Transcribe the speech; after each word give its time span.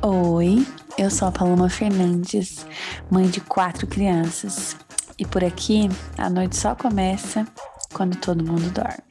Oi, 0.00 0.64
eu 0.96 1.10
sou 1.10 1.26
a 1.26 1.32
Paloma 1.32 1.68
Fernandes, 1.68 2.64
mãe 3.10 3.28
de 3.28 3.40
quatro 3.40 3.84
crianças. 3.84 4.76
E 5.18 5.26
por 5.26 5.42
aqui, 5.42 5.88
a 6.16 6.30
noite 6.30 6.56
só 6.56 6.76
começa 6.76 7.44
quando 7.92 8.16
todo 8.20 8.44
mundo 8.44 8.70
dorme. 8.70 9.02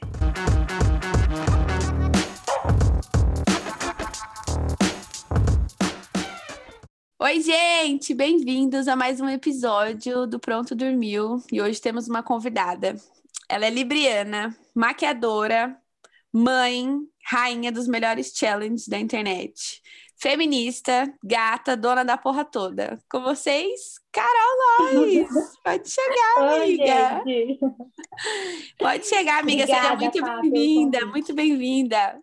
Oi, 7.18 7.40
gente! 7.42 8.14
Bem-vindos 8.14 8.88
a 8.88 8.96
mais 8.96 9.20
um 9.20 9.28
episódio 9.28 10.26
do 10.26 10.40
Pronto 10.40 10.74
Dormiu. 10.74 11.42
E 11.52 11.60
hoje 11.60 11.82
temos 11.82 12.08
uma 12.08 12.22
convidada. 12.22 12.96
Ela 13.46 13.66
é 13.66 13.70
libriana, 13.70 14.56
maquiadora, 14.74 15.76
mãe, 16.32 16.98
rainha 17.26 17.70
dos 17.70 17.86
melhores 17.86 18.32
challenges 18.34 18.88
da 18.88 18.98
internet 18.98 19.82
feminista, 20.18 21.12
gata, 21.22 21.76
dona 21.76 22.04
da 22.04 22.18
porra 22.18 22.44
toda. 22.44 22.98
Com 23.08 23.20
vocês, 23.20 24.00
Carol 24.12 24.92
Lois. 24.92 25.28
Pode 25.64 25.88
chegar, 25.88 26.60
amiga. 26.60 27.22
Oi, 27.24 27.58
Pode 28.78 29.06
chegar, 29.06 29.40
amiga. 29.40 29.62
Obrigada, 29.62 29.88
Seja 29.88 29.96
muito 29.96 30.24
bem-vinda, 30.24 31.06
muito 31.06 31.34
bem-vinda. 31.34 32.22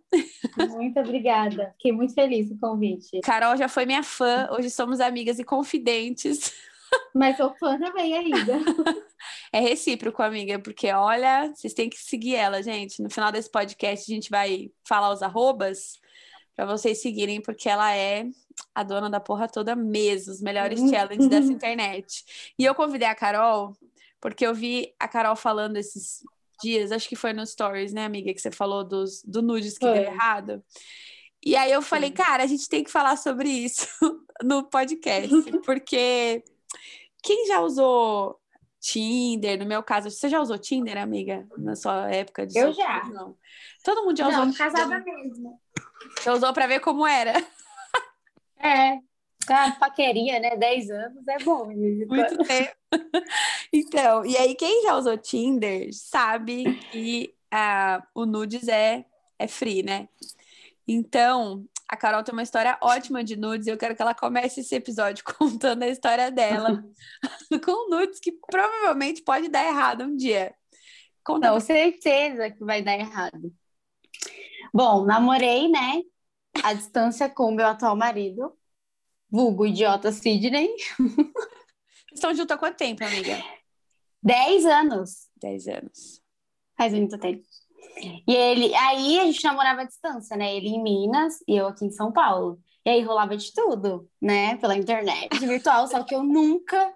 Muito 0.71 0.99
obrigada. 0.99 1.73
Fiquei 1.77 1.93
muito 1.93 2.13
feliz 2.13 2.49
com 2.49 2.55
o 2.55 2.59
convite. 2.59 3.21
Carol 3.21 3.55
já 3.55 3.69
foi 3.69 3.85
minha 3.85 4.03
fã. 4.03 4.49
Hoje 4.51 4.69
somos 4.69 4.99
amigas 4.99 5.39
e 5.39 5.43
confidentes. 5.43 6.53
Mas 7.13 7.37
sou 7.37 7.55
fã 7.55 7.79
também 7.79 8.13
ainda. 8.13 8.59
É 9.51 9.59
recíproco, 9.59 10.21
amiga, 10.21 10.59
porque 10.59 10.91
olha, 10.91 11.51
vocês 11.55 11.73
têm 11.73 11.89
que 11.89 11.97
seguir 11.97 12.35
ela, 12.35 12.61
gente. 12.61 13.01
No 13.01 13.09
final 13.09 13.31
desse 13.31 13.49
podcast, 13.49 14.11
a 14.11 14.13
gente 14.13 14.29
vai 14.29 14.69
falar 14.83 15.11
os 15.11 15.23
arrobas 15.23 15.93
para 16.55 16.65
vocês 16.65 17.01
seguirem, 17.01 17.41
porque 17.41 17.67
ela 17.67 17.95
é 17.95 18.25
a 18.73 18.83
dona 18.83 19.09
da 19.09 19.19
porra 19.19 19.47
toda 19.47 19.75
mesmo, 19.75 20.31
os 20.31 20.41
melhores 20.41 20.79
uhum. 20.79 20.89
challenges 20.89 21.27
dessa 21.27 21.51
internet. 21.51 22.23
E 22.57 22.63
eu 22.63 22.73
convidei 22.73 23.07
a 23.07 23.15
Carol, 23.15 23.75
porque 24.21 24.45
eu 24.45 24.53
vi 24.53 24.93
a 24.99 25.07
Carol 25.07 25.35
falando 25.35 25.77
esses 25.77 26.23
dias, 26.61 26.91
acho 26.91 27.09
que 27.09 27.15
foi 27.15 27.33
no 27.33 27.45
Stories, 27.45 27.93
né, 27.93 28.05
amiga, 28.05 28.33
que 28.33 28.39
você 28.39 28.51
falou 28.51 28.83
dos, 28.83 29.21
do 29.23 29.41
nudes 29.41 29.77
que 29.77 29.85
foi. 29.85 29.93
deu 29.93 30.03
errado. 30.03 30.63
E 31.45 31.55
aí 31.55 31.71
eu 31.71 31.81
falei, 31.81 32.11
cara, 32.11 32.43
a 32.43 32.47
gente 32.47 32.67
tem 32.67 32.83
que 32.83 32.91
falar 32.91 33.17
sobre 33.17 33.49
isso 33.49 33.87
no 34.41 34.63
podcast, 34.63 35.29
porque 35.65 36.43
quem 37.21 37.47
já 37.47 37.59
usou 37.59 38.39
Tinder, 38.79 39.57
no 39.59 39.65
meu 39.65 39.81
caso, 39.83 40.09
você 40.09 40.29
já 40.29 40.39
usou 40.39 40.57
Tinder, 40.57 40.97
amiga, 40.97 41.47
na 41.57 41.75
sua 41.75 42.09
época 42.11 42.45
de 42.45 42.57
Eu 42.57 42.71
já. 42.71 43.03
Não. 43.05 43.35
Todo 43.83 44.05
mundo 44.05 44.17
já 44.17 44.27
usou. 44.27 44.45
Não, 44.45 44.53
casada 44.53 44.99
mesmo. 44.99 45.59
Você 46.17 46.29
usou 46.29 46.53
para 46.53 46.67
ver 46.67 46.79
como 46.79 47.05
era. 47.05 47.33
É, 48.57 48.99
tá, 49.45 49.71
paquerinha, 49.79 50.39
né? 50.39 50.55
10 50.55 50.89
anos 50.89 51.27
é 51.27 51.37
bom. 51.43 51.65
Muito 51.65 52.37
tempo. 52.43 52.75
Então, 53.71 54.25
e 54.25 54.37
aí 54.37 54.55
quem 54.55 54.83
já 54.83 54.95
usou 54.95 55.17
Tinder 55.17 55.89
sabe 55.91 56.75
que 56.91 57.35
uh, 57.53 58.01
o 58.13 58.25
nudes 58.25 58.67
é, 58.67 59.05
é 59.37 59.47
free, 59.47 59.83
né? 59.83 60.07
Então, 60.87 61.65
a 61.87 61.95
Carol 61.95 62.23
tem 62.23 62.33
uma 62.33 62.43
história 62.43 62.77
ótima 62.81 63.23
de 63.23 63.35
nudes 63.35 63.67
e 63.67 63.69
eu 63.69 63.77
quero 63.77 63.95
que 63.95 64.01
ela 64.01 64.13
comece 64.13 64.61
esse 64.61 64.75
episódio 64.75 65.23
contando 65.37 65.83
a 65.83 65.87
história 65.87 66.31
dela 66.31 66.83
com 67.63 67.89
nudes 67.89 68.19
que 68.19 68.31
provavelmente 68.31 69.21
pode 69.21 69.47
dar 69.47 69.65
errado 69.65 70.03
um 70.03 70.15
dia. 70.15 70.53
Conta 71.23 71.51
Não, 71.51 71.59
certeza 71.59 72.51
que 72.51 72.63
vai 72.63 72.81
dar 72.81 72.97
errado. 72.97 73.51
Bom, 74.75 75.05
namorei, 75.05 75.69
né? 75.69 76.01
À 76.61 76.73
distância 76.73 77.29
com 77.29 77.45
o 77.45 77.55
meu 77.55 77.65
atual 77.65 77.95
marido, 77.95 78.51
vulgo 79.31 79.65
idiota 79.65 80.11
Sidney. 80.11 80.67
Estão 82.13 82.35
juntos 82.35 82.53
há 82.53 82.57
quanto 82.57 82.75
tempo, 82.75 83.01
amiga? 83.01 83.41
Dez 84.21 84.65
anos. 84.65 85.29
Dez 85.37 85.65
anos. 85.69 86.21
Faz 86.77 86.91
muito 86.91 87.17
tempo. 87.17 87.41
E 88.27 88.35
ele, 88.35 88.75
aí 88.75 89.17
a 89.21 89.23
gente 89.23 89.41
namorava 89.45 89.83
à 89.83 89.85
distância, 89.85 90.35
né? 90.35 90.53
Ele 90.53 90.67
em 90.67 90.83
Minas 90.83 91.35
e 91.47 91.55
eu 91.55 91.67
aqui 91.67 91.85
em 91.85 91.91
São 91.91 92.11
Paulo. 92.11 92.59
E 92.85 92.89
aí 92.89 93.01
rolava 93.01 93.37
de 93.37 93.53
tudo, 93.53 94.09
né? 94.21 94.57
Pela 94.57 94.75
internet 94.75 95.29
virtual, 95.39 95.87
só 95.87 96.03
que 96.03 96.13
eu 96.13 96.21
nunca, 96.21 96.93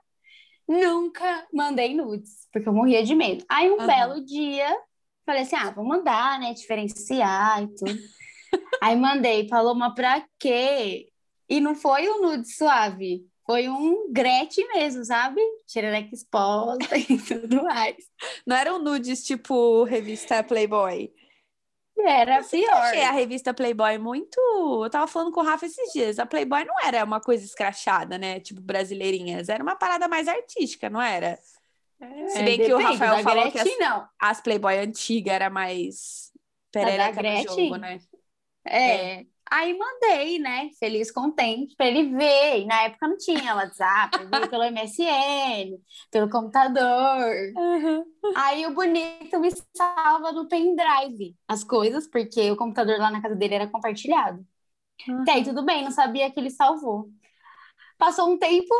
nunca 0.68 1.48
mandei 1.54 1.96
nudes, 1.96 2.46
porque 2.52 2.68
eu 2.68 2.74
morria 2.74 3.06
de 3.06 3.16
medo. 3.16 3.46
Aí 3.48 3.72
um 3.72 3.80
uhum. 3.80 3.88
belo 3.88 4.26
dia, 4.26 4.78
Falei 5.30 5.44
assim, 5.44 5.56
ah, 5.58 5.70
vou 5.70 5.86
mandar, 5.86 6.40
né? 6.40 6.56
Diferenciar 6.56 7.62
e 7.62 7.68
tudo. 7.76 8.00
Aí 8.82 8.96
mandei, 8.96 9.46
Paloma, 9.48 9.94
pra 9.94 10.26
quê? 10.40 11.08
E 11.48 11.60
não 11.60 11.76
foi 11.76 12.10
um 12.10 12.20
nude 12.20 12.52
suave, 12.52 13.28
foi 13.46 13.70
um 13.70 14.12
Gretchen 14.12 14.68
mesmo, 14.74 15.06
sabe? 15.06 15.40
Xerereca 15.68 16.16
exposta 16.16 16.98
e 16.98 17.06
tudo 17.22 17.62
mais. 17.62 17.98
Não 18.44 18.56
era 18.56 18.74
um 18.74 18.80
nudes 18.80 19.24
tipo 19.24 19.84
revista 19.84 20.42
Playboy? 20.42 21.14
Era 21.96 22.44
pior. 22.44 22.64
Eu 22.64 22.74
achei 22.74 23.04
a 23.04 23.12
revista 23.12 23.54
Playboy 23.54 24.00
muito. 24.00 24.40
Eu 24.84 24.90
tava 24.90 25.06
falando 25.06 25.32
com 25.32 25.42
o 25.42 25.44
Rafa 25.44 25.68
esses 25.68 25.94
dias. 25.94 26.18
A 26.18 26.26
Playboy 26.26 26.66
não 26.66 26.80
era 26.84 27.04
uma 27.04 27.22
coisa 27.22 27.46
escrachada, 27.46 28.18
né? 28.18 28.40
Tipo, 28.40 28.62
brasileirinhas. 28.62 29.48
Era 29.48 29.62
uma 29.62 29.76
parada 29.76 30.08
mais 30.08 30.28
artística, 30.28 30.90
não 30.90 31.00
era? 31.00 31.38
É, 32.02 32.28
Se 32.30 32.44
bem 32.44 32.58
que 32.58 32.74
o 32.74 32.78
Rafael 32.78 33.24
falou 33.24 33.44
Gretchen, 33.52 33.64
que 33.64 33.84
as, 33.84 33.90
não. 33.90 34.08
as 34.20 34.42
Playboy 34.42 34.78
antiga 34.78 35.34
era 35.34 35.50
mais 35.50 36.32
perereca 36.72 37.22
no 37.22 37.44
jogo, 37.44 37.76
né? 37.76 38.00
É. 38.66 39.20
é. 39.20 39.26
Aí 39.52 39.76
mandei, 39.76 40.38
né? 40.38 40.70
Feliz, 40.80 41.10
contente, 41.10 41.76
para 41.76 41.88
ele 41.88 42.16
ver. 42.16 42.60
E 42.60 42.66
na 42.66 42.84
época 42.84 43.08
não 43.08 43.18
tinha 43.18 43.56
WhatsApp, 43.56 44.18
pelo 44.48 44.64
MSN, 44.72 45.80
pelo 46.12 46.30
computador. 46.30 47.34
Uhum. 47.58 48.06
Aí 48.36 48.68
o 48.68 48.76
bonito 48.76 49.40
me 49.40 49.50
salva 49.76 50.32
no 50.32 50.48
pendrive 50.48 51.36
as 51.48 51.64
coisas, 51.64 52.08
porque 52.08 52.52
o 52.52 52.56
computador 52.56 53.00
lá 53.00 53.10
na 53.10 53.22
casa 53.22 53.36
dele 53.36 53.56
era 53.56 53.68
compartilhado. 53.68 54.46
Uhum. 55.08 55.24
E 55.28 55.32
aí 55.32 55.44
tudo 55.44 55.66
bem, 55.66 55.84
não 55.84 55.92
sabia 55.92 56.30
que 56.30 56.40
ele 56.40 56.52
salvou. 56.52 57.10
Passou 57.98 58.32
um 58.32 58.38
tempo, 58.38 58.74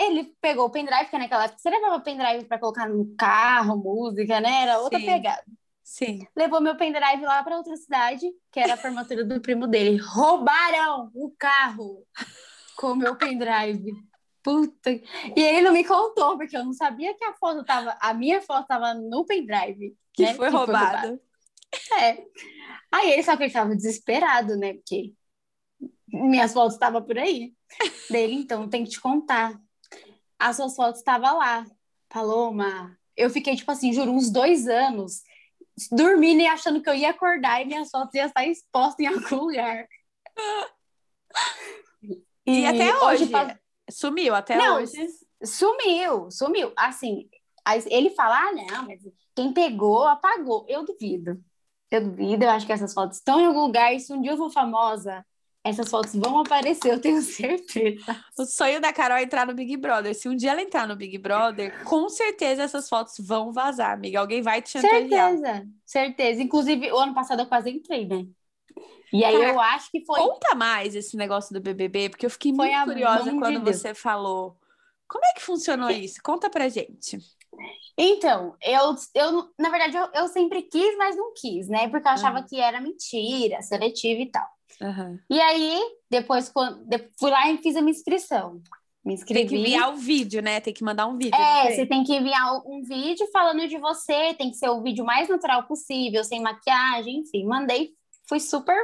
ele 0.00 0.34
pegou 0.40 0.66
o 0.66 0.70
pendrive, 0.70 1.10
que 1.10 1.18
naquela 1.18 1.44
época 1.44 1.58
você 1.58 1.70
levava 1.70 2.00
pendrive 2.00 2.44
para 2.44 2.58
colocar 2.58 2.88
no 2.88 3.14
carro, 3.16 3.76
música, 3.76 4.40
né? 4.40 4.62
Era 4.62 4.78
outra 4.78 4.98
Sim. 4.98 5.06
pegada. 5.06 5.44
Sim. 5.82 6.26
Levou 6.34 6.60
meu 6.60 6.76
pendrive 6.76 7.22
lá 7.22 7.42
para 7.42 7.56
outra 7.56 7.76
cidade, 7.76 8.26
que 8.50 8.58
era 8.58 8.74
a 8.74 8.76
formatura 8.76 9.24
do 9.24 9.40
primo 9.40 9.66
dele. 9.66 9.98
Roubaram 9.98 11.10
o 11.14 11.32
carro 11.38 12.04
com 12.76 12.88
o 12.88 12.96
meu 12.96 13.16
pendrive. 13.16 13.92
Puta. 14.42 14.90
E 14.90 15.40
ele 15.40 15.62
não 15.62 15.72
me 15.72 15.84
contou, 15.84 16.36
porque 16.36 16.56
eu 16.56 16.64
não 16.64 16.72
sabia 16.72 17.14
que 17.14 17.24
a 17.24 17.34
foto 17.34 17.64
tava. 17.64 17.96
A 18.00 18.14
minha 18.14 18.40
foto 18.40 18.66
tava 18.66 18.94
no 18.94 19.24
pendrive. 19.24 19.96
Que, 20.12 20.22
né? 20.22 20.34
foi, 20.34 20.50
que 20.50 20.56
roubado. 20.56 21.20
É. 22.00 22.24
Aí 22.92 23.12
ele 23.12 23.22
só 23.22 23.36
que 23.36 23.44
ele 23.44 23.52
tava 23.52 23.74
desesperado, 23.74 24.56
né? 24.56 24.74
Porque 24.74 25.14
minhas 26.08 26.52
fotos 26.52 26.74
estavam 26.74 27.02
por 27.02 27.18
aí. 27.18 27.54
Dele, 28.10 28.34
então, 28.34 28.68
tem 28.68 28.84
que 28.84 28.90
te 28.90 29.00
contar 29.00 29.60
as 30.38 30.56
suas 30.56 30.74
fotos 30.74 30.98
estavam 31.00 31.38
lá. 31.38 31.66
Paloma, 32.08 32.96
eu 33.16 33.30
fiquei, 33.30 33.56
tipo 33.56 33.70
assim, 33.70 33.92
juro, 33.92 34.12
uns 34.12 34.30
dois 34.30 34.68
anos 34.68 35.22
dormindo 35.92 36.40
e 36.40 36.46
achando 36.46 36.80
que 36.80 36.88
eu 36.88 36.94
ia 36.94 37.10
acordar 37.10 37.60
e 37.60 37.66
minhas 37.66 37.90
fotos 37.90 38.14
iam 38.14 38.26
estar 38.26 38.46
expostas 38.46 39.00
em 39.00 39.06
algum 39.06 39.44
lugar. 39.44 39.86
E, 42.46 42.60
e 42.60 42.66
até 42.66 42.96
hoje, 42.96 43.24
hoje 43.24 43.58
sumiu, 43.90 44.34
até 44.34 44.56
não, 44.56 44.76
hoje. 44.76 44.92
Sumiu, 45.44 46.30
sumiu. 46.30 46.72
Assim, 46.76 47.28
ele 47.86 48.10
fala, 48.10 48.48
ah, 48.48 48.52
não, 48.52 48.86
mas 48.86 49.02
quem 49.34 49.52
pegou, 49.52 50.04
apagou. 50.04 50.64
Eu 50.68 50.84
duvido. 50.84 51.42
Eu 51.90 52.04
duvido, 52.04 52.44
eu 52.44 52.50
acho 52.50 52.66
que 52.66 52.72
essas 52.72 52.94
fotos 52.94 53.18
estão 53.18 53.40
em 53.40 53.46
algum 53.46 53.62
lugar 53.62 53.94
e 53.94 54.00
se 54.00 54.12
um 54.12 54.20
dia 54.20 54.32
eu 54.32 54.36
for 54.36 54.50
famosa, 54.50 55.24
essas 55.68 55.90
fotos 55.90 56.14
vão 56.14 56.40
aparecer, 56.40 56.92
eu 56.92 57.00
tenho 57.00 57.20
certeza. 57.22 58.24
O 58.38 58.44
sonho 58.44 58.80
da 58.80 58.92
Carol 58.92 59.18
é 59.18 59.22
entrar 59.22 59.46
no 59.46 59.54
Big 59.54 59.76
Brother. 59.76 60.14
Se 60.14 60.28
um 60.28 60.36
dia 60.36 60.52
ela 60.52 60.62
entrar 60.62 60.86
no 60.86 60.96
Big 60.96 61.18
Brother, 61.18 61.82
com 61.84 62.08
certeza 62.08 62.62
essas 62.62 62.88
fotos 62.88 63.14
vão 63.18 63.52
vazar, 63.52 63.92
amiga. 63.92 64.20
Alguém 64.20 64.42
vai 64.42 64.62
te 64.62 64.70
chantagear. 64.70 65.30
Certeza, 65.30 65.68
certeza. 65.84 66.42
Inclusive, 66.42 66.92
o 66.92 66.98
ano 66.98 67.14
passado 67.14 67.40
eu 67.40 67.46
quase 67.46 67.70
entrei, 67.70 68.06
né? 68.06 68.26
E 69.12 69.24
aí 69.24 69.38
Cara, 69.38 69.52
eu 69.52 69.60
acho 69.60 69.90
que 69.90 70.04
foi. 70.04 70.20
Conta 70.20 70.54
mais 70.54 70.94
esse 70.94 71.16
negócio 71.16 71.54
do 71.54 71.60
BBB, 71.60 72.10
porque 72.10 72.26
eu 72.26 72.30
fiquei 72.30 72.54
foi 72.54 72.68
muito 72.68 72.84
curiosa 72.84 73.30
quando 73.32 73.60
de 73.60 73.72
você 73.72 73.94
falou. 73.94 74.56
Como 75.08 75.24
é 75.24 75.34
que 75.34 75.42
funcionou 75.42 75.90
isso? 75.90 76.20
Conta 76.22 76.50
pra 76.50 76.68
gente. 76.68 77.18
Então, 77.96 78.56
eu, 78.62 78.94
eu 79.14 79.50
na 79.58 79.70
verdade, 79.70 79.96
eu, 79.96 80.08
eu 80.12 80.28
sempre 80.28 80.62
quis, 80.62 80.96
mas 80.98 81.16
não 81.16 81.32
quis, 81.32 81.68
né? 81.68 81.88
Porque 81.88 82.06
eu 82.06 82.12
achava 82.12 82.40
uhum. 82.40 82.46
que 82.46 82.60
era 82.60 82.80
mentira, 82.80 83.62
seletiva 83.62 84.20
e 84.20 84.30
tal. 84.30 84.55
Uhum. 84.80 85.18
E 85.30 85.40
aí, 85.40 85.80
depois, 86.10 86.52
fui 87.18 87.30
lá 87.30 87.50
e 87.50 87.58
fiz 87.58 87.76
a 87.76 87.80
minha 87.80 87.92
inscrição. 87.92 88.60
Me 89.04 89.14
inscrevi. 89.14 89.40
Tem 89.40 89.48
que 89.48 89.56
enviar 89.56 89.92
o 89.92 89.96
vídeo, 89.96 90.42
né? 90.42 90.60
Tem 90.60 90.74
que 90.74 90.82
mandar 90.82 91.06
um 91.06 91.16
vídeo. 91.16 91.34
É, 91.34 91.70
você 91.70 91.86
tem 91.86 92.02
que 92.02 92.12
enviar 92.14 92.56
um 92.66 92.82
vídeo 92.82 93.26
falando 93.32 93.68
de 93.68 93.78
você, 93.78 94.34
tem 94.34 94.50
que 94.50 94.56
ser 94.56 94.68
o 94.68 94.82
vídeo 94.82 95.04
mais 95.04 95.28
natural 95.28 95.62
possível, 95.64 96.24
sem 96.24 96.40
maquiagem, 96.40 97.18
enfim. 97.18 97.46
Mandei, 97.46 97.90
fui 98.28 98.40
super 98.40 98.76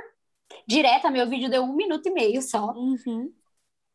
direta, 0.67 1.11
meu 1.11 1.29
vídeo 1.29 1.51
deu 1.51 1.65
um 1.65 1.75
minuto 1.75 2.07
e 2.07 2.13
meio 2.13 2.41
só. 2.41 2.73
Uhum. 2.73 3.33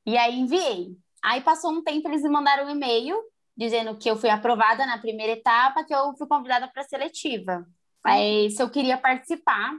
E 0.05 0.17
aí 0.17 0.37
enviei. 0.37 0.97
Aí 1.23 1.39
passou 1.41 1.71
um 1.71 1.81
tempo, 1.81 2.07
eles 2.09 2.23
me 2.23 2.29
mandaram 2.29 2.65
um 2.65 2.69
e-mail 2.71 3.17
dizendo 3.55 3.97
que 3.97 4.09
eu 4.09 4.15
fui 4.15 4.29
aprovada 4.29 4.85
na 4.85 4.97
primeira 4.97 5.33
etapa, 5.33 5.83
que 5.83 5.95
eu 5.95 6.13
fui 6.17 6.27
convidada 6.27 6.67
para 6.67 6.83
a 6.83 6.87
seletiva. 6.87 7.65
Aí, 8.03 8.51
se 8.51 8.61
eu 8.61 8.69
queria 8.69 8.97
participar, 8.97 9.73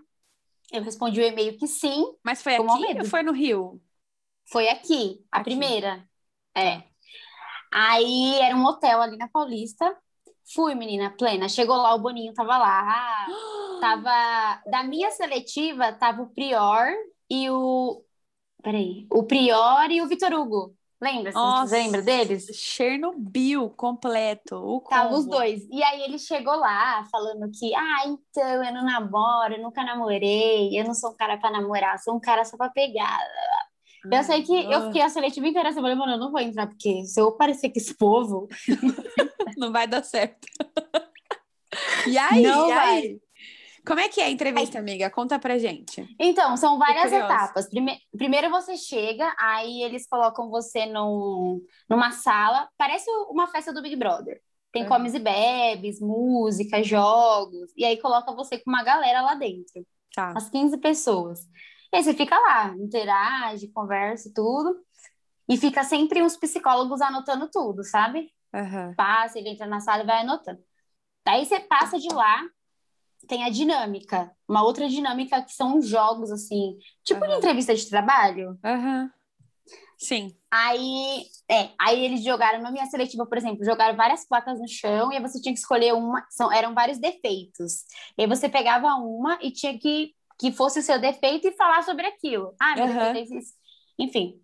eu 0.73 0.83
respondi 0.83 1.21
o 1.21 1.25
e-mail 1.25 1.57
que 1.59 1.67
sim. 1.67 2.05
Mas 2.25 2.43
foi 2.43 2.57
aqui 2.57 2.99
ou 2.99 3.05
foi 3.05 3.23
no 3.23 3.33
Rio? 3.33 3.81
Foi 4.51 4.69
aqui, 4.69 5.25
a 5.31 5.39
aqui. 5.39 5.51
primeira. 5.51 6.09
É. 6.55 6.83
Aí 7.73 8.39
era 8.41 8.57
um 8.57 8.65
hotel 8.65 9.01
ali 9.03 9.17
na 9.17 9.29
Paulista. 9.29 9.97
Fui, 10.55 10.75
menina, 10.75 11.11
plena. 11.11 11.49
Chegou 11.49 11.77
lá, 11.77 11.95
o 11.95 12.01
Boninho 12.01 12.33
tava 12.33 12.57
lá. 12.57 13.27
tava. 13.81 14.63
Da 14.71 14.83
minha 14.83 15.11
seletiva, 15.11 15.93
tava 15.93 16.23
o 16.23 16.31
Prior 16.31 16.89
e 17.31 17.51
o. 17.51 18.03
Peraí. 18.63 19.07
O 19.11 19.25
Prior 19.25 19.91
e 19.91 20.01
o 20.01 20.09
Vitor 20.09 20.33
Hugo. 20.33 20.78
Lembra? 21.01 21.31
Nossa, 21.31 21.77
lembra 21.77 22.03
deles? 22.03 22.47
Chernobyl 22.53 23.71
completo. 23.71 24.57
O 24.57 24.81
Tava 24.81 25.15
os 25.15 25.27
dois. 25.27 25.65
E 25.71 25.81
aí 25.83 26.03
ele 26.03 26.19
chegou 26.19 26.57
lá 26.57 27.05
falando 27.11 27.49
que, 27.53 27.73
ah, 27.75 28.03
então 28.07 28.65
eu 28.65 28.73
não 28.73 28.85
namoro, 28.85 29.55
eu 29.55 29.63
nunca 29.63 29.85
namorei, 29.85 30.79
eu 30.79 30.85
não 30.85 30.95
sou 30.95 31.11
um 31.11 31.17
cara 31.17 31.37
pra 31.39 31.53
namorar, 31.53 31.99
sou 32.01 32.17
um 32.17 32.21
cara 32.21 32.45
só 32.45 32.57
pra 32.57 32.69
pegar. 32.69 33.21
Eu 34.11 34.23
sei 34.25 34.43
que 34.43 34.53
eu 34.53 34.87
fiquei 34.87 35.03
a 35.03 35.09
seletiva 35.09 35.47
inteira, 35.47 35.69
eu 35.69 35.75
falei, 35.75 35.95
mano, 35.95 36.13
eu 36.13 36.19
não 36.19 36.33
vou 36.33 36.41
entrar, 36.41 36.67
porque 36.67 37.05
se 37.05 37.21
eu 37.21 37.33
parecer 37.33 37.71
com 37.71 37.79
esse 37.79 37.95
povo. 37.95 38.49
não 39.57 39.71
vai 39.71 39.87
dar 39.87 40.03
certo. 40.03 40.47
e 42.07 42.19
aí? 42.19 42.43
Não 42.43 42.69
e 42.69 42.75
vai. 42.75 43.21
Aí? 43.93 43.97
Como 43.97 44.01
é 44.01 44.09
que 44.09 44.21
é 44.21 44.25
a 44.25 44.31
entrevista, 44.31 44.79
amiga? 44.79 45.11
Conta 45.11 45.39
pra 45.39 45.59
gente. 45.59 46.07
Então, 46.19 46.57
são 46.57 46.79
várias 46.79 47.13
etapas. 47.13 47.69
Prime 47.69 47.99
primeiro 48.17 48.51
você 48.51 48.77
chega, 48.77 49.35
aí 49.39 49.83
eles 49.83 50.07
colocam 50.09 50.51
você 50.51 50.87
num, 50.87 51.61
numa 51.89 52.11
sala, 52.13 52.69
parece 52.77 53.09
uma 53.31 53.47
festa 53.47 53.73
do 53.73 53.83
Big 53.83 53.97
Brother. 53.97 54.41
Tem 54.71 54.83
uhum. 54.83 54.89
comes 54.89 55.15
e 55.15 55.19
bebes, 55.19 56.01
música, 56.01 56.83
jogos, 56.83 57.73
e 57.77 57.85
aí 57.85 57.97
coloca 58.01 58.33
você 58.33 58.59
com 58.59 58.71
uma 58.71 58.83
galera 58.83 59.23
lá 59.23 59.35
dentro. 59.35 59.87
Tá. 60.15 60.33
As 60.37 60.51
15 60.51 60.77
pessoas. 60.79 61.41
E 61.93 61.97
aí 61.97 62.03
você 62.03 62.13
fica 62.13 62.39
lá, 62.39 62.75
interage, 62.77 63.69
conversa 63.69 64.29
e 64.29 64.33
tudo. 64.33 64.77
E 65.49 65.57
fica 65.57 65.83
sempre 65.85 66.23
uns 66.23 66.37
psicólogos 66.37 67.01
anotando 67.01 67.49
tudo, 67.51 67.83
sabe? 67.83 68.31
Uhum. 68.53 68.95
Passa, 68.95 69.39
ele 69.39 69.49
entra 69.49 69.67
na 69.67 69.81
sala 69.81 70.03
e 70.03 70.07
vai 70.07 70.21
anotando. 70.21 70.63
Daí 71.25 71.47
você 71.47 71.61
passa 71.61 71.99
de 71.99 72.09
lá, 72.09 72.43
tem 73.27 73.45
a 73.45 73.51
dinâmica. 73.51 74.31
Uma 74.49 74.63
outra 74.63 74.89
dinâmica 74.89 75.43
que 75.43 75.53
são 75.53 75.79
os 75.79 75.89
jogos, 75.89 76.31
assim, 76.31 76.79
tipo 77.03 77.23
uhum. 77.23 77.31
de 77.31 77.37
entrevista 77.37 77.75
de 77.75 77.89
trabalho. 77.89 78.59
Uhum. 78.65 79.11
Sim. 79.99 80.37
Aí, 80.51 81.25
é, 81.51 81.71
aí 81.79 82.05
eles 82.05 82.23
jogaram, 82.23 82.63
na 82.63 82.71
minha 82.71 82.87
seletiva, 82.87 83.27
por 83.27 83.37
exemplo, 83.37 83.65
jogaram 83.65 83.97
várias 83.97 84.25
placas 84.27 84.61
no 84.61 84.69
chão 84.69 85.13
e 85.13 85.17
aí 85.17 85.23
você 85.23 85.41
tinha 85.41 85.53
que 85.53 85.59
escolher 85.59 85.93
uma, 85.93 86.25
são, 86.31 86.53
eram 86.53 86.73
vários 86.73 86.99
defeitos. 86.99 87.85
E 88.17 88.23
aí 88.23 88.29
você 88.29 88.49
pegava 88.49 88.95
uma 88.95 89.39
e 89.43 89.51
tinha 89.51 89.77
que 89.79 90.15
que 90.39 90.53
fosse 90.53 90.79
o 90.79 90.83
seu 90.83 91.01
defeito 91.01 91.49
e 91.49 91.53
falar 91.53 91.83
sobre 91.83 92.07
aquilo. 92.07 92.55
Ah, 92.61 92.77
meu 92.77 92.87
uhum. 92.87 92.95
defeito 92.95 93.35
é 93.35 93.39
isso. 93.39 93.53
Enfim. 93.99 94.41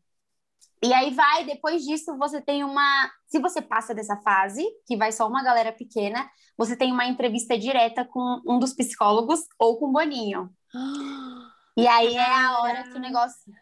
E 0.84 0.92
aí 0.92 1.14
vai, 1.14 1.46
depois 1.46 1.82
disso, 1.82 2.14
você 2.18 2.42
tem 2.42 2.62
uma. 2.62 3.10
Se 3.26 3.38
você 3.38 3.62
passa 3.62 3.94
dessa 3.94 4.18
fase, 4.18 4.62
que 4.86 4.98
vai 4.98 5.10
só 5.12 5.26
uma 5.26 5.42
galera 5.42 5.72
pequena, 5.72 6.30
você 6.58 6.76
tem 6.76 6.92
uma 6.92 7.06
entrevista 7.06 7.58
direta 7.58 8.04
com 8.04 8.42
um 8.46 8.58
dos 8.58 8.74
psicólogos 8.74 9.40
ou 9.58 9.78
com 9.78 9.86
o 9.86 9.92
Boninho. 9.92 10.50
E 11.76 11.88
aí 11.88 12.14
é 12.14 12.32
a 12.32 12.60
hora 12.60 12.84
que 12.84 12.96
o 12.96 13.00
negócio. 13.00 13.52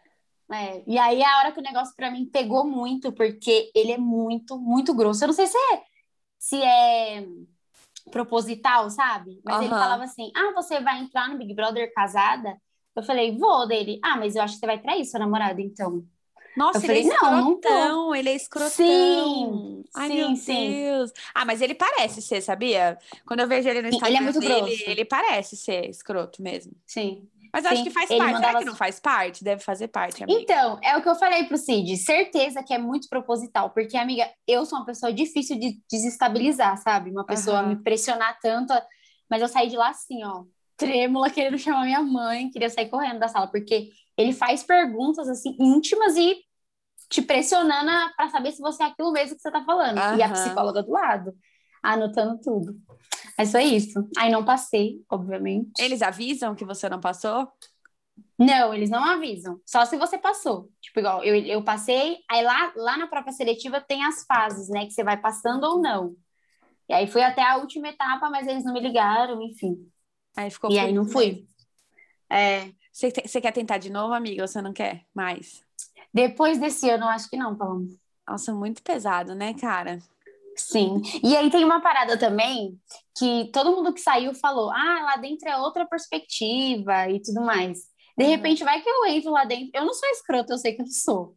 É, 0.51 0.83
e 0.85 0.99
aí 0.99 1.19
é 1.19 1.25
a 1.27 1.39
hora 1.39 1.51
que 1.51 1.59
o 1.59 1.63
negócio 1.63 1.95
para 1.95 2.11
mim 2.11 2.29
pegou 2.31 2.63
muito, 2.63 3.11
porque 3.11 3.71
ele 3.73 3.91
é 3.91 3.97
muito, 3.97 4.55
muito 4.55 4.93
grosso. 4.93 5.23
Eu 5.23 5.29
não 5.29 5.33
sei 5.33 5.47
se 5.47 5.57
é, 5.57 5.81
se 6.37 6.61
é 6.61 7.25
proposital, 8.11 8.87
sabe? 8.91 9.41
Mas 9.43 9.55
uhum. 9.55 9.61
ele 9.63 9.69
falava 9.71 10.03
assim: 10.03 10.31
ah, 10.35 10.51
você 10.53 10.79
vai 10.79 10.99
entrar 10.99 11.27
no 11.27 11.39
Big 11.39 11.55
Brother 11.55 11.91
casada? 11.91 12.55
Eu 12.95 13.01
falei, 13.01 13.35
vou 13.35 13.67
dele. 13.67 13.99
Ah, 14.03 14.15
mas 14.15 14.35
eu 14.35 14.43
acho 14.43 14.53
que 14.53 14.59
você 14.59 14.67
vai 14.67 14.79
trair 14.79 15.03
sua 15.05 15.19
namorada, 15.19 15.59
então. 15.59 16.05
Nossa, 16.55 16.85
eu 16.85 16.91
ele 16.91 16.99
é 16.99 17.03
falei, 17.03 17.11
é 17.11 17.41
escrotão, 17.41 17.87
não, 17.87 18.15
ele 18.15 18.29
é 18.29 18.35
escrotão. 18.35 18.69
Sim, 18.69 19.83
Ai, 19.95 20.07
sim, 20.09 20.15
meu 20.15 20.35
sim. 20.35 20.71
Deus. 20.71 21.11
Ah, 21.33 21.45
mas 21.45 21.61
ele 21.61 21.73
parece 21.73 22.21
ser, 22.21 22.41
sabia? 22.41 22.97
Quando 23.25 23.39
eu 23.39 23.47
vejo 23.47 23.67
ele 23.67 23.81
no 23.81 23.89
Instagram 23.89 24.09
ele 24.09 24.17
é 24.17 24.21
muito 24.21 24.39
dele, 24.39 24.75
grosso. 24.75 24.83
ele 24.89 25.05
parece 25.05 25.57
ser 25.57 25.89
escroto 25.89 26.41
mesmo. 26.41 26.73
Sim. 26.85 27.27
Mas 27.53 27.67
acho 27.67 27.83
que 27.83 27.91
faz 27.91 28.09
ele 28.09 28.17
parte. 28.17 28.33
Mandava... 28.33 28.51
Será 28.51 28.59
que 28.59 28.65
não 28.65 28.75
faz 28.75 28.99
parte? 28.99 29.43
Deve 29.43 29.61
fazer 29.61 29.87
parte, 29.87 30.23
amiga. 30.23 30.41
Então, 30.41 30.79
é 30.81 30.97
o 30.97 31.03
que 31.03 31.07
eu 31.07 31.13
falei 31.13 31.43
pro 31.43 31.55
Cid. 31.55 31.95
Certeza 31.97 32.63
que 32.63 32.73
é 32.73 32.79
muito 32.79 33.07
proposital. 33.07 33.69
Porque, 33.69 33.95
amiga, 33.95 34.27
eu 34.47 34.65
sou 34.65 34.79
uma 34.79 34.85
pessoa 34.85 35.13
difícil 35.13 35.59
de 35.59 35.79
desestabilizar, 35.89 36.75
sabe? 36.77 37.11
Uma 37.11 37.23
pessoa 37.23 37.61
uhum. 37.61 37.69
me 37.69 37.75
pressionar 37.75 38.39
tanto. 38.41 38.73
Mas 39.29 39.39
eu 39.39 39.47
saí 39.47 39.67
de 39.69 39.77
lá 39.77 39.89
assim, 39.89 40.23
ó. 40.23 40.45
Trêmula, 40.75 41.29
querendo 41.29 41.59
chamar 41.59 41.85
minha 41.85 42.01
mãe. 42.01 42.49
Queria 42.49 42.71
sair 42.71 42.89
correndo 42.89 43.19
da 43.19 43.27
sala. 43.27 43.45
Porque 43.45 43.91
ele 44.17 44.33
faz 44.33 44.63
perguntas, 44.63 45.27
assim, 45.27 45.55
íntimas 45.59 46.15
e 46.15 46.37
te 47.09 47.21
pressionando 47.21 47.91
para 48.15 48.29
saber 48.29 48.51
se 48.51 48.61
você 48.61 48.83
é 48.83 48.87
aquilo 48.87 49.11
mesmo 49.11 49.35
que 49.35 49.41
você 49.41 49.51
tá 49.51 49.63
falando. 49.63 49.99
Uhum. 49.99 50.17
E 50.17 50.21
a 50.21 50.29
psicóloga 50.29 50.83
do 50.83 50.91
lado, 50.91 51.33
anotando 51.81 52.39
tudo. 52.41 52.75
Mas 53.37 53.51
foi 53.51 53.63
isso. 53.63 54.07
Aí 54.17 54.31
não 54.31 54.45
passei, 54.45 55.03
obviamente. 55.09 55.71
Eles 55.79 56.01
avisam 56.01 56.55
que 56.55 56.65
você 56.65 56.87
não 56.89 56.99
passou? 56.99 57.51
Não, 58.37 58.73
eles 58.73 58.89
não 58.89 59.03
avisam. 59.03 59.59
Só 59.65 59.85
se 59.85 59.97
você 59.97 60.17
passou. 60.17 60.69
Tipo, 60.81 60.99
igual, 60.99 61.23
eu, 61.23 61.35
eu 61.35 61.63
passei, 61.63 62.17
aí 62.29 62.43
lá, 62.43 62.71
lá 62.75 62.97
na 62.97 63.07
própria 63.07 63.33
seletiva 63.33 63.81
tem 63.81 64.03
as 64.03 64.23
fases, 64.25 64.69
né? 64.69 64.85
Que 64.85 64.91
você 64.91 65.03
vai 65.03 65.17
passando 65.17 65.63
ou 65.63 65.81
não. 65.81 66.15
E 66.89 66.93
aí 66.93 67.07
fui 67.07 67.21
até 67.21 67.41
a 67.41 67.57
última 67.57 67.89
etapa, 67.89 68.29
mas 68.29 68.47
eles 68.47 68.63
não 68.63 68.73
me 68.73 68.79
ligaram, 68.79 69.41
enfim. 69.41 69.75
Aí 70.35 70.49
ficou 70.49 70.71
E 70.71 70.79
aí 70.79 70.91
não 70.91 71.05
fui. 71.05 71.47
É. 72.29 72.71
Você, 72.93 73.11
você 73.11 73.41
quer 73.41 73.51
tentar 73.51 73.79
de 73.79 73.89
novo, 73.89 74.13
amiga, 74.13 74.43
ou 74.43 74.47
você 74.47 74.61
não 74.61 74.71
quer 74.71 75.03
mais? 75.15 75.63
Depois 76.13 76.59
desse 76.59 76.87
ano, 76.89 77.05
acho 77.05 77.27
que 77.27 77.35
não, 77.35 77.57
Paloma. 77.57 77.87
Nossa, 78.27 78.53
muito 78.53 78.83
pesado, 78.83 79.33
né, 79.33 79.55
cara? 79.55 79.97
Sim. 80.55 81.01
E 81.23 81.35
aí 81.35 81.49
tem 81.49 81.65
uma 81.65 81.81
parada 81.81 82.17
também 82.17 82.79
que 83.17 83.49
todo 83.51 83.75
mundo 83.75 83.91
que 83.91 83.99
saiu 83.99 84.35
falou: 84.35 84.71
ah, 84.71 85.01
lá 85.03 85.17
dentro 85.17 85.49
é 85.49 85.57
outra 85.57 85.87
perspectiva 85.87 87.09
e 87.09 87.19
tudo 87.19 87.41
mais. 87.41 87.79
De 88.15 88.25
uhum. 88.25 88.29
repente, 88.29 88.63
vai 88.63 88.79
que 88.79 88.87
eu 88.87 89.05
entro 89.05 89.31
lá 89.31 89.43
dentro. 89.43 89.71
Eu 89.73 89.85
não 89.85 89.93
sou 89.93 90.07
escroto, 90.09 90.53
eu 90.53 90.57
sei 90.59 90.73
que 90.73 90.83
eu 90.83 90.87
sou. 90.87 91.35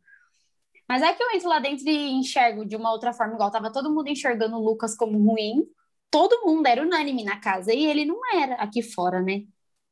Mas 0.86 1.02
é 1.02 1.12
que 1.14 1.22
eu 1.22 1.30
entro 1.32 1.48
lá 1.48 1.58
dentro 1.58 1.88
e 1.88 2.12
enxergo 2.12 2.66
de 2.66 2.76
uma 2.76 2.92
outra 2.92 3.14
forma, 3.14 3.34
igual 3.34 3.50
tava 3.50 3.72
todo 3.72 3.92
mundo 3.92 4.08
enxergando 4.08 4.56
o 4.56 4.62
Lucas 4.62 4.94
como 4.94 5.18
ruim. 5.18 5.66
Todo 6.10 6.44
mundo 6.44 6.66
era 6.66 6.82
unânime 6.82 7.24
na 7.24 7.40
casa 7.40 7.72
e 7.72 7.84
ele 7.86 8.04
não 8.04 8.20
era 8.32 8.54
aqui 8.56 8.82
fora, 8.82 9.22
né? 9.22 9.42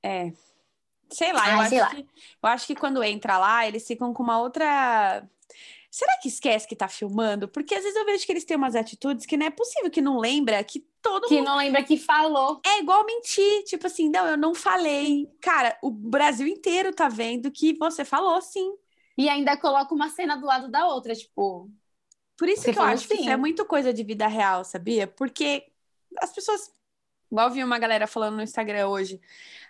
É. 0.02 0.32
Sei 1.10 1.32
lá, 1.32 1.52
eu, 1.52 1.60
acho 1.60 1.76
lá. 1.76 1.90
Que, 1.90 2.00
eu 2.00 2.48
acho 2.48 2.66
que 2.66 2.74
quando 2.74 3.02
entra 3.02 3.38
lá, 3.38 3.66
eles 3.66 3.86
ficam 3.86 4.12
com 4.12 4.22
uma 4.22 4.38
outra 4.38 5.28
será 5.94 6.18
que 6.20 6.26
esquece 6.26 6.66
que 6.66 6.74
tá 6.74 6.88
filmando? 6.88 7.46
Porque 7.46 7.72
às 7.72 7.84
vezes 7.84 7.96
eu 7.96 8.04
vejo 8.04 8.26
que 8.26 8.32
eles 8.32 8.44
têm 8.44 8.56
umas 8.56 8.74
atitudes 8.74 9.24
que 9.24 9.36
não 9.36 9.46
é 9.46 9.50
possível 9.50 9.88
que 9.88 10.00
não 10.00 10.18
lembra 10.18 10.62
que 10.64 10.84
todo 11.00 11.28
que 11.28 11.36
mundo... 11.36 11.44
não 11.44 11.56
lembra 11.56 11.84
que 11.84 11.96
falou. 11.96 12.60
É 12.66 12.80
igual 12.80 13.06
mentir, 13.06 13.62
tipo 13.62 13.86
assim, 13.86 14.10
não, 14.10 14.26
eu 14.26 14.36
não 14.36 14.56
falei. 14.56 15.30
Cara, 15.40 15.78
o 15.80 15.92
Brasil 15.92 16.48
inteiro 16.48 16.92
tá 16.92 17.08
vendo 17.08 17.48
que 17.48 17.74
você 17.74 18.04
falou 18.04 18.42
sim. 18.42 18.74
E 19.16 19.28
ainda 19.28 19.56
coloca 19.56 19.94
uma 19.94 20.08
cena 20.08 20.34
do 20.34 20.46
lado 20.46 20.68
da 20.68 20.84
outra, 20.88 21.14
tipo. 21.14 21.70
Por 22.36 22.48
isso 22.48 22.64
que 22.64 22.76
eu 22.76 22.82
acho 22.82 23.06
que 23.06 23.14
isso 23.14 23.30
é 23.30 23.36
muito 23.36 23.64
coisa 23.64 23.94
de 23.94 24.02
vida 24.02 24.26
real, 24.26 24.64
sabia? 24.64 25.06
Porque 25.06 25.64
as 26.18 26.32
pessoas 26.32 26.72
Igual 27.34 27.50
vi 27.50 27.64
uma 27.64 27.80
galera 27.80 28.06
falando 28.06 28.36
no 28.36 28.42
Instagram 28.44 28.86
hoje. 28.86 29.20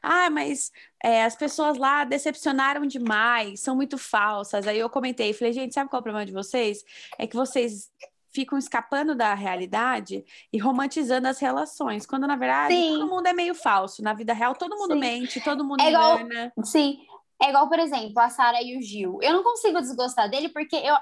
Ah, 0.03 0.29
mas 0.29 0.71
é, 1.03 1.25
as 1.25 1.35
pessoas 1.35 1.79
lá 1.79 2.05
decepcionaram 2.05 2.85
demais, 2.85 3.61
são 3.61 3.75
muito 3.75 3.97
falsas. 3.97 4.67
Aí 4.67 4.79
eu 4.79 4.91
comentei, 4.91 5.33
falei, 5.33 5.55
gente, 5.55 5.73
sabe 5.73 5.89
qual 5.89 5.97
é 5.97 6.01
o 6.01 6.03
problema 6.03 6.27
de 6.27 6.33
vocês? 6.33 6.85
É 7.19 7.27
que 7.27 7.35
vocês 7.35 7.91
ficam 8.29 8.59
escapando 8.59 9.15
da 9.15 9.33
realidade 9.33 10.27
e 10.53 10.59
romantizando 10.59 11.27
as 11.27 11.39
relações, 11.39 12.05
quando 12.05 12.27
na 12.27 12.37
verdade 12.37 12.75
sim. 12.75 12.99
todo 12.99 13.09
mundo 13.09 13.29
é 13.29 13.33
meio 13.33 13.55
falso. 13.55 14.03
Na 14.03 14.13
vida 14.13 14.35
real, 14.35 14.55
todo 14.55 14.77
mundo 14.77 14.93
sim. 14.93 15.01
mente, 15.01 15.41
todo 15.41 15.65
mundo 15.65 15.81
é 15.81 15.89
igual, 15.89 16.21
engana. 16.21 16.53
Sim. 16.65 16.99
É 17.43 17.49
igual, 17.49 17.67
por 17.67 17.79
exemplo, 17.79 18.21
a 18.21 18.29
Sara 18.29 18.63
e 18.63 18.77
o 18.77 18.83
Gil. 18.83 19.21
Eu 19.23 19.33
não 19.33 19.43
consigo 19.43 19.81
desgostar 19.81 20.29
dele 20.29 20.51
porque 20.51 20.77
eu. 20.77 20.95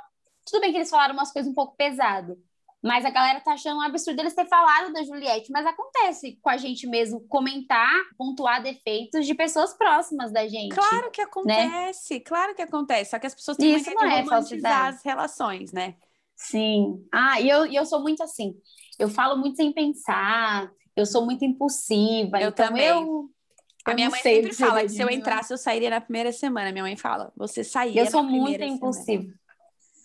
Tudo 0.49 0.61
bem 0.61 0.71
que 0.71 0.79
eles 0.79 0.91
falaram 0.91 1.15
umas 1.15 1.33
coisas 1.33 1.51
um 1.51 1.55
pouco 1.55 1.77
pesadas. 1.77 2.39
Mas 2.83 3.05
a 3.05 3.11
galera 3.11 3.41
tá 3.41 3.53
achando 3.53 3.79
um 3.79 3.83
absurdo 3.83 4.21
eles 4.21 4.35
ter 4.35 4.47
falado 4.47 4.93
da 4.93 5.05
Juliette, 5.05 5.53
mas 5.53 5.65
acontece 5.65 6.37
com 6.43 6.51
a 6.51 6.57
gente 6.57 6.87
mesmo 6.89 7.21
comentar, 7.29 7.93
pontuar 8.19 8.61
defeitos 8.61 9.25
de 9.25 9.35
pessoas 9.35 9.73
próximas 9.73 10.33
da 10.33 10.49
gente. 10.49 10.75
Claro 10.75 11.11
que 11.13 11.21
acontece, 11.21 12.15
né? 12.15 12.21
claro 12.21 12.55
que 12.57 12.63
acontece. 12.63 13.11
Só 13.13 13.21
que 13.21 13.27
as 13.29 13.35
pessoas 13.35 13.57
têm 13.57 13.77
Isso 13.77 13.95
não 13.95 14.03
é 14.03 14.21
romantizar 14.21 14.87
as 14.87 15.03
relações, 15.05 15.73
né? 15.73 15.95
Sim. 16.35 17.07
Ah, 17.13 17.41
e 17.41 17.49
eu, 17.49 17.67
e 17.67 17.77
eu 17.77 17.87
sou 17.87 18.03
muito 18.03 18.21
assim. 18.21 18.57
Eu 18.99 19.09
falo 19.09 19.39
muito 19.39 19.57
sem 19.57 19.73
pensar, 19.73 20.69
eu 20.97 21.07
sou 21.07 21.25
muito 21.25 21.45
impulsiva. 21.45 22.41
Eu 22.41 22.49
então 22.49 22.67
também. 22.67 22.87
Eu, 22.87 23.31
a 23.85 23.95
minha 23.95 24.11
mãe 24.11 24.21
sempre 24.21 24.53
fala 24.53 24.83
que 24.83 24.89
se 24.89 25.01
eu 25.01 25.11
entrasse, 25.11 25.53
eu 25.53 25.59
sairia 25.59 25.91
na 25.91 26.01
primeira 26.01 26.33
semana. 26.33 26.73
Minha 26.73 26.85
mãe 26.85 26.97
fala, 26.97 27.33
você 27.37 27.63
sairia 27.63 28.03
Eu 28.03 28.11
sou 28.11 28.23
muito 28.25 28.63
impulsiva. 28.63 29.33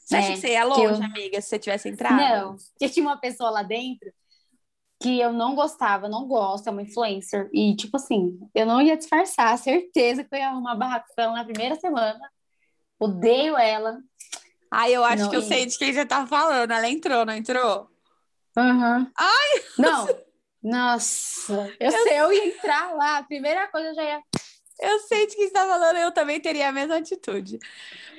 Você 0.07 0.15
acha 0.15 0.29
É, 0.29 0.33
que 0.35 0.39
você 0.39 0.47
ia 0.53 0.63
longe, 0.63 1.01
eu- 1.01 1.05
amiga, 1.05 1.41
se 1.41 1.49
você 1.49 1.59
tivesse 1.59 1.89
entrado? 1.89 2.15
Não, 2.15 2.55
porque 2.55 2.87
tinha 2.87 3.05
uma 3.05 3.17
pessoa 3.19 3.49
lá 3.49 3.61
dentro 3.61 4.09
que 5.03 5.19
eu 5.19 5.33
não 5.33 5.53
gostava, 5.53 6.07
não 6.07 6.25
gosto, 6.25 6.67
é 6.67 6.71
uma 6.71 6.81
influencer. 6.81 7.49
E, 7.53 7.75
tipo 7.75 7.97
assim, 7.97 8.39
eu 8.55 8.65
não 8.65 8.81
ia 8.81 8.95
disfarçar, 8.95 9.57
certeza 9.57 10.23
que 10.23 10.33
eu 10.33 10.39
ia 10.39 10.47
arrumar 10.47 10.75
barracão 10.75 11.33
na 11.33 11.43
primeira 11.43 11.75
semana. 11.75 12.19
Odeio 12.97 13.57
ela. 13.57 13.99
Ai, 14.71 14.95
eu 14.95 15.03
acho 15.03 15.23
Não, 15.23 15.29
que 15.29 15.35
eu 15.35 15.41
e- 15.41 15.45
sei 15.45 15.65
de 15.65 15.77
quem 15.77 15.91
você 15.93 16.05
tá 16.05 16.25
falando. 16.25 16.71
Ela 16.71 16.89
entrou, 16.89 17.25
não 17.25 17.33
entrou? 17.33 17.89
Uhum. 18.57 19.11
Ai! 19.17 19.63
Não! 19.77 20.07
Nossa, 20.63 21.69
eu 21.79 21.91
sei, 21.91 22.19
eu 22.19 22.33
ia 22.33 22.47
entrar 22.47 22.93
lá, 22.95 23.17
a 23.19 23.23
primeira 23.23 23.67
coisa 23.67 23.89
eu 23.89 23.95
já 23.95 24.03
ia. 24.03 24.21
Eu 24.79 25.00
sei 25.00 25.27
de 25.27 25.36
quem 25.36 25.48
você 25.48 25.53
tá 25.53 25.65
falando, 25.65 25.98
eu 25.98 26.12
também 26.12 26.39
teria 26.39 26.69
a 26.69 26.72
mesma 26.72 26.98
atitude. 26.98 27.60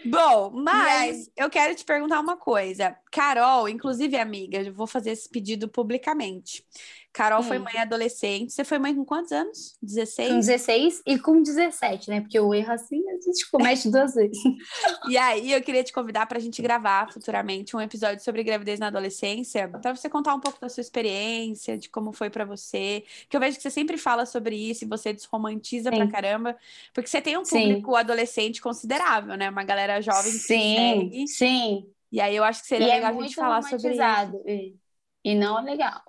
Bom, 0.05 0.51
mas 0.51 1.31
eu 1.37 1.51
quero 1.51 1.75
te 1.75 1.85
perguntar 1.85 2.21
uma 2.21 2.37
coisa. 2.37 2.97
Carol, 3.11 3.69
inclusive, 3.69 4.17
amiga, 4.17 4.63
eu 4.63 4.73
vou 4.73 4.87
fazer 4.87 5.11
esse 5.11 5.29
pedido 5.29 5.69
publicamente. 5.69 6.65
Carol 7.13 7.43
foi 7.43 7.59
mãe 7.59 7.79
adolescente. 7.79 8.53
Você 8.53 8.65
foi 8.65 8.79
mãe 8.79 8.95
com 8.95 9.05
quantos 9.05 9.33
anos? 9.33 9.77
16? 9.83 10.29
Com 10.29 10.39
16 10.39 11.03
e 11.07 11.19
com 11.19 11.43
17, 11.43 12.11
né? 12.11 12.21
Porque 12.21 12.39
o 12.39 12.55
erro 12.55 12.73
assim 12.73 13.03
a 13.09 13.15
gente 13.15 13.51
comete 13.51 13.91
duas 13.91 14.15
vezes. 14.15 14.39
E 15.09 15.17
aí, 15.17 15.53
eu 15.53 15.63
queria 15.63 15.83
te 15.83 15.93
convidar 15.93 16.27
para 16.27 16.39
a 16.39 16.41
gente 16.41 16.61
gravar 16.61 17.11
futuramente 17.11 17.75
um 17.75 17.81
episódio 17.81 18.23
sobre 18.23 18.43
gravidez 18.43 18.79
na 18.79 18.89
adolescência, 18.89 19.69
para 19.69 19.95
você 19.95 20.09
contar 20.09 20.35
um 20.35 20.41
pouco 20.41 20.61
da 20.61 20.69
sua 20.69 20.81
experiência, 20.81 21.79
de 21.79 21.89
como 21.89 22.13
foi 22.13 22.29
para 22.29 22.45
você. 22.45 23.05
Que 23.29 23.37
eu 23.37 23.41
vejo 23.41 23.57
que 23.57 23.63
você 23.63 23.71
sempre 23.71 23.97
fala 23.97 24.27
sobre 24.27 24.57
isso 24.57 24.85
e 24.85 24.89
você 24.89 25.13
desromantiza 25.13 25.91
pra 25.91 26.05
Sim. 26.05 26.11
caramba, 26.11 26.57
porque 26.93 27.09
você 27.09 27.23
tem 27.23 27.39
um 27.39 27.45
Sim. 27.45 27.61
público 27.61 27.97
adolescente 27.97 28.61
considerável, 28.61 29.37
né? 29.37 29.49
Uma 29.49 29.65
galera 29.65 30.01
jovem 30.03 30.33
que 30.33 30.39
Sim, 30.39 30.77
segue. 30.77 31.29
sim. 31.29 31.87
E 32.13 32.21
aí, 32.21 32.37
eu 32.37 32.45
acho 32.45 32.63
que 32.63 32.69
seria 32.69 32.87
E 32.87 32.91
é 32.91 32.95
legal 32.95 33.19
a 33.19 33.23
gente 33.23 33.35
falar 33.35 33.63
sobre 33.63 33.93
isso. 33.93 34.43
E, 34.47 34.75
e 35.25 35.35
não 35.35 35.59
é 35.59 35.63
legal. 35.63 36.03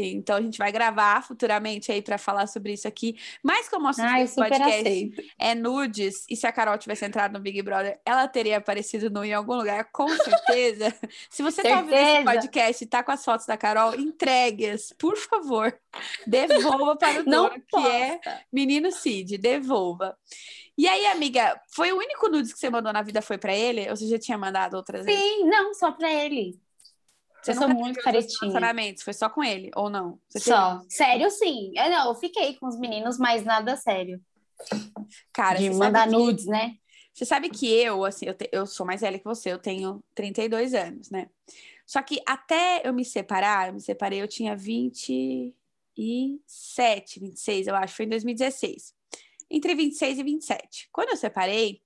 Sim, 0.00 0.16
então 0.16 0.36
a 0.36 0.40
gente 0.40 0.56
vai 0.56 0.72
gravar 0.72 1.22
futuramente 1.22 1.92
aí 1.92 2.00
para 2.00 2.16
falar 2.16 2.46
sobre 2.46 2.72
isso 2.72 2.88
aqui. 2.88 3.16
Mas 3.42 3.68
como 3.68 3.86
o 3.86 3.88
assunto 3.88 4.06
Ai, 4.06 4.26
podcast 4.26 4.80
aceito. 4.80 5.22
é 5.38 5.54
nudes, 5.54 6.24
e 6.28 6.34
se 6.34 6.46
a 6.46 6.52
Carol 6.52 6.78
tivesse 6.78 7.04
entrado 7.04 7.32
no 7.32 7.40
Big 7.40 7.60
Brother, 7.60 8.00
ela 8.04 8.26
teria 8.26 8.56
aparecido 8.56 9.10
nu 9.10 9.22
em 9.22 9.34
algum 9.34 9.54
lugar, 9.54 9.90
com 9.92 10.08
certeza. 10.08 10.94
se 11.28 11.42
você 11.42 11.62
tá 11.62 11.76
ouvindo 11.76 11.92
esse 11.94 12.04
Certeza. 12.04 12.24
podcast 12.32 12.84
e 12.84 12.86
tá 12.86 13.02
com 13.02 13.12
as 13.12 13.22
fotos 13.22 13.46
da 13.46 13.58
Carol, 13.58 13.94
entregue-as, 13.94 14.92
por 14.98 15.16
favor. 15.18 15.78
Devolva 16.26 16.96
para 16.96 17.20
o 17.20 17.24
Não 17.24 17.48
dono, 17.50 17.62
que 17.68 17.86
é 17.86 18.20
menino 18.50 18.90
Cid, 18.90 19.36
devolva. 19.36 20.16
E 20.78 20.88
aí, 20.88 21.04
amiga, 21.06 21.60
foi 21.74 21.92
o 21.92 21.98
único 21.98 22.28
nudes 22.28 22.54
que 22.54 22.58
você 22.58 22.70
mandou 22.70 22.90
na 22.90 23.02
vida 23.02 23.20
foi 23.20 23.36
para 23.36 23.54
ele? 23.54 23.88
Ou 23.90 23.96
você 23.96 24.06
já 24.06 24.18
tinha 24.18 24.38
mandado 24.38 24.74
outras 24.78 25.04
vezes? 25.04 25.20
Sim, 25.20 25.44
não, 25.44 25.74
só 25.74 25.92
pra 25.92 26.10
ele. 26.10 26.58
Você 27.42 27.52
eu 27.52 27.54
sou 27.54 27.68
muito 27.68 27.94
teve 27.94 28.04
caretinha. 28.04 28.94
Foi 29.02 29.12
só 29.12 29.28
com 29.30 29.42
ele, 29.42 29.70
ou 29.74 29.88
não? 29.90 30.18
Você 30.28 30.38
teve- 30.40 30.56
Só. 30.56 30.82
Sério, 30.88 31.30
sim. 31.30 31.72
Eu, 31.76 31.90
não, 31.90 32.08
eu 32.08 32.14
fiquei 32.14 32.54
com 32.56 32.66
os 32.66 32.78
meninos, 32.78 33.18
mas 33.18 33.44
nada 33.44 33.76
sério. 33.76 34.20
Cara, 35.32 35.58
de 35.58 35.70
mandar 35.70 36.06
que- 36.06 36.12
nudes, 36.12 36.46
né? 36.46 36.74
Você 37.14 37.24
sabe 37.24 37.48
que 37.50 37.66
eu, 37.68 38.04
assim, 38.04 38.26
eu, 38.26 38.34
te- 38.34 38.48
eu 38.52 38.66
sou 38.66 38.86
mais 38.86 39.00
velha 39.00 39.18
que 39.18 39.24
você, 39.24 39.50
eu 39.52 39.58
tenho 39.58 40.02
32 40.14 40.74
anos, 40.74 41.10
né? 41.10 41.28
Só 41.86 42.00
que 42.02 42.20
até 42.26 42.82
eu 42.84 42.92
me 42.94 43.04
separar, 43.04 43.68
eu 43.68 43.74
me 43.74 43.80
separei, 43.80 44.22
eu 44.22 44.28
tinha 44.28 44.54
27, 44.54 47.18
26, 47.20 47.66
eu 47.66 47.74
acho, 47.74 47.96
foi 47.96 48.04
em 48.06 48.10
2016. 48.10 48.94
Entre 49.50 49.74
26 49.74 50.18
e 50.18 50.22
27. 50.22 50.88
Quando 50.92 51.08
eu 51.10 51.16
separei, 51.16 51.82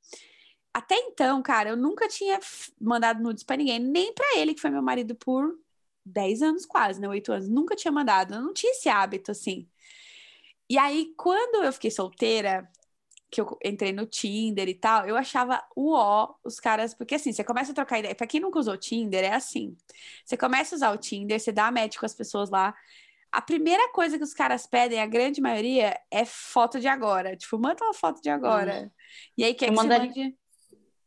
até 0.74 0.96
então, 0.96 1.40
cara, 1.42 1.70
eu 1.70 1.76
nunca 1.76 2.08
tinha 2.08 2.38
mandado 2.80 3.22
nudes 3.22 3.44
pra 3.44 3.56
ninguém, 3.56 3.78
nem 3.78 4.12
pra 4.12 4.26
ele, 4.36 4.52
que 4.54 4.60
foi 4.60 4.70
meu 4.70 4.82
marido 4.82 5.14
por 5.14 5.56
10 6.04 6.42
anos 6.42 6.66
quase, 6.66 7.00
né? 7.00 7.08
8 7.08 7.32
anos. 7.32 7.48
Nunca 7.48 7.76
tinha 7.76 7.92
mandado, 7.92 8.34
eu 8.34 8.42
não 8.42 8.52
tinha 8.52 8.72
esse 8.72 8.88
hábito, 8.88 9.30
assim. 9.30 9.68
E 10.68 10.76
aí, 10.76 11.14
quando 11.16 11.64
eu 11.64 11.72
fiquei 11.72 11.90
solteira, 11.90 12.68
que 13.30 13.40
eu 13.40 13.58
entrei 13.64 13.92
no 13.92 14.06
Tinder 14.06 14.68
e 14.68 14.74
tal, 14.74 15.06
eu 15.06 15.16
achava 15.16 15.62
o 15.76 15.92
ó 15.92 16.34
os 16.44 16.60
caras, 16.60 16.94
porque 16.94 17.14
assim, 17.16 17.32
você 17.32 17.42
começa 17.44 17.72
a 17.72 17.74
trocar 17.74 17.98
ideia. 17.98 18.14
Pra 18.14 18.26
quem 18.26 18.40
nunca 18.40 18.58
usou 18.58 18.76
Tinder, 18.76 19.24
é 19.24 19.32
assim. 19.34 19.76
Você 20.24 20.36
começa 20.36 20.74
a 20.74 20.76
usar 20.76 20.90
o 20.92 20.98
Tinder, 20.98 21.38
você 21.40 21.52
dá 21.52 21.70
match 21.70 21.96
com 21.98 22.06
as 22.06 22.14
pessoas 22.14 22.50
lá. 22.50 22.74
A 23.32 23.42
primeira 23.42 23.88
coisa 23.92 24.16
que 24.16 24.22
os 24.24 24.32
caras 24.32 24.66
pedem, 24.66 25.00
a 25.00 25.06
grande 25.06 25.40
maioria, 25.40 25.98
é 26.10 26.24
foto 26.24 26.78
de 26.78 26.86
agora. 26.86 27.36
Tipo, 27.36 27.58
manda 27.58 27.84
uma 27.84 27.92
foto 27.94 28.22
de 28.22 28.30
agora. 28.30 28.92
E 29.36 29.42
aí, 29.42 29.52
quer 29.54 29.66
Eu 29.66 29.70
que 29.70 29.76
você 29.76 29.82
mandaria- 29.82 30.06
mande... 30.06 30.38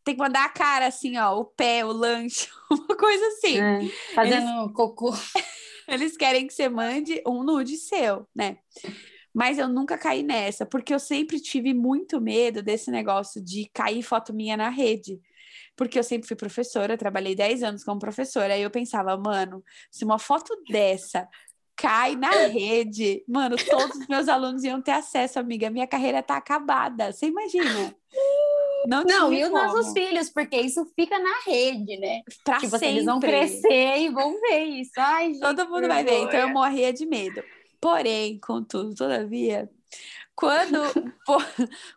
Tem 0.07 0.15
que 0.15 0.21
mandar 0.21 0.45
a 0.45 0.49
cara, 0.49 0.87
assim, 0.87 1.17
ó, 1.17 1.37
o 1.37 1.43
pé, 1.43 1.83
o 1.83 1.91
lanche, 1.91 2.47
uma 2.71 2.95
coisa 2.95 3.27
assim. 3.27 3.59
É, 3.59 3.79
fazendo 4.15 4.71
cocô. 4.71 5.11
Eles 5.85 6.15
querem 6.15 6.47
que 6.47 6.53
você 6.53 6.69
mande 6.69 7.21
um 7.27 7.43
nude 7.43 7.75
seu, 7.75 8.25
né? 8.33 8.59
Mas 9.33 9.57
eu 9.57 9.67
nunca 9.67 9.97
caí 9.97 10.23
nessa, 10.23 10.65
porque 10.65 10.93
eu 10.93 10.99
sempre 10.99 11.41
tive 11.41 11.73
muito 11.73 12.21
medo 12.21 12.63
desse 12.63 12.89
negócio 12.89 13.43
de 13.43 13.69
cair 13.73 14.01
foto 14.01 14.33
minha 14.33 14.55
na 14.55 14.69
rede. 14.69 15.19
Porque 15.75 15.99
eu 15.99 16.03
sempre 16.03 16.25
fui 16.25 16.37
professora, 16.37 16.97
trabalhei 16.97 17.35
10 17.35 17.61
anos 17.61 17.83
como 17.83 17.99
professora, 17.99 18.53
aí 18.53 18.61
eu 18.61 18.71
pensava, 18.71 19.17
mano, 19.17 19.61
se 19.91 20.05
uma 20.05 20.17
foto 20.17 20.55
dessa 20.69 21.27
cai 21.75 22.15
na 22.15 22.31
rede, 22.47 23.25
mano, 23.27 23.57
todos 23.57 23.97
os 23.97 24.07
meus 24.07 24.29
alunos 24.29 24.63
iam 24.63 24.81
ter 24.81 24.91
acesso, 24.91 25.37
amiga. 25.37 25.69
Minha 25.69 25.85
carreira 25.85 26.23
tá 26.23 26.37
acabada. 26.37 27.11
Você 27.11 27.25
imagina? 27.25 27.93
Não, 28.87 29.03
Não, 29.03 29.33
e 29.33 29.43
os 29.43 29.51
nossos 29.51 29.91
filhos, 29.91 30.29
porque 30.29 30.55
isso 30.55 30.85
fica 30.95 31.19
na 31.19 31.41
rede, 31.45 31.97
né? 31.97 32.21
Pra 32.43 32.57
tipo 32.59 32.73
assim, 32.73 32.85
eles 32.85 33.05
vão 33.05 33.19
sempre. 33.19 33.29
crescer 33.29 33.97
e 33.97 34.09
vão 34.09 34.39
ver 34.39 34.63
isso. 34.63 34.93
Ai, 34.97 35.33
gente, 35.33 35.41
Todo 35.41 35.69
mundo 35.69 35.87
vai 35.87 36.05
ver. 36.05 36.23
Então 36.23 36.39
eu 36.39 36.49
morria 36.49 36.93
de 36.93 37.05
medo. 37.05 37.43
Porém, 37.81 38.39
contudo, 38.39 38.95
todavia, 38.95 39.69
quando, 40.33 40.79
pô, 41.25 41.37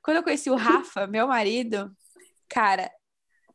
quando 0.02 0.16
eu 0.16 0.22
conheci 0.22 0.50
o 0.50 0.56
Rafa, 0.56 1.06
meu 1.06 1.28
marido, 1.28 1.94
cara, 2.48 2.90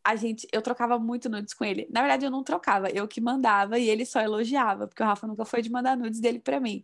a 0.04 0.15
gente, 0.15 0.48
eu 0.54 0.62
trocava 0.62 1.00
muito 1.00 1.27
nudes 1.27 1.54
com 1.54 1.65
ele. 1.65 1.88
Na 1.92 2.01
verdade, 2.01 2.25
eu 2.25 2.32
não 2.32 2.44
trocava, 2.44 2.89
eu 2.89 3.08
que 3.08 3.20
mandava 3.20 3.80
e 3.80 3.89
ele 3.89 4.06
só 4.06 4.22
elogiava, 4.22 4.88
porque 4.88 5.01
o 5.01 5.06
Rafa 5.06 5.25
nunca 5.25 5.44
foi 5.44 5.63
de 5.63 5.72
mandar 5.72 5.98
nudes 5.98 6.20
dele 6.20 6.39
pra 6.39 6.60
mim. 6.60 6.84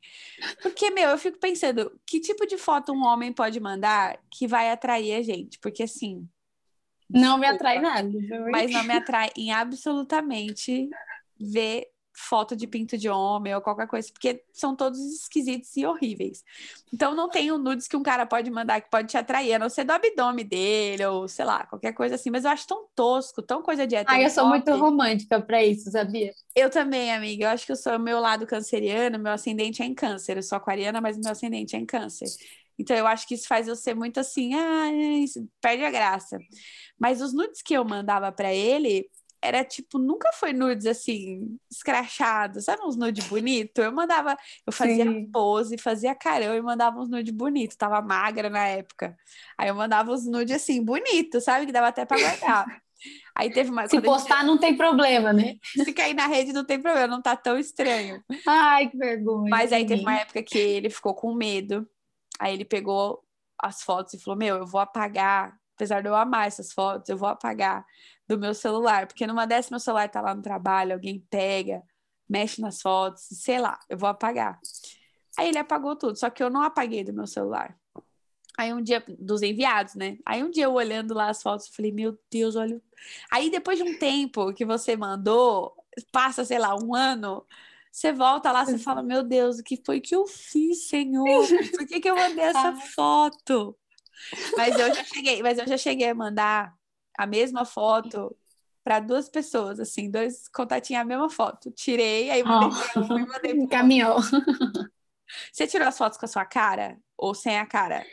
Porque, 0.61 0.89
meu, 0.89 1.11
eu 1.11 1.17
fico 1.19 1.37
pensando, 1.39 1.97
que 2.05 2.19
tipo 2.19 2.47
de 2.47 2.57
foto 2.57 2.91
um 2.91 3.05
homem 3.05 3.31
pode 3.31 3.59
mandar 3.59 4.19
que 4.31 4.47
vai 4.47 4.71
atrair 4.71 5.13
a 5.13 5.21
gente? 5.21 5.59
Porque 5.59 5.83
assim, 5.83 6.27
Não 7.13 7.37
me 7.37 7.47
atrai 7.47 7.79
nada. 7.79 8.09
mas 8.51 8.71
não 8.71 8.83
me 8.83 8.93
atrai 8.93 9.29
em 9.35 9.51
absolutamente 9.51 10.89
ver 11.39 11.87
foto 12.13 12.55
de 12.55 12.67
pinto 12.67 12.97
de 12.97 13.09
homem 13.09 13.55
ou 13.55 13.61
qualquer 13.61 13.87
coisa, 13.87 14.09
porque 14.11 14.43
são 14.53 14.75
todos 14.75 14.99
esquisitos 14.99 15.75
e 15.75 15.85
horríveis. 15.85 16.43
Então 16.93 17.15
não 17.15 17.29
tem 17.29 17.51
o 17.51 17.57
nudes 17.57 17.87
que 17.87 17.97
um 17.97 18.03
cara 18.03 18.25
pode 18.25 18.49
mandar 18.51 18.81
que 18.81 18.89
pode 18.89 19.07
te 19.07 19.17
atrair, 19.17 19.53
a 19.53 19.59
não 19.59 19.69
ser 19.69 19.83
do 19.83 19.91
abdômen 19.91 20.45
dele 20.45 21.05
ou 21.05 21.27
sei 21.27 21.45
lá, 21.45 21.65
qualquer 21.65 21.93
coisa 21.93 22.15
assim, 22.15 22.29
mas 22.29 22.45
eu 22.45 22.51
acho 22.51 22.67
tão 22.67 22.85
tosco, 22.95 23.41
tão 23.41 23.61
coisa 23.61 23.87
de 23.87 23.95
hétero 23.95 24.15
Ai, 24.15 24.25
eu 24.25 24.29
sou 24.29 24.47
muito 24.47 24.71
romântica 24.75 25.41
pra 25.41 25.63
isso, 25.63 25.89
sabia? 25.91 26.31
Eu 26.55 26.69
também, 26.69 27.11
amiga. 27.11 27.45
Eu 27.45 27.49
acho 27.49 27.65
que 27.65 27.71
eu 27.71 27.77
sou 27.77 27.95
o 27.95 27.99
meu 27.99 28.19
lado 28.19 28.45
canceriano, 28.45 29.17
meu 29.17 29.31
ascendente 29.31 29.81
é 29.81 29.85
em 29.85 29.93
câncer. 29.93 30.37
Eu 30.37 30.43
sou 30.43 30.57
aquariana, 30.57 30.99
mas 30.99 31.17
meu 31.17 31.31
ascendente 31.31 31.75
é 31.75 31.79
em 31.79 31.85
câncer. 31.85 32.27
Então 32.79 32.95
eu 32.95 33.07
acho 33.07 33.27
que 33.27 33.35
isso 33.35 33.47
faz 33.47 33.67
eu 33.67 33.75
ser 33.75 33.95
muito 33.95 34.19
assim, 34.19 34.53
ah, 34.53 34.91
isso 35.23 35.47
perde 35.61 35.83
a 35.83 35.91
graça. 35.91 36.39
Mas 36.99 37.21
os 37.21 37.33
nudes 37.33 37.61
que 37.61 37.73
eu 37.73 37.85
mandava 37.85 38.31
pra 38.31 38.53
ele 38.53 39.07
era 39.43 39.63
tipo, 39.63 39.97
nunca 39.97 40.31
foi 40.33 40.53
nudes 40.53 40.85
assim, 40.85 41.57
escrachados, 41.69 42.65
sabe 42.65 42.83
uns 42.85 42.95
nudes 42.95 43.25
bonitos? 43.27 43.83
Eu 43.83 43.91
mandava, 43.91 44.37
eu 44.67 44.71
fazia 44.71 45.03
Sim. 45.03 45.25
pose, 45.31 45.77
fazia 45.79 46.13
carão 46.13 46.55
e 46.55 46.61
mandava 46.61 46.99
uns 46.99 47.09
nudes 47.09 47.33
bonitos. 47.33 47.75
Tava 47.75 48.01
magra 48.01 48.49
na 48.51 48.67
época. 48.67 49.17
Aí 49.57 49.67
eu 49.69 49.75
mandava 49.75 50.11
uns 50.11 50.27
nudes 50.27 50.55
assim, 50.55 50.83
bonitos, 50.83 51.43
sabe? 51.43 51.65
Que 51.65 51.71
dava 51.71 51.87
até 51.87 52.05
pra 52.05 52.19
guardar. 52.19 52.81
Aí 53.35 53.51
teve 53.51 53.71
uma. 53.71 53.87
Se 53.87 53.95
a 53.95 53.99
gente- 53.99 54.05
postar, 54.05 54.43
não 54.45 54.59
tem 54.59 54.77
problema, 54.77 55.33
né? 55.33 55.55
se 55.89 55.91
cair 55.91 56.13
na 56.13 56.27
rede 56.27 56.53
não 56.53 56.63
tem 56.63 56.79
problema, 56.79 57.07
não 57.07 57.21
tá 57.21 57.35
tão 57.35 57.57
estranho. 57.57 58.23
Ai, 58.47 58.89
que 58.89 58.97
vergonha. 58.97 59.49
Mas 59.49 59.73
aí 59.73 59.85
teve 59.87 60.01
uma 60.03 60.19
época 60.19 60.43
que 60.43 60.57
ele 60.57 60.89
ficou 60.89 61.15
com 61.15 61.33
medo. 61.33 61.87
Aí 62.41 62.55
ele 62.55 62.65
pegou 62.65 63.23
as 63.59 63.83
fotos 63.83 64.15
e 64.15 64.19
falou: 64.19 64.35
Meu, 64.35 64.57
eu 64.57 64.65
vou 64.65 64.81
apagar, 64.81 65.55
apesar 65.75 66.01
de 66.01 66.09
eu 66.09 66.15
amar 66.15 66.47
essas 66.47 66.73
fotos, 66.73 67.07
eu 67.07 67.15
vou 67.15 67.29
apagar 67.29 67.85
do 68.27 68.35
meu 68.35 68.55
celular, 68.55 69.05
porque 69.05 69.27
numa 69.27 69.45
dessas 69.45 69.69
meu 69.69 69.79
celular 69.79 70.09
tá 70.09 70.21
lá 70.21 70.33
no 70.33 70.41
trabalho, 70.41 70.93
alguém 70.93 71.19
pega, 71.29 71.83
mexe 72.27 72.59
nas 72.59 72.81
fotos, 72.81 73.27
sei 73.29 73.59
lá, 73.59 73.79
eu 73.87 73.95
vou 73.95 74.09
apagar. 74.09 74.59
Aí 75.37 75.49
ele 75.49 75.59
apagou 75.59 75.95
tudo, 75.95 76.17
só 76.17 76.31
que 76.31 76.41
eu 76.41 76.49
não 76.49 76.63
apaguei 76.63 77.03
do 77.03 77.13
meu 77.13 77.27
celular. 77.27 77.77
Aí 78.57 78.73
um 78.73 78.81
dia, 78.81 79.03
dos 79.19 79.43
enviados, 79.43 79.93
né? 79.93 80.17
Aí 80.25 80.43
um 80.43 80.49
dia 80.49 80.65
eu 80.65 80.73
olhando 80.73 81.13
lá 81.13 81.29
as 81.29 81.43
fotos, 81.43 81.67
eu 81.67 81.73
falei, 81.73 81.91
meu 81.91 82.17
Deus, 82.31 82.55
olha. 82.55 82.77
o-" 82.77 82.81
Aí 83.31 83.51
depois 83.51 83.77
de 83.77 83.83
um 83.83 83.97
tempo 83.99 84.51
que 84.53 84.65
você 84.65 84.95
mandou, 84.97 85.75
passa, 86.11 86.43
sei 86.43 86.57
lá, 86.57 86.75
um 86.75 86.95
ano, 86.95 87.45
você 87.91 88.11
volta 88.13 88.51
lá, 88.51 88.65
você 88.65 88.77
fala, 88.77 89.03
meu 89.03 89.21
Deus, 89.23 89.59
o 89.59 89.63
que 89.63 89.81
foi 89.85 89.99
que 89.99 90.15
eu 90.15 90.25
fiz, 90.25 90.87
Senhor? 90.87 91.45
Por 91.77 91.85
que, 91.85 91.99
que 91.99 92.09
eu 92.09 92.15
mandei 92.15 92.45
essa 92.45 92.73
foto? 92.95 93.77
Mas 94.55 94.79
eu 94.79 94.93
já 94.93 95.03
cheguei, 95.03 95.41
mas 95.43 95.57
eu 95.57 95.67
já 95.67 95.77
cheguei 95.77 96.09
a 96.09 96.15
mandar 96.15 96.73
a 97.17 97.25
mesma 97.27 97.65
foto 97.65 98.35
para 98.83 98.99
duas 98.99 99.27
pessoas, 99.29 99.79
assim, 99.79 100.09
dois 100.09 100.47
contatinhos 100.47 101.01
a 101.01 101.05
mesma 101.05 101.29
foto. 101.29 101.69
Tirei, 101.71 102.29
aí 102.31 102.43
mandei, 102.43 102.69
Oh. 102.95 103.05
pra 103.05 103.15
um 103.15 103.19
e 103.19 103.25
mandei 103.27 103.53
pro 103.55 103.67
Caminhou. 103.67 104.17
Você 105.51 105.67
tirou 105.67 105.87
as 105.87 105.97
fotos 105.97 106.17
com 106.17 106.25
a 106.25 106.29
sua 106.29 106.45
cara 106.45 106.97
ou 107.17 107.33
sem 107.35 107.57
a 107.59 107.65
cara? 107.65 108.05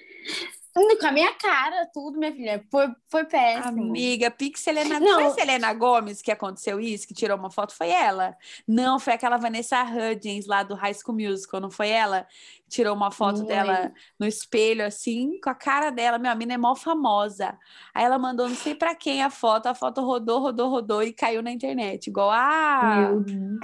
Com 0.72 1.06
a 1.06 1.12
minha 1.12 1.32
cara, 1.34 1.86
tudo, 1.92 2.18
minha 2.18 2.32
filha. 2.32 2.64
Foi, 2.70 2.88
foi 3.08 3.24
péssimo. 3.24 3.88
Amiga, 3.88 4.30
Pix 4.30 4.60
Selena. 4.60 5.00
Não. 5.00 5.14
Foi 5.14 5.24
a 5.24 5.30
Selena 5.30 5.72
Gomes 5.72 6.22
que 6.22 6.30
aconteceu 6.30 6.78
isso, 6.78 7.06
que 7.06 7.14
tirou 7.14 7.36
uma 7.36 7.50
foto? 7.50 7.74
Foi 7.74 7.88
ela. 7.88 8.36
Não, 8.66 8.98
foi 9.00 9.14
aquela 9.14 9.36
Vanessa 9.36 9.82
Hudgens 9.82 10.46
lá 10.46 10.62
do 10.62 10.74
High 10.74 10.94
School 10.94 11.16
Musical, 11.16 11.60
não 11.60 11.70
foi 11.70 11.88
ela? 11.88 12.26
Tirou 12.68 12.94
uma 12.94 13.10
foto 13.10 13.44
dela 13.44 13.92
no 14.18 14.26
espelho, 14.26 14.84
assim, 14.84 15.40
com 15.40 15.50
a 15.50 15.54
cara 15.54 15.90
dela. 15.90 16.18
Meu, 16.18 16.30
a 16.30 16.34
mina 16.34 16.54
é 16.54 16.58
mó 16.58 16.74
famosa. 16.74 17.56
Aí 17.94 18.04
ela 18.04 18.18
mandou 18.18 18.48
não 18.48 18.56
sei 18.56 18.74
pra 18.74 18.94
quem 18.94 19.22
a 19.22 19.30
foto, 19.30 19.66
a 19.66 19.74
foto 19.74 20.02
rodou, 20.02 20.40
rodou, 20.40 20.68
rodou 20.68 21.02
e 21.02 21.12
caiu 21.12 21.42
na 21.42 21.50
internet. 21.50 22.08
Igual 22.08 22.30
a, 22.30 23.12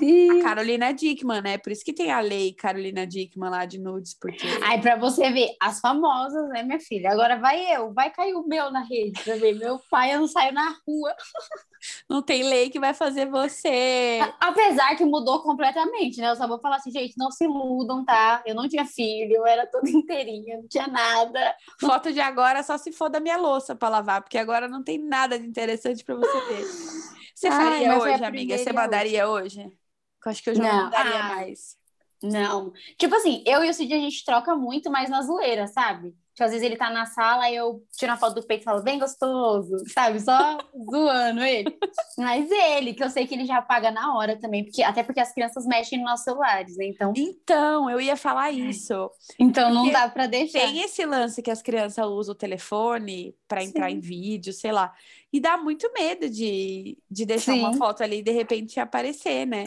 Meu 0.01 0.39
a. 0.39 0.43
Carolina 0.43 0.93
Dickman, 0.93 1.43
né? 1.43 1.59
Por 1.59 1.73
isso 1.73 1.85
que 1.85 1.93
tem 1.93 2.11
a 2.11 2.21
lei 2.21 2.53
Carolina 2.53 3.07
Dickman 3.07 3.51
lá 3.51 3.65
de 3.65 3.79
nudes, 3.79 4.15
porque. 4.15 4.47
Aí, 4.63 4.81
pra 4.81 4.97
você 4.97 5.31
ver, 5.31 5.51
as 5.61 5.81
famosas, 5.81 6.49
né, 6.49 6.63
minha 6.63 6.81
filha? 6.81 7.11
Agora 7.11 7.39
vai 7.39 7.75
eu, 7.75 7.93
vai 7.93 8.11
cair 8.11 8.35
o 8.35 8.47
meu 8.47 8.71
na 8.71 8.83
rede 8.83 9.23
pra 9.23 9.37
ver. 9.37 9.55
Meu 9.55 9.79
pai, 9.91 10.15
eu 10.15 10.21
não 10.21 10.29
saio 10.29 10.53
na 10.53 10.75
rua. 10.87 11.15
Não 12.09 12.23
tem 12.23 12.43
lei 12.43 12.71
que 12.71 12.81
vai 12.81 12.95
fazer 12.95 13.27
você. 13.27 14.19
Apesar 14.41 14.97
que 14.97 15.05
mudou 15.05 15.43
completamente, 15.43 16.19
né? 16.19 16.31
Eu 16.31 16.37
só 16.37 16.49
vou 16.49 16.59
falar 16.59 16.77
assim, 16.77 16.91
gente, 16.91 17.15
não 17.19 17.31
se 17.31 17.45
iludam, 17.45 18.05
tá? 18.05 18.43
Eu 18.47 18.55
não 18.55 18.69
tinha 18.69 18.87
filho, 18.95 19.37
eu 19.37 19.47
era 19.47 19.67
toda 19.67 19.89
inteirinha, 19.91 20.59
não 20.59 20.69
tinha 20.69 20.87
nada. 20.87 21.55
Foto 21.81 22.13
de 22.13 22.21
agora 22.21 22.63
só 22.63 22.77
se 22.79 22.93
for 22.93 23.09
da 23.09 23.21
minha 23.21 23.37
louça 23.37 23.75
pra 23.75 23.89
lavar, 23.89 24.23
porque 24.23 24.39
agora 24.39 24.69
não 24.69 24.83
tem 24.83 24.99
nada 24.99 25.39
de 25.39 25.47
interessante 25.47 26.05
pra 26.05 26.15
você 26.15 26.41
ver. 26.47 26.65
Você 27.35 27.49
Ai, 27.49 27.65
faria 27.65 27.93
a 27.93 27.99
hoje, 27.99 28.25
amiga? 28.25 28.57
Você 28.57 28.73
mandaria 28.73 29.29
hoje? 29.29 29.61
Eu 29.61 30.31
acho 30.31 30.41
que 30.43 30.51
eu 30.51 30.55
já 30.55 30.63
não 30.63 30.85
mandaria 30.85 31.19
Ah. 31.19 31.29
mais. 31.35 31.77
Não. 32.23 32.73
Tipo 32.97 33.17
assim, 33.17 33.43
eu 33.45 33.65
e 33.65 33.69
o 33.69 33.75
Cid 33.75 33.93
a 33.93 33.99
gente 33.99 34.25
troca 34.25 34.55
muito, 34.55 34.89
mas 34.91 35.11
na 35.11 35.21
zoeira, 35.21 35.67
sabe? 35.67 36.15
Tipo, 36.35 36.45
às 36.45 36.51
vezes 36.51 36.67
ele 36.67 36.77
tá 36.77 36.91
na 36.91 37.07
sala 37.07 37.49
e 37.49 37.55
eu 37.55 37.81
tiro 37.97 38.11
uma 38.11 38.19
foto 38.19 38.35
do 38.35 38.47
peito 38.47 38.63
e 38.63 38.65
falo, 38.65 38.83
bem 38.83 38.99
gostoso, 38.99 39.77
sabe? 39.93 40.19
Só 40.21 40.59
zoando 40.91 41.43
ele. 41.45 41.79
Mas 42.19 42.51
ele, 42.51 42.93
que 42.93 43.05
eu 43.05 43.09
sei 43.09 43.25
que 43.25 43.35
ele 43.35 43.47
já 43.47 43.63
paga 43.63 43.93
na 43.93 44.17
hora 44.17 44.37
também, 44.39 44.65
porque, 44.65 44.83
até 44.83 45.05
porque 45.05 45.21
as 45.21 45.33
crianças 45.33 45.65
mexem 45.65 45.99
nos 46.01 46.11
nossos 46.11 46.25
celulares, 46.25 46.77
né? 46.77 46.87
Então, 46.87 47.13
Então, 47.17 47.89
eu 47.89 48.01
ia 48.01 48.17
falar 48.17 48.51
isso. 48.51 49.09
então 49.39 49.73
não 49.73 49.89
dá 49.91 50.09
pra 50.09 50.27
deixar. 50.27 50.59
Tem 50.59 50.81
esse 50.81 51.07
lance 51.07 51.41
que 51.41 51.51
as 51.53 51.63
crianças 51.63 52.05
usam 52.05 52.33
o 52.33 52.37
telefone 52.37 53.37
pra 53.47 53.63
entrar 53.63 53.89
Sim. 53.91 53.97
em 53.97 54.01
vídeo, 54.01 54.53
sei 54.53 54.73
lá. 54.73 54.93
E 55.33 55.39
dá 55.39 55.57
muito 55.57 55.89
medo 55.93 56.29
de, 56.29 56.99
de 57.09 57.25
deixar 57.25 57.55
uma 57.55 57.73
Sim. 57.73 57.79
foto 57.79 58.03
ali 58.03 58.19
e 58.19 58.23
de 58.23 58.33
repente 58.33 58.81
aparecer, 58.81 59.47
né? 59.47 59.67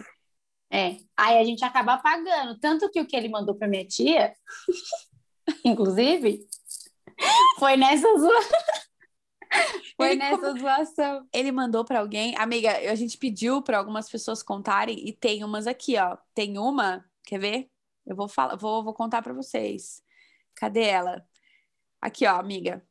É. 0.70 0.98
Aí 1.16 1.38
a 1.38 1.44
gente 1.46 1.64
acaba 1.64 1.94
apagando. 1.94 2.60
Tanto 2.60 2.90
que 2.92 3.00
o 3.00 3.08
que 3.08 3.16
ele 3.16 3.30
mandou 3.30 3.56
pra 3.56 3.70
minha 3.70 3.86
tia, 3.86 4.34
inclusive, 5.64 6.48
foi 7.60 7.78
nessa 7.78 8.08
zoação. 8.18 8.60
Foi 9.96 10.10
Ele 10.10 10.18
nessa 10.18 10.54
zoação. 10.56 11.26
Ele 11.34 11.54
mandou 11.54 11.86
pra 11.86 12.02
alguém, 12.02 12.36
amiga, 12.38 12.70
a 12.70 12.96
gente 12.96 13.18
pediu 13.18 13.62
pra 13.62 13.78
algumas 13.78 14.10
pessoas 14.10 14.44
contarem 14.44 15.08
e 15.08 15.14
tem 15.14 15.42
umas 15.42 15.66
aqui, 15.66 15.98
ó. 15.98 16.18
Tem 16.36 16.58
uma, 16.58 17.04
quer 17.24 17.40
ver? 17.40 17.72
Eu 18.06 18.16
vou 18.16 18.28
falar, 18.28 18.58
vou, 18.58 18.84
vou 18.84 18.94
contar 18.94 19.22
pra 19.22 19.34
vocês. 19.34 20.04
Cadê 20.54 20.84
ela? 20.84 21.26
Aqui, 22.02 22.28
ó, 22.28 22.36
amiga. 22.36 22.86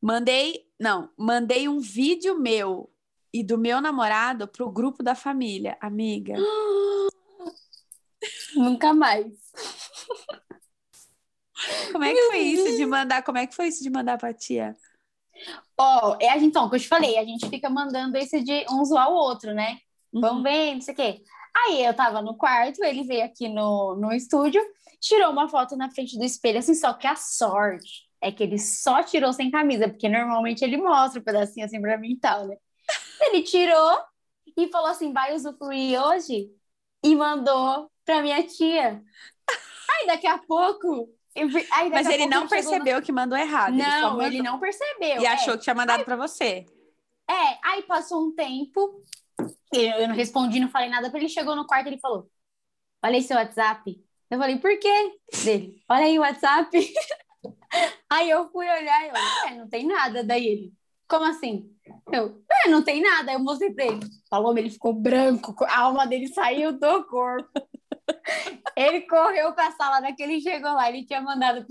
Mandei, 0.00 0.66
não, 0.78 1.10
mandei 1.16 1.68
um 1.68 1.80
vídeo 1.80 2.38
meu 2.38 2.92
e 3.32 3.42
do 3.42 3.58
meu 3.58 3.80
namorado 3.80 4.46
pro 4.46 4.70
grupo 4.70 5.02
da 5.02 5.14
família, 5.14 5.76
amiga. 5.80 6.34
Nunca 8.54 8.92
mais. 8.92 9.50
Como 11.92 12.04
é 12.04 12.12
que 12.12 12.22
foi 12.22 12.38
isso 12.38 12.76
de 12.76 12.86
mandar? 12.86 13.22
Como 13.22 13.38
é 13.38 13.46
que 13.46 13.54
foi 13.54 13.68
isso 13.68 13.82
de 13.82 13.90
mandar 13.90 14.18
pra 14.18 14.32
tia? 14.32 14.76
Ó, 15.78 16.16
é 16.20 16.28
a 16.28 16.34
gente, 16.34 16.46
então, 16.46 16.68
que 16.68 16.76
eu 16.76 16.80
te 16.80 16.88
falei, 16.88 17.18
a 17.18 17.24
gente 17.24 17.48
fica 17.48 17.70
mandando 17.70 18.16
esse 18.18 18.42
de 18.42 18.64
um 18.70 18.84
zoar 18.84 19.08
o 19.10 19.14
outro, 19.14 19.54
né? 19.54 19.78
Vamos 20.12 20.38
Uhum. 20.38 20.42
ver, 20.42 20.74
não 20.74 20.80
sei 20.80 20.94
o 20.94 20.96
quê. 20.96 21.22
Aí 21.56 21.84
eu 21.84 21.94
tava 21.94 22.20
no 22.22 22.36
quarto, 22.36 22.82
ele 22.84 23.02
veio 23.04 23.24
aqui 23.24 23.48
no, 23.48 23.96
no 23.96 24.12
estúdio, 24.12 24.62
tirou 25.00 25.30
uma 25.30 25.48
foto 25.48 25.76
na 25.76 25.90
frente 25.90 26.18
do 26.18 26.24
espelho, 26.24 26.58
assim, 26.58 26.74
só 26.74 26.92
que 26.92 27.06
a 27.06 27.16
sorte 27.16 28.08
é 28.20 28.30
que 28.30 28.42
ele 28.42 28.58
só 28.58 29.02
tirou 29.02 29.32
sem 29.32 29.50
camisa, 29.50 29.88
porque 29.88 30.08
normalmente 30.08 30.62
ele 30.62 30.76
mostra 30.76 31.20
um 31.20 31.24
pedacinho 31.24 31.64
assim 31.64 31.80
pra 31.80 31.96
mim 31.96 32.12
e 32.12 32.20
tal, 32.20 32.46
né? 32.46 32.56
Ele 33.20 33.42
tirou 33.42 33.98
e 34.56 34.68
falou 34.68 34.88
assim, 34.90 35.12
vai 35.12 35.34
usufruir 35.34 36.00
hoje? 36.02 36.50
E 37.02 37.16
mandou 37.16 37.90
pra 38.04 38.20
minha 38.22 38.42
tia. 38.46 39.02
Aí 39.90 40.06
daqui 40.06 40.26
a 40.26 40.38
pouco... 40.38 41.08
vi- 41.48 41.66
aí 41.72 41.90
Mas 41.90 42.08
ele 42.08 42.26
não 42.26 42.42
no- 42.44 42.48
percebeu 42.48 43.00
que 43.02 43.12
mandou 43.12 43.38
errado. 43.38 43.74
ele 43.74 43.82
Não, 43.82 44.20
ele 44.22 44.38
mandou- 44.38 44.52
não 44.52 44.60
percebeu. 44.60 45.22
E 45.22 45.26
é. 45.26 45.28
achou 45.28 45.56
que 45.56 45.62
tinha 45.64 45.74
mandado 45.74 46.04
pra 46.04 46.16
você. 46.16 46.66
É, 47.28 47.58
aí 47.62 47.82
passou 47.82 48.26
um 48.26 48.34
tempo, 48.34 49.02
eu, 49.72 49.82
eu 49.82 50.08
não 50.08 50.14
respondi, 50.14 50.58
não 50.58 50.68
falei 50.68 50.88
nada 50.88 51.10
ele, 51.14 51.28
chegou 51.28 51.54
no 51.54 51.66
quarto 51.66 51.86
e 51.86 51.90
ele 51.90 52.00
falou, 52.00 52.28
olha 53.04 53.14
aí 53.16 53.22
seu 53.22 53.36
WhatsApp. 53.36 54.04
Eu 54.28 54.38
falei, 54.38 54.58
por 54.58 54.76
quê? 54.78 55.12
Dele, 55.44 55.82
olha 55.88 56.04
aí 56.04 56.18
o 56.18 56.22
WhatsApp. 56.22 56.70
aí 58.10 58.30
eu 58.30 58.48
fui 58.50 58.66
olhar 58.68 59.04
e 59.04 59.08
eu, 59.08 59.14
é, 59.48 59.54
não 59.56 59.68
tem 59.68 59.86
nada. 59.86 60.24
Daí 60.24 60.46
ele, 60.46 60.72
como 61.08 61.24
assim? 61.24 61.70
Eu, 62.12 62.42
é, 62.64 62.68
não 62.68 62.82
tem 62.82 63.00
nada. 63.00 63.30
Aí 63.30 63.36
eu 63.36 63.40
mostrei 63.40 63.72
pra 63.72 63.86
ele. 63.86 64.00
Falou, 64.28 64.56
ele 64.56 64.70
ficou 64.70 64.92
branco, 64.92 65.54
a 65.64 65.78
alma 65.80 66.06
dele 66.06 66.28
saiu 66.28 66.72
do 66.72 67.04
corpo. 67.04 67.50
Ele 68.76 69.02
correu 69.02 69.52
pra 69.52 69.70
sala 69.72 70.00
daquele 70.00 70.40
chegou 70.40 70.72
lá, 70.72 70.88
ele 70.88 71.04
tinha 71.04 71.20
mandado 71.20 71.66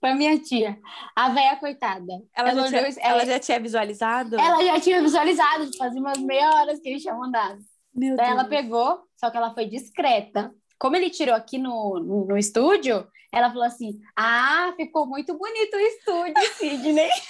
pra, 0.00 0.14
minha 0.14 0.38
tia, 0.38 0.78
a 1.16 1.28
velha 1.30 1.56
coitada. 1.56 2.12
Ela, 2.34 2.50
já, 2.54 2.62
olhou 2.62 2.68
tinha, 2.68 2.88
e- 2.88 2.96
ela 3.00 3.22
é, 3.22 3.26
já 3.26 3.38
tinha 3.38 3.60
visualizado? 3.60 4.38
ela 4.38 4.64
já 4.64 4.80
tinha 4.80 5.00
visualizado, 5.02 5.70
fazia 5.76 6.00
umas 6.00 6.18
meia 6.18 6.48
horas 6.50 6.80
que 6.80 6.88
ele 6.88 7.00
tinha 7.00 7.14
mandado. 7.14 7.58
Meu 7.94 8.16
Daí 8.16 8.30
ela 8.30 8.44
Deus. 8.44 8.62
pegou, 8.62 9.02
só 9.16 9.30
que 9.30 9.36
ela 9.36 9.52
foi 9.54 9.66
discreta. 9.66 10.52
Como 10.78 10.96
ele 10.96 11.10
tirou 11.10 11.34
aqui 11.34 11.58
no, 11.58 12.00
no, 12.00 12.24
no 12.26 12.36
estúdio, 12.38 13.06
ela 13.30 13.48
falou 13.50 13.64
assim: 13.64 14.00
Ah, 14.16 14.72
ficou 14.76 15.06
muito 15.06 15.36
bonito 15.38 15.76
o 15.76 15.80
estúdio, 15.80 16.42
Sidney. 16.56 17.08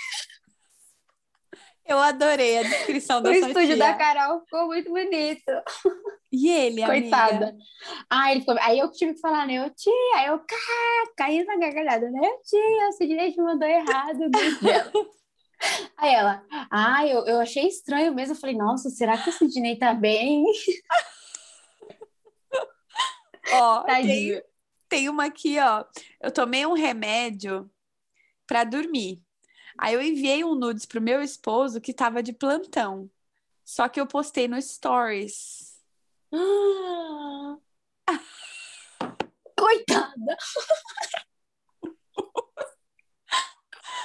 Eu 1.85 1.99
adorei 1.99 2.59
a 2.59 2.63
descrição 2.63 3.19
o 3.19 3.23
da 3.23 3.31
sua 3.31 3.39
estúdio 3.49 3.67
tia. 3.67 3.77
da 3.77 3.95
Carol 3.95 4.41
ficou 4.41 4.67
muito 4.67 4.91
bonito. 4.91 5.43
E 6.31 6.49
ele, 6.49 6.87
Coitada. 6.87 7.49
amiga? 7.49 7.59
Ah, 8.09 8.31
ele 8.31 8.41
ficou... 8.41 8.57
Aí 8.61 8.79
eu 8.79 8.91
tive 8.91 9.15
que 9.15 9.21
falar, 9.21 9.47
né? 9.47 9.55
Eu, 9.55 9.69
tia, 9.75 9.93
aí 10.17 10.27
eu 10.29 10.39
cá, 10.39 10.57
caí 11.17 11.45
na 11.45 11.59
gargalhada, 11.59 12.09
né? 12.11 12.21
Eu, 12.23 12.41
tia, 12.43 12.89
o 12.89 12.93
Sidney 12.93 13.33
te 13.33 13.41
mandou 13.41 13.69
errado. 13.69 14.21
o. 14.21 15.13
Aí 15.97 16.13
ela, 16.13 16.45
ah, 16.71 17.07
eu, 17.07 17.25
eu 17.25 17.41
achei 17.41 17.69
estranho 17.69 18.13
mesmo. 18.13 18.35
Eu 18.35 18.41
falei, 18.41 18.57
nossa, 18.57 18.91
será 18.91 19.17
que 19.17 19.31
o 19.31 19.33
Sidney 19.33 19.79
tá 19.79 19.95
bem? 19.95 20.45
Ó, 23.53 23.83
tem, 23.83 23.95
Tadinho. 23.95 24.43
tem 24.89 25.09
uma 25.09 25.27
aqui, 25.27 25.59
ó. 25.59 25.85
Eu 26.21 26.33
tomei 26.33 26.65
um 26.65 26.73
remédio 26.73 27.71
pra 28.47 28.65
dormir. 28.65 29.21
Aí 29.83 29.95
eu 29.95 30.01
enviei 30.01 30.45
um 30.45 30.55
nudes 30.55 30.87
pro 30.87 31.01
meu 31.01 31.21
esposo 31.21 31.81
que 31.81 31.93
tava 31.93 32.23
de 32.23 32.33
plantão. 32.33 33.11
Só 33.65 33.89
que 33.89 34.01
eu 34.01 34.07
postei 34.07 34.47
no 34.47 34.63
Stories. 34.63 35.77
Coitada. 39.59 40.37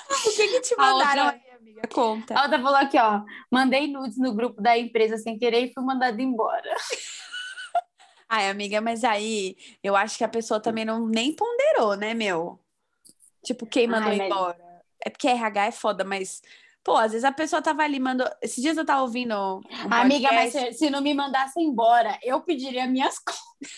O 0.10 0.32
que 0.36 0.48
que 0.48 0.62
te 0.62 0.76
mandaram 0.76 1.26
outra- 1.26 1.42
aí, 1.44 1.52
amiga? 1.52 1.82
Conta. 1.94 2.34
A 2.38 2.44
outra 2.44 2.62
falou 2.62 2.78
aqui, 2.78 2.98
ó. 2.98 3.24
Mandei 3.52 3.88
nudes 3.88 4.18
no 4.18 4.34
grupo 4.34 4.62
da 4.62 4.78
empresa 4.78 5.18
sem 5.18 5.38
querer 5.38 5.66
e 5.66 5.74
fui 5.74 5.84
mandada 5.84 6.22
embora. 6.22 6.76
Ai, 8.30 8.50
amiga, 8.50 8.80
mas 8.82 9.04
aí 9.04 9.58
eu 9.84 9.96
acho 9.96 10.18
que 10.18 10.24
a 10.24 10.30
pessoa 10.30 10.60
também 10.60 10.86
não 10.86 11.08
nem 11.08 11.36
ponderou, 11.36 11.96
né, 11.96 12.13
meu? 12.13 12.60
Tipo, 13.44 13.66
quem 13.66 13.88
mandou 13.88 14.12
Ai, 14.12 14.28
embora. 14.28 14.66
É 15.08 15.10
porque 15.10 15.26
RH 15.30 15.65
é 15.67 15.72
foda, 15.72 16.04
mas, 16.04 16.41
pô, 16.84 16.98
às 16.98 17.13
vezes 17.13 17.24
a 17.24 17.32
pessoa 17.32 17.62
tava 17.62 17.82
ali, 17.82 17.98
mandou. 17.98 18.28
Esses 18.41 18.62
dias 18.62 18.76
eu 18.76 18.86
tava 18.86 19.04
ouvindo. 19.04 19.34
um 19.34 19.62
Amiga, 19.93 20.28
mas 20.34 20.52
se, 20.52 20.74
se 20.74 20.89
não 20.89 21.00
me 21.02 21.13
mandasse 21.13 21.62
embora, 21.62 22.20
eu 22.22 22.41
pediria 22.41 22.86
minhas 22.86 23.17
contas. 23.24 23.72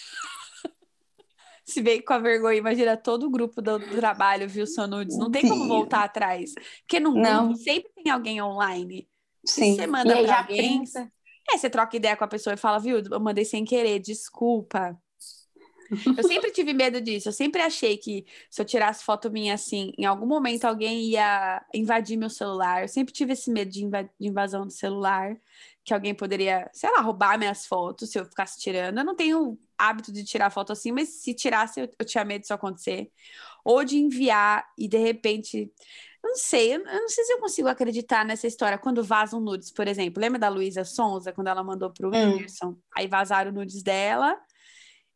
se 1.63 1.83
veio 1.83 2.03
com 2.03 2.13
a 2.13 2.17
vergonha, 2.17 2.57
imagina 2.57 2.97
todo 2.97 3.27
o 3.27 3.29
grupo 3.29 3.61
do, 3.61 3.77
do 3.77 3.95
trabalho 3.95 4.49
viu 4.49 4.65
seu 4.65 4.87
nudes. 4.87 5.19
Não 5.19 5.29
tem 5.29 5.47
como 5.47 5.61
Sim. 5.61 5.67
voltar 5.67 6.03
atrás. 6.03 6.51
Porque 6.79 6.99
no 6.99 7.13
Não. 7.13 7.49
grupo 7.49 7.63
sempre 7.63 7.91
tem 8.03 8.11
alguém 8.11 8.41
online. 8.41 9.07
Sim. 9.45 9.75
você 9.75 9.85
manda 9.85 10.09
e 10.15 10.17
aí 10.17 10.23
pra 10.25 10.33
já 10.33 10.41
alguém, 10.41 10.79
pensa. 10.79 11.11
É, 11.47 11.57
você 11.59 11.69
troca 11.69 11.95
ideia 11.95 12.17
com 12.17 12.23
a 12.23 12.27
pessoa 12.27 12.55
e 12.55 12.57
fala, 12.57 12.79
viu, 12.79 12.97
eu 12.99 13.19
mandei 13.19 13.45
sem 13.45 13.63
querer, 13.63 13.99
desculpa. 13.99 14.99
Eu 16.17 16.23
sempre 16.23 16.51
tive 16.51 16.73
medo 16.73 17.01
disso. 17.01 17.29
Eu 17.29 17.33
sempre 17.33 17.61
achei 17.61 17.97
que 17.97 18.25
se 18.49 18.61
eu 18.61 18.65
tirasse 18.65 19.03
foto 19.03 19.31
minha 19.31 19.53
assim, 19.53 19.91
em 19.97 20.05
algum 20.05 20.25
momento 20.25 20.65
alguém 20.65 21.01
ia 21.01 21.65
invadir 21.73 22.17
meu 22.17 22.29
celular. 22.29 22.83
Eu 22.83 22.87
sempre 22.87 23.13
tive 23.13 23.33
esse 23.33 23.51
medo 23.51 23.71
de, 23.71 23.83
inv 23.83 23.93
de 24.19 24.27
invasão 24.27 24.65
do 24.65 24.71
celular, 24.71 25.35
que 25.83 25.93
alguém 25.93 26.13
poderia, 26.13 26.69
sei 26.73 26.89
lá, 26.91 27.01
roubar 27.01 27.37
minhas 27.37 27.65
fotos 27.65 28.11
se 28.11 28.19
eu 28.19 28.25
ficasse 28.25 28.59
tirando. 28.59 28.99
Eu 28.99 29.05
não 29.05 29.15
tenho 29.15 29.57
hábito 29.77 30.11
de 30.11 30.23
tirar 30.23 30.49
foto 30.49 30.71
assim, 30.71 30.91
mas 30.91 31.09
se 31.09 31.33
tirasse, 31.33 31.81
eu, 31.81 31.89
eu 31.97 32.05
tinha 32.05 32.23
medo 32.23 32.41
disso 32.41 32.53
acontecer. 32.53 33.11
Ou 33.63 33.83
de 33.83 33.97
enviar 33.97 34.65
e 34.77 34.87
de 34.87 34.97
repente. 34.97 35.71
Eu 36.21 36.31
não 36.31 36.35
sei, 36.35 36.75
eu 36.75 36.83
não 36.83 37.07
sei 37.07 37.23
se 37.23 37.31
eu 37.31 37.39
consigo 37.39 37.69
acreditar 37.69 38.25
nessa 38.25 38.45
história 38.45 38.77
quando 38.77 39.01
vazam 39.01 39.39
nudes, 39.39 39.71
por 39.71 39.87
exemplo. 39.87 40.19
Lembra 40.21 40.37
da 40.37 40.49
Luísa 40.49 40.83
Sonza, 40.83 41.31
quando 41.31 41.47
ela 41.47 41.63
mandou 41.63 41.91
pro 41.91 42.09
hum. 42.09 42.33
Whindersson? 42.33 42.75
Aí 42.93 43.07
vazaram 43.07 43.53
nudes 43.53 43.81
dela. 43.81 44.37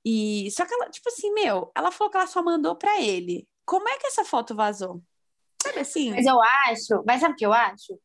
E 0.05 0.49
só 0.51 0.65
que 0.65 0.73
ela, 0.73 0.89
tipo 0.89 1.07
assim, 1.09 1.33
meu, 1.33 1.71
ela 1.75 1.91
falou 1.91 2.11
que 2.11 2.17
ela 2.17 2.27
só 2.27 2.43
mandou 2.43 2.75
para 2.75 3.01
ele. 3.01 3.47
Como 3.65 3.87
é 3.87 3.97
que 3.97 4.07
essa 4.07 4.25
foto 4.25 4.53
vazou? 4.53 5.01
Sabe 5.61 5.79
assim? 5.79 6.11
Mas 6.11 6.25
eu 6.25 6.41
acho, 6.41 7.03
mas 7.05 7.21
sabe 7.21 7.33
o 7.33 7.37
que 7.37 7.45
eu 7.45 7.53
acho? 7.53 7.97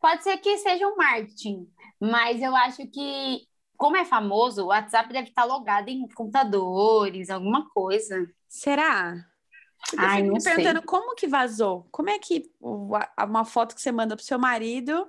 Pode 0.00 0.24
ser 0.24 0.36
que 0.38 0.58
seja 0.58 0.86
um 0.86 0.96
marketing, 0.96 1.66
mas 2.00 2.42
eu 2.42 2.54
acho 2.54 2.86
que, 2.88 3.46
como 3.76 3.96
é 3.96 4.04
famoso, 4.04 4.64
o 4.64 4.66
WhatsApp 4.66 5.12
deve 5.12 5.28
estar 5.28 5.44
logado 5.44 5.88
em 5.88 6.06
computadores, 6.08 7.30
alguma 7.30 7.68
coisa. 7.70 8.28
Será? 8.48 9.14
Eu 9.92 9.98
Ai, 9.98 10.22
fico 10.22 10.34
me 10.34 10.42
perguntando 10.42 10.80
sei. 10.80 10.86
como 10.86 11.14
que 11.14 11.26
vazou. 11.26 11.86
Como 11.90 12.10
é 12.10 12.18
que 12.18 12.50
uma 12.60 13.44
foto 13.44 13.74
que 13.74 13.80
você 13.80 13.92
manda 13.92 14.16
pro 14.16 14.24
seu 14.24 14.38
marido 14.38 15.08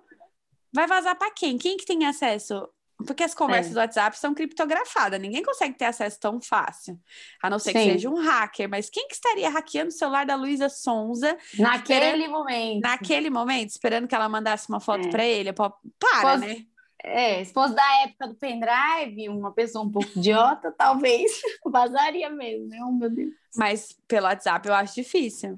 vai 0.72 0.86
vazar 0.86 1.18
para 1.18 1.32
quem? 1.32 1.58
Quem 1.58 1.78
que 1.78 1.86
tem 1.86 2.06
acesso? 2.06 2.70
Porque 3.06 3.24
as 3.24 3.34
conversas 3.34 3.72
é. 3.72 3.74
do 3.74 3.80
WhatsApp 3.80 4.18
são 4.18 4.34
criptografadas, 4.34 5.20
ninguém 5.20 5.44
consegue 5.44 5.78
ter 5.78 5.86
acesso 5.86 6.20
tão 6.20 6.40
fácil. 6.40 6.98
A 7.42 7.50
não 7.50 7.60
ser 7.60 7.72
Sim. 7.72 7.80
que 7.80 7.92
seja 7.92 8.10
um 8.10 8.16
hacker. 8.16 8.70
Mas 8.70 8.90
quem 8.90 9.08
que 9.08 9.14
estaria 9.14 9.50
hackeando 9.50 9.90
o 9.90 9.92
celular 9.92 10.26
da 10.26 10.36
Luísa 10.36 10.70
Sonza? 10.70 11.38
Naquele 11.60 12.28
momento. 12.28 12.82
Naquele 12.82 13.30
momento, 13.30 13.70
esperando 13.70 14.08
que 14.08 14.16
ela 14.16 14.30
mandasse 14.30 14.70
uma 14.70 14.80
foto 14.80 15.08
é. 15.08 15.12
para 15.12 15.26
ele. 15.26 15.52
Para, 15.54 16.38
né? 16.38 16.66
É, 17.04 17.44
se 17.44 17.54
fosse 17.54 17.76
da 17.76 18.04
época 18.04 18.30
do 18.30 18.36
pendrive, 18.36 19.30
uma 19.30 19.52
pessoa 19.52 19.86
um 19.86 19.92
pouco 19.92 20.10
idiota, 20.16 20.74
talvez 20.78 21.32
vazaria 21.66 22.30
mesmo, 22.30 22.68
né? 22.68 22.80
Oh, 22.82 22.92
meu 22.92 23.10
Deus. 23.10 23.32
Mas 23.56 23.96
pelo 24.08 24.26
WhatsApp 24.26 24.68
eu 24.68 24.74
acho 24.74 24.96
difícil. 24.96 25.54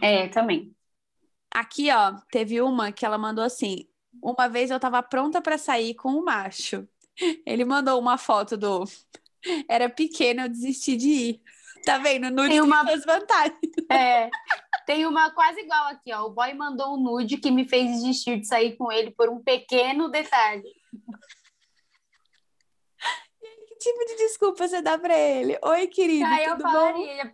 É, 0.00 0.28
também. 0.28 0.72
Aqui, 1.52 1.90
ó, 1.90 2.14
teve 2.30 2.60
uma 2.60 2.92
que 2.92 3.04
ela 3.04 3.18
mandou 3.18 3.42
assim: 3.42 3.88
uma 4.22 4.48
vez 4.48 4.70
eu 4.70 4.80
tava 4.80 5.02
pronta 5.02 5.40
para 5.40 5.58
sair 5.58 5.94
com 5.94 6.10
o 6.10 6.24
macho. 6.24 6.86
Ele 7.46 7.64
mandou 7.64 7.98
uma 8.00 8.18
foto 8.18 8.56
do. 8.56 8.84
Era 9.68 9.88
pequeno, 9.88 10.42
eu 10.42 10.48
desisti 10.48 10.96
de 10.96 11.08
ir. 11.08 11.42
Tá 11.84 11.98
vendo? 11.98 12.30
Nude 12.30 12.48
tem 12.48 12.60
uma 12.60 12.84
tem 12.84 12.98
vantagens. 13.00 13.58
É. 13.90 14.30
Tem 14.86 15.06
uma 15.06 15.30
quase 15.30 15.60
igual 15.60 15.88
aqui, 15.88 16.12
ó. 16.12 16.24
O 16.24 16.30
boy 16.30 16.52
mandou 16.54 16.94
um 16.94 17.02
nude 17.02 17.36
que 17.36 17.50
me 17.50 17.68
fez 17.68 17.90
desistir 17.90 18.40
de 18.40 18.46
sair 18.46 18.76
com 18.76 18.90
ele 18.90 19.10
por 19.10 19.28
um 19.28 19.42
pequeno 19.42 20.08
detalhe. 20.08 20.72
Que 23.66 23.90
tipo 23.90 23.98
de 24.06 24.16
desculpa 24.16 24.66
você 24.66 24.80
dá 24.80 24.96
pra 24.96 25.18
ele? 25.18 25.58
Oi, 25.62 25.86
querido. 25.88 26.24
Aí 26.24 26.46
eu 26.46 26.58
falaria, 26.58 27.24
bom? 27.24 27.32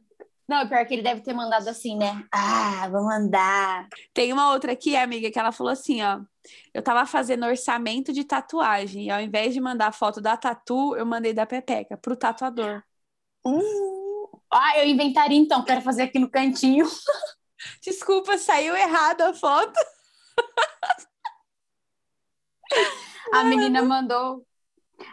Não, 0.51 0.67
pior 0.67 0.85
que 0.85 0.95
ele 0.95 1.03
deve 1.03 1.21
ter 1.21 1.33
mandado 1.33 1.69
assim, 1.69 1.97
né? 1.97 2.25
Ah, 2.33 2.89
vou 2.91 3.05
mandar. 3.05 3.87
Tem 4.13 4.33
uma 4.33 4.51
outra 4.51 4.73
aqui, 4.73 4.97
amiga, 4.97 5.31
que 5.31 5.39
ela 5.39 5.53
falou 5.53 5.73
assim, 5.73 6.03
ó. 6.03 6.23
Eu 6.75 6.83
tava 6.83 7.07
fazendo 7.07 7.47
orçamento 7.47 8.13
de 8.13 8.25
tatuagem 8.25 9.05
e 9.05 9.11
ao 9.11 9.21
invés 9.21 9.55
de 9.55 9.61
mandar 9.61 9.93
foto 9.93 10.21
da 10.21 10.37
tatu, 10.37 10.97
eu 10.97 11.07
mandei 11.07 11.33
da 11.33 11.47
Pepeca 11.47 11.97
pro 11.97 12.17
tatuador. 12.17 12.83
Uh, 13.47 14.41
ah, 14.53 14.77
eu 14.79 14.89
inventaria 14.89 15.39
então, 15.39 15.65
quero 15.65 15.83
fazer 15.83 16.03
aqui 16.03 16.19
no 16.19 16.29
cantinho. 16.29 16.85
Desculpa, 17.81 18.37
saiu 18.37 18.75
errado 18.75 19.21
a 19.21 19.33
foto. 19.33 19.79
a 23.33 23.45
menina 23.45 23.83
mandou. 23.83 24.45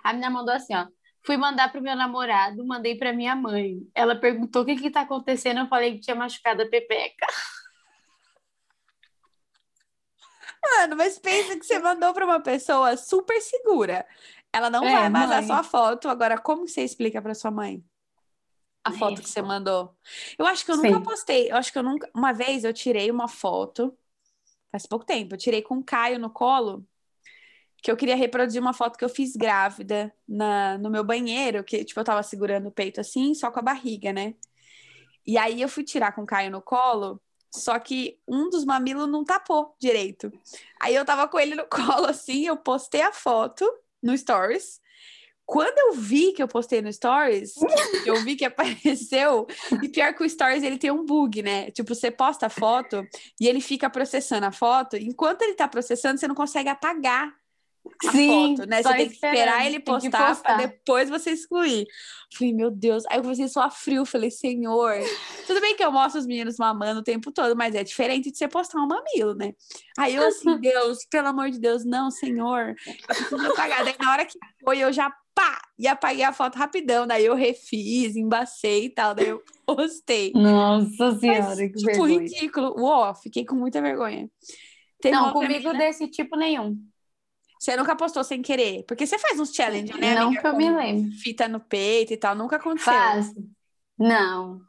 A 0.04 0.13
menina 0.13 0.32
mandou 0.32 0.56
assim, 0.56 0.73
ó. 0.73 0.88
Fui 1.28 1.36
mandar 1.36 1.70
pro 1.70 1.82
meu 1.82 1.94
namorado, 1.94 2.66
mandei 2.66 2.96
pra 2.98 3.12
minha 3.12 3.36
mãe. 3.36 3.86
Ela 3.94 4.16
perguntou 4.16 4.62
o 4.62 4.66
que 4.66 4.78
que 4.78 4.90
tá 4.90 5.02
acontecendo, 5.02 5.60
eu 5.60 5.68
falei 5.68 5.96
que 5.96 6.00
tinha 6.00 6.16
machucado 6.16 6.62
a 6.62 6.70
pepeca. 6.70 7.28
Mano, 10.63 10.96
mas 10.96 11.20
pensa 11.20 11.60
que 11.60 11.66
você 11.66 11.80
mandou 11.80 12.13
pra 12.13 12.24
uma 12.26 12.40
pessoa 12.40 12.96
super 12.96 13.42
segura. 13.42 14.08
Ela 14.54 14.70
não 14.70 14.86
é, 14.86 14.92
vai 14.94 15.10
mais 15.10 15.30
a 15.30 15.44
sua 15.44 15.63
foto. 15.63 16.08
Agora, 16.08 16.38
como 16.38 16.66
você 16.66 16.82
explica 16.82 17.22
pra 17.22 17.36
sua 17.36 17.52
mãe? 17.52 17.84
A 18.86 18.94
foto 18.94 19.22
que 19.22 19.30
você 19.30 19.42
mandou. 19.42 19.94
Eu 20.40 20.46
acho 20.46 20.63
que 20.63 20.72
eu 20.72 20.78
Sim. 20.78 20.92
nunca 20.92 21.10
postei. 21.10 21.52
Eu 21.52 21.58
acho 21.58 21.74
que 21.74 21.78
eu 21.78 21.84
nunca. 21.84 22.10
Uma 22.16 22.32
vez 22.32 22.63
eu 22.63 22.72
tirei 22.72 23.12
uma 23.12 23.28
foto, 23.28 23.94
faz 24.72 24.86
pouco 24.86 25.06
tempo, 25.06 25.36
eu 25.36 25.38
tirei 25.38 25.62
com 25.62 25.80
o 25.80 25.84
Caio 25.84 26.20
no 26.20 26.30
colo 26.30 26.88
que 27.82 27.92
eu 27.92 27.98
queria 27.98 28.16
reproduzir 28.16 28.62
uma 28.62 28.74
foto 28.74 28.98
que 28.98 29.06
eu 29.06 29.10
fiz 29.10 29.36
grávida 29.36 30.13
na, 30.28 30.78
no 30.78 30.90
meu 30.90 31.04
banheiro, 31.04 31.63
que 31.63 31.84
tipo, 31.84 32.00
eu 32.00 32.04
tava 32.04 32.24
segurando 32.24 32.68
o 32.68 32.72
peito 32.72 33.00
assim, 33.00 33.34
só 33.34 33.52
com 33.52 33.60
a 33.60 33.63
barriga, 33.63 34.12
né? 34.12 34.36
E 35.26 35.38
aí 35.38 35.62
eu 35.62 35.70
fui 35.70 35.84
tirar 35.84 36.13
com 36.13 36.24
o 36.24 36.26
Caio 36.26 36.50
no 36.50 36.62
colo, 36.62 37.22
só 37.54 37.78
que 37.80 38.20
um 38.28 38.50
dos 38.50 38.66
mamilos 38.66 39.10
não 39.10 39.24
tapou 39.24 39.76
direito. 39.80 40.32
Aí 40.80 40.96
eu 40.96 41.06
tava 41.06 41.28
com 41.28 41.40
ele 41.40 41.56
no 41.56 41.66
colo 41.70 42.08
assim, 42.08 42.48
eu 42.48 42.58
postei 42.58 43.02
a 43.02 43.12
foto 43.12 43.70
no 44.02 44.18
Stories. 44.18 44.80
Quando 45.46 45.78
eu 45.78 45.94
vi 45.94 46.34
que 46.34 46.44
eu 46.44 46.48
postei 46.48 46.82
no 46.82 46.92
Stories, 46.92 47.54
eu 48.06 48.22
vi 48.24 48.36
que 48.36 48.44
apareceu, 48.44 49.48
e 49.82 49.88
pior 49.88 50.13
que 50.13 50.24
o 50.24 50.30
Stories 50.30 50.63
ele 50.63 50.78
tem 50.78 50.92
um 50.92 51.06
bug, 51.06 51.42
né? 51.42 51.72
Tipo, 51.72 51.96
você 51.96 52.12
posta 52.12 52.48
a 52.48 52.50
foto 52.50 53.08
e 53.40 53.48
ele 53.48 53.62
fica 53.62 53.90
processando 53.90 54.46
a 54.46 54.52
foto, 54.52 54.98
enquanto 54.98 55.44
ele 55.44 55.54
tá 55.54 55.68
processando, 55.68 56.20
você 56.20 56.28
não 56.28 56.36
consegue 56.36 56.70
apagar 56.70 57.34
Sim, 58.12 58.56
foto, 58.56 58.69
né? 58.69 58.84
Você 58.84 58.93
tem 58.93 59.08
que 59.08 59.13
esperar 59.13 59.65
ele 59.65 59.80
postar, 59.80 60.30
postar. 60.30 60.43
para 60.43 60.67
depois 60.67 61.10
você 61.10 61.32
excluir. 61.32 61.86
Falei, 62.34 62.54
meu 62.54 62.69
Deus. 62.69 63.04
Aí 63.10 63.17
eu 63.17 63.21
comecei 63.21 63.47
só 63.47 63.62
a 63.62 63.69
frio, 63.69 64.06
falei, 64.06 64.30
senhor. 64.30 65.00
Tudo 65.45 65.62
bem 65.62 65.76
que 65.76 65.84
eu 65.84 65.91
mostro 65.91 66.19
os 66.19 66.28
meninos 66.28 66.58
mamando 66.58 67.00
o 67.00 67.04
tempo 67.04 67.32
todo, 67.32 67.56
mas 67.56 67.73
é 67.76 67.84
diferente 67.84 68.32
de 68.32 68.38
você 68.38 68.47
postar 68.47 68.80
um 68.80 68.88
mamilo, 68.88 69.34
né? 69.34 69.54
Aí 69.97 70.15
eu 70.15 70.28
assim, 70.28 70.58
Deus, 70.60 71.00
pelo 71.10 71.28
amor 71.28 71.50
de 71.50 71.60
Deus, 71.60 71.86
não, 71.86 72.12
senhor. 72.12 72.76
Eu 72.88 73.15
preciso 73.15 73.52
apagar. 73.52 73.84
Daí 73.84 73.95
na 74.00 74.12
hora 74.12 74.26
que 74.26 74.38
foi, 74.63 74.80
eu 74.80 74.91
já 74.91 75.12
pá! 75.38 75.62
E 75.78 75.88
apaguei 75.88 76.23
a 76.23 76.34
foto 76.34 76.56
rapidão. 76.56 77.06
Daí 77.06 77.26
eu 77.26 77.36
refiz, 77.36 78.15
embacei 78.15 78.86
e 78.86 78.89
tal. 78.89 79.13
Daí 79.13 79.30
eu 79.30 79.43
postei. 79.65 80.32
Nossa 80.34 81.17
senhora, 81.19 81.47
Mas, 81.50 81.60
que 81.60 81.73
tipo, 81.73 81.86
vergonha. 81.86 82.19
ridículo. 82.19 82.76
Uó, 82.80 83.13
fiquei 83.13 83.45
com 83.45 83.56
muita 83.56 83.82
vergonha. 83.82 84.30
Não, 85.06 85.32
comigo 85.32 85.69
menina... 85.69 85.78
desse 85.78 86.08
tipo 86.08 86.36
nenhum. 86.36 86.76
Você 87.60 87.76
nunca 87.76 87.96
postou 87.96 88.24
sem 88.24 88.41
querer? 88.41 88.84
Porque 88.84 89.06
você 89.06 89.17
faz 89.17 89.39
uns 89.39 89.54
challenge, 89.54 89.93
né? 90.00 90.15
Não 90.15 90.32
que 90.32 90.46
eu 90.46 90.56
me 90.56 90.70
lembro. 90.70 91.12
Fita 91.17 91.48
no 91.48 91.60
peito 91.60 92.13
e 92.13 92.17
tal, 92.17 92.36
nunca 92.36 92.58
aconteceu. 92.58 92.93
Faz. 92.93 93.34
Não. 93.98 94.62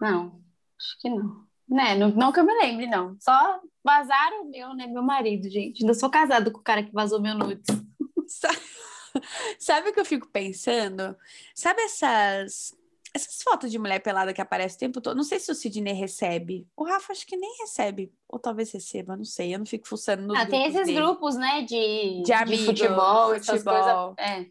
Não. 0.00 0.40
Acho 0.78 0.98
que 1.00 1.10
não. 1.10 1.48
Né, 1.68 1.94
não, 1.94 2.08
não 2.08 2.32
que 2.32 2.40
eu 2.40 2.44
me 2.44 2.52
lembre, 2.54 2.86
não. 2.88 3.16
Só 3.20 3.60
vazaram 3.84 4.42
o 4.42 4.50
meu, 4.50 4.74
né? 4.74 4.86
Meu 4.86 5.02
marido, 5.02 5.48
gente. 5.48 5.82
Ainda 5.82 5.94
sou 5.94 6.10
casado 6.10 6.50
com 6.50 6.58
o 6.58 6.64
cara 6.64 6.82
que 6.82 6.92
vazou 6.92 7.20
meu 7.20 7.34
nudes. 7.34 7.66
Sabe 9.58 9.90
o 9.90 9.92
que 9.92 10.00
eu 10.00 10.04
fico 10.04 10.28
pensando? 10.28 11.16
Sabe 11.54 11.82
essas 11.82 12.74
essas 13.14 13.42
fotos 13.42 13.70
de 13.70 13.78
mulher 13.78 14.00
pelada 14.00 14.32
que 14.32 14.40
aparecem 14.40 14.76
o 14.76 14.80
tempo 14.80 15.00
todo, 15.00 15.16
não 15.16 15.24
sei 15.24 15.40
se 15.40 15.50
o 15.50 15.54
Sidney 15.54 15.92
recebe. 15.94 16.66
O 16.76 16.84
Rafa 16.84 17.12
acho 17.12 17.26
que 17.26 17.36
nem 17.36 17.58
recebe. 17.58 18.12
Ou 18.28 18.38
talvez 18.38 18.70
receba, 18.70 19.16
não 19.16 19.24
sei. 19.24 19.54
Eu 19.54 19.58
não 19.58 19.66
fico 19.66 19.88
fuçando 19.88 20.22
no 20.26 20.36
Ah, 20.36 20.46
tem 20.46 20.66
esses 20.66 20.86
dele. 20.86 21.00
grupos, 21.00 21.36
né? 21.36 21.62
De, 21.62 22.22
de, 22.24 22.32
amigo, 22.32 22.56
de 22.56 22.66
futebol, 22.66 23.34
essas 23.34 23.62
coisas. 23.62 24.14
É. 24.18 24.46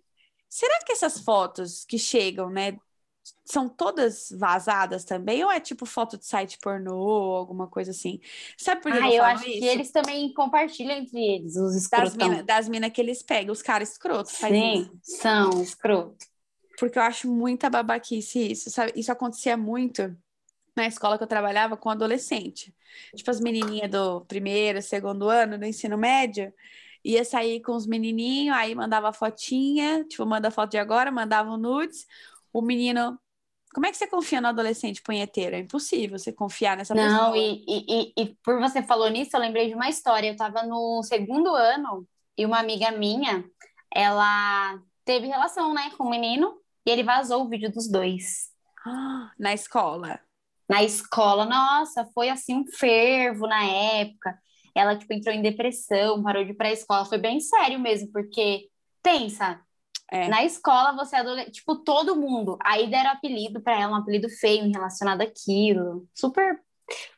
Será 0.50 0.80
que 0.86 0.92
essas 0.92 1.20
fotos 1.20 1.86
que 1.86 1.98
chegam, 1.98 2.50
né? 2.50 2.78
São 3.46 3.70
todas 3.70 4.30
vazadas 4.32 5.04
também? 5.06 5.44
Ou 5.44 5.52
é 5.52 5.60
tipo 5.60 5.86
foto 5.86 6.18
de 6.18 6.26
site 6.26 6.58
pornô 6.60 7.36
alguma 7.36 7.68
coisa 7.68 7.92
assim? 7.92 8.20
Sabe 8.58 8.82
por 8.82 8.92
que 8.92 8.98
ah, 8.98 9.08
eu, 9.08 9.14
eu 9.14 9.24
acho 9.24 9.48
isso? 9.48 9.60
que 9.60 9.66
eles 9.66 9.92
também 9.92 10.34
compartilham 10.34 10.98
entre 10.98 11.20
eles, 11.20 11.56
os 11.56 11.76
escrotão. 11.76 12.18
Das 12.46 12.68
minas 12.68 12.70
mina 12.70 12.90
que 12.90 13.00
eles 13.00 13.22
pegam, 13.22 13.54
os 13.54 13.62
caras 13.62 13.92
escrotos. 13.92 14.32
Sim, 14.34 14.90
isso. 15.02 15.22
são 15.22 15.62
escrotos. 15.62 16.28
Porque 16.80 16.98
eu 16.98 17.04
acho 17.04 17.30
muita 17.30 17.70
babaquice 17.70 18.52
isso, 18.52 18.70
sabe? 18.70 18.94
Isso 18.96 19.12
acontecia 19.12 19.58
muito 19.58 20.16
na 20.76 20.88
escola 20.88 21.18
que 21.18 21.24
eu 21.24 21.28
trabalhava 21.28 21.76
com 21.76 21.90
adolescente. 21.90 22.74
Tipo, 23.16 23.32
as 23.32 23.40
menininhas 23.40 23.92
do 23.92 24.22
primeiro, 24.22 24.82
segundo 24.82 25.30
ano 25.30 25.58
do 25.58 25.66
ensino 25.66 25.98
médio, 25.98 26.54
ia 27.04 27.24
sair 27.24 27.62
com 27.62 27.76
os 27.76 27.86
menininhos, 27.86 28.56
aí 28.56 28.74
mandava 28.74 29.12
fotinha, 29.14 30.04
tipo, 30.06 30.26
manda 30.26 30.52
foto 30.52 30.72
de 30.72 30.78
agora, 30.78 31.12
mandava 31.12 31.52
um 31.52 31.58
nudes. 31.58 32.08
O 32.52 32.62
menino. 32.62 33.20
Como 33.74 33.86
é 33.86 33.92
que 33.92 33.98
você 33.98 34.08
confia 34.08 34.42
no 34.42 34.48
adolescente 34.48 35.02
punheteiro? 35.02 35.56
É 35.56 35.60
impossível 35.60 36.18
você 36.18 36.34
confiar 36.34 36.76
nessa 36.76 36.96
Não, 36.96 37.04
pessoa. 37.04 37.28
Não, 37.28 37.36
e, 37.36 37.64
e, 37.68 38.14
e 38.18 38.36
por 38.44 38.60
você 38.60 38.82
falou 38.82 39.10
nisso, 39.10 39.36
eu 39.36 39.40
lembrei 39.40 39.68
de 39.68 39.76
uma 39.76 39.90
história. 39.90 40.30
Eu 40.30 40.36
tava 40.36 40.64
no 40.64 41.04
segundo 41.04 41.54
ano 41.54 42.08
e 42.36 42.46
uma 42.46 42.60
amiga 42.60 42.90
minha, 42.92 43.46
ela 43.94 44.82
teve 45.06 45.28
relação, 45.28 45.74
né, 45.74 45.92
com 45.98 46.06
um 46.06 46.10
menino. 46.10 46.60
E 46.90 46.92
ele 46.92 47.04
vazou 47.04 47.44
o 47.46 47.50
vídeo 47.50 47.72
dos 47.72 47.88
dois. 47.90 48.50
Na 49.38 49.54
escola. 49.54 50.20
Na 50.68 50.84
escola, 50.84 51.46
nossa, 51.46 52.06
foi 52.14 52.30
assim 52.30 52.56
um 52.56 52.66
fervo 52.66 53.48
na 53.48 53.64
época. 53.66 54.38
Ela, 54.76 54.96
tipo, 54.96 55.12
entrou 55.14 55.34
em 55.34 55.42
depressão, 55.42 56.22
parou 56.24 56.44
de 56.44 56.52
ir 56.52 56.54
pra 56.56 56.72
escola. 56.72 57.06
Foi 57.06 57.18
bem 57.18 57.40
sério 57.40 57.80
mesmo, 57.80 58.12
porque, 58.12 58.68
pensa, 59.04 59.60
É. 60.12 60.28
na 60.28 60.44
escola 60.44 60.94
você 60.96 61.16
é 61.16 61.20
adolescente, 61.20 61.54
tipo, 61.56 61.76
todo 61.78 62.16
mundo. 62.16 62.58
Aí 62.64 62.90
deram 62.90 63.12
apelido 63.12 63.62
pra 63.62 63.80
ela, 63.80 63.94
um 63.94 64.02
apelido 64.02 64.30
feio 64.30 64.72
relacionado 64.72 65.22
àquilo. 65.22 66.08
Super. 66.16 66.60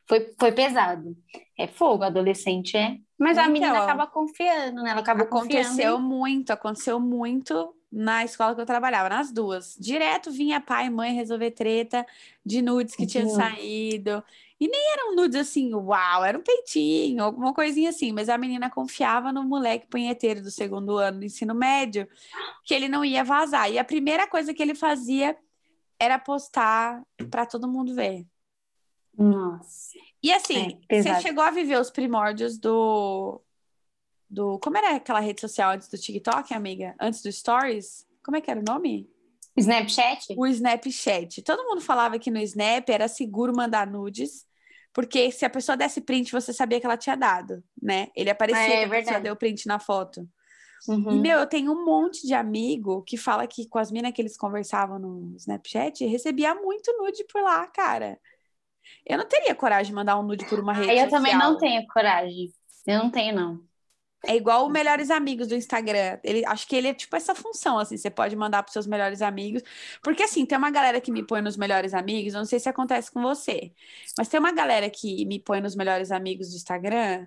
Foi, 0.08 0.34
foi 0.38 0.52
pesado. 0.52 1.14
É 1.58 1.66
fogo, 1.66 2.04
adolescente 2.04 2.76
é. 2.76 2.96
Mas 3.18 3.36
a 3.38 3.42
Então, 3.42 3.52
menina 3.52 3.78
acaba 3.82 4.06
confiando, 4.06 4.82
né? 4.82 4.90
Ela 4.90 5.00
Aconteceu 5.00 5.28
confiando. 5.98 6.00
muito, 6.00 6.50
aconteceu 6.52 6.98
muito 7.00 7.74
na 7.92 8.24
escola 8.24 8.54
que 8.54 8.60
eu 8.60 8.66
trabalhava, 8.66 9.10
nas 9.10 9.30
duas. 9.30 9.76
Direto 9.78 10.30
vinha 10.30 10.60
pai 10.60 10.86
e 10.86 10.90
mãe 10.90 11.12
resolver 11.14 11.50
treta 11.50 12.06
de 12.44 12.62
nudes 12.62 12.96
que 12.96 13.06
tinha 13.06 13.24
De 13.26 13.30
nudes. 13.32 13.46
saído. 13.46 14.24
E 14.58 14.66
nem 14.66 14.92
eram 14.92 15.16
nudes 15.16 15.38
assim, 15.40 15.74
uau, 15.74 16.24
era 16.24 16.38
um 16.38 16.42
peitinho, 16.42 17.22
alguma 17.22 17.52
coisinha 17.52 17.90
assim. 17.90 18.12
Mas 18.12 18.28
a 18.28 18.38
menina 18.38 18.70
confiava 18.70 19.30
no 19.32 19.44
moleque 19.44 19.88
punheteiro 19.88 20.40
do 20.40 20.50
segundo 20.50 20.96
ano 20.96 21.18
do 21.18 21.24
ensino 21.24 21.54
médio, 21.54 22.08
que 22.64 22.72
ele 22.72 22.88
não 22.88 23.04
ia 23.04 23.22
vazar. 23.24 23.70
E 23.70 23.78
a 23.78 23.84
primeira 23.84 24.26
coisa 24.26 24.54
que 24.54 24.62
ele 24.62 24.74
fazia 24.74 25.36
era 25.98 26.18
postar 26.18 27.02
para 27.30 27.44
todo 27.44 27.68
mundo 27.68 27.94
ver. 27.94 28.24
Nossa. 29.18 29.98
E 30.22 30.32
assim, 30.32 30.80
É, 30.88 31.02
você 31.02 31.20
chegou 31.20 31.42
a 31.44 31.50
viver 31.50 31.78
os 31.78 31.90
primórdios 31.90 32.56
do, 32.56 33.42
do. 34.32 34.58
Como 34.58 34.76
era 34.78 34.96
aquela 34.96 35.20
rede 35.20 35.40
social 35.40 35.70
antes 35.72 35.88
do 35.88 35.98
TikTok, 35.98 36.54
amiga? 36.54 36.94
Antes 37.00 37.22
do 37.22 37.30
Stories? 37.30 38.06
Como 38.24 38.36
é 38.36 38.40
que 38.40 38.50
era 38.50 38.60
o 38.60 38.64
nome? 38.64 39.08
Snapchat? 39.56 40.34
O 40.36 40.46
Snapchat. 40.46 41.42
Todo 41.42 41.64
mundo 41.68 41.80
falava 41.80 42.18
que 42.18 42.30
no 42.30 42.38
Snap 42.40 42.88
era 42.88 43.06
seguro 43.06 43.54
mandar 43.54 43.86
nudes, 43.86 44.46
porque 44.92 45.30
se 45.30 45.44
a 45.44 45.50
pessoa 45.50 45.76
desse 45.76 46.00
print, 46.00 46.32
você 46.32 46.52
sabia 46.52 46.80
que 46.80 46.86
ela 46.86 46.96
tinha 46.96 47.16
dado, 47.16 47.62
né? 47.80 48.08
Ele 48.16 48.30
aparecia 48.30 48.62
É, 48.62 48.66
que 48.66 48.72
a 48.72 48.76
pessoa 48.78 48.90
verdade. 49.02 49.24
deu 49.24 49.36
print 49.36 49.66
na 49.66 49.78
foto. 49.78 50.26
Uhum. 50.88 51.20
Meu, 51.20 51.38
eu 51.38 51.46
tenho 51.46 51.70
um 51.72 51.84
monte 51.84 52.26
de 52.26 52.34
amigo 52.34 53.02
que 53.02 53.16
fala 53.16 53.46
que 53.46 53.68
com 53.68 53.78
as 53.78 53.92
minas 53.92 54.12
que 54.12 54.20
eles 54.22 54.36
conversavam 54.36 54.98
no 54.98 55.36
Snapchat, 55.36 56.04
recebia 56.06 56.54
muito 56.54 56.90
nude 56.98 57.24
por 57.30 57.42
lá, 57.42 57.66
cara. 57.68 58.18
Eu 59.06 59.16
não 59.18 59.26
teria 59.28 59.54
coragem 59.54 59.90
de 59.90 59.94
mandar 59.94 60.18
um 60.18 60.22
nude 60.24 60.44
por 60.46 60.58
uma 60.58 60.72
rede 60.72 60.90
Aí 60.90 60.98
eu 60.98 61.04
social. 61.04 61.20
também 61.20 61.38
não 61.38 61.56
tenho 61.56 61.86
coragem. 61.86 62.52
Eu 62.86 62.98
não 62.98 63.10
tenho, 63.10 63.34
não. 63.34 63.60
É 64.24 64.36
igual 64.36 64.66
o 64.66 64.68
Melhores 64.70 65.10
Amigos 65.10 65.48
do 65.48 65.54
Instagram. 65.54 66.18
Ele, 66.22 66.44
acho 66.46 66.66
que 66.66 66.76
ele 66.76 66.88
é 66.88 66.94
tipo 66.94 67.14
essa 67.16 67.34
função, 67.34 67.78
assim, 67.78 67.96
você 67.96 68.10
pode 68.10 68.36
mandar 68.36 68.62
para 68.62 68.72
seus 68.72 68.86
melhores 68.86 69.20
amigos. 69.20 69.62
Porque, 70.02 70.22
assim, 70.22 70.46
tem 70.46 70.56
uma 70.56 70.70
galera 70.70 71.00
que 71.00 71.10
me 71.10 71.26
põe 71.26 71.40
nos 71.40 71.56
melhores 71.56 71.92
amigos, 71.92 72.34
eu 72.34 72.38
não 72.38 72.46
sei 72.46 72.60
se 72.60 72.68
acontece 72.68 73.10
com 73.10 73.20
você, 73.20 73.72
mas 74.16 74.28
tem 74.28 74.38
uma 74.38 74.52
galera 74.52 74.88
que 74.88 75.24
me 75.26 75.40
põe 75.40 75.60
nos 75.60 75.74
melhores 75.74 76.10
amigos 76.12 76.50
do 76.50 76.56
Instagram 76.56 77.26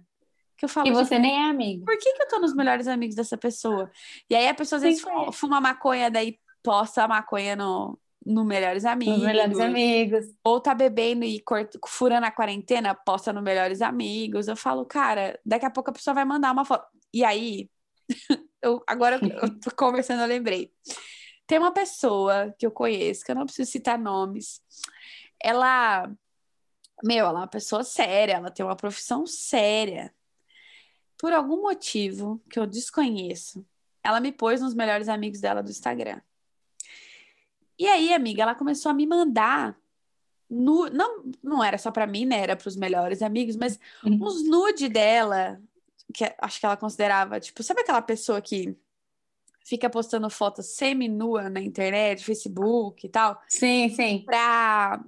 que 0.57 0.65
eu 0.65 0.69
falo, 0.69 0.87
E 0.87 0.91
assim, 0.91 1.03
você 1.03 1.19
nem 1.19 1.35
é 1.35 1.49
amigo. 1.49 1.85
por 1.85 1.97
que, 1.97 2.13
que 2.13 2.23
eu 2.23 2.27
tô 2.27 2.39
nos 2.39 2.55
melhores 2.55 2.87
amigos 2.87 3.15
dessa 3.15 3.37
pessoa? 3.37 3.91
E 4.29 4.35
aí 4.35 4.47
a 4.47 4.53
pessoa 4.53 4.77
às 4.77 4.83
vezes 4.83 5.01
Sim, 5.01 5.09
é. 5.27 5.31
fuma 5.31 5.59
maconha, 5.59 6.09
daí 6.09 6.39
posta 6.63 7.03
a 7.03 7.07
maconha 7.07 7.55
no, 7.55 7.99
no 8.25 8.43
Melhores 8.43 8.85
Amigos. 8.85 9.17
Os 9.17 9.23
melhores 9.23 9.59
amigos. 9.59 10.25
Ou 10.43 10.59
tá 10.59 10.73
bebendo 10.73 11.23
e 11.23 11.39
cort- 11.41 11.77
furando 11.87 12.25
a 12.25 12.31
quarentena, 12.31 12.95
posta 12.95 13.31
no 13.31 13.41
Melhores 13.41 13.81
Amigos. 13.81 14.47
Eu 14.47 14.55
falo, 14.55 14.85
cara, 14.85 15.39
daqui 15.45 15.65
a 15.65 15.69
pouco 15.69 15.91
a 15.91 15.93
pessoa 15.93 16.13
vai 16.13 16.25
mandar 16.25 16.51
uma 16.51 16.65
foto. 16.65 16.87
E 17.13 17.23
aí, 17.23 17.69
eu, 18.61 18.81
agora 18.87 19.19
eu 19.21 19.59
tô 19.59 19.69
conversando, 19.75 20.21
eu 20.21 20.27
lembrei. 20.27 20.71
Tem 21.45 21.59
uma 21.59 21.71
pessoa 21.71 22.53
que 22.57 22.65
eu 22.65 22.71
conheço, 22.71 23.23
que 23.23 23.31
eu 23.31 23.35
não 23.35 23.45
preciso 23.45 23.69
citar 23.71 23.99
nomes. 23.99 24.59
Ela, 25.41 26.11
meu, 27.03 27.27
ela 27.27 27.39
é 27.39 27.41
uma 27.41 27.47
pessoa 27.47 27.83
séria, 27.83 28.33
ela 28.33 28.49
tem 28.49 28.65
uma 28.65 28.75
profissão 28.75 29.27
séria. 29.27 30.11
Por 31.17 31.31
algum 31.31 31.61
motivo 31.61 32.41
que 32.49 32.59
eu 32.59 32.65
desconheço, 32.65 33.63
ela 34.03 34.19
me 34.19 34.31
pôs 34.31 34.61
nos 34.61 34.73
melhores 34.73 35.07
amigos 35.07 35.39
dela 35.39 35.61
do 35.61 35.69
Instagram. 35.69 36.19
E 37.77 37.87
aí, 37.87 38.13
amiga, 38.13 38.43
ela 38.43 38.55
começou 38.55 38.89
a 38.89 38.93
me 38.93 39.05
mandar 39.05 39.77
nu... 40.49 40.89
não, 40.89 41.23
não 41.43 41.63
era 41.63 41.77
só 41.77 41.91
pra 41.91 42.07
mim, 42.07 42.25
né? 42.25 42.39
Era 42.39 42.55
pros 42.55 42.75
melhores 42.75 43.21
amigos, 43.21 43.55
mas 43.55 43.79
Uhum. 44.03 44.19
uns 44.21 44.47
nude 44.47 44.87
dela, 44.89 45.61
que 46.13 46.23
acho 46.41 46.59
que 46.59 46.65
ela 46.65 46.77
considerava, 46.77 47.39
tipo, 47.39 47.61
sabe 47.63 47.81
aquela 47.81 48.01
pessoa 48.01 48.41
que 48.41 48.75
fica 49.65 49.89
postando 49.89 50.29
fotos 50.29 50.67
semi-nua 50.67 51.49
na 51.49 51.59
internet, 51.59 52.23
Facebook 52.23 53.05
e 53.05 53.09
tal, 53.09 53.41
Sim, 53.49 53.89
sim. 53.89 54.23
pra 54.25 55.03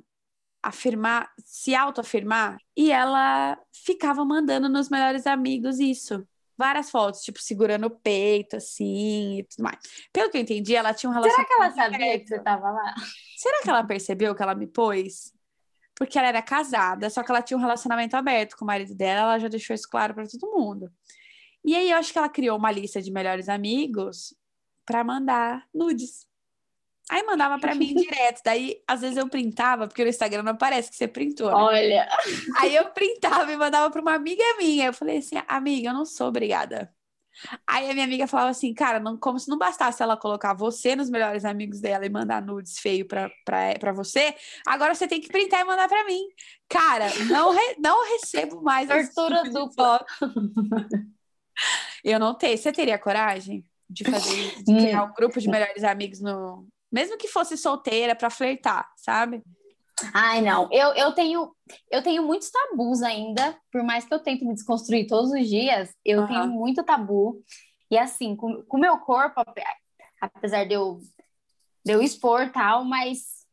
afirmar, 0.63 1.32
se 1.45 1.75
autoafirmar, 1.75 2.58
e 2.75 2.91
ela 2.91 3.58
ficava 3.71 4.25
mandando 4.25 4.67
nos 4.67 4.89
melhores 4.89 5.27
amigos 5.27 5.80
isso. 5.80 6.27
Várias 6.57 6.89
fotos, 6.89 7.21
tipo, 7.21 7.39
segurando 7.39 7.85
o 7.85 7.91
peito, 7.91 8.55
assim, 8.55 9.39
e 9.39 9.43
tudo 9.43 9.63
mais. 9.63 9.77
Pelo 10.11 10.29
que 10.29 10.37
eu 10.37 10.41
entendi, 10.41 10.75
ela 10.75 10.93
tinha 10.93 11.09
um 11.09 11.13
Será 11.13 11.25
relacionamento 11.25 11.47
que 11.47 11.63
ela 11.63 11.89
sabia 11.91 12.19
que 12.19 12.27
você 12.27 12.39
tava 12.39 12.71
lá? 12.71 12.95
Será 13.37 13.61
que 13.61 13.69
ela 13.69 13.83
percebeu 13.83 14.35
que 14.35 14.41
ela 14.41 14.55
me 14.55 14.65
pôs? 14.65 15.33
Porque 15.93 16.17
ela 16.17 16.27
era 16.27 16.41
casada, 16.41 17.09
só 17.09 17.23
que 17.23 17.31
ela 17.31 17.41
tinha 17.41 17.57
um 17.57 17.61
relacionamento 17.61 18.15
aberto 18.15 18.55
com 18.57 18.65
o 18.65 18.67
marido 18.67 18.95
dela, 18.95 19.21
ela 19.21 19.39
já 19.39 19.47
deixou 19.47 19.73
isso 19.75 19.87
claro 19.89 20.13
para 20.13 20.27
todo 20.27 20.51
mundo. 20.51 20.91
E 21.63 21.75
aí 21.75 21.91
eu 21.91 21.97
acho 21.97 22.11
que 22.11 22.17
ela 22.17 22.29
criou 22.29 22.57
uma 22.57 22.71
lista 22.71 23.01
de 23.01 23.11
melhores 23.11 23.49
amigos 23.49 24.33
para 24.85 25.03
mandar 25.03 25.67
nudes. 25.73 26.26
Aí 27.09 27.23
mandava 27.23 27.57
para 27.57 27.73
mim 27.73 27.95
direto, 27.95 28.41
daí 28.43 28.81
às 28.87 28.99
vezes 29.01 29.15
eu 29.15 29.29
printava, 29.29 29.87
porque 29.87 30.03
no 30.03 30.09
Instagram 30.09 30.43
não 30.43 30.51
aparece 30.51 30.89
que 30.89 30.95
você 30.97 31.07
printou, 31.07 31.47
né? 31.47 31.53
Olha. 31.55 32.09
Aí 32.59 32.75
eu 32.75 32.89
printava 32.89 33.51
e 33.51 33.55
mandava 33.55 33.89
para 33.89 34.01
uma 34.01 34.13
amiga 34.13 34.43
minha. 34.57 34.87
Eu 34.87 34.93
falei 34.93 35.19
assim, 35.19 35.35
amiga, 35.47 35.89
eu 35.89 35.93
não 35.93 36.05
sou 36.05 36.27
obrigada. 36.27 36.93
Aí 37.67 37.89
a 37.89 37.93
minha 37.93 38.03
amiga 38.05 38.25
falava 38.27 38.49
assim, 38.49 38.73
cara, 38.73 38.99
não, 38.99 39.15
como 39.15 39.39
se 39.39 39.47
não 39.47 39.57
bastasse 39.59 40.01
ela 40.01 40.17
colocar 40.17 40.53
você 40.55 40.95
nos 40.95 41.09
melhores 41.09 41.45
amigos 41.45 41.79
dela 41.79 42.05
e 42.05 42.09
mandar 42.09 42.41
nudes 42.41 42.79
feio 42.79 43.05
pra, 43.07 43.29
pra, 43.45 43.75
pra 43.79 43.93
você, 43.93 44.35
agora 44.65 44.95
você 44.95 45.07
tem 45.07 45.21
que 45.21 45.27
printar 45.27 45.61
e 45.61 45.63
mandar 45.63 45.87
pra 45.87 46.03
mim. 46.03 46.21
Cara, 46.67 47.05
não, 47.29 47.51
re- 47.51 47.75
não 47.79 48.03
recebo 48.11 48.61
mais 48.61 48.89
esse 48.89 49.13
Tortura 49.13 49.43
tipo 49.43 49.53
dupla. 49.53 50.03
Eu 52.03 52.19
não 52.19 52.33
tenho. 52.33 52.57
Você 52.57 52.71
teria 52.71 52.97
coragem 52.97 53.63
de 53.89 54.03
fazer 54.03 54.33
isso? 54.35 54.63
De 54.65 54.75
criar 54.75 55.03
um 55.03 55.13
grupo 55.13 55.39
de 55.39 55.47
melhores 55.47 55.83
amigos 55.83 56.19
no. 56.19 56.67
Mesmo 56.97 57.15
que 57.15 57.27
fosse 57.27 57.55
solteira 57.55 58.15
pra 58.15 58.27
flertar, 58.31 58.91
sabe? 58.95 59.43
Ai, 60.15 60.41
não. 60.41 60.67
Eu, 60.71 60.95
eu 60.95 61.12
tenho 61.13 61.55
eu 61.91 62.01
tenho 62.01 62.23
muitos 62.23 62.49
tabus 62.49 63.03
ainda, 63.03 63.55
por 63.71 63.83
mais 63.83 64.03
que 64.03 64.12
eu 64.15 64.17
tente 64.19 64.43
me 64.43 64.55
desconstruir 64.55 65.05
todos 65.05 65.29
os 65.31 65.47
dias, 65.47 65.93
eu 66.03 66.21
Aham. 66.21 66.27
tenho 66.27 66.47
muito 66.47 66.83
tabu. 66.83 67.43
E 67.91 67.95
assim, 67.99 68.36
com 68.36 68.63
o 68.67 68.79
meu 68.79 68.97
corpo, 68.97 69.39
ape- 69.41 69.62
apesar 70.19 70.65
de 70.65 70.73
eu, 70.73 70.99
de 71.86 71.91
eu 71.93 72.01
expor 72.01 72.51
tal, 72.51 72.83
mas 72.83 73.45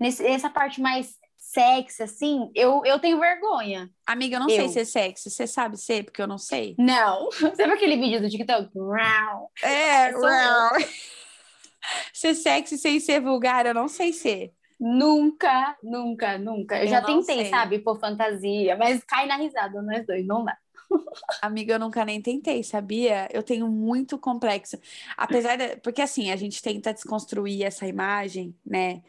nesse, 0.00 0.22
nessa 0.22 0.48
parte 0.48 0.80
mais 0.80 1.14
sexy, 1.36 2.02
assim, 2.02 2.50
eu, 2.54 2.82
eu 2.86 2.98
tenho 2.98 3.20
vergonha. 3.20 3.90
Amiga, 4.06 4.36
eu 4.36 4.40
não 4.40 4.48
Eu. 4.48 4.56
sei 4.56 4.68
ser 4.70 4.84
sexy. 4.86 5.30
Você 5.30 5.46
sabe 5.46 5.76
ser? 5.76 6.04
Porque 6.04 6.22
eu 6.22 6.26
não 6.26 6.38
sei. 6.38 6.74
Não. 6.78 7.30
Sabe 7.54 7.72
aquele 7.72 7.98
vídeo 7.98 8.20
do 8.22 8.30
TikTok? 8.30 8.70
É, 9.62 10.10
eu. 10.14 10.20
ser 12.12 12.34
sexy 12.34 12.78
sem 12.78 13.00
ser 13.00 13.20
vulgar, 13.20 13.66
eu 13.66 13.74
não 13.74 13.88
sei 13.88 14.12
ser. 14.12 14.52
Nunca, 14.80 15.76
nunca, 15.82 16.38
nunca. 16.38 16.78
Eu, 16.78 16.82
Eu 16.84 16.88
já 16.88 17.02
tentei, 17.02 17.36
sei. 17.36 17.46
sabe, 17.46 17.80
pôr 17.80 17.98
fantasia, 17.98 18.76
mas 18.76 19.02
cai 19.04 19.26
na 19.26 19.36
risada, 19.36 19.82
nós 19.82 20.06
dois, 20.06 20.24
não 20.26 20.44
dá. 20.44 20.56
Amiga, 21.42 21.74
eu 21.74 21.78
nunca 21.78 22.04
nem 22.04 22.20
tentei, 22.22 22.62
sabia? 22.62 23.28
Eu 23.32 23.42
tenho 23.42 23.68
muito 23.68 24.18
complexo. 24.18 24.78
Apesar 25.16 25.56
de. 25.56 25.76
Porque 25.76 26.00
assim, 26.02 26.30
a 26.30 26.36
gente 26.36 26.62
tenta 26.62 26.92
desconstruir 26.94 27.62
essa 27.64 27.86
imagem, 27.86 28.56
né? 28.64 29.02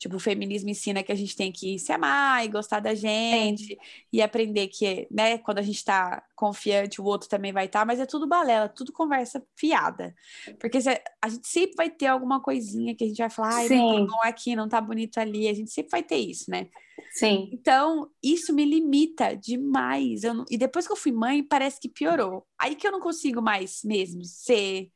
Tipo, 0.00 0.16
o 0.16 0.18
feminismo 0.18 0.70
ensina 0.70 1.02
que 1.02 1.12
a 1.12 1.14
gente 1.14 1.36
tem 1.36 1.52
que 1.52 1.78
se 1.78 1.92
amar 1.92 2.42
e 2.42 2.48
gostar 2.48 2.80
da 2.80 2.94
gente 2.94 3.78
e 4.10 4.22
aprender 4.22 4.68
que, 4.68 5.06
né, 5.10 5.36
quando 5.36 5.58
a 5.58 5.62
gente 5.62 5.84
tá 5.84 6.22
confiante, 6.34 7.02
o 7.02 7.04
outro 7.04 7.28
também 7.28 7.52
vai 7.52 7.66
estar, 7.66 7.84
mas 7.84 8.00
é 8.00 8.06
tudo 8.06 8.26
balela, 8.26 8.66
tudo 8.66 8.92
conversa 8.94 9.44
fiada. 9.54 10.14
Porque 10.58 10.80
se- 10.80 10.98
a 11.20 11.28
gente 11.28 11.46
sempre 11.46 11.74
vai 11.76 11.90
ter 11.90 12.06
alguma 12.06 12.40
coisinha 12.40 12.94
que 12.94 13.04
a 13.04 13.06
gente 13.06 13.18
vai 13.18 13.28
falar, 13.28 13.54
ai, 13.56 13.68
não 13.68 14.06
tá 14.06 14.14
bom 14.14 14.20
aqui, 14.24 14.56
não 14.56 14.68
tá 14.70 14.80
bonito 14.80 15.18
ali. 15.18 15.46
A 15.48 15.52
gente 15.52 15.70
sempre 15.70 15.90
vai 15.90 16.02
ter 16.02 16.16
isso, 16.16 16.50
né? 16.50 16.68
Sim. 17.12 17.50
Então, 17.52 18.10
isso 18.22 18.54
me 18.54 18.64
limita 18.64 19.36
demais. 19.36 20.22
Não- 20.22 20.46
E 20.50 20.56
depois 20.56 20.86
que 20.86 20.92
eu 20.94 20.96
fui 20.96 21.12
mãe, 21.12 21.42
parece 21.44 21.78
que 21.78 21.90
piorou. 21.90 22.46
Aí 22.58 22.74
que 22.74 22.86
eu 22.86 22.92
não 22.92 23.00
consigo 23.00 23.42
mais 23.42 23.80
mesmo 23.84 24.24
ser, 24.24 24.90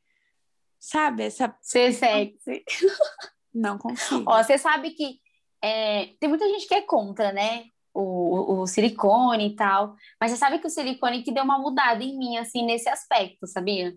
sabe? 0.79 1.21
Essa. 1.23 1.55
Ser 1.61 1.93
sexy. 1.93 2.63
Não 3.55 3.77
consigo. 3.77 4.25
Ó, 4.27 4.43
você 4.43 4.57
sabe 4.57 4.91
que 4.91 5.19
é, 5.61 6.07
tem 6.19 6.27
muita 6.27 6.47
gente 6.49 6.67
que 6.67 6.75
é 6.75 6.81
contra, 6.81 7.31
né? 7.31 7.63
O, 7.93 8.59
o, 8.59 8.67
silicone 8.67 9.47
e 9.47 9.55
tal. 9.55 9.95
Mas 10.19 10.31
você 10.31 10.37
sabe 10.37 10.59
que 10.59 10.67
o 10.67 10.69
silicone 10.69 11.23
que 11.23 11.31
deu 11.31 11.45
uma 11.45 11.57
mudada 11.57 12.03
em 12.03 12.17
mim, 12.17 12.37
assim, 12.37 12.65
nesse 12.65 12.89
aspecto, 12.89 13.47
sabia? 13.47 13.95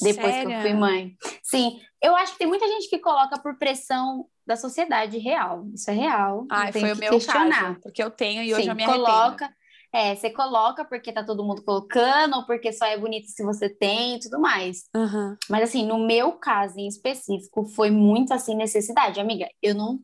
Depois 0.00 0.36
que 0.36 0.46
eu 0.46 0.50
Sério? 0.50 0.60
fui 0.60 0.74
mãe. 0.74 1.16
Sim, 1.42 1.80
eu 2.02 2.14
acho 2.14 2.32
que 2.32 2.38
tem 2.38 2.46
muita 2.46 2.68
gente 2.68 2.88
que 2.90 2.98
coloca 2.98 3.40
por 3.40 3.56
pressão 3.56 4.26
da 4.46 4.54
sociedade 4.54 5.18
real. 5.18 5.66
Isso 5.74 5.90
é 5.90 5.94
real. 5.94 6.46
Ah, 6.50 6.70
foi 6.70 6.92
o 6.92 6.96
meu 6.96 7.10
questionar. 7.10 7.62
caso, 7.62 7.80
porque 7.80 8.02
eu 8.02 8.10
tenho 8.10 8.42
e 8.42 8.52
hoje 8.52 8.64
Sim, 8.64 8.68
eu 8.68 8.76
me 8.76 8.84
coloca, 8.84 9.52
É, 9.92 10.14
você 10.14 10.30
coloca 10.30 10.84
porque 10.84 11.12
tá 11.12 11.24
todo 11.24 11.44
mundo 11.44 11.62
colocando, 11.64 12.36
ou 12.36 12.46
porque 12.46 12.72
só 12.72 12.84
é 12.84 12.98
bonito 12.98 13.28
se 13.28 13.42
você 13.42 13.68
tem 13.68 14.16
e 14.16 14.20
tudo 14.20 14.38
mais. 14.38 14.84
Uhum. 14.94 15.36
Mas 15.48 15.62
assim, 15.64 15.86
no 15.86 15.98
meu 15.98 16.32
caso 16.32 16.78
em 16.78 16.86
específico, 16.86 17.64
foi 17.64 17.90
muito 17.90 18.32
assim 18.32 18.54
necessidade. 18.54 19.18
Amiga, 19.18 19.48
eu 19.62 19.74
não, 19.74 19.98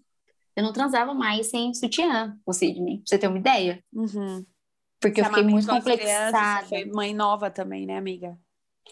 eu 0.57 0.63
não 0.63 0.73
transava 0.73 1.13
mais 1.13 1.51
sem 1.51 1.75
sutiã, 1.75 2.37
o 2.47 2.53
Sidney, 2.53 2.99
pra 2.99 3.05
você 3.07 3.19
ter 3.19 3.29
uma 3.29 3.39
ideia. 3.39 3.83
Uhum. 3.93 4.45
Porque 5.01 5.21
você 5.21 5.29
eu 5.29 5.35
fiquei 5.35 5.45
muito 5.45 5.69
complexada. 5.69 6.39
Crianças, 6.39 6.69
foi 6.69 6.85
mãe 6.87 7.15
nova 7.15 7.51
também, 7.51 7.85
né, 7.85 7.99
amiga? 7.99 8.39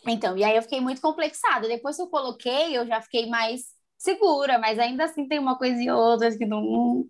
Então, 0.06 0.36
e 0.36 0.44
aí 0.44 0.56
eu 0.56 0.62
fiquei 0.62 0.80
muito 0.80 1.00
complexada. 1.00 1.68
Depois 1.68 1.96
que 1.96 2.02
eu 2.02 2.08
coloquei, 2.08 2.76
eu 2.76 2.86
já 2.86 3.00
fiquei 3.00 3.26
mais 3.26 3.62
segura, 3.96 4.58
mas 4.58 4.78
ainda 4.78 5.04
assim 5.04 5.26
tem 5.28 5.38
uma 5.38 5.56
coisa 5.56 5.80
e 5.80 5.90
outra 5.90 6.36
que 6.36 6.44
não. 6.44 7.06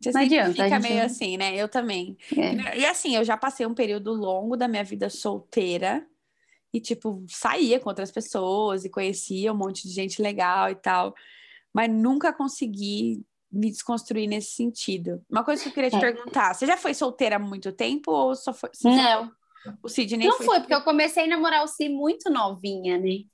Você 0.00 0.12
não 0.12 0.20
adianta. 0.22 0.64
Fica 0.64 0.78
meio 0.78 1.04
assim, 1.04 1.36
né? 1.36 1.54
Eu 1.54 1.68
também. 1.68 2.16
É. 2.36 2.78
E 2.78 2.86
assim, 2.86 3.14
eu 3.16 3.24
já 3.24 3.36
passei 3.36 3.66
um 3.66 3.74
período 3.74 4.12
longo 4.12 4.56
da 4.56 4.66
minha 4.66 4.82
vida 4.82 5.10
solteira 5.10 6.06
e, 6.72 6.80
tipo, 6.80 7.24
saía 7.28 7.78
com 7.78 7.88
outras 7.88 8.10
pessoas 8.10 8.84
e 8.84 8.90
conhecia 8.90 9.52
um 9.52 9.56
monte 9.56 9.86
de 9.86 9.92
gente 9.92 10.22
legal 10.22 10.70
e 10.70 10.74
tal, 10.74 11.14
mas 11.72 11.90
nunca 11.90 12.32
consegui 12.32 13.24
me 13.52 13.70
desconstruir 13.70 14.28
nesse 14.28 14.52
sentido. 14.52 15.22
Uma 15.28 15.44
coisa 15.44 15.62
que 15.62 15.68
eu 15.68 15.72
queria 15.72 15.90
te 15.90 15.96
é. 15.96 16.00
perguntar: 16.00 16.54
você 16.54 16.66
já 16.66 16.76
foi 16.76 16.94
solteira 16.94 17.36
há 17.36 17.38
muito 17.38 17.70
tempo 17.72 18.10
ou 18.10 18.34
só 18.34 18.54
foi. 18.54 18.70
Não. 18.84 19.30
O 19.82 19.88
Sidney 19.88 20.26
Não 20.26 20.38
foi, 20.38 20.46
foi 20.46 20.60
porque 20.60 20.74
eu 20.74 20.82
comecei 20.82 21.24
a 21.24 21.26
namorar 21.26 21.62
o 21.62 21.68
Cid 21.68 21.92
muito 21.92 22.30
novinha, 22.30 22.96
né? 22.96 23.24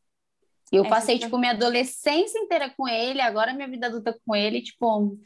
Eu 0.72 0.84
é, 0.84 0.88
passei, 0.88 1.18
tipo, 1.20 1.38
minha 1.38 1.52
adolescência 1.52 2.40
inteira 2.40 2.68
com 2.76 2.88
ele, 2.88 3.20
agora 3.20 3.54
minha 3.54 3.68
vida 3.68 3.86
adulta 3.86 4.18
com 4.26 4.34
ele, 4.34 4.60
tipo, 4.60 5.16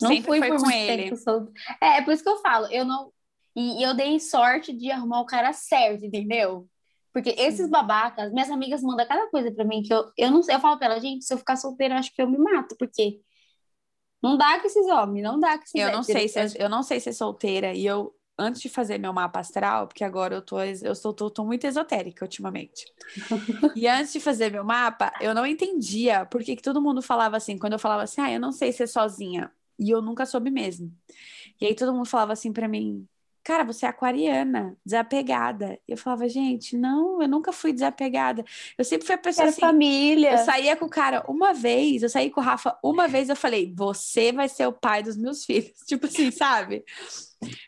não 0.00 0.10
Sempre 0.10 0.26
fui 0.26 0.48
por 0.48 0.60
com 0.60 0.70
ele. 0.70 1.10
Tempo. 1.10 1.52
É, 1.80 1.98
é 1.98 2.02
por 2.02 2.12
isso 2.12 2.22
que 2.22 2.28
eu 2.28 2.38
falo, 2.38 2.66
eu 2.70 2.84
não. 2.84 3.12
E, 3.56 3.80
e, 3.80 3.82
eu 3.82 3.94
dei 3.94 4.18
sorte 4.20 4.72
de 4.72 4.90
arrumar 4.90 5.20
o 5.20 5.26
cara 5.26 5.52
certo, 5.52 6.04
entendeu? 6.04 6.68
Porque 7.12 7.34
esses 7.36 7.68
babacas, 7.68 8.32
minhas 8.32 8.50
amigas 8.50 8.82
mandam 8.82 9.06
cada 9.06 9.28
coisa 9.28 9.50
pra 9.50 9.64
mim 9.64 9.82
que 9.82 9.92
eu, 9.92 10.10
eu 10.16 10.30
não 10.30 10.42
sei. 10.42 10.54
Eu 10.54 10.60
falo 10.60 10.78
pra 10.78 10.86
ela, 10.86 11.00
gente, 11.00 11.24
se 11.24 11.34
eu 11.34 11.38
ficar 11.38 11.56
solteira, 11.56 11.98
acho 11.98 12.14
que 12.14 12.22
eu 12.22 12.30
me 12.30 12.38
mato, 12.38 12.76
porque 12.78 13.20
não 14.22 14.36
dá 14.36 14.60
com 14.60 14.66
esses 14.66 14.86
homens, 14.86 15.22
não 15.22 15.40
dá 15.40 15.56
com 15.56 15.64
esses 15.64 15.80
eu 15.80 15.92
não 15.92 16.02
sei 16.02 16.28
se 16.28 16.38
é, 16.38 16.46
Eu 16.58 16.68
não 16.68 16.82
sei 16.82 17.00
ser 17.00 17.12
solteira 17.12 17.72
e 17.72 17.86
eu 17.86 18.14
antes 18.38 18.62
de 18.62 18.68
fazer 18.68 18.98
meu 18.98 19.12
mapa 19.12 19.40
astral, 19.40 19.88
porque 19.88 20.04
agora 20.04 20.36
eu 20.36 20.40
tô, 20.40 20.62
eu 20.62 20.94
sou, 20.94 21.12
tô, 21.12 21.28
tô 21.28 21.44
muito 21.44 21.66
esotérica 21.66 22.24
ultimamente. 22.24 22.84
e 23.74 23.88
antes 23.88 24.12
de 24.12 24.20
fazer 24.20 24.52
meu 24.52 24.62
mapa, 24.62 25.12
eu 25.20 25.34
não 25.34 25.44
entendia 25.44 26.24
por 26.24 26.44
que, 26.44 26.54
que 26.54 26.62
todo 26.62 26.80
mundo 26.80 27.02
falava 27.02 27.36
assim, 27.36 27.58
quando 27.58 27.72
eu 27.72 27.78
falava 27.80 28.04
assim, 28.04 28.20
ah, 28.20 28.30
eu 28.30 28.38
não 28.38 28.52
sei 28.52 28.70
ser 28.70 28.86
sozinha. 28.86 29.52
E 29.78 29.90
eu 29.90 30.02
nunca 30.02 30.26
soube 30.26 30.50
mesmo. 30.50 30.92
E 31.60 31.66
aí 31.66 31.74
todo 31.74 31.92
mundo 31.92 32.06
falava 32.06 32.32
assim 32.32 32.52
para 32.52 32.68
mim, 32.68 33.06
cara, 33.48 33.64
você 33.64 33.86
é 33.86 33.88
aquariana, 33.88 34.76
desapegada. 34.84 35.78
E 35.88 35.92
eu 35.92 35.96
falava, 35.96 36.28
gente, 36.28 36.76
não, 36.76 37.22
eu 37.22 37.26
nunca 37.26 37.50
fui 37.50 37.72
desapegada. 37.72 38.44
Eu 38.76 38.84
sempre 38.84 39.06
fui 39.06 39.14
a 39.14 39.18
pessoa 39.18 39.44
Era 39.44 39.50
assim. 39.50 39.60
família. 39.60 40.32
Eu 40.32 40.38
saía 40.38 40.76
com 40.76 40.84
o 40.84 40.90
cara 40.90 41.24
uma 41.26 41.54
vez, 41.54 42.02
eu 42.02 42.10
saí 42.10 42.30
com 42.30 42.42
o 42.42 42.44
Rafa 42.44 42.78
uma 42.82 43.08
vez, 43.08 43.30
eu 43.30 43.36
falei, 43.36 43.72
você 43.74 44.32
vai 44.32 44.50
ser 44.50 44.66
o 44.66 44.72
pai 44.72 45.02
dos 45.02 45.16
meus 45.16 45.46
filhos. 45.46 45.78
Tipo 45.88 46.06
assim, 46.06 46.30
sabe? 46.30 46.84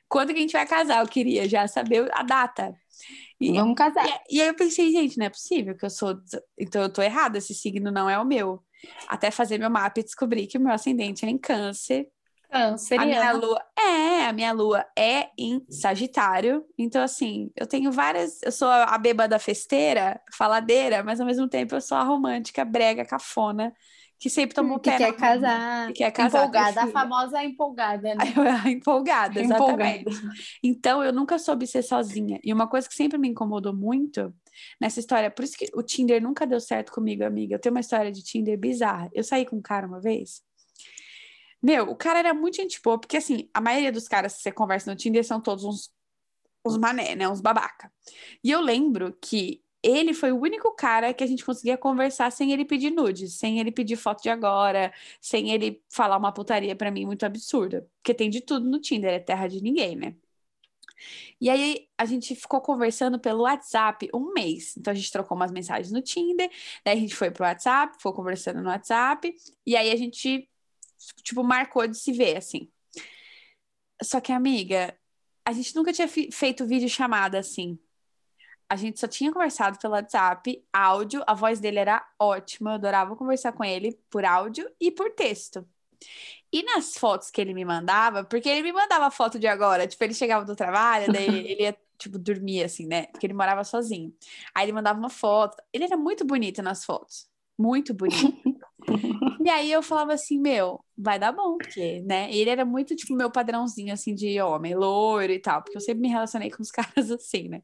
Quando 0.07 0.35
que 0.35 0.39
a 0.39 0.43
gente 0.43 0.53
vai 0.53 0.67
casar? 0.67 1.01
Eu 1.01 1.09
queria 1.09 1.49
já 1.49 1.67
saber 1.67 2.11
a 2.13 2.23
data. 2.23 2.75
E, 3.41 3.55
Vamos 3.55 3.75
casar. 3.75 4.07
E, 4.29 4.37
e, 4.37 4.43
aí 4.43 4.49
eu 4.49 4.55
pensei, 4.55 4.93
gente, 4.93 5.17
não 5.17 5.25
é 5.25 5.31
possível 5.31 5.75
que 5.75 5.87
eu 5.87 5.91
sou. 5.91 6.21
Então 6.59 6.83
eu 6.83 6.93
tô 6.93 7.01
errada, 7.01 7.39
esse 7.39 7.55
signo 7.55 7.91
não 7.91 8.09
é 8.09 8.19
o 8.19 8.25
meu. 8.25 8.63
Até 9.09 9.31
fazer 9.31 9.59
meu 9.59 9.71
mapa 9.71 10.01
e 10.01 10.05
descobrir 10.05 10.47
que 10.47 10.59
o 10.59 10.61
meu 10.61 10.73
ascendente 10.73 11.25
é 11.25 11.29
em 11.29 11.39
câncer. 11.39 12.07
Câncer. 12.51 12.99
A 12.99 13.05
minha 13.05 13.33
lua 13.33 13.63
é, 13.79 14.27
a 14.27 14.33
minha 14.33 14.53
lua 14.53 14.85
é 14.97 15.29
em 15.39 15.65
Sagitário. 15.71 16.65
Então, 16.79 17.03
assim, 17.03 17.51
eu 17.57 17.67
tenho 17.67 17.93
várias. 17.93 18.43
Eu 18.43 18.53
sou 18.53 18.69
a 18.69 18.99
bêbada 18.99 19.39
festeira, 19.39 20.21
faladeira, 20.33 21.03
mas 21.03 21.21
ao 21.21 21.27
mesmo 21.27 21.49
tempo 21.49 21.75
eu 21.75 21.81
sou 21.81 21.97
a 21.97 22.03
romântica, 22.03 22.65
brega, 22.65 23.05
cafona 23.05 23.73
que 24.21 24.29
sempre 24.29 24.55
tomou 24.55 24.79
que 24.79 24.91
pé 24.91 24.99
quer 24.99 25.17
casar, 25.17 25.87
que 25.87 25.95
quer 25.95 26.11
casar 26.11 26.41
empolgada, 26.41 26.83
a 26.83 26.87
famosa 26.89 27.43
empolgada, 27.43 28.15
né? 28.15 28.25
empolgada, 28.71 29.41
exatamente. 29.41 30.11
Empolgada. 30.11 30.35
Então 30.63 31.03
eu 31.03 31.11
nunca 31.11 31.39
soube 31.39 31.67
ser 31.67 31.83
sozinha. 31.83 32.39
E 32.45 32.53
uma 32.53 32.69
coisa 32.69 32.87
que 32.87 32.95
sempre 32.95 33.17
me 33.17 33.29
incomodou 33.29 33.75
muito 33.75 34.31
nessa 34.81 35.01
história, 35.01 35.31
por 35.31 35.45
isso 35.45 35.57
que 35.57 35.71
o 35.75 35.83
Tinder 35.83 36.23
nunca 36.23 36.47
deu 36.47 36.61
certo 36.61 36.93
comigo, 36.93 37.25
amiga. 37.25 37.55
Eu 37.55 37.59
tenho 37.59 37.75
uma 37.75 37.81
história 37.81 38.11
de 38.13 38.23
Tinder 38.23 38.59
bizarra. 38.59 39.11
Eu 39.13 39.25
saí 39.25 39.45
com 39.47 39.57
um 39.57 39.63
cara 39.63 39.87
uma 39.87 40.01
vez. 40.01 40.43
Meu, 41.63 41.91
o 41.91 41.97
cara 41.97 42.19
era 42.19 42.33
muito 42.33 42.57
gente 42.57 42.81
boa, 42.83 42.99
porque 42.99 43.17
assim, 43.19 43.49
a 43.53 43.61
maioria 43.61 43.93
dos 43.93 44.09
caras 44.09 44.37
que 44.37 44.43
você 44.43 44.53
conversa 44.53 44.91
no 44.91 44.97
Tinder 44.97 45.25
são 45.25 45.41
todos 45.41 45.65
uns, 45.65 45.93
uns 46.67 46.77
mané, 46.79 47.15
né? 47.15 47.29
Uns 47.29 47.41
babaca. 47.41 47.93
E 48.43 48.51
eu 48.51 48.61
lembro 48.61 49.17
que 49.21 49.63
ele 49.83 50.13
foi 50.13 50.33
o 50.33 50.41
único 50.41 50.75
cara 50.75 51.13
que 51.15 51.25
a 51.25 51.27
gente 51.27 51.45
conseguia 51.45 51.77
conversar 51.79 52.31
sem 52.33 52.53
ele 52.53 52.65
pedir 52.65 52.91
nudes, 52.91 53.39
sem 53.39 53.61
ele 53.61 53.73
pedir 53.73 53.97
foto 53.97 54.23
de 54.23 54.29
agora, 54.29 54.93
sem 55.21 55.51
ele 55.51 55.83
falar 55.91 56.17
uma 56.19 56.33
putaria 56.33 56.77
para 56.77 56.91
mim 56.91 57.07
muito 57.07 57.25
absurda. 57.25 57.89
Porque 57.97 58.15
tem 58.15 58.29
de 58.31 58.41
tudo 58.41 58.69
no 58.69 58.81
Tinder, 58.81 59.13
é 59.13 59.19
terra 59.19 59.49
de 59.49 59.63
ninguém, 59.63 59.97
né? 59.97 60.15
E 61.41 61.49
aí 61.51 61.89
a 61.97 62.05
gente 62.05 62.35
ficou 62.35 62.61
conversando 62.61 63.19
pelo 63.19 63.43
WhatsApp 63.43 64.09
um 64.15 64.33
mês. 64.33 64.77
Então 64.77 64.93
a 64.93 64.95
gente 64.95 65.11
trocou 65.11 65.37
umas 65.37 65.51
mensagens 65.51 65.93
no 65.93 66.03
Tinder, 66.03 66.51
daí 66.85 66.97
a 66.97 67.01
gente 67.01 67.15
foi 67.15 67.31
pro 67.31 67.45
WhatsApp, 67.45 67.97
ficou 67.97 68.13
conversando 68.13 68.63
no 68.63 68.69
WhatsApp, 68.69 69.35
e 69.67 69.77
aí 69.77 69.91
a 69.91 69.97
gente, 69.97 70.49
tipo, 71.23 71.43
marcou 71.45 71.87
de 71.87 71.97
se 71.97 72.13
ver, 72.13 72.37
assim. 72.37 72.71
Só 74.03 74.21
que, 74.21 74.33
amiga, 74.33 74.97
a 75.45 75.53
gente 75.53 75.75
nunca 75.75 75.93
tinha 75.93 76.09
feito 76.09 76.67
vídeo 76.67 76.89
chamada 76.89 77.39
assim 77.39 77.79
a 78.71 78.77
gente 78.77 79.01
só 79.01 79.09
tinha 79.09 79.33
conversado 79.33 79.81
pelo 79.81 79.95
WhatsApp, 79.95 80.65
áudio, 80.73 81.25
a 81.27 81.35
voz 81.35 81.59
dele 81.59 81.81
era 81.81 82.07
ótima, 82.17 82.71
eu 82.71 82.75
adorava 82.75 83.17
conversar 83.17 83.51
com 83.53 83.65
ele 83.65 83.99
por 84.09 84.25
áudio 84.25 84.71
e 84.81 84.93
por 84.93 85.11
texto. 85.11 85.69
E 86.53 86.63
nas 86.65 86.97
fotos 86.97 87.31
que 87.31 87.41
ele 87.41 87.55
me 87.55 87.65
mandava, 87.65 88.25
porque 88.25 88.49
ele 88.49 88.63
me 88.63 88.73
mandava 88.73 89.11
foto 89.11 89.39
de 89.39 89.47
agora, 89.47 89.87
tipo, 89.87 90.03
ele 90.03 90.15
chegava 90.15 90.45
do 90.45 90.57
trabalho, 90.57 91.13
daí 91.13 91.27
ele 91.51 91.63
ia, 91.63 91.77
tipo, 91.97 92.19
dormir 92.19 92.65
assim, 92.65 92.87
né? 92.87 93.07
Porque 93.07 93.27
ele 93.27 93.35
morava 93.35 93.63
sozinho. 93.63 94.13
Aí 94.55 94.65
ele 94.65 94.73
mandava 94.73 94.99
uma 94.99 95.11
foto. 95.11 95.57
Ele 95.73 95.85
era 95.85 95.97
muito 95.97 96.25
bonito 96.25 96.61
nas 96.63 96.85
fotos. 96.85 97.29
Muito 97.59 97.95
bonito. 97.95 98.43
E 99.43 99.49
aí 99.49 99.73
eu 99.73 99.83
falava 99.83 100.13
assim, 100.13 100.39
meu, 100.39 100.85
vai 100.97 101.19
dar 101.19 101.33
bom, 101.33 101.57
porque, 101.57 102.03
né? 102.03 102.31
Ele 102.31 102.51
era 102.51 102.65
muito, 102.65 102.95
tipo, 102.95 103.15
meu 103.15 103.31
padrãozinho, 103.31 103.93
assim, 103.93 104.15
de 104.15 104.41
homem, 104.41 104.75
loiro 104.75 105.33
e 105.33 105.39
tal, 105.39 105.63
porque 105.63 105.77
eu 105.77 105.81
sempre 105.81 106.03
me 106.03 106.09
relacionei 106.09 106.51
com 106.51 106.63
os 106.63 106.71
caras 106.73 107.11
assim, 107.11 107.49
né? 107.49 107.63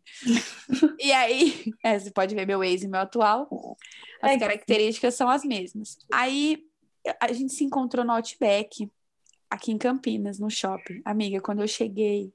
e 0.98 1.12
aí, 1.12 1.72
é, 1.84 1.98
você 1.98 2.10
pode 2.10 2.34
ver 2.34 2.46
meu 2.46 2.64
ex 2.64 2.82
e 2.82 2.88
meu 2.88 3.00
atual, 3.00 3.76
as 4.22 4.32
é. 4.32 4.38
características 4.38 5.14
são 5.14 5.28
as 5.28 5.44
mesmas. 5.44 5.98
Aí 6.10 6.65
a 7.20 7.32
gente 7.32 7.52
se 7.52 7.64
encontrou 7.64 8.04
no 8.04 8.12
Outback, 8.12 8.90
aqui 9.50 9.72
em 9.72 9.78
Campinas, 9.78 10.38
no 10.38 10.50
shopping. 10.50 11.00
Amiga, 11.04 11.40
quando 11.40 11.62
eu 11.62 11.68
cheguei, 11.68 12.32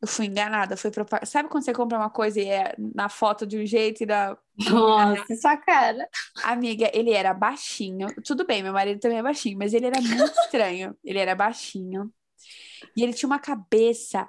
eu 0.00 0.06
fui 0.06 0.26
enganada, 0.26 0.76
fui 0.76 0.90
pro... 0.90 1.04
Sabe 1.24 1.48
quando 1.48 1.64
você 1.64 1.72
compra 1.72 1.98
uma 1.98 2.10
coisa 2.10 2.40
e 2.40 2.46
é 2.46 2.74
na 2.94 3.08
foto 3.08 3.44
de 3.46 3.58
um 3.58 3.66
jeito 3.66 4.04
e 4.04 4.06
da. 4.06 4.38
Nossa, 4.70 5.34
sua 5.36 5.56
cara. 5.56 6.08
Amiga, 6.44 6.90
ele 6.94 7.10
era 7.10 7.34
baixinho. 7.34 8.06
Tudo 8.24 8.46
bem, 8.46 8.62
meu 8.62 8.72
marido 8.72 9.00
também 9.00 9.18
é 9.18 9.22
baixinho, 9.22 9.58
mas 9.58 9.74
ele 9.74 9.86
era 9.86 10.00
muito 10.00 10.38
estranho. 10.40 10.96
Ele 11.04 11.18
era 11.18 11.34
baixinho. 11.34 12.12
E 12.96 13.02
ele 13.02 13.12
tinha 13.12 13.26
uma 13.26 13.40
cabeça 13.40 14.28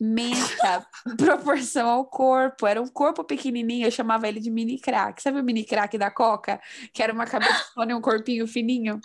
imensa 0.00 0.86
proporção 1.16 1.88
ao 1.88 2.04
corpo. 2.04 2.66
Era 2.66 2.80
um 2.80 2.88
corpo 2.88 3.24
pequenininho, 3.24 3.86
eu 3.86 3.90
chamava 3.90 4.28
ele 4.28 4.40
de 4.40 4.50
mini 4.50 4.78
crack. 4.78 5.22
Sabe 5.22 5.40
o 5.40 5.44
mini 5.44 5.64
crack 5.64 5.96
da 5.96 6.10
Coca? 6.10 6.60
Que 6.92 7.02
era 7.02 7.12
uma 7.12 7.26
cabeça 7.26 7.64
e 7.88 7.94
um 7.94 8.00
corpinho 8.00 8.46
fininho. 8.46 9.00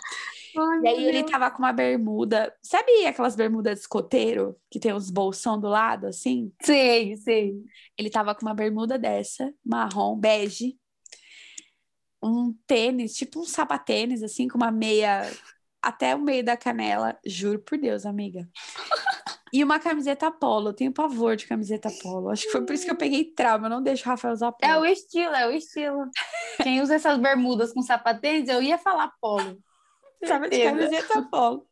Ai, 0.58 0.82
e 0.84 0.88
aí 0.88 1.06
ele 1.06 1.24
tava 1.24 1.50
com 1.50 1.60
uma 1.60 1.72
bermuda. 1.72 2.54
Sabe 2.62 3.06
aquelas 3.06 3.36
bermudas 3.36 3.76
de 3.76 3.82
escoteiro 3.82 4.58
que 4.70 4.80
tem 4.80 4.94
os 4.94 5.10
bolsão 5.10 5.60
do 5.60 5.68
lado, 5.68 6.08
assim? 6.08 6.52
Sim, 6.62 7.16
sim. 7.16 7.64
Ele 7.98 8.10
tava 8.10 8.36
com 8.36 8.46
uma 8.46 8.54
bermuda 8.54 8.98
dessa, 8.98 9.54
marrom, 9.66 10.18
bege. 10.18 10.78
Um 12.24 12.54
tênis, 12.68 13.14
tipo 13.14 13.40
um 13.40 13.46
sapatênis, 13.46 14.22
assim, 14.22 14.48
com 14.48 14.58
uma 14.58 14.72
meia 14.72 15.28
até 15.82 16.16
o 16.16 16.20
meio 16.20 16.44
da 16.44 16.56
canela. 16.56 17.18
Juro 17.26 17.60
por 17.60 17.78
Deus, 17.78 18.06
amiga. 18.06 18.48
E 19.54 19.64
uma 19.64 19.80
camiseta 19.80 20.32
polo. 20.32 20.70
Eu 20.70 20.74
tenho 20.74 20.94
pavor 20.94 21.36
de 21.36 21.46
camiseta 21.46 21.90
polo. 22.02 22.30
Acho 22.30 22.44
que 22.44 22.52
foi 22.52 22.66
por 22.66 22.74
isso 22.74 22.86
que 22.86 22.92
eu 22.92 22.96
peguei 22.96 23.26
trauma. 23.26 23.66
Eu 23.66 23.70
não 23.70 23.84
deixo 23.84 24.04
o 24.04 24.08
Rafael 24.08 24.34
usar 24.34 24.52
polo. 24.52 24.72
É 24.72 24.80
o 24.80 24.86
estilo, 24.86 25.34
é 25.34 25.48
o 25.48 25.52
estilo. 25.52 26.10
Quem 26.64 26.82
usa 26.82 26.96
essas 26.96 27.18
bermudas 27.18 27.74
com 27.74 27.82
sapatênis, 27.82 28.48
eu 28.48 28.62
ia 28.62 28.78
falar 28.78 29.12
polo. 29.20 29.62
Tava 30.26 30.48
de 30.48 30.64
camiseta 30.64 31.22
polo. 31.30 31.68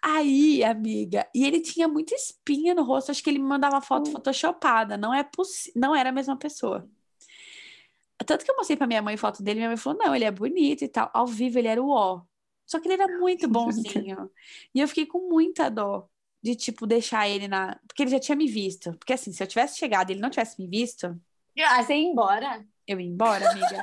Aí, 0.00 0.62
amiga, 0.62 1.26
e 1.34 1.46
ele 1.46 1.60
tinha 1.60 1.88
muita 1.88 2.14
espinha 2.14 2.74
no 2.74 2.82
rosto, 2.82 3.10
acho 3.10 3.24
que 3.24 3.30
ele 3.30 3.38
me 3.38 3.46
mandava 3.46 3.80
foto 3.80 4.10
hum. 4.10 4.12
photoshopada, 4.12 4.98
não 4.98 5.14
é 5.14 5.26
não 5.74 5.96
era 5.96 6.10
a 6.10 6.12
mesma 6.12 6.36
pessoa. 6.36 6.86
Tanto 8.26 8.44
que 8.44 8.50
eu 8.50 8.56
mostrei 8.56 8.76
pra 8.76 8.86
minha 8.86 9.00
mãe 9.00 9.16
foto 9.16 9.42
dele, 9.42 9.60
minha 9.60 9.68
mãe 9.68 9.78
falou: 9.78 9.98
não, 9.98 10.14
ele 10.14 10.26
é 10.26 10.30
bonito 10.30 10.84
e 10.84 10.88
tal. 10.88 11.10
Ao 11.12 11.26
vivo 11.26 11.58
ele 11.58 11.68
era 11.68 11.82
o 11.82 11.88
ó. 11.88 12.22
Só 12.66 12.78
que 12.78 12.86
ele 12.86 13.02
era 13.02 13.18
muito 13.18 13.48
bonzinho. 13.48 14.30
e 14.74 14.80
eu 14.80 14.88
fiquei 14.88 15.06
com 15.06 15.28
muita 15.28 15.70
dó 15.70 16.08
de, 16.44 16.54
tipo, 16.54 16.86
deixar 16.86 17.26
ele 17.26 17.48
na. 17.48 17.80
Porque 17.88 18.02
ele 18.02 18.10
já 18.10 18.20
tinha 18.20 18.36
me 18.36 18.46
visto. 18.46 18.92
Porque 18.98 19.14
assim, 19.14 19.32
se 19.32 19.42
eu 19.42 19.46
tivesse 19.46 19.78
chegado 19.78 20.10
e 20.10 20.12
ele 20.12 20.20
não 20.20 20.28
tivesse 20.28 20.60
me 20.60 20.68
visto. 20.68 21.18
Ah, 21.58 21.82
você 21.82 21.94
ia 21.94 22.06
embora? 22.06 22.62
Eu 22.86 23.00
ia 23.00 23.06
embora, 23.06 23.50
amiga. 23.50 23.82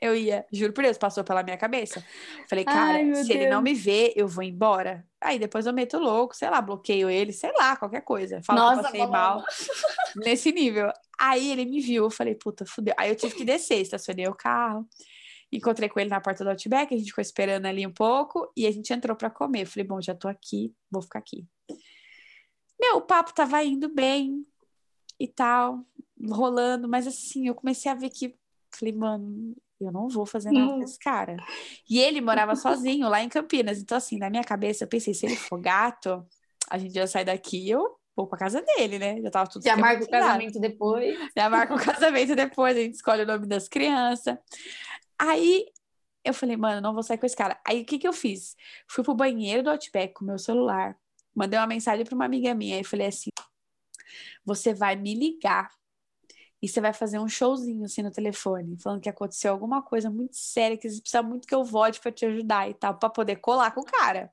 eu 0.00 0.16
ia, 0.16 0.46
juro 0.50 0.72
por 0.72 0.82
Deus, 0.82 0.96
passou 0.96 1.22
pela 1.22 1.42
minha 1.42 1.58
cabeça. 1.58 2.02
Falei, 2.48 2.64
cara, 2.64 2.96
Ai, 2.96 3.04
se 3.04 3.12
Deus. 3.12 3.28
ele 3.28 3.50
não 3.50 3.60
me 3.60 3.74
vê, 3.74 4.14
eu 4.16 4.26
vou 4.26 4.42
embora. 4.42 5.06
Aí 5.20 5.38
depois 5.38 5.66
eu 5.66 5.72
meto 5.74 5.98
louco, 5.98 6.34
sei 6.34 6.48
lá, 6.48 6.62
bloqueio 6.62 7.10
ele, 7.10 7.30
sei 7.30 7.52
lá, 7.52 7.76
qualquer 7.76 8.00
coisa. 8.00 8.40
Falo 8.42 8.58
Nossa, 8.58 8.90
que 8.90 8.96
eu 8.96 9.00
passei 9.00 9.06
mal. 9.06 9.44
nesse 10.16 10.50
nível. 10.50 10.90
Aí 11.20 11.50
ele 11.50 11.66
me 11.66 11.78
viu, 11.78 12.04
eu 12.04 12.10
falei, 12.10 12.34
puta, 12.34 12.64
fudeu. 12.64 12.94
Aí 12.96 13.10
eu 13.10 13.16
tive 13.16 13.34
que 13.34 13.44
descer, 13.44 13.82
estacionei 13.82 14.26
o 14.26 14.34
carro. 14.34 14.88
Encontrei 15.52 15.90
com 15.90 16.00
ele 16.00 16.08
na 16.08 16.22
porta 16.22 16.42
do 16.42 16.50
Outback, 16.50 16.94
a 16.94 16.96
gente 16.96 17.08
ficou 17.08 17.22
esperando 17.22 17.66
ali 17.66 17.86
um 17.86 17.92
pouco 17.92 18.50
e 18.56 18.66
a 18.66 18.70
gente 18.70 18.90
entrou 18.94 19.14
para 19.14 19.28
comer. 19.28 19.62
Eu 19.62 19.66
falei, 19.66 19.86
bom, 19.86 20.00
já 20.00 20.14
tô 20.14 20.26
aqui, 20.26 20.72
vou 20.90 21.02
ficar 21.02 21.18
aqui. 21.18 21.46
Meu, 22.80 22.96
o 22.96 23.02
papo 23.02 23.34
tava 23.34 23.62
indo 23.64 23.88
bem 23.88 24.46
e 25.18 25.26
tal, 25.26 25.84
rolando, 26.30 26.88
mas 26.88 27.06
assim, 27.06 27.48
eu 27.48 27.54
comecei 27.54 27.90
a 27.90 27.94
ver 27.94 28.10
que, 28.10 28.36
falei, 28.72 28.94
mano, 28.94 29.56
eu 29.80 29.92
não 29.92 30.08
vou 30.08 30.26
fazer 30.26 30.50
nada 30.50 30.74
com 30.74 30.82
esse 30.82 30.98
cara. 30.98 31.36
E 31.88 31.98
ele 31.98 32.20
morava 32.20 32.56
sozinho 32.56 33.08
lá 33.08 33.22
em 33.22 33.28
Campinas. 33.28 33.78
Então, 33.78 33.98
assim, 33.98 34.18
na 34.18 34.30
minha 34.30 34.44
cabeça, 34.44 34.84
eu 34.84 34.88
pensei, 34.88 35.14
se 35.14 35.26
ele 35.26 35.36
for 35.36 35.60
gato, 35.60 36.24
a 36.68 36.78
gente 36.78 36.94
já 36.94 37.06
sai 37.06 37.24
daqui, 37.24 37.68
eu 37.68 37.98
vou 38.16 38.26
pra 38.26 38.38
casa 38.38 38.60
dele, 38.60 38.98
né? 38.98 39.20
Já 39.22 39.30
tava 39.30 39.48
tudo 39.48 39.62
Já 39.62 39.76
marca 39.76 40.04
o 40.04 40.08
casamento 40.08 40.58
depois. 40.58 41.16
Já 41.36 41.48
marca 41.48 41.74
o 41.74 41.78
casamento 41.78 42.34
depois, 42.34 42.76
a 42.76 42.80
gente 42.80 42.94
escolhe 42.94 43.22
o 43.22 43.26
nome 43.26 43.46
das 43.46 43.68
crianças. 43.68 44.36
Aí 45.18 45.66
eu 46.24 46.34
falei, 46.34 46.56
mano, 46.56 46.80
não 46.80 46.92
vou 46.92 47.02
sair 47.02 47.18
com 47.18 47.26
esse 47.26 47.36
cara. 47.36 47.58
Aí 47.64 47.82
o 47.82 47.84
que 47.84 47.98
que 47.98 48.08
eu 48.08 48.12
fiz? 48.12 48.56
Fui 48.88 49.04
pro 49.04 49.14
banheiro 49.14 49.62
do 49.62 49.70
Outback 49.70 50.14
com 50.14 50.24
meu 50.24 50.38
celular, 50.38 50.96
mandei 51.38 51.58
uma 51.58 51.66
mensagem 51.66 52.04
para 52.04 52.14
uma 52.14 52.24
amiga 52.24 52.52
minha 52.54 52.80
e 52.80 52.84
falei 52.84 53.06
assim: 53.06 53.30
você 54.44 54.74
vai 54.74 54.96
me 54.96 55.14
ligar 55.14 55.70
e 56.60 56.68
você 56.68 56.80
vai 56.80 56.92
fazer 56.92 57.20
um 57.20 57.28
showzinho 57.28 57.84
assim 57.84 58.02
no 58.02 58.10
telefone, 58.10 58.76
falando 58.80 59.00
que 59.00 59.08
aconteceu 59.08 59.52
alguma 59.52 59.80
coisa 59.82 60.10
muito 60.10 60.36
séria, 60.36 60.76
que 60.76 60.90
você 60.90 61.00
precisa 61.00 61.22
muito 61.22 61.46
que 61.46 61.54
eu 61.54 61.64
volte 61.64 62.00
para 62.00 62.10
te 62.10 62.26
ajudar 62.26 62.68
e 62.68 62.74
tal, 62.74 62.98
para 62.98 63.08
poder 63.10 63.36
colar 63.36 63.70
com 63.70 63.82
o 63.82 63.84
cara. 63.84 64.32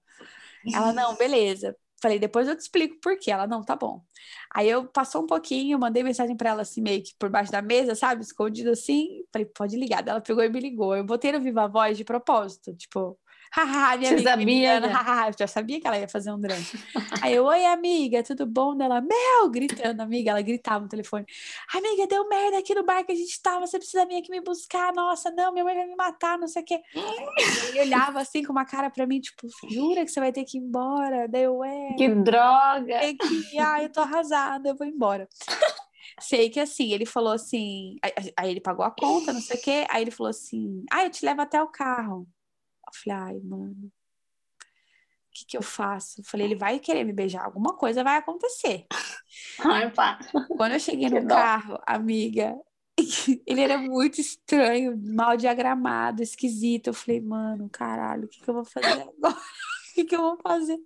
Ela, 0.74 0.92
não, 0.92 1.16
beleza. 1.18 1.78
Falei, 2.02 2.20
depois 2.20 2.48
eu 2.48 2.56
te 2.56 2.62
explico 2.62 3.00
por 3.00 3.18
quê. 3.18 3.32
Ela, 3.32 3.48
não, 3.48 3.64
tá 3.64 3.76
bom. 3.76 4.04
Aí 4.54 4.70
eu 4.70 4.86
passou 4.88 5.24
um 5.24 5.28
pouquinho, 5.28 5.80
mandei 5.80 6.04
mensagem 6.04 6.36
para 6.36 6.50
ela 6.52 6.62
assim, 6.64 6.82
meio 6.82 7.04
que 7.04 7.16
por 7.20 7.30
baixo 7.30 7.52
da 7.52 7.62
mesa, 7.62 7.96
sabe? 7.96 8.22
Escondido 8.24 8.72
assim. 8.72 9.24
Falei, 9.32 9.46
pode 9.46 9.78
ligar. 9.78 10.08
Ela 10.08 10.22
pegou 10.22 10.44
e 10.44 10.50
me 10.50 10.60
ligou. 10.60 10.96
Eu 10.96 11.04
botei 11.04 11.32
no 11.32 11.42
Viva 11.42 11.68
Voz 11.68 11.98
de 11.98 12.04
propósito, 12.04 12.76
tipo, 12.76 13.18
haha, 13.52 13.98
minha 13.98 14.18
Você 14.18 14.28
amiga 14.28 14.82
sabia, 14.82 14.94
haha, 14.94 15.32
já 15.38 15.48
sabia 15.48 15.80
que 15.80 15.88
ela 15.88 15.98
ia 15.98 16.08
fazer 16.08 16.32
um 16.32 16.40
drama. 16.40 16.64
Aí 17.22 17.34
eu, 17.34 17.46
oi, 17.46 17.66
amiga, 17.66 18.24
tudo 18.24 18.46
bom? 18.46 18.76
Dela, 18.76 19.02
Mel, 19.02 19.50
gritando, 19.50 20.02
amiga, 20.02 20.32
ela 20.32 20.42
gritava 20.42 20.82
no 20.82 20.90
telefone. 20.90 21.26
Amiga, 21.74 22.08
deu 22.08 22.28
merda 22.28 22.60
aqui 22.60 22.74
no 22.76 22.84
bar 22.84 23.04
que 23.06 23.12
a 23.12 23.16
gente 23.16 23.42
tava, 23.42 23.66
você 23.66 23.78
precisa 23.78 24.06
vir 24.06 24.18
aqui 24.18 24.30
me 24.30 24.42
buscar. 24.42 24.94
Nossa, 24.94 25.32
não, 25.32 25.52
minha 25.52 25.64
mãe 25.64 25.76
vai 25.76 25.88
me 25.88 25.96
matar, 25.96 26.38
não 26.38 26.48
sei 26.48 26.62
o 26.62 26.66
quê. 26.66 26.82
Ele 27.70 27.82
olhava 27.82 28.20
assim 28.20 28.44
com 28.44 28.52
uma 28.52 28.66
cara 28.66 28.90
pra 28.90 29.06
mim, 29.06 29.20
tipo, 29.20 29.48
jura 29.70 30.04
que 30.06 30.12
você 30.12 30.20
vai 30.20 30.32
ter 30.32 30.44
que 30.44 30.58
ir 30.58 30.62
embora? 30.62 31.28
Daí 31.28 31.44
eu, 31.44 31.64
é. 31.64 31.94
Que 31.98 32.10
droga! 32.10 32.94
É 32.94 33.14
que, 33.14 33.60
ai, 33.60 33.86
eu 33.86 33.92
tô 33.92 34.02
arrasada, 34.02 34.70
eu 34.70 34.76
vou 34.76 34.88
embora. 34.88 35.28
Sei 36.20 36.50
que 36.50 36.60
assim, 36.60 36.94
ele 36.94 37.06
falou 37.06 37.34
assim, 37.34 37.98
aí 38.38 38.50
ele 38.50 38.62
pagou 38.62 38.86
a 38.86 38.92
conta, 38.92 39.34
não 39.34 39.42
sei 39.42 39.58
o 39.58 39.62
quê, 39.62 39.86
aí 39.90 40.02
ele 40.02 40.12
falou 40.12 40.30
assim, 40.30 40.86
ah, 40.90 41.04
eu 41.04 41.10
te 41.10 41.26
levo 41.26 41.42
até 41.42 41.62
o 41.62 41.68
carro. 41.68 42.28
Eu 42.88 42.94
falei, 42.94 43.36
ai, 43.36 43.40
mano, 43.44 43.86
o 43.86 45.38
que, 45.38 45.46
que 45.46 45.58
eu 45.58 45.62
faço? 45.62 46.22
Eu 46.22 46.26
falei, 46.26 46.48
ele 46.48 46.56
vai 46.56 46.80
querer 46.80 47.04
me 47.04 47.12
beijar, 47.14 47.44
alguma 47.44 47.76
coisa 47.76 48.04
vai 48.04 48.18
acontecer. 48.18 48.86
Ai, 49.60 49.92
pá. 49.92 50.20
Quando 50.56 50.74
eu 50.74 50.80
cheguei 50.80 51.10
no 51.10 51.28
carro, 51.28 51.78
amiga, 51.86 52.56
ele 53.46 53.62
era 53.62 53.78
muito 53.78 54.22
estranho, 54.22 54.98
mal 54.98 55.36
diagramado, 55.36 56.24
esquisito. 56.24 56.88
Eu 56.88 56.94
falei, 56.94 57.20
mano, 57.22 57.70
caralho, 57.70 58.26
o 58.26 58.28
que, 58.28 58.42
que 58.42 58.50
eu 58.50 58.54
vou 58.54 58.66
fazer 58.66 58.88
agora? 58.88 59.12
O 59.86 59.96
que, 59.96 60.04
que 60.04 60.16
eu 60.18 60.22
vou 60.22 60.38
fazer? 60.44 60.78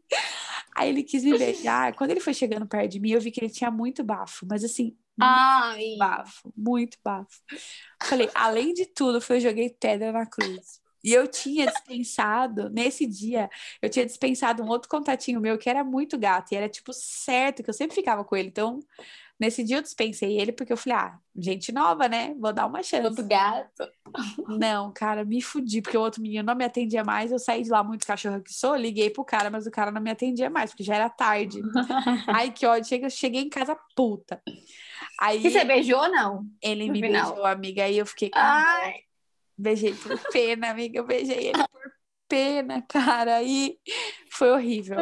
Aí 0.75 0.89
ele 0.89 1.01
quis 1.01 1.23
me 1.23 1.35
beijar. 1.35 1.95
Quando 1.95 2.11
ele 2.11 2.19
foi 2.19 2.31
chegando 2.31 2.67
perto 2.67 2.91
de 2.91 2.99
mim, 2.99 3.09
eu 3.09 3.19
vi 3.19 3.31
que 3.31 3.39
ele 3.39 3.49
tinha 3.49 3.71
muito 3.71 4.03
bafo, 4.03 4.45
mas 4.47 4.63
assim, 4.63 4.95
Ai. 5.19 5.77
muito 5.79 5.97
bafo, 5.97 6.53
muito 6.55 6.97
bafo. 7.03 7.41
Falei, 8.03 8.29
além 8.35 8.71
de 8.71 8.85
tudo, 8.85 9.19
foi 9.19 9.37
eu 9.37 9.41
joguei 9.41 9.71
pedra 9.71 10.11
na 10.11 10.27
cruz. 10.27 10.78
E 11.03 11.13
eu 11.13 11.27
tinha 11.27 11.65
dispensado, 11.67 12.69
nesse 12.69 13.05
dia, 13.05 13.49
eu 13.81 13.89
tinha 13.89 14.05
dispensado 14.05 14.63
um 14.63 14.67
outro 14.67 14.89
contatinho 14.89 15.39
meu 15.39 15.57
que 15.57 15.69
era 15.69 15.83
muito 15.83 16.17
gato, 16.17 16.51
e 16.51 16.55
era 16.55 16.67
tipo 16.67 16.91
certo 16.93 17.63
que 17.63 17.69
eu 17.69 17.73
sempre 17.73 17.95
ficava 17.95 18.23
com 18.23 18.35
ele. 18.35 18.49
Então, 18.49 18.79
nesse 19.39 19.63
dia 19.63 19.77
eu 19.77 19.81
dispensei 19.81 20.37
ele 20.39 20.51
porque 20.51 20.73
eu 20.73 20.77
falei, 20.77 20.99
ah, 20.99 21.17
gente 21.37 21.71
nova, 21.71 22.09
né? 22.09 22.35
Vou 22.37 22.51
dar 22.51 22.65
uma 22.65 22.83
chance. 22.83 23.07
Outro 23.07 23.25
gato. 23.25 23.87
Não, 24.47 24.91
cara, 24.91 25.23
me 25.23 25.41
fudi, 25.41 25.81
porque 25.81 25.97
o 25.97 26.01
outro 26.01 26.21
menino 26.21 26.43
não 26.43 26.55
me 26.55 26.65
atendia 26.65 27.03
mais. 27.03 27.31
Eu 27.31 27.39
saí 27.39 27.63
de 27.63 27.69
lá 27.69 27.81
muito 27.81 28.05
cachorro 28.05 28.41
que 28.41 28.53
sou, 28.53 28.75
liguei 28.75 29.09
pro 29.09 29.23
cara, 29.23 29.49
mas 29.49 29.65
o 29.65 29.71
cara 29.71 29.91
não 29.91 30.01
me 30.01 30.11
atendia 30.11 30.49
mais, 30.49 30.71
porque 30.71 30.83
já 30.83 30.95
era 30.95 31.09
tarde. 31.09 31.61
Ai, 32.27 32.51
que 32.51 32.65
ódio. 32.65 32.89
Cheguei, 32.89 33.09
cheguei 33.09 33.41
em 33.41 33.49
casa 33.49 33.77
puta. 33.95 34.41
Aí, 35.17 35.45
e 35.45 35.49
você 35.49 35.63
beijou 35.63 35.99
ou 35.99 36.11
não? 36.11 36.45
Ele 36.61 36.89
me 36.89 37.01
final? 37.01 37.27
beijou, 37.27 37.45
amiga. 37.45 37.83
Aí 37.83 37.97
eu 37.97 38.05
fiquei 38.05 38.29
com. 38.29 38.39
Ai. 38.39 39.08
Beijei 39.59 39.93
por 39.93 40.17
pena, 40.31 40.69
amiga. 40.69 40.99
Eu 40.99 41.05
beijei 41.05 41.47
ele 41.47 41.67
por 41.67 41.91
pena, 42.29 42.81
cara. 42.81 43.35
Aí 43.35 43.77
foi 44.31 44.51
horrível. 44.51 44.97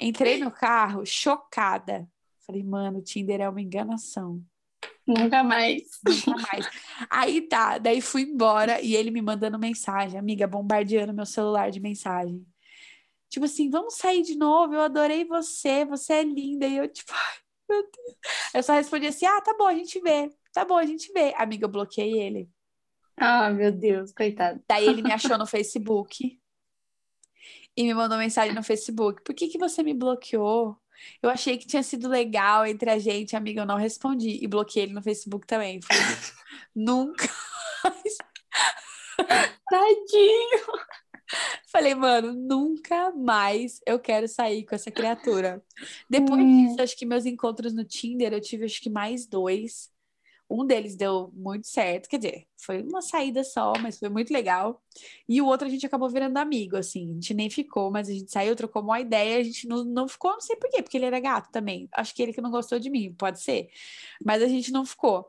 Entrei 0.00 0.38
no 0.38 0.50
carro 0.50 1.06
chocada. 1.06 2.08
Falei, 2.44 2.64
mano, 2.64 2.98
o 2.98 3.02
Tinder 3.02 3.40
é 3.40 3.48
uma 3.48 3.60
enganação. 3.60 4.42
Nunca 5.06 5.44
mais. 5.44 5.82
Nunca 6.04 6.42
mais. 6.42 6.68
Aí 7.08 7.42
tá, 7.42 7.78
daí 7.78 8.00
fui 8.00 8.22
embora 8.22 8.80
e 8.80 8.96
ele 8.96 9.12
me 9.12 9.22
mandando 9.22 9.58
mensagem, 9.58 10.18
amiga, 10.18 10.46
bombardeando 10.46 11.14
meu 11.14 11.26
celular 11.26 11.70
de 11.70 11.78
mensagem. 11.78 12.44
Tipo 13.28 13.46
assim, 13.46 13.70
vamos 13.70 13.96
sair 13.96 14.22
de 14.22 14.36
novo, 14.36 14.74
eu 14.74 14.80
adorei 14.80 15.24
você, 15.24 15.84
você 15.84 16.14
é 16.14 16.22
linda. 16.24 16.66
E 16.66 16.76
eu, 16.76 16.88
tipo, 16.88 17.12
ai, 17.12 17.36
meu 17.70 17.82
Deus. 17.82 18.16
Eu 18.54 18.62
só 18.62 18.74
respondi 18.74 19.06
assim: 19.06 19.26
ah, 19.26 19.40
tá 19.40 19.54
bom, 19.56 19.66
a 19.66 19.74
gente 19.74 20.00
vê. 20.00 20.28
Tá 20.52 20.64
bom, 20.64 20.76
a 20.76 20.84
gente 20.84 21.12
vê. 21.12 21.32
Amiga, 21.36 21.64
eu 21.64 21.70
bloqueei 21.70 22.20
ele. 22.20 22.50
Ah, 23.16 23.50
meu 23.50 23.70
Deus, 23.72 24.12
coitado. 24.12 24.62
Daí 24.68 24.86
ele 24.86 25.02
me 25.02 25.12
achou 25.12 25.36
no 25.38 25.46
Facebook 25.46 26.38
e 27.76 27.82
me 27.84 27.94
mandou 27.94 28.18
mensagem 28.18 28.54
no 28.54 28.62
Facebook. 28.62 29.22
Por 29.22 29.34
que, 29.34 29.48
que 29.48 29.58
você 29.58 29.82
me 29.82 29.94
bloqueou? 29.94 30.76
Eu 31.22 31.30
achei 31.30 31.56
que 31.58 31.66
tinha 31.66 31.82
sido 31.82 32.08
legal 32.08 32.66
entre 32.66 32.90
a 32.90 32.98
gente, 32.98 33.34
amiga. 33.34 33.62
Eu 33.62 33.66
não 33.66 33.76
respondi. 33.76 34.38
E 34.42 34.46
bloqueei 34.46 34.84
ele 34.84 34.92
no 34.92 35.02
Facebook 35.02 35.46
também. 35.46 35.80
Falei, 35.82 36.02
nunca 36.74 37.28
mais. 37.84 38.18
Tadinho. 39.68 40.82
Falei, 41.66 41.94
mano, 41.94 42.32
nunca 42.34 43.10
mais 43.12 43.80
eu 43.86 43.98
quero 43.98 44.28
sair 44.28 44.64
com 44.66 44.74
essa 44.74 44.90
criatura. 44.90 45.64
Depois 46.08 46.42
hum. 46.42 46.66
disso, 46.66 46.82
acho 46.82 46.96
que 46.96 47.06
meus 47.06 47.24
encontros 47.24 47.72
no 47.72 47.84
Tinder, 47.84 48.32
eu 48.32 48.40
tive 48.40 48.66
acho 48.66 48.80
que 48.80 48.90
mais 48.90 49.26
dois. 49.26 49.90
Um 50.52 50.66
deles 50.66 50.94
deu 50.94 51.30
muito 51.32 51.66
certo, 51.66 52.08
quer 52.10 52.18
dizer, 52.18 52.46
foi 52.58 52.82
uma 52.82 53.00
saída 53.00 53.42
só, 53.42 53.72
mas 53.80 53.98
foi 53.98 54.10
muito 54.10 54.30
legal. 54.30 54.82
E 55.26 55.40
o 55.40 55.46
outro 55.46 55.66
a 55.66 55.70
gente 55.70 55.86
acabou 55.86 56.10
virando 56.10 56.36
amigo, 56.36 56.76
assim, 56.76 57.10
a 57.10 57.14
gente 57.14 57.32
nem 57.32 57.48
ficou, 57.48 57.90
mas 57.90 58.06
a 58.08 58.12
gente 58.12 58.30
saiu, 58.30 58.54
trocou 58.54 58.82
uma 58.82 59.00
ideia, 59.00 59.38
a 59.38 59.42
gente 59.42 59.66
não, 59.66 59.82
não 59.82 60.06
ficou, 60.06 60.32
não 60.32 60.40
sei 60.42 60.56
por 60.56 60.68
quê, 60.68 60.82
porque 60.82 60.98
ele 60.98 61.06
era 61.06 61.18
gato 61.20 61.50
também. 61.50 61.88
Acho 61.94 62.14
que 62.14 62.22
ele 62.22 62.34
que 62.34 62.42
não 62.42 62.50
gostou 62.50 62.78
de 62.78 62.90
mim, 62.90 63.14
pode 63.14 63.40
ser. 63.40 63.70
Mas 64.22 64.42
a 64.42 64.46
gente 64.46 64.70
não 64.70 64.84
ficou. 64.84 65.26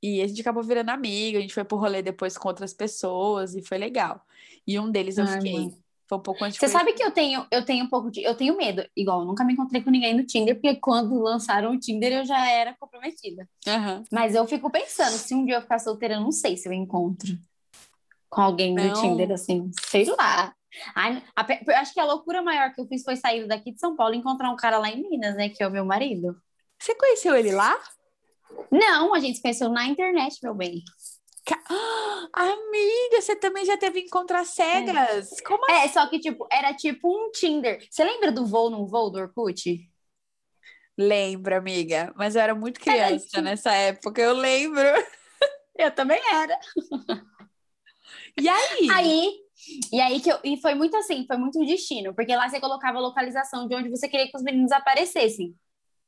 E 0.00 0.22
a 0.22 0.26
gente 0.26 0.40
acabou 0.40 0.62
virando 0.62 0.90
amigo, 0.90 1.36
a 1.36 1.40
gente 1.40 1.52
foi 1.52 1.64
pro 1.64 1.76
rolê 1.76 2.00
depois 2.00 2.38
com 2.38 2.48
outras 2.48 2.72
pessoas 2.72 3.56
e 3.56 3.62
foi 3.62 3.76
legal. 3.76 4.24
E 4.66 4.78
um 4.78 4.90
deles 4.90 5.18
eu 5.18 5.24
Ai, 5.24 5.36
fiquei. 5.36 5.52
Mano. 5.52 5.89
Foi 6.10 6.18
um 6.18 6.22
pouco 6.22 6.44
antes. 6.44 6.58
Você 6.58 6.66
sabe 6.66 6.92
que 6.92 7.04
eu 7.04 7.12
tenho, 7.12 7.46
eu 7.52 7.64
tenho 7.64 7.84
um 7.84 7.88
pouco 7.88 8.10
de. 8.10 8.20
Eu 8.20 8.34
tenho 8.34 8.56
medo. 8.56 8.84
Igual, 8.96 9.20
eu 9.20 9.26
nunca 9.26 9.44
me 9.44 9.52
encontrei 9.52 9.80
com 9.80 9.90
ninguém 9.90 10.12
no 10.12 10.26
Tinder, 10.26 10.56
porque 10.56 10.74
quando 10.74 11.22
lançaram 11.22 11.70
o 11.70 11.78
Tinder 11.78 12.12
eu 12.12 12.24
já 12.24 12.50
era 12.50 12.74
comprometida. 12.80 13.48
Uhum. 13.64 14.02
Mas 14.10 14.34
eu 14.34 14.44
fico 14.44 14.68
pensando, 14.72 15.12
se 15.12 15.32
um 15.36 15.44
dia 15.44 15.54
eu 15.54 15.62
ficar 15.62 15.78
solteira, 15.78 16.14
eu 16.14 16.20
não 16.20 16.32
sei 16.32 16.56
se 16.56 16.68
eu 16.68 16.72
encontro 16.72 17.38
com 18.28 18.40
alguém 18.40 18.74
não. 18.74 18.88
no 18.88 18.92
Tinder, 18.94 19.30
assim. 19.30 19.70
Sei 19.86 20.04
lá. 20.04 20.52
Ai, 20.96 21.22
a, 21.36 21.46
eu 21.64 21.76
acho 21.76 21.94
que 21.94 22.00
a 22.00 22.04
loucura 22.04 22.42
maior 22.42 22.74
que 22.74 22.80
eu 22.80 22.88
fiz 22.88 23.04
foi 23.04 23.14
sair 23.14 23.46
daqui 23.46 23.70
de 23.70 23.78
São 23.78 23.94
Paulo 23.94 24.12
e 24.12 24.18
encontrar 24.18 24.50
um 24.50 24.56
cara 24.56 24.78
lá 24.78 24.90
em 24.90 25.08
Minas, 25.08 25.36
né? 25.36 25.48
Que 25.48 25.62
é 25.62 25.68
o 25.68 25.70
meu 25.70 25.84
marido. 25.84 26.36
Você 26.76 26.92
conheceu 26.96 27.36
ele 27.36 27.52
lá? 27.52 27.78
Não, 28.68 29.14
a 29.14 29.20
gente 29.20 29.36
se 29.36 29.42
conheceu 29.42 29.68
na 29.68 29.86
internet, 29.86 30.40
meu 30.42 30.54
bem. 30.54 30.82
Amiga, 32.32 33.20
você 33.20 33.34
também 33.36 33.64
já 33.64 33.76
teve 33.76 34.00
encontrar 34.00 34.44
cegas? 34.44 35.32
É. 35.32 35.42
Como 35.42 35.64
assim? 35.64 35.74
É, 35.74 35.88
só 35.88 36.06
que 36.08 36.18
tipo, 36.18 36.46
era 36.50 36.74
tipo 36.74 37.08
um 37.08 37.30
Tinder. 37.32 37.84
Você 37.90 38.04
lembra 38.04 38.30
do 38.30 38.46
voo 38.46 38.70
não 38.70 38.86
voo 38.86 39.10
do 39.10 39.18
Orkut? 39.18 39.88
Lembro, 40.96 41.56
amiga, 41.56 42.12
mas 42.14 42.36
eu 42.36 42.42
era 42.42 42.54
muito 42.54 42.78
criança 42.78 43.28
era, 43.34 43.42
nessa 43.42 43.72
época, 43.72 44.20
eu 44.20 44.34
lembro. 44.34 44.84
Eu 45.78 45.90
também 45.90 46.20
era. 46.30 46.58
E 48.38 48.46
aí? 48.46 48.90
Aí, 48.90 49.32
e 49.90 49.98
aí 49.98 50.20
que 50.20 50.30
eu, 50.30 50.38
e 50.44 50.60
foi 50.60 50.74
muito 50.74 50.94
assim, 50.94 51.24
foi 51.26 51.38
muito 51.38 51.58
destino, 51.64 52.14
porque 52.14 52.36
lá 52.36 52.46
você 52.46 52.60
colocava 52.60 52.98
a 52.98 53.00
localização 53.00 53.66
de 53.66 53.74
onde 53.74 53.88
você 53.88 54.06
queria 54.06 54.30
que 54.30 54.36
os 54.36 54.42
meninos 54.42 54.72
aparecessem. 54.72 55.54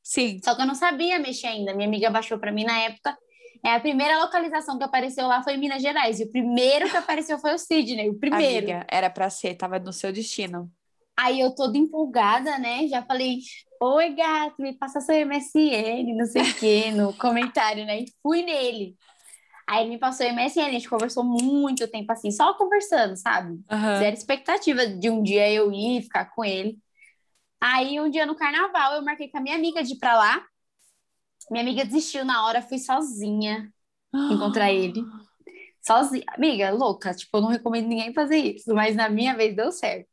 Sim. 0.03 0.39
Só 0.43 0.53
que 0.53 0.61
eu 0.61 0.67
não 0.67 0.75
sabia 0.75 1.17
mexer 1.17 1.47
ainda. 1.47 1.73
Minha 1.73 1.87
amiga 1.87 2.11
baixou 2.11 2.37
para 2.37 2.51
mim 2.51 2.65
na 2.65 2.77
época. 2.81 3.17
É 3.65 3.73
a 3.73 3.79
primeira 3.79 4.19
localização 4.19 4.77
que 4.77 4.83
apareceu 4.83 5.25
lá 5.25 5.41
foi 5.41 5.53
em 5.53 5.57
Minas 5.57 5.81
Gerais. 5.81 6.19
E 6.19 6.23
o 6.23 6.31
primeiro 6.31 6.89
que 6.89 6.97
apareceu 6.97 7.39
foi 7.39 7.53
o 7.53 7.57
Sidney, 7.57 8.09
o 8.09 8.19
primeiro. 8.19 8.67
Amiga, 8.67 8.85
era 8.91 9.09
pra 9.09 9.29
ser, 9.29 9.55
tava 9.55 9.79
no 9.79 9.93
seu 9.93 10.11
destino. 10.11 10.69
Aí 11.17 11.39
eu 11.39 11.55
toda 11.55 11.77
empolgada, 11.77 12.57
né? 12.57 12.87
Já 12.87 13.03
falei, 13.03 13.37
oi 13.79 14.13
gato, 14.15 14.61
me 14.61 14.73
passa 14.73 14.99
seu 14.99 15.15
MSN, 15.15 16.13
não 16.15 16.25
sei 16.25 16.41
o 16.41 16.53
quê, 16.55 16.91
no 16.91 17.13
comentário, 17.17 17.85
né? 17.85 18.01
E 18.01 18.05
fui 18.21 18.43
nele. 18.43 18.97
Aí 19.67 19.83
ele 19.83 19.91
me 19.91 19.97
passou 19.97 20.25
o 20.25 20.29
MSN, 20.29 20.65
a 20.67 20.71
gente 20.71 20.89
conversou 20.89 21.23
muito 21.23 21.87
tempo 21.87 22.11
assim, 22.11 22.31
só 22.31 22.53
conversando, 22.55 23.15
sabe? 23.15 23.59
Aham. 23.71 23.99
Zero 23.99 24.15
expectativa 24.15 24.85
de 24.85 25.09
um 25.09 25.23
dia 25.23 25.49
eu 25.49 25.71
ir 25.71 26.01
ficar 26.01 26.25
com 26.25 26.43
ele. 26.43 26.77
Aí 27.61 27.99
um 28.01 28.09
dia 28.09 28.25
no 28.25 28.35
carnaval 28.35 28.95
eu 28.95 29.01
marquei 29.03 29.29
com 29.29 29.37
a 29.37 29.41
minha 29.41 29.55
amiga 29.55 29.81
de 29.81 29.93
ir 29.93 29.99
pra 29.99 30.17
lá. 30.17 30.43
Minha 31.51 31.63
amiga 31.63 31.85
desistiu 31.85 32.25
na 32.25 32.45
hora, 32.45 32.61
fui 32.61 32.77
sozinha 32.77 33.71
encontrar 34.31 34.71
ele. 34.71 35.03
Sozinha. 35.81 36.23
Amiga, 36.29 36.71
louca, 36.71 37.13
tipo, 37.13 37.37
eu 37.37 37.41
não 37.41 37.49
recomendo 37.49 37.87
ninguém 37.87 38.13
fazer 38.13 38.37
isso, 38.37 38.73
mas 38.73 38.95
na 38.95 39.09
minha 39.09 39.35
vez 39.35 39.55
deu 39.55 39.71
certo. 39.71 40.07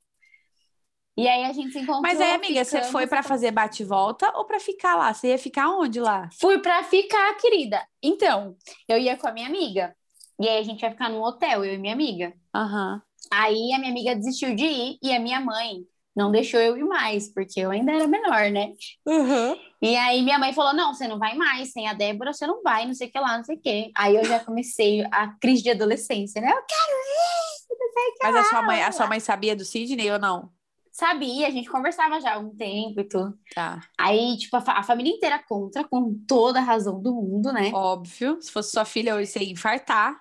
E 1.17 1.29
aí 1.29 1.45
a 1.45 1.53
gente 1.53 1.73
se 1.73 1.79
encontrou. 1.79 2.03
Mas 2.03 2.21
aí, 2.21 2.33
amiga, 2.33 2.65
você 2.65 2.77
ficamos, 2.77 2.93
foi 2.93 3.07
pra 3.07 3.23
fazer 3.23 3.51
bate-volta 3.51 4.33
ou 4.37 4.47
pra 4.47 4.59
ficar 4.59 4.97
lá? 4.97 5.13
Você 5.13 5.29
ia 5.29 5.39
ficar 5.39 5.69
onde 5.69 6.01
lá? 6.01 6.31
Fui 6.41 6.59
pra 6.61 6.83
ficar, 6.85 7.35
querida. 7.35 7.85
Então, 8.03 8.57
eu 8.89 8.97
ia 8.97 9.17
com 9.17 9.27
a 9.27 9.33
minha 9.33 9.47
amiga. 9.47 9.95
E 10.41 10.49
aí 10.49 10.59
a 10.59 10.63
gente 10.63 10.83
ia 10.83 10.91
ficar 10.91 11.11
num 11.11 11.21
hotel, 11.21 11.65
eu 11.65 11.75
e 11.75 11.79
minha 11.79 11.93
amiga. 11.93 12.33
Aham. 12.55 13.03
Aí 13.31 13.73
a 13.75 13.79
minha 13.79 13.91
amiga 13.91 14.17
desistiu 14.17 14.55
de 14.55 14.65
ir 14.65 14.99
e 15.03 15.13
a 15.13 15.21
minha 15.21 15.41
mãe 15.41 15.85
não 16.15 16.31
deixou 16.31 16.61
eu 16.61 16.77
ir 16.77 16.85
mais, 16.85 17.33
porque 17.33 17.61
eu 17.61 17.71
ainda 17.71 17.93
era 17.93 18.07
menor, 18.07 18.51
né? 18.51 18.73
Uhum. 19.07 19.57
E 19.83 19.97
aí 19.97 20.23
minha 20.23 20.39
mãe 20.39 20.53
falou: 20.53 20.75
não, 20.75 20.93
você 20.93 21.07
não 21.09 21.19
vai 21.19 21.35
mais, 21.35 21.73
sem 21.73 21.87
a 21.89 21.95
Débora 21.95 22.33
você 22.33 22.47
não 22.47 22.63
vai, 22.63 22.87
não 22.87 22.95
sei 22.95 23.09
o 23.09 23.11
que 23.13 23.19
lá, 23.19 23.37
não 23.37 23.45
sei 23.45 23.57
o 23.57 23.61
que. 23.61 23.91
Aí 23.97 24.17
eu 24.17 24.25
já 24.25 24.41
comecei 24.41 25.03
a 25.11 25.29
crise 25.41 25.63
de 25.63 25.71
adolescência, 25.71 26.41
né? 26.41 26.49
Eu 26.51 26.63
quero 26.63 26.93
ir, 26.93 27.79
não 27.79 27.93
sei 27.93 28.09
o 28.09 28.13
que 28.13 28.19
Mas 28.23 28.35
lá. 28.35 28.41
a 28.41 28.45
sua 28.45 28.63
mãe, 28.63 28.83
a 28.83 28.93
sua 28.93 29.07
mãe 29.07 29.21
sabia 29.21 29.57
do 29.57 29.65
Sidney 29.65 30.11
ou 30.11 30.19
não? 30.19 30.51
Sabia, 30.93 31.47
a 31.47 31.51
gente 31.51 31.71
conversava 31.71 32.21
já 32.21 32.35
há 32.35 32.39
um 32.39 32.55
tempo 32.55 33.01
e 33.01 33.05
tudo. 33.05 33.39
Tá. 33.55 33.81
Aí, 33.99 34.37
tipo, 34.37 34.55
a, 34.57 34.61
fa- 34.61 34.73
a 34.75 34.83
família 34.83 35.15
inteira 35.15 35.39
contra, 35.49 35.83
com 35.85 36.15
toda 36.27 36.59
a 36.59 36.63
razão 36.63 37.01
do 37.01 37.15
mundo, 37.15 37.53
né? 37.53 37.71
Óbvio. 37.73 38.43
Se 38.43 38.51
fosse 38.51 38.73
sua 38.73 38.85
filha, 38.85 39.11
eu 39.11 39.21
ia 39.21 39.51
infartar. 39.51 40.21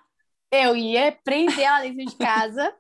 Eu 0.52 0.78
ia 0.78 1.12
prender 1.24 1.60
ela 1.60 1.82
dentro 1.82 2.06
de 2.06 2.16
casa. 2.16 2.74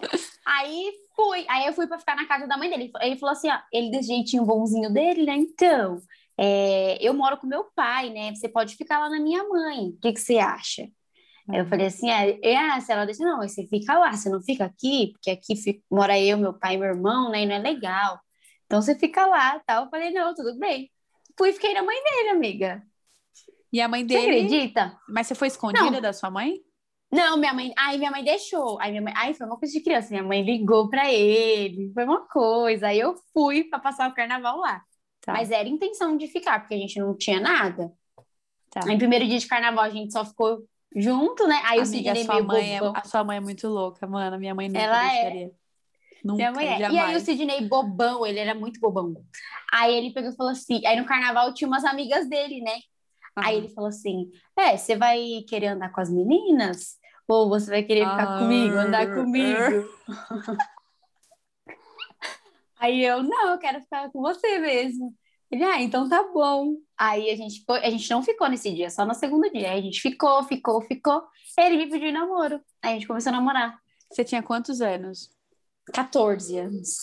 Aí 0.46 0.92
fui. 1.26 1.44
Aí 1.48 1.66
eu 1.66 1.72
fui 1.72 1.86
pra 1.86 1.98
ficar 1.98 2.16
na 2.16 2.26
casa 2.26 2.46
da 2.46 2.56
mãe 2.56 2.68
dele. 2.70 2.90
Ele 3.00 3.16
falou 3.16 3.32
assim: 3.32 3.48
ó, 3.50 3.58
ele 3.72 3.90
desse 3.90 4.08
jeitinho 4.08 4.44
bonzinho 4.44 4.92
dele, 4.92 5.24
né? 5.24 5.34
Então, 5.36 6.00
é, 6.38 6.98
eu 7.00 7.14
moro 7.14 7.36
com 7.36 7.46
meu 7.46 7.64
pai, 7.74 8.10
né? 8.10 8.34
Você 8.34 8.48
pode 8.48 8.76
ficar 8.76 8.98
lá 8.98 9.08
na 9.10 9.20
minha 9.20 9.42
mãe. 9.48 9.88
O 9.90 9.98
que, 10.00 10.12
que 10.12 10.20
você 10.20 10.38
acha? 10.38 10.88
Aí 11.48 11.58
eu 11.58 11.66
falei 11.66 11.86
assim: 11.86 12.10
é, 12.10 12.38
é, 12.42 12.80
se 12.80 12.92
ela 12.92 13.04
disse, 13.04 13.22
não, 13.22 13.38
mas 13.38 13.52
você 13.54 13.66
fica 13.66 13.98
lá, 13.98 14.12
você 14.12 14.28
não 14.30 14.40
fica 14.42 14.64
aqui, 14.64 15.10
porque 15.12 15.30
aqui 15.30 15.56
fica- 15.56 15.82
mora 15.90 16.18
eu, 16.18 16.38
meu 16.38 16.52
pai 16.54 16.74
e 16.74 16.78
meu 16.78 16.88
irmão, 16.88 17.30
né? 17.30 17.42
E 17.42 17.46
não 17.46 17.56
é 17.56 17.58
legal. 17.58 18.20
Então 18.66 18.80
você 18.80 18.94
fica 18.94 19.26
lá, 19.26 19.60
tal. 19.66 19.84
Eu 19.84 19.90
falei, 19.90 20.10
não, 20.12 20.34
tudo 20.34 20.58
bem. 20.58 20.90
Fui 21.36 21.50
e 21.50 21.52
fiquei 21.52 21.74
na 21.74 21.82
mãe 21.82 21.96
dele, 22.02 22.28
amiga. 22.30 22.82
E 23.72 23.80
a 23.80 23.88
mãe 23.88 24.02
Você 24.02 24.06
dele. 24.08 24.36
acredita? 24.46 24.98
Mas 25.08 25.26
você 25.26 25.34
foi 25.34 25.48
escondida 25.48 25.90
Não. 25.90 26.00
da 26.00 26.12
sua 26.12 26.30
mãe? 26.30 26.60
Não, 27.12 27.36
minha 27.36 27.52
mãe. 27.52 27.72
Aí 27.76 27.98
minha 27.98 28.10
mãe 28.10 28.24
deixou. 28.24 28.80
Aí 28.80 28.90
minha 28.90 29.02
mãe. 29.02 29.12
Aí 29.16 29.34
foi 29.34 29.46
uma 29.46 29.58
coisa 29.58 29.72
de 29.72 29.80
criança. 29.82 30.08
Minha 30.10 30.22
mãe 30.22 30.42
ligou 30.42 30.88
pra 30.88 31.12
ele. 31.12 31.92
Foi 31.92 32.04
uma 32.04 32.26
coisa. 32.26 32.88
Aí 32.88 32.98
eu 32.98 33.14
fui 33.34 33.64
pra 33.64 33.78
passar 33.78 34.08
o 34.08 34.14
carnaval 34.14 34.58
lá. 34.58 34.82
Tá. 35.20 35.34
Mas 35.34 35.50
era 35.50 35.68
intenção 35.68 36.16
de 36.16 36.26
ficar, 36.26 36.60
porque 36.60 36.74
a 36.74 36.78
gente 36.78 36.98
não 36.98 37.16
tinha 37.16 37.38
nada. 37.38 37.92
Tá. 38.70 38.80
Aí, 38.88 38.96
primeiro 38.96 39.26
dia 39.26 39.38
de 39.38 39.46
carnaval, 39.46 39.84
a 39.84 39.90
gente 39.90 40.12
só 40.12 40.24
ficou 40.24 40.64
junto, 40.96 41.46
né? 41.46 41.60
Aí 41.64 41.78
o 41.78 41.82
Amiga, 41.82 42.12
a 42.12 42.14
Sidney 42.14 42.24
sua, 42.24 42.34
meio 42.34 42.46
mãe 42.46 42.76
é, 42.76 42.78
bobão. 42.80 42.92
a 42.96 43.04
sua 43.04 43.24
mãe 43.24 43.36
é 43.36 43.40
muito 43.40 43.68
louca, 43.68 44.06
mano. 44.06 44.38
Minha 44.38 44.54
mãe 44.54 44.68
nunca 44.68 44.80
Ela 44.80 45.04
é. 45.04 45.12
deixaria. 45.22 45.52
Nunca, 46.24 46.36
Minha 46.36 46.52
mãe 46.52 46.66
é. 46.66 46.78
jamais. 46.78 46.94
E 46.94 46.98
aí 46.98 47.16
o 47.16 47.20
Sidney 47.20 47.68
bobão, 47.68 48.24
ele 48.26 48.38
era 48.38 48.54
muito 48.54 48.80
bobão. 48.80 49.14
Aí 49.70 49.94
ele 49.94 50.12
pegou 50.12 50.30
e 50.30 50.36
falou 50.36 50.52
assim. 50.52 50.80
Aí 50.86 50.98
no 50.98 51.04
carnaval 51.04 51.52
tinha 51.52 51.68
umas 51.68 51.84
amigas 51.84 52.26
dele, 52.28 52.60
né? 52.62 52.78
Aí 53.36 53.56
Aham. 53.56 53.64
ele 53.64 53.68
falou 53.74 53.88
assim: 53.88 54.30
É, 54.58 54.76
você 54.76 54.96
vai 54.96 55.44
querer 55.48 55.68
andar 55.68 55.92
com 55.92 56.00
as 56.00 56.10
meninas? 56.10 56.96
Ou 57.32 57.48
você 57.48 57.70
vai 57.70 57.82
querer 57.82 58.06
ficar 58.06 58.38
comigo, 58.40 58.76
andar 58.76 59.08
ah, 59.08 59.14
comigo? 59.14 59.88
Aí 62.78 63.02
eu, 63.02 63.22
não, 63.22 63.52
eu 63.52 63.58
quero 63.58 63.80
ficar 63.80 64.10
com 64.10 64.20
você 64.20 64.58
mesmo. 64.58 65.14
Ele, 65.50 65.64
ah, 65.64 65.80
então 65.80 66.06
tá 66.06 66.22
bom. 66.30 66.74
Aí 66.98 67.30
a 67.30 67.36
gente 67.36 67.64
foi, 67.64 67.78
a 67.78 67.88
gente 67.88 68.10
não 68.10 68.22
ficou 68.22 68.48
nesse 68.50 68.70
dia, 68.74 68.90
só 68.90 69.06
no 69.06 69.14
segundo 69.14 69.50
dia. 69.50 69.70
Aí 69.70 69.78
a 69.78 69.82
gente 69.82 70.00
ficou, 70.00 70.42
ficou, 70.44 70.82
ficou. 70.82 71.22
Ele 71.58 71.78
me 71.78 71.88
pediu 71.88 72.12
namoro. 72.12 72.60
Aí 72.82 72.90
a 72.90 72.94
gente 72.94 73.06
começou 73.06 73.30
a 73.30 73.36
namorar. 73.36 73.78
Você 74.10 74.24
tinha 74.24 74.42
quantos 74.42 74.82
anos? 74.82 75.30
14 75.94 76.58
anos. 76.58 76.96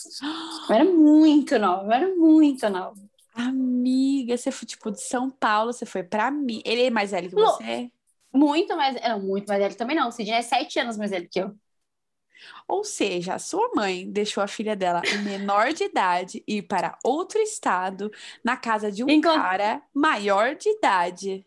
Eu 0.69 0.75
era 0.75 0.85
muito 0.85 1.57
nova, 1.57 1.85
eu 1.85 1.91
era 1.91 2.15
muito 2.15 2.69
nova. 2.69 3.01
Amiga, 3.33 4.37
você 4.37 4.51
foi 4.51 4.67
tipo 4.67 4.91
de 4.91 5.01
São 5.01 5.31
Paulo, 5.31 5.73
você 5.73 5.87
foi 5.87 6.03
pra 6.03 6.29
mim. 6.29 6.61
Ele 6.65 6.83
é 6.83 6.89
mais 6.91 7.11
velho 7.11 7.29
que 7.29 7.35
você? 7.35 7.91
Muito 8.33 8.75
mais. 8.75 8.95
Não, 9.01 9.19
muito 9.21 9.47
mais 9.47 9.59
velho 9.61 9.75
também 9.77 9.95
não. 9.95 10.09
O 10.09 10.11
Sidney 10.11 10.35
é 10.35 10.41
sete 10.41 10.79
anos 10.79 10.97
mais 10.97 11.11
velho 11.11 11.27
que 11.29 11.39
eu. 11.39 11.55
Ou 12.67 12.83
seja, 12.83 13.33
a 13.35 13.39
sua 13.39 13.69
mãe 13.75 14.09
deixou 14.09 14.41
a 14.43 14.47
filha 14.47 14.75
dela 14.75 15.01
menor 15.23 15.73
de 15.73 15.83
idade 15.85 16.43
ir 16.47 16.63
para 16.63 16.97
outro 17.03 17.39
estado 17.39 18.11
na 18.43 18.55
casa 18.55 18.91
de 18.91 19.03
um 19.03 19.19
cara 19.19 19.81
maior 19.93 20.55
de 20.55 20.69
idade. 20.69 21.45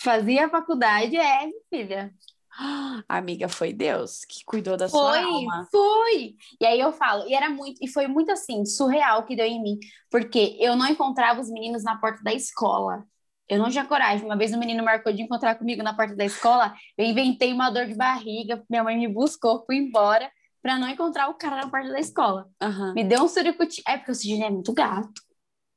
Fazia 0.00 0.48
faculdade, 0.48 1.16
é, 1.16 1.50
filha. 1.68 2.14
Amiga, 3.08 3.48
foi 3.48 3.72
Deus 3.72 4.24
que 4.24 4.44
cuidou 4.44 4.76
da 4.76 4.88
sua 4.88 5.12
Foi, 5.12 5.22
alma. 5.22 5.68
foi. 5.70 6.36
E 6.60 6.66
aí 6.66 6.80
eu 6.80 6.92
falo, 6.92 7.28
e 7.28 7.34
era 7.34 7.50
muito, 7.50 7.78
e 7.82 7.88
foi 7.88 8.06
muito 8.06 8.30
assim, 8.32 8.64
surreal 8.64 9.24
que 9.26 9.36
deu 9.36 9.46
em 9.46 9.62
mim, 9.62 9.78
porque 10.10 10.56
eu 10.60 10.76
não 10.76 10.86
encontrava 10.88 11.40
os 11.40 11.50
meninos 11.50 11.84
na 11.84 11.96
porta 11.96 12.22
da 12.22 12.32
escola. 12.32 13.04
Eu 13.48 13.58
não 13.58 13.70
tinha 13.70 13.84
coragem. 13.84 14.24
Uma 14.24 14.36
vez 14.36 14.52
o 14.52 14.58
menino 14.58 14.84
marcou 14.84 15.12
de 15.12 15.22
encontrar 15.22 15.54
comigo 15.54 15.82
na 15.82 15.94
porta 15.94 16.14
da 16.14 16.24
escola, 16.24 16.74
eu 16.96 17.06
inventei 17.06 17.52
uma 17.52 17.70
dor 17.70 17.86
de 17.86 17.94
barriga, 17.94 18.62
minha 18.68 18.84
mãe 18.84 18.96
me 18.96 19.08
buscou, 19.08 19.64
fui 19.64 19.76
embora 19.76 20.30
pra 20.60 20.78
não 20.78 20.88
encontrar 20.88 21.28
o 21.28 21.34
cara 21.34 21.56
na 21.56 21.70
porta 21.70 21.88
da 21.88 21.98
escola. 21.98 22.48
Aham. 22.60 22.92
Me 22.94 23.04
deu 23.04 23.22
um 23.22 23.28
suricuti. 23.28 23.82
É 23.86 23.96
porque 23.96 24.10
o 24.10 24.14
Sidney 24.14 24.46
é 24.46 24.50
muito 24.50 24.72
gato. 24.72 25.22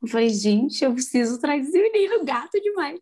Eu 0.01 0.07
falei, 0.07 0.29
gente, 0.29 0.83
eu 0.83 0.93
preciso 0.93 1.39
trazer 1.39 1.77
esse 1.77 1.91
menino 1.91 2.25
gato 2.25 2.59
demais. 2.59 2.99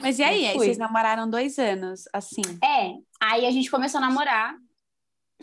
Mas 0.00 0.18
e 0.18 0.22
aí? 0.22 0.46
Aí 0.46 0.56
vocês 0.56 0.76
namoraram 0.76 1.30
dois 1.30 1.58
anos, 1.58 2.04
assim. 2.12 2.42
É, 2.62 2.92
aí 3.20 3.46
a 3.46 3.50
gente 3.50 3.70
começou 3.70 3.98
a 3.98 4.02
namorar 4.02 4.54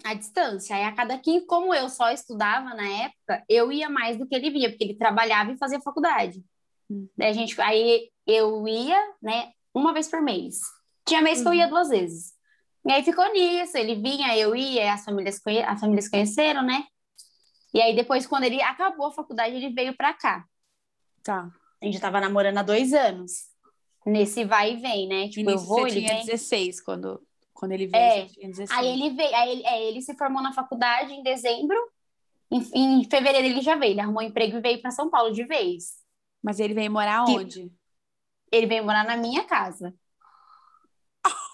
à 0.04 0.14
distância. 0.14 0.76
Aí 0.76 0.84
a 0.84 0.92
cada 0.92 1.18
quem, 1.18 1.46
como 1.46 1.74
eu 1.74 1.90
só 1.90 2.12
estudava 2.12 2.76
na 2.76 2.88
época, 2.88 3.44
eu 3.50 3.72
ia 3.72 3.90
mais 3.90 4.18
do 4.18 4.28
que 4.28 4.36
ele 4.36 4.52
via, 4.52 4.70
porque 4.70 4.84
ele 4.84 4.96
trabalhava 4.96 5.52
e 5.52 5.58
fazia 5.58 5.82
faculdade. 5.82 6.44
Hum. 6.90 7.08
Daí 7.18 7.30
a 7.30 7.34
gente, 7.34 7.60
aí 7.62 8.10
eu 8.34 8.68
ia, 8.68 8.98
né, 9.22 9.52
uma 9.74 9.94
vez 9.94 10.08
por 10.08 10.22
mês. 10.22 10.60
Tinha 11.06 11.22
mês 11.22 11.42
que 11.42 11.48
eu 11.48 11.54
ia 11.54 11.68
duas 11.68 11.90
vezes. 11.90 12.34
E 12.86 12.92
aí 12.92 13.04
ficou 13.04 13.32
nisso, 13.32 13.78
ele 13.78 13.96
vinha, 13.96 14.36
eu 14.38 14.56
ia, 14.56 14.94
as 14.94 15.06
famílias, 15.06 15.40
conhe... 15.40 15.62
as 15.64 15.80
famílias 15.80 16.10
conheceram, 16.10 16.64
né? 16.64 16.84
E 17.74 17.82
aí 17.82 17.96
depois, 17.96 18.26
quando 18.26 18.44
ele 18.44 18.62
acabou 18.62 19.08
a 19.08 19.12
faculdade, 19.12 19.56
ele 19.56 19.70
veio 19.70 19.96
pra 19.96 20.14
cá. 20.14 20.46
Tá. 21.24 21.50
A 21.82 21.86
gente 21.86 22.00
tava 22.00 22.20
namorando 22.20 22.58
há 22.58 22.64
dois 22.64 22.94
anos. 22.94 23.50
Nesse 24.06 24.44
vai 24.44 24.74
e 24.74 24.78
vem, 24.78 25.08
né? 25.08 25.30
Tipo, 25.30 25.52
eu 25.52 25.58
vou, 25.60 25.82
você 25.82 25.98
ele 25.98 26.02
tinha 26.02 26.18
vem. 26.18 26.26
16 26.26 26.82
quando, 26.82 27.22
quando 27.54 27.72
ele 27.72 27.88
veio, 27.88 28.04
É. 28.04 28.28
você 28.28 28.34
tinha 28.34 28.50
16. 28.50 28.80
Aí 28.80 28.88
ele 28.88 29.10
veio, 29.16 29.36
aí 29.36 29.52
ele, 29.52 29.66
é, 29.66 29.88
ele 29.88 30.02
se 30.02 30.16
formou 30.16 30.42
na 30.42 30.54
faculdade 30.54 31.14
em 31.14 31.22
dezembro. 31.24 31.78
Em, 32.52 32.62
em 32.74 33.04
fevereiro 33.10 33.48
ele 33.48 33.62
já 33.62 33.76
veio, 33.76 33.92
ele 33.92 34.02
arrumou 34.02 34.22
emprego 34.22 34.58
e 34.58 34.62
veio 34.62 34.82
para 34.82 34.92
São 34.92 35.10
Paulo 35.10 35.32
de 35.32 35.44
vez. 35.46 36.02
Mas 36.44 36.60
ele 36.60 36.74
veio 36.74 36.92
morar 36.92 37.24
onde? 37.26 37.72
Ele 38.52 38.68
veio 38.68 38.84
morar 38.84 39.06
na 39.06 39.18
minha 39.18 39.44
casa. 39.44 39.94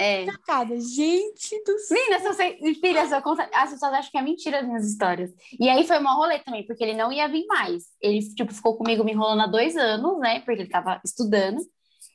É. 0.00 0.26
Cara, 0.46 0.78
gente 0.78 1.60
do 1.64 1.76
céu. 1.80 1.98
Menina, 1.98 2.20
se 2.20 2.28
você, 2.28 2.74
filha, 2.74 3.04
se 3.04 3.16
eu 3.16 3.20
contar, 3.20 3.50
as 3.52 3.70
pessoas 3.70 3.94
acham 3.94 4.12
que 4.12 4.16
é 4.16 4.22
mentira 4.22 4.60
as 4.60 4.64
minhas 4.64 4.88
histórias. 4.88 5.34
E 5.58 5.68
aí 5.68 5.84
foi 5.84 5.98
um 5.98 6.04
rolê 6.04 6.38
também, 6.38 6.64
porque 6.64 6.84
ele 6.84 6.94
não 6.94 7.10
ia 7.10 7.26
vir 7.26 7.44
mais. 7.46 7.86
Ele, 8.00 8.20
tipo, 8.32 8.54
ficou 8.54 8.76
comigo 8.76 9.02
me 9.02 9.10
enrolando 9.10 9.42
há 9.42 9.46
dois 9.48 9.76
anos, 9.76 10.20
né? 10.20 10.38
Porque 10.38 10.62
ele 10.62 10.68
tava 10.68 11.00
estudando. 11.04 11.58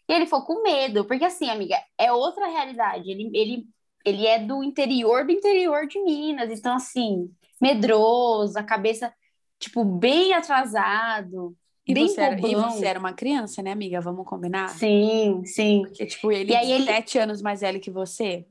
E 0.07 0.13
ele 0.13 0.25
ficou 0.25 0.45
com 0.45 0.63
medo, 0.63 1.05
porque 1.05 1.25
assim, 1.25 1.49
amiga, 1.49 1.77
é 1.97 2.11
outra 2.11 2.47
realidade. 2.47 3.09
Ele, 3.09 3.29
ele, 3.33 3.65
ele 4.05 4.27
é 4.27 4.39
do 4.39 4.63
interior 4.63 5.25
do 5.25 5.31
interior 5.31 5.87
de 5.87 6.01
Minas, 6.01 6.51
então 6.51 6.75
assim, 6.75 7.29
medroso, 7.61 8.57
a 8.57 8.63
cabeça, 8.63 9.13
tipo, 9.59 9.83
bem 9.85 10.33
atrasado. 10.33 11.55
E, 11.87 11.93
bem 11.93 12.07
você 12.07 12.21
era, 12.21 12.39
e 12.39 12.55
você 12.55 12.85
era 12.85 12.99
uma 12.99 13.13
criança, 13.13 13.61
né, 13.61 13.71
amiga? 13.71 13.99
Vamos 13.99 14.25
combinar? 14.25 14.69
Sim, 14.69 15.43
sim, 15.45 15.81
Porque, 15.83 16.05
tipo, 16.05 16.31
ele 16.31 16.55
aí 16.55 16.71
ele- 16.71 16.85
sete 16.85 17.17
anos 17.19 17.41
mais 17.41 17.61
velho 17.61 17.79
que 17.79 17.91
você. 17.91 18.45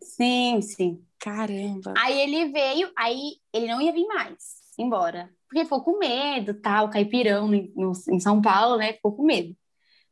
sim, 0.00 0.60
sim. 0.62 1.02
Caramba. 1.18 1.94
Aí 1.96 2.20
ele 2.20 2.52
veio, 2.52 2.90
aí 2.96 3.36
ele 3.52 3.66
não 3.66 3.80
ia 3.80 3.92
vir 3.92 4.06
mais 4.06 4.56
embora. 4.78 5.30
Porque 5.48 5.64
ficou 5.64 5.82
com 5.82 5.98
medo, 5.98 6.54
tal, 6.60 6.90
caipirão 6.90 7.48
no, 7.48 7.56
no- 7.74 7.92
em 8.10 8.20
São 8.20 8.40
Paulo, 8.42 8.76
né? 8.76 8.92
Ficou 8.92 9.12
com 9.16 9.24
medo. 9.24 9.56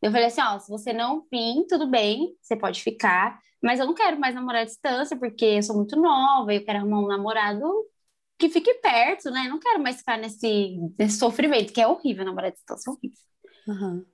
Eu 0.03 0.11
falei 0.11 0.27
assim, 0.27 0.41
ó, 0.43 0.59
se 0.59 0.70
você 0.70 0.93
não 0.93 1.25
vir, 1.31 1.66
tudo 1.68 1.87
bem, 1.89 2.37
você 2.41 2.57
pode 2.57 2.83
ficar, 2.83 3.39
mas 3.62 3.81
eu 3.81 3.87
não 3.87 3.95
quero 3.95 4.18
mais 4.20 4.35
namorar 4.35 4.62
à 4.62 4.64
distância, 4.64 5.16
porque 5.16 5.45
eu 5.45 5.62
sou 5.62 5.77
muito 5.77 5.97
nova, 5.97 6.53
eu 6.55 6.64
quero 6.64 6.79
arrumar 6.81 7.01
um 7.01 7.07
namorado 7.09 7.64
que 8.39 8.49
fique 8.49 8.74
perto, 8.74 9.30
né? 9.30 9.45
Não 9.49 9.59
quero 9.59 9.82
mais 9.82 9.97
ficar 9.99 10.18
nesse, 10.18 10.76
nesse 10.99 11.18
sofrimento, 11.18 11.72
que 11.72 11.80
é 11.80 11.87
horrível 11.87 12.24
namorar 12.24 12.51
à 12.51 12.55
distância, 12.55 12.91
é 12.91 12.93
horrível. 12.93 13.18
Aham. 13.68 14.05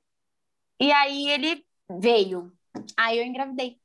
E 0.81 0.93
aí 0.93 1.29
ele 1.29 1.65
veio. 1.99 2.53
Aí 2.97 3.19
eu 3.19 3.25
engravidei. 3.25 3.79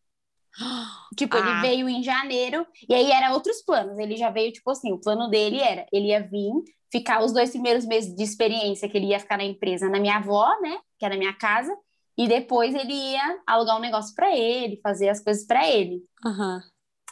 Tipo, 1.15 1.37
ele 1.37 1.49
Ah. 1.49 1.61
veio 1.61 1.87
em 1.87 2.03
janeiro, 2.03 2.65
e 2.89 2.93
aí 2.93 3.11
era 3.11 3.33
outros 3.33 3.61
planos. 3.61 3.97
Ele 3.97 4.17
já 4.17 4.29
veio, 4.29 4.51
tipo 4.51 4.69
assim, 4.69 4.91
o 4.91 4.99
plano 4.99 5.29
dele 5.29 5.59
era, 5.59 5.85
ele 5.91 6.07
ia 6.07 6.19
vir, 6.21 6.51
ficar 6.91 7.23
os 7.23 7.31
dois 7.33 7.51
primeiros 7.51 7.85
meses 7.85 8.13
de 8.13 8.23
experiência 8.23 8.89
que 8.89 8.97
ele 8.97 9.07
ia 9.07 9.19
ficar 9.19 9.37
na 9.37 9.43
empresa 9.43 9.89
na 9.89 9.99
minha 9.99 10.17
avó, 10.17 10.47
né, 10.61 10.77
que 10.97 11.05
era 11.05 11.13
na 11.15 11.19
minha 11.19 11.33
casa, 11.33 11.75
e 12.17 12.27
depois 12.27 12.73
ele 12.75 12.93
ia 12.93 13.41
alugar 13.47 13.77
um 13.77 13.81
negócio 13.81 14.13
pra 14.15 14.35
ele, 14.35 14.79
fazer 14.81 15.09
as 15.09 15.21
coisas 15.23 15.45
pra 15.45 15.69
ele. 15.69 16.01
Aham. 16.25 16.61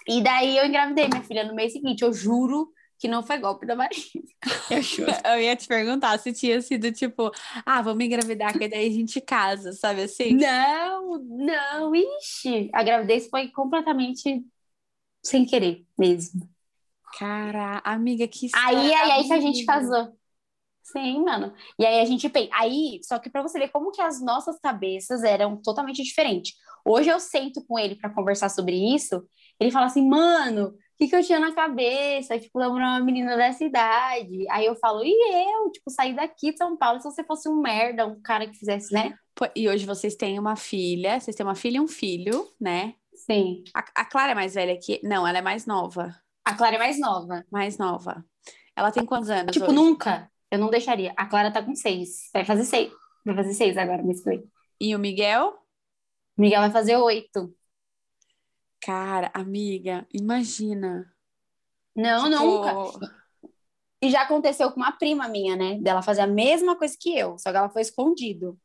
E 0.07 0.21
daí 0.21 0.57
eu 0.57 0.65
engravidei 0.65 1.07
minha 1.07 1.23
filha 1.23 1.45
no 1.45 1.55
mês 1.55 1.71
seguinte, 1.71 2.01
eu 2.01 2.11
juro 2.11 2.69
que 3.03 3.07
não 3.09 3.21
foi 3.21 3.37
golpe 3.37 3.65
da 3.65 3.75
Maria. 3.75 3.99
Eu 5.25 5.41
ia 5.41 5.57
te 5.57 5.67
perguntar 5.67 6.17
se 6.19 6.31
tinha 6.31 6.61
sido 6.61 6.89
tipo, 6.89 7.29
ah, 7.65 7.81
vamos 7.81 8.01
engravidar, 8.01 8.57
que 8.57 8.65
daí 8.65 8.87
a 8.87 8.91
gente 8.91 9.19
casa, 9.19 9.73
sabe 9.73 10.03
assim? 10.03 10.33
Não, 10.35 11.17
não, 11.17 11.93
ixi, 11.93 12.69
a 12.73 12.81
gravidez 12.81 13.27
foi 13.27 13.49
completamente 13.49 14.41
sem 15.21 15.45
querer 15.45 15.85
mesmo. 15.99 16.49
Cara, 17.19 17.81
amiga, 17.83 18.25
que 18.25 18.47
Aí, 18.55 18.93
aí, 18.93 19.11
aí 19.11 19.27
que 19.27 19.33
a 19.33 19.41
gente 19.41 19.65
casou. 19.65 20.17
Sim, 20.81 21.25
mano. 21.25 21.53
E 21.77 21.85
aí 21.85 21.99
a 21.99 22.05
gente 22.05 22.29
pensa. 22.29 22.49
Aí, 22.53 23.01
só 23.03 23.19
que 23.19 23.29
pra 23.29 23.41
você 23.41 23.59
ver 23.59 23.67
como 23.67 23.91
que 23.91 24.01
as 24.01 24.21
nossas 24.21 24.57
cabeças 24.59 25.23
eram 25.23 25.61
totalmente 25.61 26.01
diferentes. 26.01 26.53
Hoje 26.85 27.09
eu 27.09 27.19
sento 27.19 27.65
com 27.65 27.77
ele 27.77 27.95
pra 27.95 28.09
conversar 28.09 28.47
sobre 28.47 28.77
isso. 28.95 29.27
Ele 29.59 29.71
fala 29.71 29.87
assim, 29.87 30.07
mano, 30.07 30.73
que, 30.97 31.07
que 31.07 31.15
eu 31.15 31.23
tinha 31.23 31.39
na 31.39 31.53
cabeça? 31.53 32.39
Tipo, 32.39 32.59
namorar 32.59 32.89
uma 32.99 33.05
menina 33.05 33.35
dessa 33.35 33.63
idade. 33.63 34.45
Aí 34.49 34.65
eu 34.65 34.75
falo, 34.75 35.03
e 35.03 35.11
eu? 35.11 35.71
Tipo, 35.71 35.89
sair 35.89 36.15
daqui 36.15 36.51
de 36.51 36.57
São 36.57 36.77
Paulo 36.77 36.99
se 36.99 37.05
você 37.05 37.23
fosse 37.23 37.49
um 37.49 37.61
merda, 37.61 38.05
um 38.05 38.21
cara 38.21 38.47
que 38.47 38.57
fizesse, 38.57 38.93
né? 38.93 39.13
E 39.55 39.67
hoje 39.67 39.85
vocês 39.85 40.15
têm 40.15 40.37
uma 40.37 40.55
filha, 40.55 41.19
vocês 41.19 41.35
têm 41.35 41.45
uma 41.45 41.55
filha 41.55 41.77
e 41.77 41.81
um 41.81 41.87
filho, 41.87 42.47
né? 42.59 42.93
Sim. 43.13 43.63
A, 43.73 43.83
a 43.95 44.05
Clara 44.05 44.31
é 44.31 44.35
mais 44.35 44.53
velha 44.53 44.77
que. 44.77 44.99
Não, 45.03 45.25
ela 45.27 45.39
é 45.39 45.41
mais 45.41 45.65
nova. 45.65 46.15
A 46.45 46.53
Clara 46.53 46.75
é 46.75 46.79
mais 46.79 46.99
nova. 46.99 47.43
Mais 47.51 47.77
nova. 47.77 48.23
Ela 48.75 48.91
tem 48.91 49.05
quantos 49.05 49.29
anos? 49.29 49.53
Tipo, 49.53 49.67
hoje? 49.67 49.75
nunca. 49.75 50.29
Eu 50.51 50.59
não 50.59 50.69
deixaria. 50.69 51.13
A 51.15 51.25
Clara 51.25 51.51
tá 51.51 51.63
com 51.63 51.75
seis. 51.75 52.29
Vai 52.33 52.45
fazer 52.45 52.65
seis. 52.65 52.91
Vai 53.25 53.35
fazer 53.35 53.53
seis 53.53 53.77
agora, 53.77 54.03
que 54.03 54.13
vem. 54.23 54.43
E 54.79 54.95
o 54.95 54.99
Miguel? 54.99 55.53
Miguel 56.37 56.61
vai 56.61 56.71
fazer 56.71 56.97
oito. 56.97 57.53
Cara, 58.85 59.31
amiga, 59.33 60.05
imagina. 60.13 61.11
Não, 61.95 62.29
Tipo, 62.29 62.43
nunca. 62.43 63.23
E 64.01 64.09
já 64.09 64.23
aconteceu 64.23 64.69
com 64.71 64.77
uma 64.77 64.91
prima 64.91 65.29
minha, 65.29 65.55
né? 65.55 65.79
Dela 65.79 66.01
fazer 66.01 66.21
a 66.21 66.27
mesma 66.27 66.75
coisa 66.75 66.93
que 66.99 67.17
eu, 67.17 67.37
só 67.37 67.51
que 67.51 67.57
ela 67.57 67.69
foi 67.69 67.81
escondido. 67.81 68.59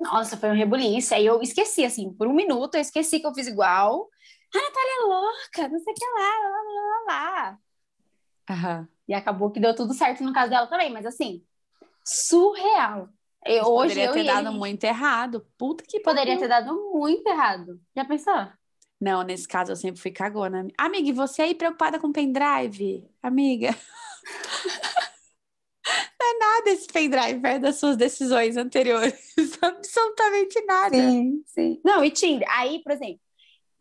Nossa, 0.00 0.36
foi 0.36 0.48
um 0.48 0.54
rebuliço. 0.54 1.14
Aí 1.14 1.26
eu 1.26 1.42
esqueci, 1.42 1.84
assim, 1.84 2.10
por 2.14 2.26
um 2.26 2.32
minuto 2.32 2.76
eu 2.76 2.80
esqueci 2.80 3.20
que 3.20 3.26
eu 3.26 3.34
fiz 3.34 3.46
igual. 3.46 4.08
A 4.54 4.58
Natália 4.58 4.92
é 4.92 5.04
louca, 5.04 5.68
não 5.68 5.78
sei 5.80 5.92
o 5.92 5.96
que 5.96 6.06
lá, 6.06 6.22
lá, 6.22 6.62
lá, 6.74 7.02
lá, 7.06 7.58
lá. 8.56 8.88
E 9.06 9.12
acabou 9.12 9.50
que 9.50 9.60
deu 9.60 9.74
tudo 9.74 9.92
certo 9.92 10.22
no 10.22 10.32
caso 10.32 10.48
dela 10.48 10.66
também, 10.66 10.90
mas 10.90 11.04
assim, 11.04 11.44
surreal. 12.02 13.10
Eu, 13.44 13.64
hoje 13.64 13.94
poderia 13.94 14.06
eu 14.06 14.12
ter 14.12 14.24
dado 14.24 14.48
ele 14.48 14.58
muito 14.58 14.84
errado. 14.84 15.46
Puta 15.58 15.84
que 15.86 16.00
poderia 16.00 16.36
pariu. 16.36 16.40
ter 16.40 16.48
dado 16.48 16.90
muito 16.92 17.26
errado. 17.26 17.78
Já 17.94 18.04
pensou? 18.04 18.48
Não, 19.00 19.22
nesse 19.22 19.46
caso 19.46 19.72
eu 19.72 19.76
sempre 19.76 20.00
fui 20.00 20.10
cagona. 20.10 20.66
Amiga, 20.76 21.08
e 21.08 21.12
você 21.12 21.42
aí 21.42 21.54
preocupada 21.54 21.98
com 21.98 22.12
pendrive? 22.12 23.04
Amiga. 23.22 23.70
Não 26.20 26.26
é 26.26 26.38
nada 26.38 26.70
esse 26.70 26.86
pendrive 26.86 27.40
perto 27.40 27.62
das 27.62 27.76
suas 27.76 27.96
decisões 27.96 28.56
anteriores. 28.56 29.14
Absolutamente 29.62 30.60
nada. 30.66 30.96
Sim, 30.96 31.42
sim. 31.46 31.80
Não, 31.84 32.04
e 32.04 32.10
Tinder. 32.10 32.46
Aí, 32.50 32.82
por 32.82 32.92
exemplo, 32.92 33.20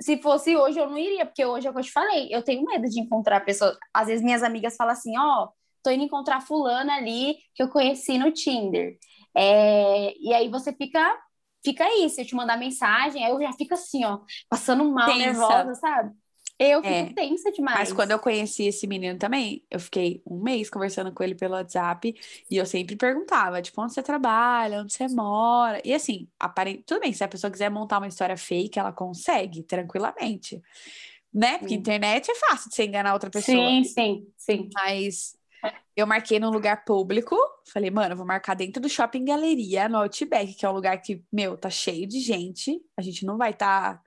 se 0.01 0.21
fosse 0.21 0.55
hoje, 0.55 0.79
eu 0.79 0.89
não 0.89 0.97
iria, 0.97 1.25
porque 1.25 1.43
hoje 1.43 1.67
é 1.67 1.69
o 1.69 1.73
que 1.73 1.79
eu 1.79 1.83
te 1.83 1.91
falei, 1.91 2.29
eu 2.31 2.43
tenho 2.43 2.63
medo 2.63 2.87
de 2.87 2.99
encontrar 3.01 3.41
pessoas. 3.41 3.75
Às 3.93 4.07
vezes 4.07 4.23
minhas 4.23 4.43
amigas 4.43 4.75
falam 4.75 4.93
assim, 4.93 5.17
ó, 5.17 5.49
tô 5.83 5.89
indo 5.89 6.03
encontrar 6.03 6.41
fulana 6.41 6.95
ali 6.95 7.37
que 7.55 7.63
eu 7.63 7.69
conheci 7.69 8.17
no 8.17 8.31
Tinder. 8.31 8.97
É, 9.35 10.13
E 10.19 10.33
aí 10.33 10.49
você 10.49 10.71
fica, 10.73 11.17
fica 11.63 11.83
aí, 11.83 12.09
se 12.09 12.21
eu 12.21 12.25
te 12.25 12.35
mandar 12.35 12.57
mensagem, 12.57 13.23
aí 13.23 13.31
eu 13.31 13.41
já 13.41 13.53
fico 13.53 13.73
assim, 13.73 14.03
ó, 14.05 14.19
passando 14.49 14.89
mal, 14.91 15.13
Tensa. 15.13 15.25
nervosa, 15.25 15.75
sabe? 15.75 16.15
Eu 16.59 16.81
fico 16.81 16.91
É. 16.91 17.05
tensa 17.13 17.51
demais. 17.51 17.77
Mas 17.77 17.93
quando 17.93 18.11
eu 18.11 18.19
conheci 18.19 18.63
esse 18.63 18.87
menino 18.87 19.19
também, 19.19 19.63
eu 19.69 19.79
fiquei 19.79 20.23
um 20.25 20.41
mês 20.41 20.71
conversando 20.71 21.11
com 21.13 21.23
ele 21.23 21.35
pelo 21.35 21.53
WhatsApp 21.53 22.15
e 22.49 22.57
eu 22.57 22.65
sempre 22.65 22.95
perguntava, 22.95 23.61
tipo, 23.61 23.79
onde 23.79 23.93
você 23.93 24.01
trabalha, 24.01 24.81
onde 24.81 24.91
você 24.91 25.07
mora. 25.07 25.79
E 25.85 25.93
assim, 25.93 26.27
aparent... 26.39 26.81
tudo 26.83 27.01
bem, 27.01 27.13
se 27.13 27.23
a 27.23 27.27
pessoa 27.27 27.51
quiser 27.51 27.69
montar 27.69 27.99
uma 27.99 28.07
história 28.07 28.35
fake, 28.35 28.79
ela 28.79 28.91
consegue, 28.91 29.61
tranquilamente. 29.61 30.59
Né? 31.31 31.59
Porque 31.59 31.75
Sim. 31.75 31.79
internet 31.79 32.31
é 32.31 32.35
fácil 32.35 32.69
de 32.69 32.75
você 32.75 32.85
enganar 32.85 33.13
outra 33.13 33.29
pessoa. 33.29 33.69
Sim, 33.69 33.83
sim, 33.83 34.27
sim. 34.35 34.69
Mas 34.73 35.36
eu 35.95 36.05
marquei 36.07 36.39
num 36.39 36.49
lugar 36.49 36.83
público. 36.85 37.35
Falei, 37.71 37.89
mano, 37.91 38.13
eu 38.13 38.17
vou 38.17 38.25
marcar 38.25 38.53
dentro 38.53 38.81
do 38.81 38.87
Shopping 38.89 39.25
Galeria, 39.25 39.89
no 39.89 39.97
Outback, 39.97 40.53
que 40.53 40.65
é 40.65 40.69
um 40.69 40.73
lugar 40.73 41.01
que, 41.01 41.23
meu, 41.31 41.57
tá 41.57 41.69
cheio 41.69 42.07
de 42.07 42.19
gente. 42.19 42.79
A 42.97 43.01
gente 43.01 43.25
não 43.25 43.37
vai 43.37 43.51
estar. 43.51 44.01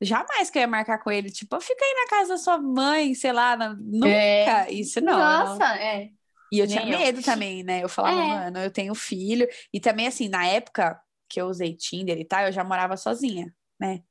Jamais 0.00 0.50
que 0.50 0.58
eu 0.58 0.62
ia 0.62 0.66
marcar 0.68 0.98
com 1.02 1.10
ele, 1.10 1.30
tipo, 1.30 1.60
fica 1.60 1.84
aí 1.84 1.94
na 1.94 2.08
casa 2.08 2.28
da 2.30 2.38
sua 2.38 2.58
mãe, 2.58 3.14
sei 3.14 3.32
lá, 3.32 3.56
na- 3.56 3.74
nunca. 3.74 4.08
É. 4.08 4.70
Isso 4.70 5.00
não. 5.00 5.12
eu 5.12 5.18
não- 5.18 5.46
Nossa, 5.58 5.76
é. 5.76 6.10
E 6.52 6.58
eu 6.58 6.66
tinha 6.66 6.84
nem 6.84 6.92
eu. 6.94 6.98
medo 6.98 7.22
também, 7.22 7.62
né? 7.62 7.82
Eu 7.84 7.88
falava, 7.88 8.20
É. 8.20 8.26
mano, 8.26 8.58
eu 8.58 8.70
tenho 8.72 8.94
filho. 8.94 9.46
E 9.72 9.78
também, 9.80 10.06
assim, 10.06 10.28
na 10.28 10.46
época 10.46 11.00
que 11.28 11.40
eu 11.40 11.46
usei 11.46 11.76
Tinder 11.76 12.18
e 12.18 12.24
tal, 12.24 12.44
eu 12.46 12.52
já 12.52 12.64
morava 12.64 12.96
sozinha, 12.96 13.54
né? 13.78 14.02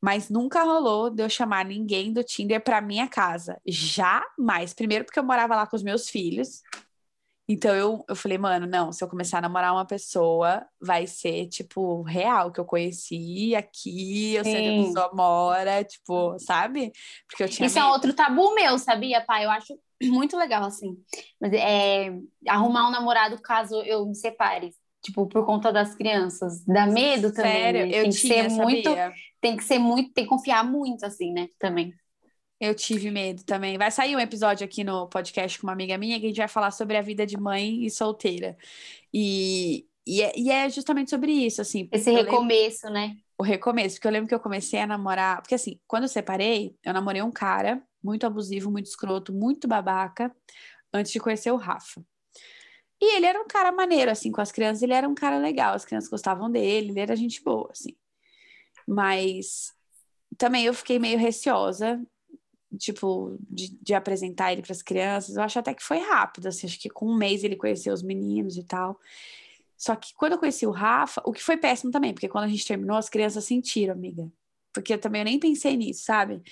Mas 0.00 0.30
nunca 0.30 0.62
rolou 0.62 1.10
de 1.10 1.22
eu 1.22 1.28
chamar 1.28 1.64
ninguém 1.64 2.12
do 2.12 2.24
Tinder 2.24 2.62
pra 2.62 2.80
minha 2.80 3.06
casa. 3.06 3.60
Jamais. 3.66 4.72
Primeiro 4.72 5.04
porque 5.04 5.18
eu 5.18 5.24
morava 5.24 5.54
lá 5.54 5.66
com 5.66 5.76
os 5.76 5.82
meus 5.82 6.08
filhos. 6.08 6.62
Então 7.52 7.74
eu, 7.74 8.04
eu 8.08 8.14
falei, 8.14 8.38
mano, 8.38 8.64
não, 8.64 8.92
se 8.92 9.02
eu 9.02 9.08
começar 9.08 9.38
a 9.38 9.40
namorar 9.40 9.72
uma 9.72 9.84
pessoa, 9.84 10.64
vai 10.80 11.08
ser, 11.08 11.48
tipo, 11.48 12.00
real, 12.02 12.52
que 12.52 12.60
eu 12.60 12.64
conheci 12.64 13.56
aqui, 13.56 14.34
eu 14.34 14.44
sei 14.44 14.60
onde 14.60 14.68
a 14.68 14.72
Sim. 14.72 14.84
pessoa 14.86 15.10
mora, 15.12 15.82
tipo, 15.82 16.38
sabe? 16.38 16.92
Porque 17.28 17.42
eu 17.42 17.48
tinha 17.48 17.66
Isso 17.66 17.76
é 17.76 17.84
outro 17.84 18.14
tabu 18.14 18.54
meu, 18.54 18.78
sabia, 18.78 19.20
pai? 19.20 19.46
Eu 19.46 19.50
acho 19.50 19.76
muito 20.00 20.36
legal, 20.36 20.62
assim. 20.62 20.96
Mas 21.40 21.52
é 21.52 22.12
arrumar 22.46 22.86
um 22.86 22.92
namorado 22.92 23.36
caso 23.42 23.82
eu 23.82 24.06
me 24.06 24.14
separe. 24.14 24.72
Tipo, 25.02 25.26
por 25.26 25.44
conta 25.44 25.72
das 25.72 25.94
crianças. 25.94 26.64
Dá 26.64 26.86
medo 26.86 27.32
também. 27.32 27.52
Sério, 27.52 27.86
né? 27.86 27.98
eu 27.98 28.02
tem 28.02 28.10
que 28.12 28.18
tinha, 28.18 28.48
ser 28.48 28.64
muito. 28.64 28.90
Tem 29.40 29.56
que 29.56 29.64
ser 29.64 29.78
muito, 29.78 30.12
tem 30.12 30.24
que 30.24 30.30
confiar 30.30 30.64
muito, 30.64 31.04
assim, 31.04 31.32
né? 31.32 31.48
Também. 31.58 31.94
Eu 32.60 32.74
tive 32.74 33.10
medo 33.10 33.42
também. 33.44 33.78
Vai 33.78 33.90
sair 33.90 34.14
um 34.14 34.20
episódio 34.20 34.64
aqui 34.64 34.84
no 34.84 35.08
podcast 35.08 35.58
com 35.58 35.66
uma 35.66 35.72
amiga 35.72 35.96
minha 35.96 36.20
que 36.20 36.26
a 36.26 36.28
gente 36.28 36.38
vai 36.38 36.48
falar 36.48 36.70
sobre 36.70 36.96
a 36.96 37.02
vida 37.02 37.26
de 37.26 37.38
mãe 37.38 37.84
e 37.84 37.90
solteira. 37.90 38.56
E, 39.14 39.86
e, 40.06 40.22
é, 40.22 40.32
e 40.38 40.50
é 40.50 40.68
justamente 40.68 41.08
sobre 41.08 41.32
isso, 41.32 41.62
assim. 41.62 41.88
Esse 41.90 42.10
eu 42.10 42.16
lembro- 42.16 42.32
recomeço, 42.32 42.90
né? 42.90 43.16
o 43.40 43.42
recomeço, 43.42 43.96
porque 43.96 44.06
eu 44.06 44.12
lembro 44.12 44.28
que 44.28 44.34
eu 44.34 44.40
comecei 44.40 44.80
a 44.80 44.86
namorar. 44.86 45.40
Porque 45.40 45.54
assim, 45.54 45.80
quando 45.86 46.02
eu 46.02 46.08
separei, 46.08 46.76
eu 46.84 46.92
namorei 46.92 47.22
um 47.22 47.30
cara 47.30 47.82
muito 48.04 48.26
abusivo, 48.26 48.70
muito 48.70 48.84
escroto, 48.86 49.32
muito 49.32 49.66
babaca, 49.66 50.30
antes 50.92 51.10
de 51.10 51.18
conhecer 51.18 51.50
o 51.50 51.56
Rafa. 51.56 52.04
E 53.00 53.16
ele 53.16 53.24
era 53.24 53.40
um 53.40 53.46
cara 53.46 53.72
maneiro, 53.72 54.10
assim, 54.10 54.30
com 54.30 54.42
as 54.42 54.52
crianças, 54.52 54.82
ele 54.82 54.92
era 54.92 55.08
um 55.08 55.14
cara 55.14 55.38
legal, 55.38 55.74
as 55.74 55.86
crianças 55.86 56.10
gostavam 56.10 56.50
dele, 56.50 56.90
ele 56.90 57.00
era 57.00 57.16
gente 57.16 57.42
boa, 57.42 57.70
assim. 57.72 57.96
Mas 58.92 59.72
também 60.36 60.64
eu 60.64 60.74
fiquei 60.74 60.98
meio 60.98 61.16
receosa, 61.16 62.04
tipo, 62.76 63.36
de, 63.48 63.68
de 63.80 63.94
apresentar 63.94 64.52
ele 64.52 64.62
para 64.62 64.72
as 64.72 64.82
crianças. 64.82 65.36
Eu 65.36 65.42
acho 65.44 65.60
até 65.60 65.72
que 65.72 65.82
foi 65.82 65.98
rápido, 65.98 66.48
assim, 66.48 66.66
acho 66.66 66.80
que 66.80 66.90
com 66.90 67.06
um 67.06 67.16
mês 67.16 67.44
ele 67.44 67.54
conheceu 67.54 67.94
os 67.94 68.02
meninos 68.02 68.56
e 68.56 68.64
tal. 68.64 68.98
Só 69.76 69.94
que 69.94 70.12
quando 70.14 70.32
eu 70.32 70.38
conheci 70.38 70.66
o 70.66 70.72
Rafa, 70.72 71.22
o 71.24 71.32
que 71.32 71.40
foi 71.42 71.56
péssimo 71.56 71.92
também, 71.92 72.12
porque 72.12 72.28
quando 72.28 72.44
a 72.44 72.48
gente 72.48 72.66
terminou, 72.66 72.96
as 72.96 73.08
crianças 73.08 73.44
sentiram, 73.44 73.94
amiga. 73.94 74.28
Porque 74.72 74.92
eu 74.92 74.98
também 74.98 75.20
eu 75.20 75.24
nem 75.26 75.38
pensei 75.38 75.76
nisso, 75.76 76.02
sabe? 76.04 76.42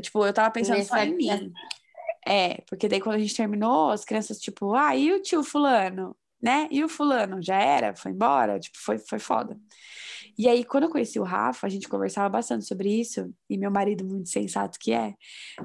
Tipo, 0.00 0.24
eu 0.24 0.32
tava 0.32 0.50
pensando 0.50 0.82
só 0.82 0.96
Nessa- 0.96 1.04
em 1.04 1.14
mim. 1.14 1.52
É, 2.26 2.62
porque 2.68 2.88
daí 2.88 3.00
quando 3.00 3.16
a 3.16 3.18
gente 3.18 3.36
terminou, 3.36 3.90
as 3.90 4.04
crianças, 4.04 4.38
tipo, 4.38 4.74
ah, 4.74 4.96
e 4.96 5.12
o 5.12 5.20
tio 5.20 5.44
fulano? 5.44 6.16
Né? 6.42 6.68
E 6.70 6.82
o 6.82 6.88
fulano 6.88 7.40
já 7.40 7.56
era, 7.56 7.94
foi 7.94 8.10
embora, 8.12 8.58
tipo, 8.58 8.76
foi, 8.78 8.98
foi 8.98 9.18
foda. 9.18 9.56
E 10.36 10.48
aí, 10.48 10.64
quando 10.64 10.84
eu 10.84 10.90
conheci 10.90 11.20
o 11.20 11.24
Rafa, 11.24 11.66
a 11.66 11.70
gente 11.70 11.88
conversava 11.88 12.28
bastante 12.28 12.66
sobre 12.66 12.88
isso, 12.88 13.32
e 13.48 13.58
meu 13.58 13.70
marido, 13.70 14.04
muito 14.04 14.28
sensato 14.28 14.78
que 14.78 14.92
é, 14.92 15.14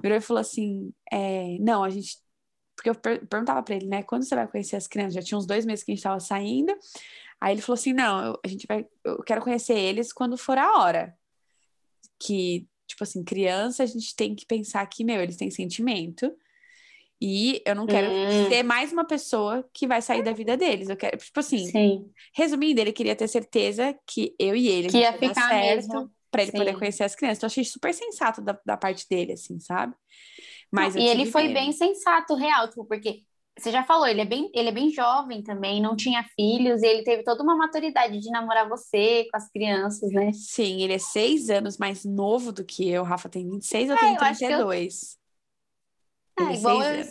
virou 0.01 0.17
e 0.17 0.21
falou 0.21 0.41
assim: 0.41 0.93
é, 1.11 1.57
não, 1.59 1.83
a 1.83 1.89
gente. 1.89 2.17
Porque 2.75 2.89
eu 2.91 2.95
per 2.95 3.25
perguntava 3.27 3.63
pra 3.63 3.75
ele, 3.75 3.87
né? 3.87 4.03
Quando 4.03 4.23
você 4.23 4.35
vai 4.35 4.47
conhecer 4.47 4.75
as 4.75 4.87
crianças? 4.87 5.15
Já 5.15 5.21
tinha 5.21 5.37
uns 5.37 5.47
dois 5.47 5.65
meses 5.65 5.83
que 5.83 5.91
a 5.91 5.95
gente 5.95 6.03
tava 6.03 6.19
saindo. 6.19 6.73
Aí 7.41 7.53
ele 7.53 7.61
falou 7.61 7.75
assim: 7.75 7.93
não, 7.93 8.23
eu, 8.25 8.39
a 8.43 8.47
gente 8.47 8.65
vai. 8.67 8.85
Eu 9.03 9.23
quero 9.23 9.41
conhecer 9.41 9.77
eles 9.77 10.13
quando 10.13 10.37
for 10.37 10.57
a 10.57 10.77
hora. 10.79 11.17
Que, 12.19 12.67
tipo 12.87 13.03
assim, 13.03 13.23
criança, 13.23 13.83
a 13.83 13.85
gente 13.85 14.15
tem 14.15 14.35
que 14.35 14.45
pensar 14.45 14.85
que, 14.87 15.03
meu, 15.03 15.21
eles 15.21 15.37
têm 15.37 15.49
sentimento. 15.51 16.31
E 17.19 17.61
eu 17.65 17.73
não 17.75 17.87
quero 17.87 18.11
hum. 18.11 18.49
ser 18.49 18.63
mais 18.63 18.93
uma 18.93 19.05
pessoa 19.05 19.67
que 19.73 19.87
vai 19.87 20.01
sair 20.01 20.21
da 20.21 20.33
vida 20.33 20.55
deles. 20.55 20.87
Eu 20.87 20.95
quero, 20.95 21.17
tipo 21.17 21.39
assim, 21.39 21.65
Sim. 21.65 22.11
resumindo, 22.35 22.79
ele 22.79 22.93
queria 22.93 23.15
ter 23.15 23.27
certeza 23.27 23.97
que 24.05 24.35
eu 24.39 24.55
e 24.55 24.67
ele 24.67 24.89
que 24.89 24.97
ia 24.97 25.13
ficar 25.13 25.49
certo 25.49 26.11
para 26.29 26.43
ele 26.43 26.51
Sim. 26.51 26.57
poder 26.57 26.77
conhecer 26.77 27.03
as 27.03 27.15
crianças. 27.15 27.39
Então, 27.39 27.47
eu 27.47 27.51
achei 27.51 27.63
super 27.63 27.93
sensato 27.93 28.41
da, 28.41 28.59
da 28.65 28.77
parte 28.77 29.07
dele, 29.09 29.33
assim, 29.33 29.59
sabe? 29.59 29.95
Mas 30.71 30.95
não, 30.95 31.01
e 31.01 31.07
ele 31.07 31.25
foi 31.25 31.43
medo. 31.43 31.53
bem 31.55 31.71
sensato, 31.71 32.35
real, 32.35 32.67
tipo, 32.67 32.85
porque 32.85 33.23
você 33.57 33.71
já 33.71 33.83
falou, 33.83 34.05
ele 34.05 34.21
é 34.21 34.25
bem, 34.25 34.51
ele 34.53 34.69
é 34.69 34.71
bem 34.71 34.91
jovem 34.91 35.41
também, 35.41 35.81
não 35.81 35.95
tinha 35.95 36.23
filhos, 36.35 36.83
e 36.83 36.85
ele 36.85 37.03
teve 37.03 37.23
toda 37.23 37.41
uma 37.41 37.55
maturidade 37.55 38.19
de 38.19 38.29
namorar 38.29 38.69
você 38.69 39.25
com 39.31 39.37
as 39.37 39.49
crianças, 39.49 40.11
né? 40.11 40.31
Sim, 40.33 40.83
ele 40.83 40.93
é 40.93 40.99
seis 40.99 41.49
anos 41.49 41.77
mais 41.77 42.05
novo 42.05 42.51
do 42.51 42.63
que 42.63 42.87
eu. 42.87 43.03
Rafa 43.03 43.27
tem 43.27 43.49
26, 43.49 43.89
eu 43.89 43.95
é, 43.95 43.99
tenho 43.99 44.17
32. 44.17 45.17
É, 46.39 46.53
igual 46.55 46.81
eu. 46.81 47.05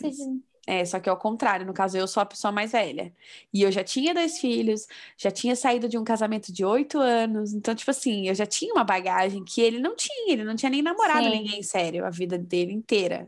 É, 0.69 0.83
só 0.83 0.99
que 0.99 1.07
é 1.07 1.11
o 1.11 1.15
contrário, 1.15 1.65
no 1.65 1.73
caso, 1.73 1.97
eu 1.97 2.05
sou 2.05 2.21
a 2.21 2.25
pessoa 2.25 2.51
mais 2.51 2.73
velha. 2.73 3.13
E 3.53 3.61
eu 3.61 3.71
já 3.71 3.85
tinha 3.85 4.13
dois 4.13 4.37
filhos, 4.37 4.85
já 5.17 5.31
tinha 5.31 5.55
saído 5.55 5.87
de 5.87 5.97
um 5.97 6.03
casamento 6.03 6.51
de 6.51 6.65
oito 6.65 6.99
anos. 6.99 7.53
Então, 7.53 7.73
tipo 7.73 7.89
assim, 7.89 8.27
eu 8.27 8.35
já 8.35 8.45
tinha 8.45 8.73
uma 8.73 8.83
bagagem 8.83 9.45
que 9.45 9.61
ele 9.61 9.79
não 9.79 9.95
tinha, 9.95 10.33
ele 10.33 10.43
não 10.43 10.57
tinha 10.57 10.69
nem 10.69 10.81
namorado 10.81 11.23
Sim. 11.23 11.29
ninguém 11.29 11.63
sério 11.63 12.05
a 12.05 12.09
vida 12.09 12.37
dele 12.37 12.73
inteira. 12.73 13.25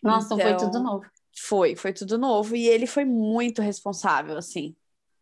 Nossa, 0.00 0.34
então, 0.34 0.38
foi 0.38 0.56
tudo 0.56 0.68
então, 0.68 0.82
novo. 0.84 1.06
Foi, 1.36 1.74
foi 1.74 1.92
tudo 1.92 2.16
novo. 2.16 2.54
E 2.54 2.68
ele 2.68 2.86
foi 2.86 3.04
muito 3.04 3.60
responsável, 3.60 4.38
assim, 4.38 4.72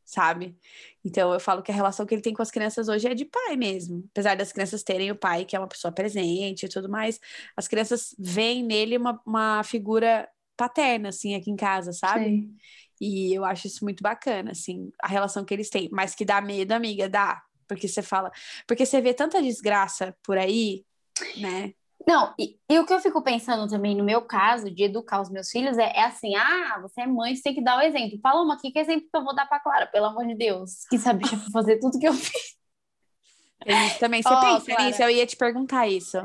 sabe? 0.08 0.56
Então 1.04 1.34
eu 1.34 1.38
falo 1.38 1.62
que 1.62 1.70
a 1.70 1.74
relação 1.74 2.06
que 2.06 2.14
ele 2.14 2.22
tem 2.22 2.32
com 2.32 2.40
as 2.40 2.50
crianças 2.50 2.88
hoje 2.88 3.06
é 3.06 3.14
de 3.14 3.26
pai 3.26 3.56
mesmo. 3.56 4.08
Apesar 4.10 4.34
das 4.36 4.50
crianças 4.50 4.82
terem 4.82 5.10
o 5.10 5.16
pai, 5.16 5.44
que 5.44 5.54
é 5.54 5.58
uma 5.58 5.68
pessoa 5.68 5.92
presente 5.92 6.64
e 6.64 6.68
tudo 6.68 6.88
mais, 6.88 7.20
as 7.54 7.68
crianças 7.68 8.14
veem 8.18 8.64
nele 8.64 8.96
uma, 8.96 9.20
uma 9.26 9.62
figura 9.62 10.26
paterna, 10.56 11.10
assim, 11.10 11.34
aqui 11.34 11.50
em 11.50 11.56
casa, 11.56 11.92
sabe? 11.92 12.24
Sim. 12.24 12.56
E 12.98 13.34
eu 13.34 13.44
acho 13.44 13.66
isso 13.66 13.84
muito 13.84 14.02
bacana, 14.02 14.52
assim, 14.52 14.90
a 15.02 15.08
relação 15.08 15.44
que 15.44 15.52
eles 15.52 15.68
têm. 15.68 15.90
Mas 15.92 16.14
que 16.14 16.24
dá 16.24 16.40
medo, 16.40 16.72
amiga, 16.72 17.06
dá. 17.06 17.42
Porque 17.68 17.86
você 17.86 18.00
fala. 18.00 18.30
Porque 18.66 18.86
você 18.86 19.02
vê 19.02 19.12
tanta 19.12 19.42
desgraça 19.42 20.16
por 20.22 20.38
aí, 20.38 20.86
né? 21.36 21.74
Não, 22.06 22.32
e, 22.38 22.58
e, 22.70 22.78
o 22.78 22.86
que 22.86 22.92
eu 22.92 23.00
fico 23.00 23.20
pensando 23.22 23.68
também 23.68 23.94
no 23.94 24.04
meu 24.04 24.22
caso 24.22 24.70
de 24.70 24.84
educar 24.84 25.20
os 25.20 25.28
meus 25.28 25.50
filhos 25.50 25.76
é, 25.76 25.92
é 25.94 26.04
assim: 26.04 26.34
ah, 26.36 26.78
você 26.80 27.02
é 27.02 27.06
mãe, 27.06 27.34
você 27.34 27.42
tem 27.42 27.54
que 27.54 27.62
dar 27.62 27.78
o 27.78 27.82
exemplo. 27.82 28.18
Fala 28.22 28.42
uma 28.42 28.54
aqui, 28.54 28.70
que 28.70 28.78
exemplo 28.78 29.08
que 29.10 29.16
eu 29.16 29.24
vou 29.24 29.34
dar 29.34 29.46
pra 29.46 29.60
Clara, 29.60 29.86
pelo 29.86 30.06
amor 30.06 30.26
de 30.26 30.34
Deus? 30.34 30.86
Que 30.88 30.98
sabe 30.98 31.24
fazer 31.52 31.78
tudo 31.78 31.98
que 31.98 32.08
eu 32.08 32.14
fiz. 32.14 32.56
Isso 33.66 33.98
também. 33.98 34.22
Você 34.22 34.32
oh, 34.32 34.40
pensa 34.40 34.66
Clara. 34.66 34.84
nisso? 34.84 35.02
Eu 35.02 35.10
ia 35.10 35.26
te 35.26 35.36
perguntar 35.36 35.86
isso. 35.86 36.18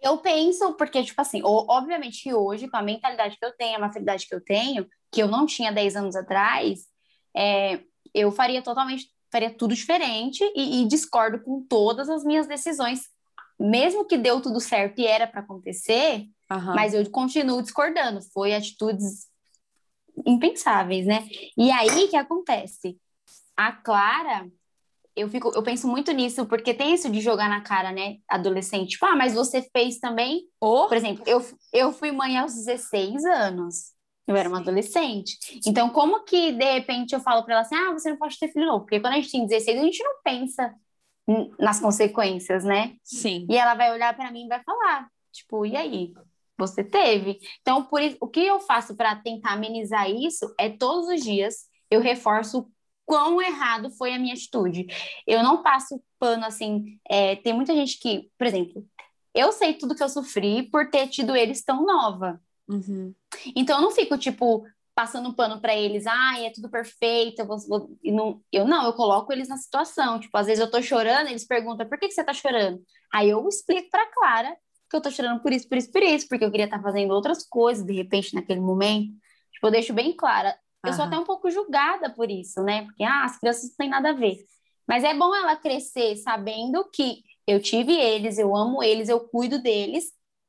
Eu 0.00 0.18
penso, 0.18 0.74
porque, 0.74 1.02
tipo 1.02 1.20
assim, 1.20 1.40
obviamente 1.42 2.22
que 2.22 2.32
hoje, 2.32 2.68
com 2.68 2.76
a 2.76 2.82
mentalidade 2.82 3.36
que 3.36 3.44
eu 3.44 3.56
tenho, 3.56 3.76
a 3.76 3.80
maturidade 3.80 4.28
que 4.28 4.34
eu 4.34 4.40
tenho, 4.40 4.86
que 5.10 5.22
eu 5.22 5.26
não 5.26 5.44
tinha 5.44 5.72
10 5.72 5.96
anos 5.96 6.14
atrás, 6.14 6.86
é, 7.36 7.80
eu 8.14 8.30
faria 8.30 8.62
totalmente, 8.62 9.08
faria 9.30 9.50
tudo 9.50 9.74
diferente 9.74 10.42
e, 10.54 10.82
e 10.82 10.88
discordo 10.88 11.40
com 11.42 11.64
todas 11.68 12.08
as 12.08 12.22
minhas 12.22 12.46
decisões 12.46 13.08
mesmo 13.58 14.04
que 14.04 14.16
deu 14.16 14.40
tudo 14.40 14.60
certo 14.60 15.00
e 15.00 15.06
era 15.06 15.26
para 15.26 15.40
acontecer, 15.40 16.26
uhum. 16.50 16.74
mas 16.74 16.94
eu 16.94 17.08
continuo 17.10 17.62
discordando. 17.62 18.20
Foi 18.32 18.54
atitudes 18.54 19.26
impensáveis, 20.26 21.06
né? 21.06 21.26
E 21.56 21.70
aí 21.70 22.08
que 22.08 22.16
acontece? 22.16 22.98
A 23.56 23.72
Clara, 23.72 24.48
eu 25.16 25.28
fico, 25.28 25.50
eu 25.54 25.62
penso 25.62 25.88
muito 25.88 26.12
nisso 26.12 26.46
porque 26.46 26.72
tem 26.72 26.94
isso 26.94 27.10
de 27.10 27.20
jogar 27.20 27.48
na 27.48 27.60
cara, 27.60 27.90
né, 27.90 28.18
adolescente. 28.28 28.90
Tipo, 28.90 29.06
ah, 29.06 29.16
mas 29.16 29.34
você 29.34 29.62
fez 29.72 29.98
também? 29.98 30.42
Oh. 30.60 30.86
Por 30.86 30.96
exemplo, 30.96 31.24
eu, 31.26 31.44
eu 31.72 31.92
fui 31.92 32.12
mãe 32.12 32.38
aos 32.38 32.54
16 32.54 33.24
anos. 33.24 33.98
Eu 34.26 34.36
era 34.36 34.48
uma 34.48 34.58
adolescente. 34.58 35.38
Então, 35.66 35.88
como 35.88 36.22
que 36.24 36.52
de 36.52 36.72
repente 36.72 37.14
eu 37.14 37.20
falo 37.20 37.42
para 37.42 37.54
ela 37.54 37.62
assim: 37.62 37.74
"Ah, 37.74 37.92
você 37.92 38.10
não 38.10 38.18
pode 38.18 38.38
ter 38.38 38.52
filho 38.52 38.66
novo"? 38.66 38.84
Porque 38.84 39.00
quando 39.00 39.14
a 39.14 39.16
gente 39.16 39.32
tem 39.32 39.46
16, 39.46 39.78
a 39.78 39.82
gente 39.82 40.04
não 40.04 40.22
pensa 40.22 40.74
nas 41.58 41.80
consequências, 41.80 42.64
né? 42.64 42.96
Sim. 43.02 43.46
E 43.48 43.56
ela 43.56 43.74
vai 43.74 43.92
olhar 43.92 44.14
para 44.16 44.30
mim 44.30 44.46
e 44.46 44.48
vai 44.48 44.62
falar, 44.62 45.08
tipo, 45.32 45.66
e 45.66 45.76
aí? 45.76 46.12
Você 46.56 46.82
teve? 46.82 47.38
Então, 47.60 47.84
por 47.84 48.02
isso, 48.02 48.16
o 48.20 48.26
que 48.26 48.40
eu 48.40 48.58
faço 48.58 48.96
para 48.96 49.14
tentar 49.14 49.52
amenizar 49.52 50.10
isso 50.10 50.52
é 50.58 50.68
todos 50.68 51.08
os 51.08 51.22
dias 51.22 51.68
eu 51.90 52.00
reforço 52.00 52.68
quão 53.06 53.40
errado 53.40 53.90
foi 53.90 54.12
a 54.12 54.18
minha 54.18 54.34
atitude. 54.34 54.86
Eu 55.26 55.42
não 55.42 55.62
passo 55.62 56.02
pano 56.18 56.44
assim. 56.44 56.98
É, 57.08 57.36
tem 57.36 57.54
muita 57.54 57.74
gente 57.74 57.98
que, 57.98 58.30
por 58.36 58.46
exemplo, 58.46 58.84
eu 59.34 59.52
sei 59.52 59.74
tudo 59.74 59.94
que 59.94 60.02
eu 60.02 60.08
sofri 60.08 60.64
por 60.64 60.90
ter 60.90 61.08
tido 61.08 61.34
eles 61.34 61.64
tão 61.64 61.86
nova. 61.86 62.40
Uhum. 62.68 63.14
Então 63.56 63.78
eu 63.78 63.82
não 63.82 63.90
fico 63.90 64.18
tipo, 64.18 64.66
passando 64.98 65.32
pano 65.32 65.60
para 65.60 65.76
eles, 65.76 66.08
ai, 66.08 66.46
é 66.46 66.50
tudo 66.50 66.68
perfeito, 66.68 67.38
eu, 67.38 67.46
vou, 67.46 67.56
vou, 67.68 67.96
não, 68.02 68.42
eu 68.50 68.66
não, 68.66 68.84
eu 68.84 68.92
coloco 68.94 69.32
eles 69.32 69.48
na 69.48 69.56
situação, 69.56 70.18
tipo, 70.18 70.36
às 70.36 70.48
vezes 70.48 70.58
eu 70.58 70.68
tô 70.68 70.82
chorando, 70.82 71.28
eles 71.28 71.46
perguntam, 71.46 71.88
por 71.88 71.96
que, 72.00 72.08
que 72.08 72.14
você 72.14 72.24
tá 72.24 72.34
chorando? 72.34 72.82
Aí 73.14 73.30
eu 73.30 73.46
explico 73.46 73.88
pra 73.90 74.10
Clara 74.10 74.56
que 74.90 74.96
eu 74.96 75.00
tô 75.00 75.08
chorando 75.08 75.40
por 75.40 75.52
isso, 75.52 75.68
por 75.68 75.78
isso, 75.78 75.92
por 75.92 76.02
isso, 76.02 76.26
porque 76.28 76.44
eu 76.44 76.50
queria 76.50 76.64
estar 76.64 76.78
tá 76.78 76.82
fazendo 76.82 77.14
outras 77.14 77.46
coisas, 77.46 77.86
de 77.86 77.92
repente, 77.92 78.34
naquele 78.34 78.58
momento, 78.58 79.12
tipo, 79.52 79.68
eu 79.68 79.70
deixo 79.70 79.94
bem 79.94 80.16
clara, 80.16 80.58
eu 80.84 80.92
sou 80.92 81.04
até 81.04 81.16
um 81.16 81.24
pouco 81.24 81.48
julgada 81.48 82.10
por 82.10 82.28
isso, 82.28 82.60
né, 82.64 82.82
porque, 82.82 83.04
ah, 83.04 83.24
as 83.24 83.38
crianças 83.38 83.70
não 83.70 83.76
têm 83.76 83.88
nada 83.88 84.10
a 84.10 84.14
ver, 84.14 84.36
mas 84.84 85.04
é 85.04 85.14
bom 85.14 85.32
ela 85.32 85.54
crescer 85.54 86.16
sabendo 86.16 86.84
que 86.92 87.22
eu 87.46 87.62
tive 87.62 87.92
eles, 87.92 88.36
eu 88.36 88.56
amo 88.56 88.82
eles, 88.82 89.08
eu 89.08 89.20
cuido 89.20 89.62
deles, 89.62 90.06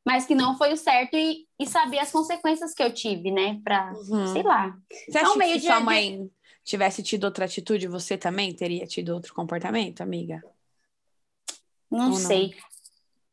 mas 0.09 0.25
que 0.25 0.33
não 0.33 0.57
foi 0.57 0.73
o 0.73 0.75
certo 0.75 1.15
e, 1.15 1.45
e 1.59 1.67
saber 1.67 1.99
as 1.99 2.11
consequências 2.11 2.73
que 2.73 2.81
eu 2.81 2.91
tive, 2.91 3.29
né? 3.29 3.61
Pra, 3.63 3.93
uhum. 3.93 4.25
sei 4.33 4.41
lá. 4.41 4.75
Você 5.07 5.19
acha 5.19 5.35
meio 5.35 5.53
que 5.53 5.59
se 5.59 5.67
sua 5.67 5.79
mãe 5.79 6.27
tivesse 6.63 7.03
tido 7.03 7.25
outra 7.25 7.45
atitude, 7.45 7.87
você 7.87 8.17
também 8.17 8.51
teria 8.51 8.87
tido 8.87 9.09
outro 9.09 9.35
comportamento, 9.35 10.01
amiga? 10.01 10.43
Não 11.91 12.09
Ou 12.09 12.15
sei. 12.15 12.55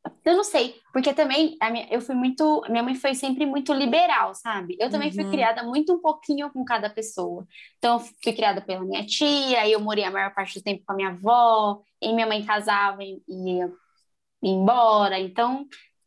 Não? 0.05 0.13
Eu 0.23 0.37
não 0.37 0.45
sei, 0.45 0.77
porque 0.93 1.15
também 1.15 1.57
minha, 1.73 1.89
eu 1.91 2.03
fui 2.03 2.15
muito. 2.15 2.63
Minha 2.69 2.83
mãe 2.83 2.95
foi 2.95 3.15
sempre 3.15 3.47
muito 3.47 3.73
liberal, 3.73 4.35
sabe? 4.35 4.77
Eu 4.79 4.91
também 4.91 5.09
uhum. 5.09 5.15
fui 5.15 5.31
criada 5.31 5.63
muito 5.63 5.95
um 5.95 5.99
pouquinho 5.99 6.51
com 6.51 6.63
cada 6.63 6.91
pessoa. 6.91 7.47
Então, 7.79 7.95
eu 7.95 8.01
fui 8.01 8.35
criada 8.35 8.61
pela 8.61 8.85
minha 8.85 9.05
tia, 9.07 9.67
eu 9.67 9.81
morei 9.81 10.05
a 10.05 10.11
maior 10.11 10.35
parte 10.35 10.59
do 10.59 10.63
tempo 10.63 10.85
com 10.87 10.93
a 10.93 10.97
minha 10.97 11.09
avó, 11.09 11.81
e 12.03 12.13
minha 12.13 12.27
mãe 12.27 12.45
casava 12.45 13.03
e 13.03 13.23
ia 13.27 13.73
embora. 14.43 15.19
Então, 15.19 15.67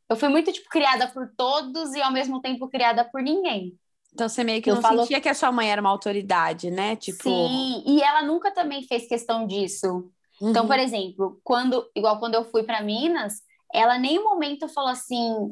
eu 0.09 0.15
fui 0.15 0.27
muito, 0.27 0.51
tipo, 0.51 0.67
criada 0.69 1.07
por 1.07 1.29
todos 1.37 1.93
e 1.93 2.01
ao 2.01 2.11
mesmo 2.11 2.41
tempo 2.41 2.67
criada 2.67 3.03
por 3.03 3.21
ninguém. 3.21 3.77
Então 4.13 4.27
você 4.27 4.43
meio 4.43 4.61
que 4.61 4.69
eu 4.69 4.75
não 4.75 4.81
falo... 4.81 5.01
sentia 5.01 5.21
que 5.21 5.29
a 5.29 5.35
sua 5.35 5.51
mãe 5.51 5.71
era 5.71 5.79
uma 5.79 5.89
autoridade, 5.89 6.71
né? 6.71 6.95
Tipo... 6.95 7.23
Sim, 7.23 7.83
e 7.85 8.01
ela 8.01 8.23
nunca 8.23 8.51
também 8.51 8.81
fez 8.83 9.07
questão 9.07 9.45
disso. 9.45 10.11
Uhum. 10.41 10.49
Então, 10.49 10.67
por 10.67 10.79
exemplo, 10.79 11.39
quando, 11.43 11.87
igual 11.95 12.19
quando 12.19 12.35
eu 12.35 12.43
fui 12.45 12.63
para 12.63 12.81
Minas, 12.81 13.41
ela 13.71 13.99
nem 13.99 14.17
um 14.17 14.23
momento 14.23 14.67
falou 14.67 14.89
assim: 14.89 15.51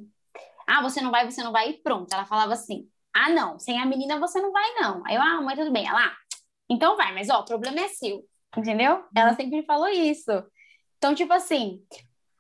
"Ah, 0.68 0.82
você 0.82 1.02
não 1.02 1.12
vai, 1.12 1.30
você 1.30 1.44
não 1.44 1.52
vai" 1.52 1.70
e 1.70 1.74
pronto. 1.84 2.12
Ela 2.12 2.26
falava 2.26 2.54
assim: 2.54 2.88
"Ah, 3.14 3.30
não, 3.30 3.60
sem 3.60 3.80
a 3.80 3.86
menina 3.86 4.20
você 4.20 4.42
não 4.42 4.52
vai 4.52 4.74
não". 4.76 5.04
Aí 5.06 5.16
eu: 5.16 5.22
"Ah, 5.22 5.42
mãe, 5.42 5.56
tudo 5.56 5.72
bem". 5.72 5.88
Ela: 5.88 6.04
ah, 6.04 6.16
"Então 6.70 6.98
vai, 6.98 7.14
mas 7.14 7.30
ó, 7.30 7.42
o 7.42 7.46
problema 7.46 7.80
é 7.82 7.90
seu". 7.90 8.24
Entendeu? 8.58 8.96
Uhum. 8.96 9.04
Ela 9.16 9.36
sempre 9.36 9.64
falou 9.64 9.88
isso. 9.88 10.32
Então, 10.98 11.14
tipo 11.14 11.32
assim, 11.32 11.84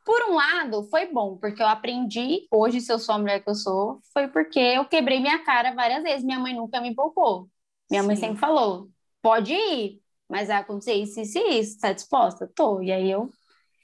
por 0.07 0.23
um 0.29 0.35
lado, 0.35 0.83
foi 0.83 1.11
bom, 1.11 1.35
porque 1.35 1.61
eu 1.61 1.67
aprendi, 1.67 2.47
hoje, 2.49 2.79
se 2.79 2.89
eu 2.89 2.97
sou 2.97 3.15
a 3.15 3.17
mulher 3.17 3.43
que 3.43 3.49
eu 3.49 3.55
sou, 3.55 3.99
foi 4.13 4.29
porque 4.29 4.57
eu 4.57 4.85
quebrei 4.85 5.19
minha 5.19 5.43
cara 5.43 5.75
várias 5.75 6.01
vezes. 6.01 6.23
Minha 6.23 6.39
mãe 6.39 6.55
nunca 6.55 6.79
me 6.79 6.95
poupou. 6.95 7.49
Minha 7.91 8.03
Sim. 8.03 8.07
mãe 8.07 8.15
sempre 8.15 8.37
falou: 8.37 8.89
pode 9.21 9.51
ir, 9.51 10.01
mas 10.29 10.47
vai 10.47 10.55
acontecer 10.55 10.93
isso, 10.93 11.19
isso 11.19 11.37
e 11.37 11.59
isso. 11.59 11.77
Tá 11.77 11.91
disposta? 11.91 12.49
Tô. 12.55 12.81
E 12.81 12.89
aí 12.89 13.11
eu 13.11 13.29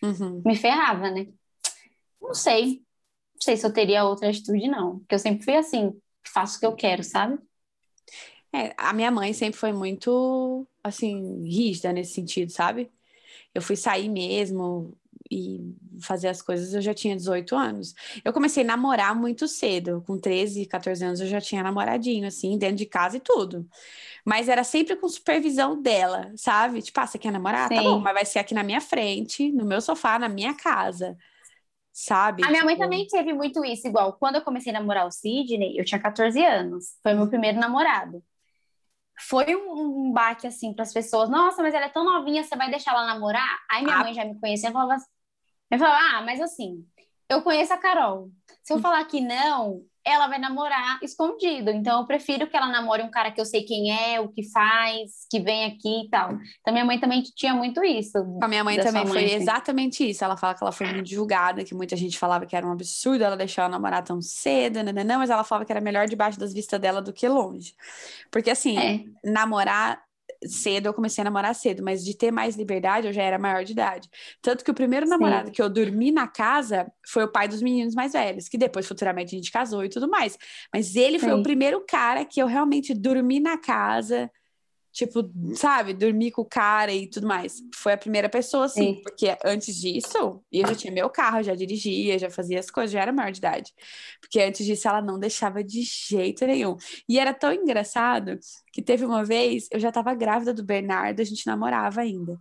uhum. 0.01 0.41
me 0.45 0.55
ferrava, 0.55 1.11
né? 1.11 1.27
Não 2.21 2.33
sei. 2.33 2.81
Não 3.33 3.41
sei 3.41 3.57
se 3.57 3.65
eu 3.65 3.73
teria 3.73 4.05
outra 4.05 4.29
atitude, 4.29 4.69
não. 4.69 4.99
Porque 4.99 5.15
eu 5.15 5.19
sempre 5.19 5.43
fui 5.43 5.57
assim, 5.57 5.91
faço 6.25 6.55
o 6.55 6.59
que 6.61 6.65
eu 6.65 6.73
quero, 6.73 7.03
sabe? 7.03 7.37
É, 8.55 8.73
a 8.77 8.93
minha 8.93 9.11
mãe 9.11 9.33
sempre 9.33 9.59
foi 9.59 9.73
muito, 9.73 10.65
assim, 10.81 11.43
rígida 11.43 11.91
nesse 11.91 12.13
sentido, 12.13 12.49
sabe? 12.49 12.89
Eu 13.53 13.61
fui 13.61 13.75
sair 13.75 14.07
mesmo, 14.07 14.97
e 15.33 15.75
fazer 16.01 16.27
as 16.27 16.41
coisas, 16.41 16.73
eu 16.73 16.81
já 16.81 16.93
tinha 16.93 17.15
18 17.15 17.55
anos. 17.55 17.95
Eu 18.23 18.31
comecei 18.31 18.63
a 18.63 18.67
namorar 18.67 19.15
muito 19.15 19.47
cedo, 19.47 20.03
com 20.05 20.17
13, 20.17 20.65
14 20.65 21.03
anos 21.03 21.19
eu 21.19 21.27
já 21.27 21.41
tinha 21.41 21.63
namoradinho, 21.63 22.27
assim, 22.27 22.57
dentro 22.57 22.77
de 22.77 22.85
casa 22.85 23.17
e 23.17 23.19
tudo. 23.19 23.67
Mas 24.23 24.47
era 24.47 24.63
sempre 24.63 24.95
com 24.95 25.07
supervisão 25.09 25.81
dela, 25.81 26.31
sabe? 26.35 26.81
Tipo, 26.81 26.99
ah, 26.99 27.07
você 27.07 27.17
quer 27.17 27.31
namorar? 27.31 27.67
Sim. 27.67 27.75
Tá 27.75 27.81
bom, 27.81 27.99
mas 27.99 28.13
vai 28.13 28.25
ser 28.25 28.39
aqui 28.39 28.53
na 28.53 28.63
minha 28.63 28.81
frente, 28.81 29.51
no 29.51 29.65
meu 29.65 29.81
sofá, 29.81 30.19
na 30.19 30.29
minha 30.29 30.53
casa. 30.53 31.17
Sabe? 31.91 32.43
A 32.43 32.47
minha 32.47 32.61
tipo... 32.61 32.65
mãe 32.65 32.77
também 32.77 33.07
teve 33.07 33.33
muito 33.33 33.63
isso, 33.63 33.87
igual 33.87 34.13
quando 34.13 34.35
eu 34.35 34.41
comecei 34.41 34.73
a 34.73 34.79
namorar 34.79 35.05
o 35.05 35.11
Sidney, 35.11 35.77
eu 35.77 35.85
tinha 35.85 35.99
14 35.99 36.43
anos, 36.43 36.97
foi 37.03 37.13
meu 37.13 37.27
primeiro 37.27 37.59
namorado 37.59 38.23
foi 39.19 39.55
um, 39.55 40.07
um 40.07 40.11
baque 40.11 40.47
assim 40.47 40.73
para 40.73 40.83
as 40.83 40.93
pessoas. 40.93 41.29
Nossa, 41.29 41.61
mas 41.61 41.73
ela 41.73 41.85
é 41.85 41.89
tão 41.89 42.03
novinha, 42.03 42.43
você 42.43 42.55
vai 42.55 42.69
deixar 42.69 42.91
ela 42.91 43.05
namorar? 43.05 43.59
Aí 43.69 43.83
minha 43.83 43.97
ah. 43.97 43.99
mãe 43.99 44.13
já 44.13 44.25
me 44.25 44.39
conhecia 44.39 44.69
e 44.69 44.73
falava, 44.73 44.97
eu 45.73 45.79
falava, 45.79 46.17
ah, 46.17 46.21
mas 46.21 46.39
assim, 46.39 46.85
eu 47.29 47.41
conheço 47.41 47.73
a 47.73 47.77
Carol. 47.77 48.29
Se 48.63 48.73
eu 48.73 48.79
falar 48.79 49.03
que 49.05 49.19
não, 49.19 49.81
ela 50.05 50.27
vai 50.27 50.37
namorar 50.37 50.99
escondido. 51.01 51.69
Então, 51.69 52.01
eu 52.01 52.05
prefiro 52.05 52.47
que 52.47 52.55
ela 52.55 52.67
namore 52.67 53.03
um 53.03 53.09
cara 53.09 53.31
que 53.31 53.39
eu 53.39 53.45
sei 53.45 53.63
quem 53.63 53.91
é, 53.91 54.19
o 54.19 54.27
que 54.27 54.49
faz, 54.51 55.25
que 55.29 55.39
vem 55.39 55.65
aqui 55.65 56.05
e 56.05 56.09
tal. 56.09 56.37
Então, 56.59 56.73
minha 56.73 56.85
mãe 56.85 56.99
também 56.99 57.21
tinha 57.21 57.53
muito 57.53 57.83
isso. 57.83 58.17
A 58.41 58.47
minha 58.47 58.63
mãe 58.63 58.77
também 58.77 59.03
mãe, 59.03 59.07
foi 59.07 59.25
assim. 59.25 59.35
exatamente 59.35 60.09
isso. 60.09 60.23
Ela 60.23 60.35
fala 60.35 60.53
que 60.53 60.63
ela 60.63 60.71
foi 60.71 60.87
muito 60.93 61.09
julgada, 61.09 61.63
que 61.63 61.73
muita 61.73 61.95
gente 61.95 62.19
falava 62.19 62.45
que 62.45 62.55
era 62.55 62.67
um 62.67 62.71
absurdo 62.71 63.23
ela 63.23 63.37
deixar 63.37 63.63
ela 63.63 63.71
namorar 63.71 64.03
tão 64.03 64.21
cedo, 64.21 64.83
né, 64.83 64.91
né, 64.91 65.03
não, 65.03 65.19
mas 65.19 65.29
ela 65.29 65.43
falava 65.43 65.65
que 65.65 65.71
era 65.71 65.81
melhor 65.81 66.07
debaixo 66.07 66.39
das 66.39 66.53
vistas 66.53 66.79
dela 66.79 67.01
do 67.01 67.13
que 67.13 67.27
longe. 67.27 67.73
Porque, 68.29 68.49
assim, 68.49 68.77
é. 68.77 69.03
namorar 69.23 70.01
cedo, 70.47 70.87
eu 70.87 70.93
comecei 70.93 71.21
a 71.21 71.25
namorar 71.25 71.53
cedo, 71.55 71.83
mas 71.83 72.03
de 72.03 72.15
ter 72.15 72.31
mais 72.31 72.55
liberdade, 72.55 73.07
eu 73.07 73.13
já 73.13 73.23
era 73.23 73.39
maior 73.39 73.63
de 73.63 73.71
idade. 73.73 74.09
Tanto 74.41 74.63
que 74.63 74.71
o 74.71 74.73
primeiro 74.73 75.07
namorado 75.07 75.47
Sim. 75.47 75.51
que 75.51 75.61
eu 75.61 75.69
dormi 75.69 76.11
na 76.11 76.27
casa 76.27 76.91
foi 77.07 77.23
o 77.23 77.31
pai 77.31 77.47
dos 77.47 77.61
meninos 77.61 77.95
mais 77.95 78.13
velhos, 78.13 78.47
que 78.49 78.57
depois 78.57 78.87
futuramente 78.87 79.35
a 79.35 79.37
gente 79.37 79.51
casou 79.51 79.83
e 79.83 79.89
tudo 79.89 80.09
mais. 80.09 80.37
Mas 80.73 80.95
ele 80.95 81.19
Sim. 81.19 81.25
foi 81.25 81.33
o 81.33 81.43
primeiro 81.43 81.83
cara 81.87 82.25
que 82.25 82.41
eu 82.41 82.47
realmente 82.47 82.93
dormi 82.93 83.39
na 83.39 83.57
casa 83.57 84.29
tipo, 84.93 85.27
sabe, 85.55 85.93
dormir 85.93 86.31
com 86.31 86.43
o 86.43 86.45
cara 86.45 86.93
e 86.93 87.09
tudo 87.09 87.27
mais. 87.27 87.61
Foi 87.75 87.93
a 87.93 87.97
primeira 87.97 88.29
pessoa, 88.29 88.65
assim, 88.65 88.95
Sim. 88.95 89.01
porque 89.01 89.35
antes 89.43 89.75
disso, 89.75 90.43
eu 90.51 90.67
já 90.67 90.75
tinha 90.75 90.93
meu 90.93 91.09
carro, 91.09 91.41
já 91.41 91.55
dirigia, 91.55 92.19
já 92.19 92.29
fazia 92.29 92.59
as 92.59 92.69
coisas, 92.69 92.91
já 92.91 93.01
era 93.01 93.11
maior 93.11 93.31
de 93.31 93.39
idade. 93.39 93.73
Porque 94.21 94.39
antes 94.39 94.63
disso 94.65 94.87
ela 94.87 95.01
não 95.01 95.19
deixava 95.19 95.63
de 95.63 95.81
jeito 95.81 96.45
nenhum. 96.45 96.77
E 97.09 97.19
era 97.19 97.33
tão 97.33 97.51
engraçado 97.51 98.37
que 98.71 98.83
teve 98.83 99.03
uma 99.03 99.25
vez, 99.25 99.67
eu 99.71 99.79
já 99.79 99.91
tava 99.91 100.13
grávida 100.13 100.53
do 100.53 100.63
Bernardo, 100.63 101.19
a 101.19 101.25
gente 101.25 101.47
namorava 101.47 102.01
ainda. 102.01 102.39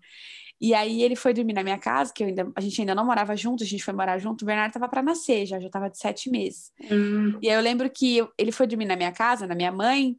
E 0.60 0.74
aí 0.74 1.02
ele 1.02 1.16
foi 1.16 1.34
dormir 1.34 1.54
na 1.54 1.64
minha 1.64 1.78
casa, 1.78 2.12
que 2.14 2.22
eu 2.22 2.28
ainda, 2.28 2.52
a 2.54 2.60
gente 2.60 2.80
ainda 2.80 2.94
não 2.94 3.04
morava 3.04 3.34
junto, 3.34 3.64
a 3.64 3.66
gente 3.66 3.82
foi 3.82 3.92
morar 3.94 4.18
junto, 4.18 4.42
o 4.42 4.46
Bernardo 4.46 4.72
tava 4.72 4.88
para 4.88 5.02
nascer 5.02 5.44
já, 5.44 5.58
já 5.58 5.68
tava 5.68 5.90
de 5.90 5.98
sete 5.98 6.30
meses. 6.30 6.70
Hum. 6.88 7.36
E 7.42 7.48
aí 7.48 7.56
eu 7.56 7.60
lembro 7.60 7.90
que 7.90 8.24
ele 8.38 8.52
foi 8.52 8.66
dormir 8.66 8.84
na 8.84 8.94
minha 8.94 9.10
casa, 9.10 9.46
na 9.46 9.56
minha 9.56 9.72
mãe, 9.72 10.16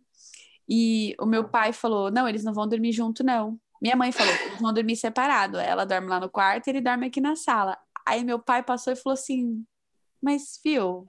e 0.68 1.16
o 1.20 1.26
meu 1.26 1.48
pai 1.48 1.74
falou: 1.74 2.12
não, 2.12 2.28
eles 2.28 2.44
não 2.44 2.54
vão 2.54 2.68
dormir 2.68 2.92
junto, 2.92 3.24
não. 3.24 3.60
Minha 3.82 3.96
mãe 3.96 4.12
falou: 4.12 4.34
eles 4.34 4.60
vão 4.60 4.74
dormir 4.74 4.96
separado. 4.96 5.58
Ela 5.58 5.86
dorme 5.86 6.08
lá 6.08 6.20
no 6.20 6.30
quarto 6.30 6.68
e 6.68 6.70
ele 6.72 6.82
dorme 6.82 7.08
aqui 7.08 7.20
na 7.20 7.36
sala. 7.36 7.78
Aí 8.06 8.24
meu 8.24 8.40
pai 8.40 8.64
passou 8.64 8.94
e 8.94 8.96
falou 8.96 9.14
assim: 9.14 9.66
mas, 10.22 10.58
fio, 10.64 11.06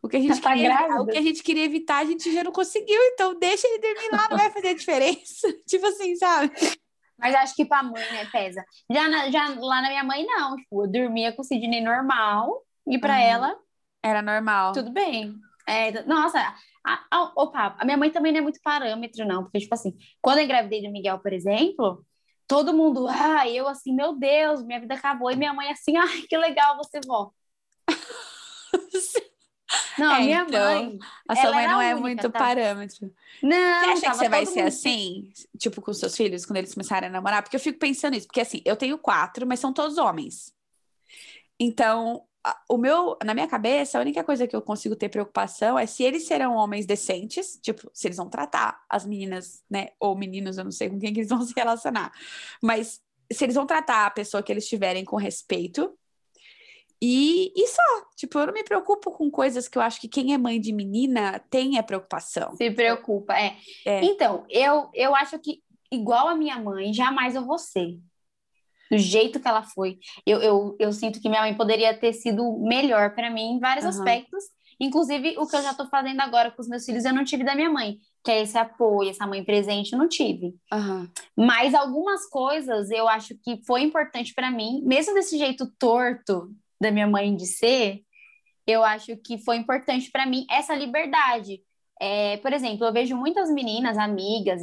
o 0.00 0.08
que 0.08 0.16
a 0.16 0.20
gente, 0.20 0.40
tá 0.40 0.54
queria, 0.54 1.00
o 1.00 1.06
que 1.06 1.18
a 1.18 1.22
gente 1.22 1.42
queria 1.42 1.64
evitar, 1.64 1.98
a 1.98 2.04
gente 2.04 2.32
já 2.32 2.44
não 2.44 2.52
conseguiu, 2.52 3.00
então 3.12 3.36
deixa 3.36 3.66
ele 3.66 3.80
dormir 3.80 4.08
lá, 4.12 4.28
não 4.30 4.38
vai 4.38 4.50
fazer 4.50 4.74
diferença. 4.74 5.52
tipo 5.66 5.84
assim, 5.86 6.14
sabe? 6.14 6.52
Mas 7.18 7.34
acho 7.34 7.56
que 7.56 7.64
pra 7.64 7.82
mãe, 7.82 8.04
né, 8.12 8.24
pesa. 8.30 8.64
Já, 8.90 9.08
na, 9.08 9.30
já 9.30 9.48
lá 9.58 9.82
na 9.82 9.88
minha 9.88 10.04
mãe, 10.04 10.24
não. 10.24 10.54
Tipo, 10.56 10.84
eu 10.84 10.92
dormia 10.92 11.32
com 11.32 11.42
o 11.42 11.44
Sidney 11.44 11.80
normal 11.80 12.62
e 12.86 12.98
pra 12.98 13.14
uhum. 13.14 13.20
ela. 13.20 13.58
Era 14.02 14.22
normal. 14.22 14.72
Tudo 14.72 14.92
bem. 14.92 15.34
É, 15.66 16.04
nossa, 16.04 16.54
a, 16.86 17.04
a, 17.10 17.32
opa, 17.34 17.74
a 17.78 17.84
minha 17.84 17.96
mãe 17.96 18.10
também 18.10 18.32
não 18.32 18.38
é 18.38 18.42
muito 18.42 18.60
parâmetro, 18.62 19.26
não, 19.26 19.42
porque, 19.42 19.58
tipo 19.58 19.74
assim, 19.74 19.96
quando 20.22 20.38
eu 20.38 20.44
engravidei 20.44 20.82
do 20.82 20.92
Miguel, 20.92 21.18
por 21.18 21.32
exemplo, 21.32 22.06
todo 22.46 22.72
mundo, 22.72 23.08
ah, 23.08 23.48
eu 23.48 23.66
assim, 23.66 23.92
meu 23.92 24.16
Deus, 24.16 24.62
minha 24.62 24.78
vida 24.78 24.94
acabou, 24.94 25.30
e 25.30 25.36
minha 25.36 25.52
mãe 25.52 25.70
assim, 25.70 25.96
ai, 25.96 26.22
que 26.22 26.36
legal 26.36 26.76
você 26.76 27.00
vó. 27.04 27.32
Não, 29.98 30.14
é, 30.14 30.20
minha 30.20 30.42
então, 30.42 30.60
mãe. 30.60 30.98
A 31.26 31.36
sua 31.36 31.52
mãe 31.52 31.66
não 31.66 31.80
é 31.80 31.88
única, 31.88 32.00
muito 32.00 32.30
tá? 32.30 32.38
parâmetro. 32.38 33.12
Não, 33.42 33.80
você 33.80 33.90
acha 33.90 34.10
que 34.10 34.16
você 34.16 34.28
vai 34.28 34.46
ser 34.46 34.60
assim, 34.60 35.32
tipo, 35.58 35.82
com 35.82 35.92
seus 35.92 36.14
filhos, 36.16 36.46
quando 36.46 36.58
eles 36.58 36.72
começarem 36.72 37.08
a 37.08 37.12
namorar? 37.12 37.42
Porque 37.42 37.56
eu 37.56 37.60
fico 37.60 37.78
pensando 37.78 38.14
isso, 38.14 38.26
porque 38.26 38.40
assim, 38.40 38.62
eu 38.64 38.76
tenho 38.76 38.96
quatro, 38.96 39.46
mas 39.46 39.58
são 39.58 39.72
todos 39.72 39.98
homens. 39.98 40.54
Então, 41.58 42.22
o 42.68 42.76
meu, 42.76 43.16
na 43.24 43.34
minha 43.34 43.48
cabeça, 43.48 43.98
a 43.98 44.00
única 44.00 44.22
coisa 44.22 44.46
que 44.46 44.54
eu 44.54 44.62
consigo 44.62 44.94
ter 44.94 45.08
preocupação 45.08 45.78
é 45.78 45.86
se 45.86 46.02
eles 46.02 46.26
serão 46.26 46.54
homens 46.54 46.86
decentes, 46.86 47.58
tipo, 47.62 47.90
se 47.92 48.06
eles 48.06 48.16
vão 48.16 48.28
tratar 48.28 48.82
as 48.88 49.04
meninas, 49.04 49.64
né, 49.68 49.88
ou 49.98 50.16
meninos, 50.16 50.58
eu 50.58 50.64
não 50.64 50.70
sei 50.70 50.88
com 50.88 50.98
quem 50.98 51.12
que 51.12 51.20
eles 51.20 51.30
vão 51.30 51.42
se 51.46 51.52
relacionar, 51.56 52.12
mas 52.62 53.00
se 53.32 53.44
eles 53.44 53.54
vão 53.54 53.66
tratar 53.66 54.06
a 54.06 54.10
pessoa 54.10 54.42
que 54.42 54.52
eles 54.52 54.68
tiverem 54.68 55.04
com 55.04 55.16
respeito. 55.16 55.96
E, 57.02 57.52
e 57.54 57.66
só, 57.68 57.82
tipo, 58.16 58.38
eu 58.38 58.46
não 58.46 58.54
me 58.54 58.64
preocupo 58.64 59.10
com 59.10 59.30
coisas 59.30 59.68
que 59.68 59.76
eu 59.76 59.82
acho 59.82 60.00
que 60.00 60.08
quem 60.08 60.32
é 60.32 60.38
mãe 60.38 60.58
de 60.58 60.72
menina 60.72 61.38
tem 61.50 61.78
a 61.78 61.82
preocupação. 61.82 62.56
Se 62.56 62.70
preocupa, 62.70 63.34
é. 63.34 63.56
é. 63.84 64.02
Então, 64.02 64.46
eu, 64.48 64.88
eu 64.94 65.14
acho 65.14 65.38
que, 65.38 65.62
igual 65.92 66.28
a 66.28 66.34
minha 66.34 66.58
mãe, 66.58 66.94
jamais 66.94 67.34
eu 67.34 67.44
vou 67.44 67.58
ser 67.58 67.98
do 68.90 68.98
jeito 68.98 69.40
que 69.40 69.48
ela 69.48 69.62
foi. 69.62 69.98
Eu, 70.26 70.40
eu, 70.40 70.76
eu 70.78 70.92
sinto 70.92 71.20
que 71.20 71.28
minha 71.28 71.42
mãe 71.42 71.54
poderia 71.54 71.92
ter 71.92 72.12
sido 72.12 72.58
melhor 72.60 73.14
para 73.14 73.30
mim 73.30 73.52
em 73.52 73.58
vários 73.58 73.84
uhum. 73.84 73.90
aspectos. 73.90 74.44
Inclusive, 74.78 75.36
o 75.38 75.46
que 75.46 75.56
eu 75.56 75.62
já 75.62 75.70
estou 75.70 75.88
fazendo 75.88 76.20
agora 76.20 76.50
com 76.50 76.60
os 76.60 76.68
meus 76.68 76.84
filhos, 76.84 77.04
eu 77.04 77.14
não 77.14 77.24
tive 77.24 77.42
da 77.42 77.54
minha 77.54 77.70
mãe, 77.70 77.98
que 78.22 78.30
é 78.30 78.42
esse 78.42 78.58
apoio, 78.58 79.08
essa 79.08 79.26
mãe 79.26 79.42
presente, 79.42 79.92
eu 79.92 79.98
não 79.98 80.08
tive. 80.08 80.54
Uhum. 80.72 81.08
Mas 81.36 81.74
algumas 81.74 82.28
coisas 82.28 82.90
eu 82.90 83.08
acho 83.08 83.34
que 83.42 83.62
foi 83.64 83.82
importante 83.82 84.34
para 84.34 84.50
mim, 84.50 84.82
mesmo 84.84 85.14
desse 85.14 85.38
jeito 85.38 85.66
torto 85.78 86.50
da 86.80 86.90
minha 86.90 87.06
mãe 87.06 87.34
de 87.34 87.46
ser, 87.46 88.02
eu 88.66 88.82
acho 88.84 89.16
que 89.16 89.38
foi 89.38 89.56
importante 89.56 90.10
para 90.10 90.26
mim 90.26 90.44
essa 90.50 90.74
liberdade. 90.74 91.62
É, 92.00 92.36
por 92.38 92.52
exemplo, 92.52 92.86
eu 92.86 92.92
vejo 92.92 93.16
muitas 93.16 93.50
meninas, 93.50 93.96
amigas, 93.96 94.60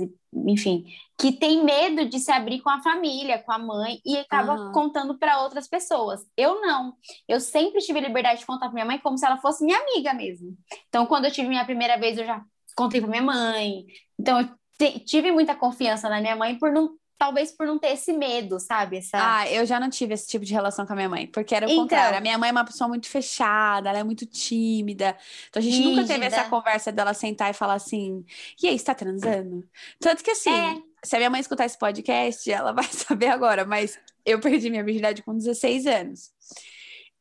enfim, 0.48 0.86
que 1.18 1.32
têm 1.32 1.64
medo 1.64 2.06
de 2.08 2.20
se 2.20 2.32
abrir 2.32 2.62
com 2.62 2.70
a 2.70 2.82
família, 2.82 3.40
com 3.40 3.52
a 3.52 3.58
mãe, 3.58 4.00
e 4.06 4.18
acaba 4.18 4.54
uhum. 4.54 4.72
contando 4.72 5.18
para 5.18 5.42
outras 5.42 5.68
pessoas. 5.68 6.22
Eu 6.38 6.62
não. 6.62 6.96
Eu 7.28 7.40
sempre 7.40 7.82
tive 7.82 8.00
liberdade 8.00 8.42
de 8.42 8.46
contar 8.46 8.68
para 8.68 8.74
minha 8.74 8.86
mãe 8.86 9.00
como 9.00 9.18
se 9.18 9.26
ela 9.26 9.38
fosse 9.38 9.66
minha 9.66 9.80
amiga 9.80 10.14
mesmo. 10.14 10.56
Então, 10.88 11.06
quando 11.06 11.26
eu 11.26 11.32
tive 11.32 11.48
minha 11.48 11.66
primeira 11.66 11.98
vez, 11.98 12.18
eu 12.18 12.26
já 12.26 12.44
contei 12.76 13.02
para 13.02 13.10
minha 13.10 13.24
mãe. 13.24 13.86
Então, 14.20 14.40
eu 14.40 15.00
tive 15.06 15.32
muita 15.32 15.56
confiança 15.56 16.10
na 16.10 16.22
minha 16.22 16.36
mãe 16.36 16.58
por 16.58 16.72
não 16.72 16.96
talvez 17.24 17.54
por 17.54 17.66
não 17.66 17.80
ter 17.80 17.94
esse 17.94 18.12
medo, 18.12 18.60
sabe? 18.60 18.98
Essa... 18.98 19.18
Ah, 19.18 19.50
eu 19.50 19.66
já 19.66 19.80
não 19.80 19.90
tive 19.90 20.14
esse 20.14 20.28
tipo 20.28 20.44
de 20.44 20.52
relação 20.52 20.86
com 20.86 20.92
a 20.92 20.96
minha 20.96 21.08
mãe, 21.08 21.26
porque 21.26 21.56
era 21.56 21.66
o 21.66 21.70
então... 21.70 21.84
contrário. 21.84 22.18
A 22.18 22.22
minha 22.22 22.38
mãe 22.38 22.50
é 22.50 22.52
uma 22.52 22.66
pessoa 22.66 22.90
muito 22.90 23.08
fechada, 23.08 23.88
ela 23.90 24.00
é 24.00 24.04
muito 24.04 24.26
tímida. 24.26 25.16
Então 25.48 25.62
a 25.62 25.64
gente 25.64 25.78
Rígida. 25.78 26.02
nunca 26.02 26.14
teve 26.14 26.26
essa 26.26 26.44
conversa 26.50 26.92
dela 26.92 27.14
sentar 27.14 27.50
e 27.50 27.54
falar 27.54 27.76
assim: 27.76 28.26
e 28.62 28.68
aí, 28.68 28.76
está 28.76 28.94
transando? 28.94 29.66
Tanto 30.02 30.22
que 30.22 30.32
assim. 30.32 30.52
É. 30.52 30.82
Se 31.06 31.16
a 31.16 31.20
minha 31.20 31.30
mãe 31.30 31.40
escutar 31.40 31.66
esse 31.66 31.78
podcast, 31.78 32.52
ela 32.52 32.74
vai 32.74 32.84
saber 32.92 33.28
agora, 33.28 33.66
mas 33.66 33.98
eu 34.26 34.42
perdi 34.42 34.70
minha 34.70 34.84
virgindade 34.84 35.24
com 35.24 35.34
16 35.34 35.86
anos. 35.88 36.30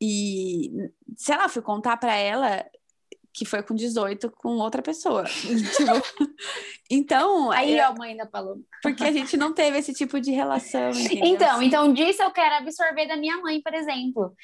E, 0.01 0.69
sei 1.17 1.37
lá, 1.37 1.49
fui 1.49 1.63
contar 1.63 1.97
para 1.97 2.17
ela, 2.17 2.65
que 3.33 3.45
foi 3.45 3.63
com 3.63 3.75
18 3.75 4.31
com 4.31 4.59
outra 4.59 4.83
pessoa. 4.83 5.25
tipo, 5.25 6.27
então. 6.91 7.51
Aí 7.51 7.75
é, 7.75 7.83
a 7.83 7.93
mãe 7.93 8.17
da 8.17 8.27
Paloma. 8.27 8.61
Porque 8.83 9.03
a 9.03 9.13
gente 9.13 9.37
não 9.37 9.55
teve 9.55 9.79
esse 9.79 9.95
tipo 9.95 10.21
de 10.21 10.31
relação. 10.31 10.91
Entendeu? 10.93 11.27
Então, 11.27 11.57
assim. 11.57 11.67
então 11.67 11.93
disso 11.93 12.23
eu 12.23 12.31
quero 12.31 12.57
absorver 12.57 13.07
da 13.07 13.17
minha 13.17 13.39
mãe, 13.39 13.61
por 13.63 13.73
exemplo. 13.73 14.35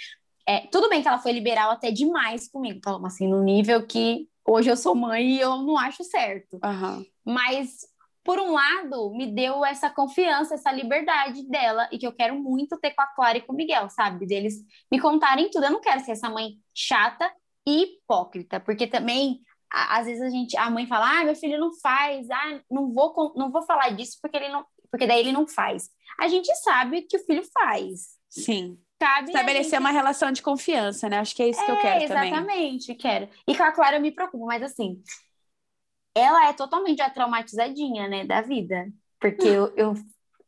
É, 0.47 0.66
tudo 0.72 0.89
bem 0.89 1.03
que 1.03 1.09
ela 1.09 1.18
foi 1.18 1.32
liberal 1.32 1.70
até 1.70 1.91
demais 1.91 2.49
comigo, 2.49 2.80
Paloma, 2.80 3.09
assim, 3.09 3.28
no 3.28 3.43
nível 3.43 3.86
que 3.86 4.26
hoje 4.47 4.70
eu 4.70 4.76
sou 4.78 4.95
mãe 4.95 5.36
e 5.36 5.41
eu 5.41 5.59
não 5.59 5.76
acho 5.76 6.03
certo. 6.05 6.59
Uhum. 6.64 7.05
Mas, 7.22 7.80
por 8.24 8.41
um 8.41 8.53
lado, 8.53 9.11
me 9.14 9.26
deu 9.26 9.62
essa 9.62 9.91
confiança, 9.91 10.55
essa 10.55 10.72
liberdade 10.72 11.47
dela, 11.47 11.86
e 11.93 11.99
que 11.99 12.07
eu 12.07 12.12
quero 12.12 12.34
muito 12.34 12.78
ter 12.78 12.93
com 12.93 13.03
a 13.03 13.07
Clara 13.09 13.36
e 13.36 13.43
com 13.43 13.53
o 13.53 13.57
Miguel, 13.57 13.91
sabe? 13.91 14.26
Deles 14.26 14.55
me 14.91 14.99
contarem 14.99 15.51
tudo. 15.51 15.64
Eu 15.64 15.72
não 15.72 15.82
quero 15.82 16.01
ser 16.01 16.12
essa 16.12 16.30
mãe 16.30 16.55
chata 16.74 17.30
hipócrita, 17.69 18.61
porque 18.61 18.87
também 18.87 19.41
às 19.71 20.07
vezes 20.07 20.23
a 20.23 20.31
gente, 20.31 20.57
a 20.57 20.71
mãe 20.71 20.87
fala, 20.87 21.21
ah, 21.21 21.25
meu 21.25 21.37
filho 21.37 21.59
não 21.59 21.73
faz, 21.79 22.29
ah, 22.31 22.61
não 22.71 22.93
vou, 22.93 23.35
não 23.37 23.51
vou 23.51 23.62
falar 23.62 23.91
disso 23.91 24.19
porque 24.23 24.37
ele 24.37 24.49
não, 24.49 24.64
porque 24.91 25.07
daí 25.07 25.21
ele 25.21 25.33
não 25.33 25.47
faz. 25.47 25.91
A 26.19 26.27
gente 26.29 26.55
sabe 26.57 27.03
que 27.03 27.16
o 27.16 27.25
filho 27.25 27.43
faz. 27.53 28.16
Sim. 28.29 28.79
Cabe 28.99 29.29
Estabelecer 29.29 29.71
gente... 29.71 29.81
uma 29.81 29.91
relação 29.91 30.33
de 30.33 30.43
confiança, 30.43 31.09
né? 31.09 31.19
Acho 31.19 31.35
que 31.35 31.43
é 31.43 31.49
isso 31.51 31.61
é, 31.61 31.64
que 31.64 31.71
eu 31.71 31.77
quero 31.77 32.03
exatamente, 32.03 32.35
também. 32.35 32.77
Exatamente, 32.77 32.95
quero. 32.95 33.29
E 33.47 33.57
com 33.57 33.62
a 33.62 33.73
Clara 33.73 33.97
eu 33.97 34.01
me 34.01 34.11
preocupo, 34.11 34.45
mas 34.47 34.62
assim, 34.62 35.01
ela 36.14 36.49
é 36.49 36.53
totalmente 36.53 37.01
a 37.01 37.11
traumatizadinha, 37.11 38.09
né, 38.09 38.25
da 38.25 38.41
vida. 38.41 38.89
Porque 39.21 39.47
eu, 39.47 39.73
eu 39.77 39.95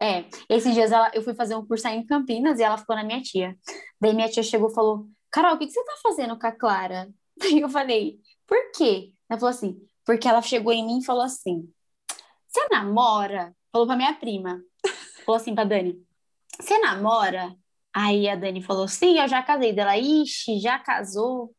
É, 0.02 0.24
esses 0.48 0.74
dias 0.74 0.90
ela, 0.90 1.10
eu 1.14 1.22
fui 1.22 1.34
fazer 1.34 1.54
um 1.54 1.64
curso 1.64 1.86
aí 1.86 1.96
em 1.96 2.06
Campinas 2.06 2.58
e 2.58 2.62
ela 2.62 2.78
ficou 2.78 2.96
na 2.96 3.04
minha 3.04 3.20
tia. 3.20 3.56
Daí 4.00 4.14
minha 4.14 4.28
tia 4.28 4.42
chegou 4.42 4.70
e 4.70 4.74
falou: 4.74 5.06
Carol, 5.30 5.54
o 5.54 5.58
que, 5.58 5.66
que 5.66 5.72
você 5.72 5.84
tá 5.84 5.94
fazendo 6.02 6.38
com 6.38 6.46
a 6.46 6.52
Clara? 6.52 7.08
Daí 7.36 7.60
eu 7.60 7.68
falei: 7.68 8.20
Por 8.46 8.72
quê? 8.72 9.12
Ela 9.28 9.38
falou 9.38 9.50
assim: 9.50 9.80
Porque 10.04 10.28
ela 10.28 10.42
chegou 10.42 10.72
em 10.72 10.84
mim 10.84 10.98
e 10.98 11.04
falou 11.04 11.22
assim: 11.22 11.72
Você 12.48 12.66
namora? 12.70 13.54
Falou 13.72 13.86
pra 13.86 13.96
minha 13.96 14.14
prima. 14.14 14.62
Falou 15.24 15.40
assim 15.40 15.54
pra 15.54 15.64
Dani: 15.64 16.04
Você 16.60 16.78
namora? 16.78 17.54
Aí 17.94 18.28
a 18.28 18.36
Dani 18.36 18.62
falou: 18.62 18.88
Sim, 18.88 19.18
eu 19.18 19.28
já 19.28 19.42
casei. 19.42 19.72
Dela, 19.72 19.96
ixi, 19.96 20.58
já 20.60 20.78
casou. 20.78 21.54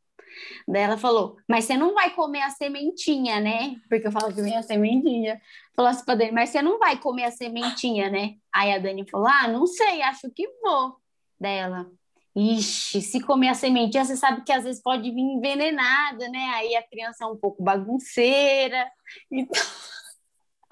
Daí 0.68 0.84
ela 0.84 0.98
falou, 0.98 1.38
mas 1.48 1.66
você 1.66 1.76
não 1.78 1.94
vai 1.94 2.14
comer 2.16 2.42
a 2.42 2.50
sementinha, 2.50 3.40
né? 3.40 3.76
Porque 3.90 4.08
eu 4.08 4.12
falo 4.12 4.34
que 4.34 4.42
vem 4.42 4.56
a 4.56 4.64
sementinha. 4.64 5.42
Falou 5.76 5.92
assim 5.92 6.06
pra 6.06 6.16
Dani, 6.16 6.32
mas 6.32 6.50
você 6.50 6.62
não 6.62 6.80
vai 6.80 6.98
comer 6.98 7.24
a 7.24 7.32
sementinha, 7.32 8.10
né? 8.10 8.36
Aí 8.52 8.74
a 8.74 8.80
Dani 8.80 9.08
falou, 9.10 9.28
ah, 9.28 9.48
não 9.48 9.66
sei, 9.68 10.02
acho 10.02 10.30
que 10.32 10.48
vou. 10.62 10.96
Daí 11.40 11.58
ela, 11.58 11.92
ixi, 12.36 13.02
se 13.02 13.22
comer 13.22 13.50
a 13.50 13.54
sementinha, 13.54 14.06
você 14.06 14.16
sabe 14.16 14.44
que 14.44 14.52
às 14.52 14.64
vezes 14.64 14.82
pode 14.82 15.12
vir 15.12 15.22
envenenada, 15.22 16.30
né? 16.30 16.52
Aí 16.56 16.76
a 16.76 16.88
criança 16.88 17.26
é 17.26 17.28
um 17.28 17.38
pouco 17.38 17.64
bagunceira. 17.64 18.90
Então... 19.32 19.62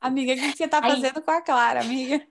Amiga, 0.02 0.34
o 0.34 0.36
que 0.36 0.58
você 0.58 0.68
tá 0.68 0.82
fazendo 0.82 1.18
Aí... 1.18 1.24
com 1.24 1.32
a 1.32 1.42
Clara, 1.42 1.82
amiga? 1.82 2.26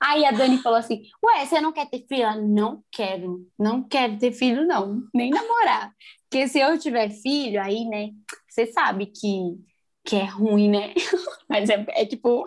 Aí 0.00 0.24
a 0.24 0.30
Dani 0.30 0.58
falou 0.58 0.78
assim: 0.78 1.02
Ué, 1.24 1.46
você 1.46 1.60
não 1.60 1.72
quer 1.72 1.88
ter 1.88 2.04
filho? 2.06 2.22
Ela, 2.22 2.36
não 2.36 2.84
quero, 2.90 3.50
não 3.58 3.82
quero 3.82 4.18
ter 4.18 4.32
filho, 4.32 4.66
não, 4.66 5.02
nem 5.14 5.30
namorar. 5.30 5.92
Porque 6.28 6.46
se 6.48 6.58
eu 6.58 6.78
tiver 6.78 7.10
filho, 7.10 7.60
aí, 7.62 7.84
né, 7.86 8.10
você 8.48 8.66
sabe 8.66 9.06
que, 9.06 9.56
que 10.04 10.16
é 10.16 10.24
ruim, 10.24 10.68
né? 10.68 10.92
Mas 11.48 11.70
é, 11.70 11.84
é 11.88 12.06
tipo. 12.06 12.44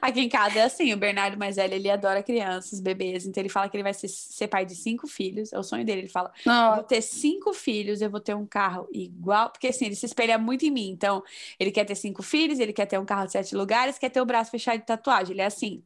Aqui 0.00 0.20
em 0.20 0.28
casa 0.28 0.58
é 0.58 0.62
assim, 0.64 0.92
o 0.92 0.96
Bernardo 0.96 1.38
mais 1.38 1.56
velho, 1.56 1.74
ele 1.74 1.90
adora 1.90 2.22
crianças, 2.22 2.80
bebês, 2.80 3.26
então 3.26 3.40
ele 3.40 3.48
fala 3.48 3.68
que 3.68 3.76
ele 3.76 3.82
vai 3.82 3.94
ser, 3.94 4.08
ser 4.08 4.48
pai 4.48 4.66
de 4.66 4.74
cinco 4.74 5.06
filhos, 5.06 5.52
é 5.52 5.58
o 5.58 5.62
sonho 5.62 5.84
dele, 5.84 6.02
ele 6.02 6.08
fala, 6.08 6.30
eu 6.66 6.74
vou 6.74 6.84
ter 6.84 7.00
cinco 7.02 7.54
filhos, 7.54 8.00
eu 8.02 8.10
vou 8.10 8.20
ter 8.20 8.34
um 8.34 8.46
carro 8.46 8.86
igual, 8.92 9.50
porque 9.50 9.68
assim, 9.68 9.86
ele 9.86 9.96
se 9.96 10.06
espelha 10.06 10.36
muito 10.38 10.64
em 10.66 10.70
mim, 10.70 10.90
então 10.90 11.22
ele 11.58 11.70
quer 11.70 11.84
ter 11.84 11.94
cinco 11.94 12.22
filhos, 12.22 12.58
ele 12.58 12.72
quer 12.72 12.86
ter 12.86 12.98
um 12.98 13.04
carro 13.04 13.26
de 13.26 13.32
sete 13.32 13.54
lugares, 13.56 13.98
quer 13.98 14.10
ter 14.10 14.20
o 14.20 14.26
braço 14.26 14.50
fechado 14.50 14.78
de 14.78 14.86
tatuagem, 14.86 15.32
ele 15.32 15.42
é 15.42 15.46
assim, 15.46 15.82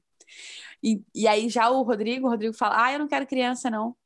e, 0.83 1.03
e 1.15 1.27
aí 1.29 1.49
já 1.49 1.71
o 1.71 1.83
Rodrigo, 1.83 2.27
o 2.27 2.31
Rodrigo 2.31 2.55
fala: 2.55 2.85
Ah, 2.85 2.93
eu 2.93 2.99
não 2.99 3.09
quero 3.09 3.27
criança, 3.27 3.71
não. 3.71 3.97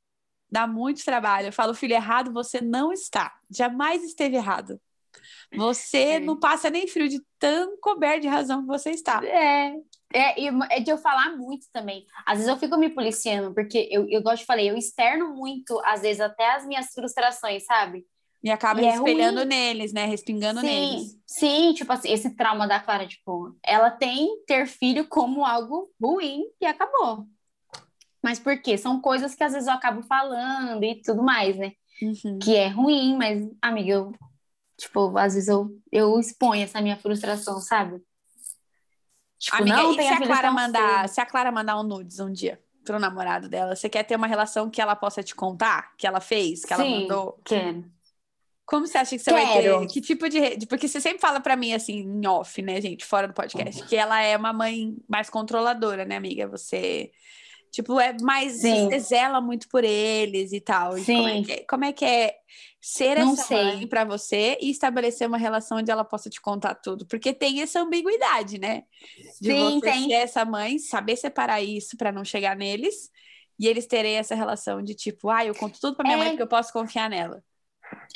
Dá 0.50 0.66
muito 0.66 1.04
trabalho. 1.04 1.48
Eu 1.48 1.52
falo, 1.52 1.74
filho, 1.74 1.94
errado 1.94 2.32
você 2.32 2.60
não 2.60 2.92
está. 2.92 3.38
Jamais 3.50 4.02
esteve 4.04 4.36
errado. 4.36 4.80
Você 5.54 5.98
é. 5.98 6.20
não 6.20 6.38
passa 6.38 6.70
nem 6.70 6.86
frio 6.86 7.08
de 7.08 7.20
tão 7.38 7.76
coberto 7.80 8.22
de 8.22 8.28
razão 8.28 8.62
que 8.62 8.66
você 8.66 8.90
está. 8.90 9.20
É, 9.24 9.74
é, 10.12 10.46
é 10.70 10.80
de 10.80 10.90
eu 10.90 10.98
falar 10.98 11.36
muito 11.36 11.66
também. 11.72 12.06
Às 12.26 12.38
vezes 12.38 12.48
eu 12.48 12.58
fico 12.58 12.76
me 12.76 12.90
policiando, 12.90 13.52
porque 13.54 13.88
eu, 13.90 14.08
eu 14.08 14.22
gosto 14.22 14.40
de 14.40 14.46
falar, 14.46 14.62
eu 14.62 14.76
externo 14.76 15.34
muito, 15.34 15.80
às 15.84 16.02
vezes, 16.02 16.20
até 16.20 16.54
as 16.54 16.66
minhas 16.66 16.92
frustrações, 16.92 17.64
sabe? 17.64 18.04
E 18.42 18.50
acaba 18.50 18.80
e 18.80 18.86
é 18.86 18.94
espelhando 18.94 19.40
é 19.40 19.44
neles, 19.44 19.92
né? 19.92 20.06
Respingando 20.06 20.60
sim, 20.60 20.66
neles. 20.66 21.18
Sim, 21.26 21.74
tipo 21.74 21.92
assim, 21.92 22.10
esse 22.10 22.34
trauma 22.34 22.66
da 22.66 22.80
Clara, 22.80 23.06
tipo, 23.06 23.54
ela 23.62 23.90
tem 23.90 24.28
ter 24.46 24.66
filho 24.66 25.06
como 25.06 25.44
algo 25.44 25.90
ruim 26.00 26.44
e 26.60 26.66
acabou. 26.66 27.26
Mas 28.22 28.38
por 28.38 28.60
quê? 28.60 28.78
São 28.78 29.00
coisas 29.00 29.34
que 29.34 29.44
às 29.44 29.52
vezes 29.52 29.68
eu 29.68 29.74
acabo 29.74 30.02
falando 30.02 30.82
e 30.84 31.00
tudo 31.02 31.22
mais, 31.22 31.56
né? 31.56 31.72
Uhum. 32.02 32.38
Que 32.38 32.56
é 32.56 32.68
ruim, 32.68 33.16
mas, 33.16 33.46
amiga, 33.60 33.92
eu, 33.92 34.12
tipo, 34.80 35.16
às 35.18 35.34
vezes 35.34 35.48
eu, 35.48 35.70
eu 35.92 36.18
exponho 36.18 36.64
essa 36.64 36.80
minha 36.80 36.96
frustração, 36.96 37.60
sabe? 37.60 38.02
Tipo, 39.38 39.56
amiga, 39.58 39.76
não, 39.76 39.92
e 39.92 40.02
se 40.02 40.08
a 40.08 40.26
Clara 40.26 40.50
mandar, 40.50 41.08
se 41.08 41.20
a 41.20 41.26
Clara 41.26 41.52
mandar 41.52 41.78
um 41.78 41.82
nudes 41.82 42.18
um 42.18 42.32
dia 42.32 42.60
pro 42.84 42.98
namorado 42.98 43.48
dela, 43.48 43.76
você 43.76 43.88
quer 43.88 44.02
ter 44.04 44.16
uma 44.16 44.26
relação 44.26 44.70
que 44.70 44.80
ela 44.80 44.96
possa 44.96 45.22
te 45.22 45.34
contar, 45.34 45.94
que 45.96 46.06
ela 46.06 46.20
fez, 46.20 46.64
que 46.64 46.72
ela 46.72 46.82
Sim, 46.82 47.02
mandou? 47.02 47.38
Quero. 47.44 47.84
Como 48.66 48.86
você 48.86 48.98
acha 48.98 49.16
que 49.16 49.18
você 49.18 49.32
Quero. 49.32 49.46
vai 49.46 49.86
ter? 49.86 49.92
Que 49.92 50.00
tipo 50.00 50.28
de 50.28 50.38
rede? 50.38 50.66
Porque 50.66 50.86
você 50.86 51.00
sempre 51.00 51.20
fala 51.20 51.40
para 51.40 51.56
mim, 51.56 51.72
assim, 51.72 52.00
em 52.00 52.26
off, 52.26 52.62
né, 52.62 52.80
gente, 52.80 53.04
fora 53.04 53.26
do 53.26 53.34
podcast, 53.34 53.82
que 53.84 53.96
ela 53.96 54.22
é 54.22 54.36
uma 54.36 54.52
mãe 54.52 54.96
mais 55.08 55.28
controladora, 55.28 56.04
né, 56.04 56.16
amiga? 56.16 56.46
Você, 56.46 57.10
tipo, 57.72 57.98
é 57.98 58.16
mais. 58.22 58.60
Sim. 58.60 58.88
Você 58.88 59.00
zela 59.00 59.40
muito 59.40 59.68
por 59.68 59.84
eles 59.84 60.52
e 60.52 60.60
tal. 60.60 60.96
Sim. 60.98 61.16
Como 61.16 61.28
é, 61.28 61.42
que 61.42 61.52
é, 61.52 61.64
como 61.64 61.84
é 61.84 61.92
que 61.92 62.04
é 62.04 62.36
ser 62.80 63.18
Não 63.18 63.34
essa 63.34 63.44
sei. 63.44 63.62
mãe 63.62 63.86
para 63.86 64.04
você 64.04 64.56
e 64.60 64.70
estabelecer 64.70 65.28
uma 65.28 65.36
relação 65.36 65.78
onde 65.78 65.90
ela 65.90 66.04
possa 66.04 66.30
te 66.30 66.40
contar 66.40 66.74
tudo? 66.74 67.06
Porque 67.06 67.32
tem 67.32 67.60
essa 67.60 67.80
ambiguidade, 67.80 68.58
né? 68.58 68.84
De 69.40 69.52
Sim, 69.52 69.80
você 69.80 69.80
tem. 69.80 70.04
ser 70.04 70.12
essa 70.14 70.44
mãe, 70.44 70.78
saber 70.78 71.16
separar 71.16 71.60
isso 71.60 71.96
para 71.96 72.10
não 72.10 72.24
chegar 72.24 72.56
neles. 72.56 73.10
E 73.58 73.68
eles 73.68 73.86
terem 73.86 74.16
essa 74.16 74.34
relação 74.34 74.82
de 74.82 74.94
tipo, 74.94 75.28
ah, 75.28 75.44
eu 75.44 75.54
conto 75.54 75.78
tudo 75.78 75.94
pra 75.94 76.04
minha 76.04 76.16
é. 76.16 76.18
mãe 76.18 76.28
porque 76.30 76.42
eu 76.42 76.48
posso 76.48 76.72
confiar 76.72 77.10
nela. 77.10 77.42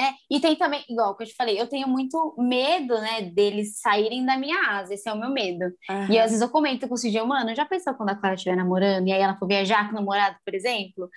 É, 0.00 0.12
e 0.30 0.40
tem 0.40 0.56
também, 0.56 0.84
igual 0.88 1.16
que 1.16 1.22
eu 1.22 1.26
te 1.26 1.34
falei, 1.34 1.60
eu 1.60 1.68
tenho 1.68 1.88
muito 1.88 2.34
medo, 2.38 2.94
né, 3.00 3.22
deles 3.22 3.80
saírem 3.80 4.24
da 4.24 4.36
minha 4.36 4.70
asa, 4.70 4.94
esse 4.94 5.08
é 5.08 5.12
o 5.12 5.18
meu 5.18 5.30
medo. 5.30 5.64
Uhum. 5.88 6.10
E 6.10 6.18
às 6.18 6.30
vezes 6.30 6.40
eu 6.40 6.48
comento 6.48 6.88
com 6.88 6.94
o 6.94 6.98
CJ, 6.98 7.24
mano, 7.24 7.54
já 7.54 7.64
pensou 7.64 7.94
quando 7.94 8.10
a 8.10 8.14
Clara 8.14 8.34
estiver 8.34 8.56
namorando 8.56 9.06
e 9.06 9.12
aí 9.12 9.20
ela 9.20 9.36
for 9.36 9.46
viajar 9.46 9.86
com 9.86 9.92
o 9.92 9.94
namorado, 9.94 10.36
por 10.44 10.54
exemplo? 10.54 11.08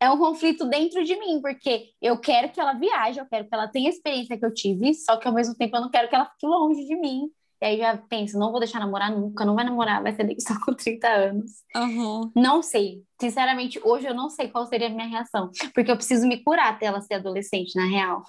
É 0.00 0.10
um 0.10 0.18
conflito 0.18 0.68
dentro 0.68 1.02
de 1.04 1.18
mim, 1.18 1.40
porque 1.40 1.90
eu 2.02 2.18
quero 2.18 2.50
que 2.50 2.60
ela 2.60 2.74
viaje, 2.74 3.18
eu 3.18 3.26
quero 3.26 3.48
que 3.48 3.54
ela 3.54 3.68
tenha 3.68 3.88
a 3.88 3.92
experiência 3.92 4.38
que 4.38 4.44
eu 4.44 4.52
tive, 4.52 4.92
só 4.94 5.16
que 5.16 5.26
ao 5.26 5.34
mesmo 5.34 5.54
tempo 5.54 5.76
eu 5.76 5.80
não 5.80 5.90
quero 5.90 6.08
que 6.08 6.14
ela 6.14 6.26
fique 6.26 6.46
longe 6.46 6.84
de 6.84 6.96
mim. 6.96 7.30
E 7.62 7.64
aí 7.64 7.78
já 7.78 7.96
penso, 7.96 8.38
não 8.38 8.50
vou 8.50 8.60
deixar 8.60 8.80
namorar 8.80 9.10
nunca, 9.10 9.44
não 9.44 9.54
vai 9.54 9.64
namorar, 9.64 10.02
vai 10.02 10.14
ser 10.14 10.28
só 10.40 10.54
com 10.62 10.74
30 10.74 11.08
anos. 11.08 11.50
Uhum. 11.74 12.30
Não 12.36 12.62
sei. 12.62 13.02
Sinceramente, 13.18 13.80
hoje 13.82 14.06
eu 14.06 14.14
não 14.14 14.28
sei 14.28 14.48
qual 14.48 14.66
seria 14.66 14.88
a 14.88 14.90
minha 14.90 15.06
reação. 15.06 15.50
Porque 15.74 15.90
eu 15.90 15.96
preciso 15.96 16.26
me 16.26 16.42
curar 16.44 16.74
até 16.74 16.86
ela 16.86 17.00
ser 17.00 17.14
adolescente, 17.14 17.74
na 17.74 17.86
real. 17.86 18.22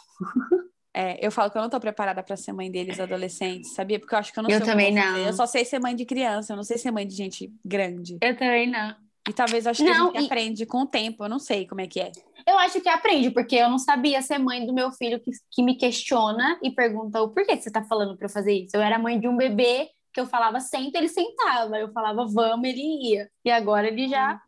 É, 0.94 1.24
eu 1.24 1.32
falo 1.32 1.52
que 1.52 1.58
eu 1.58 1.62
não 1.62 1.70
tô 1.70 1.80
preparada 1.80 2.24
para 2.24 2.36
ser 2.36 2.54
mãe 2.54 2.72
deles 2.72 3.00
adolescentes, 3.00 3.76
sabia? 3.76 4.00
Porque 4.00 4.16
eu 4.16 4.18
acho 4.18 4.34
que 4.34 4.40
eu 4.40 4.44
não 4.44 4.50
eu 4.50 4.58
sei. 4.58 4.64
Eu 4.66 4.72
também 4.72 4.92
não. 4.92 5.18
Eu 5.18 5.32
só 5.32 5.46
sei 5.46 5.64
ser 5.64 5.80
mãe 5.80 5.96
de 5.96 6.06
criança, 6.06 6.54
eu 6.54 6.58
não 6.58 6.64
sei 6.64 6.80
ser 6.80 6.90
mãe 6.90 7.06
de 7.06 7.14
gente 7.14 7.54
grande. 7.64 8.18
Eu 8.20 8.36
também 8.36 8.68
não. 8.68 8.96
E 9.28 9.34
talvez 9.34 9.66
eu 9.66 9.72
acho 9.72 9.84
que 9.84 9.90
não, 9.90 10.10
a 10.10 10.14
gente 10.14 10.24
e... 10.24 10.26
aprende 10.26 10.66
com 10.66 10.82
o 10.82 10.88
tempo, 10.88 11.24
eu 11.24 11.30
não 11.30 11.40
sei 11.40 11.68
como 11.68 11.82
é 11.82 11.88
que 11.88 12.00
é. 12.00 12.12
Eu 12.46 12.58
acho 12.60 12.80
que 12.80 12.88
aprende, 12.88 13.30
porque 13.30 13.56
eu 13.56 13.70
não 13.70 13.78
sabia 13.78 14.22
ser 14.22 14.38
mãe 14.38 14.66
do 14.66 14.74
meu 14.74 14.92
filho 14.92 15.20
que, 15.20 15.32
que 15.52 15.62
me 15.62 15.76
questiona 15.76 16.58
e 16.64 16.72
pergunta 16.72 17.22
o 17.22 17.30
porquê 17.30 17.58
que 17.58 17.64
você 17.64 17.72
tá 17.72 17.84
falando 17.84 18.16
para 18.16 18.28
eu 18.28 18.32
fazer 18.32 18.54
isso. 18.54 18.76
Eu 18.76 18.82
era 18.82 18.98
mãe 18.98 19.20
de 19.20 19.28
um 19.28 19.36
bebê 19.36 19.90
que 20.14 20.22
eu 20.22 20.26
falava 20.26 20.60
senta, 20.62 20.98
ele 20.98 21.10
sentava. 21.10 21.78
Eu 21.78 21.92
falava 21.92 22.26
vamos, 22.26 22.68
ele 22.68 22.82
ia. 23.12 23.30
E 23.44 23.52
agora 23.52 23.88
ele 23.88 24.08
já 24.08 24.42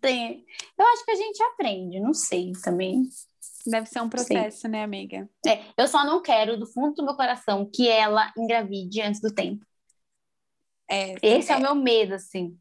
tem. 0.00 0.44
Eu 0.78 0.86
acho 0.88 1.04
que 1.04 1.10
a 1.10 1.16
gente 1.16 1.42
aprende, 1.42 1.98
não 1.98 2.12
sei 2.12 2.52
também. 2.62 3.08
Deve 3.66 3.86
ser 3.86 4.00
um 4.00 4.08
processo, 4.08 4.62
Sim. 4.62 4.68
né, 4.68 4.84
amiga? 4.84 5.28
É, 5.46 5.60
eu 5.76 5.88
só 5.88 6.04
não 6.04 6.22
quero, 6.22 6.58
do 6.58 6.66
fundo 6.66 6.94
do 6.94 7.04
meu 7.04 7.14
coração, 7.14 7.68
que 7.68 7.88
ela 7.88 8.32
engravide 8.36 9.00
antes 9.00 9.20
do 9.20 9.32
tempo. 9.34 9.64
É, 10.88 11.14
Esse 11.22 11.50
é, 11.50 11.54
é 11.54 11.58
o 11.58 11.62
meu 11.62 11.74
medo, 11.74 12.14
assim. 12.14 12.58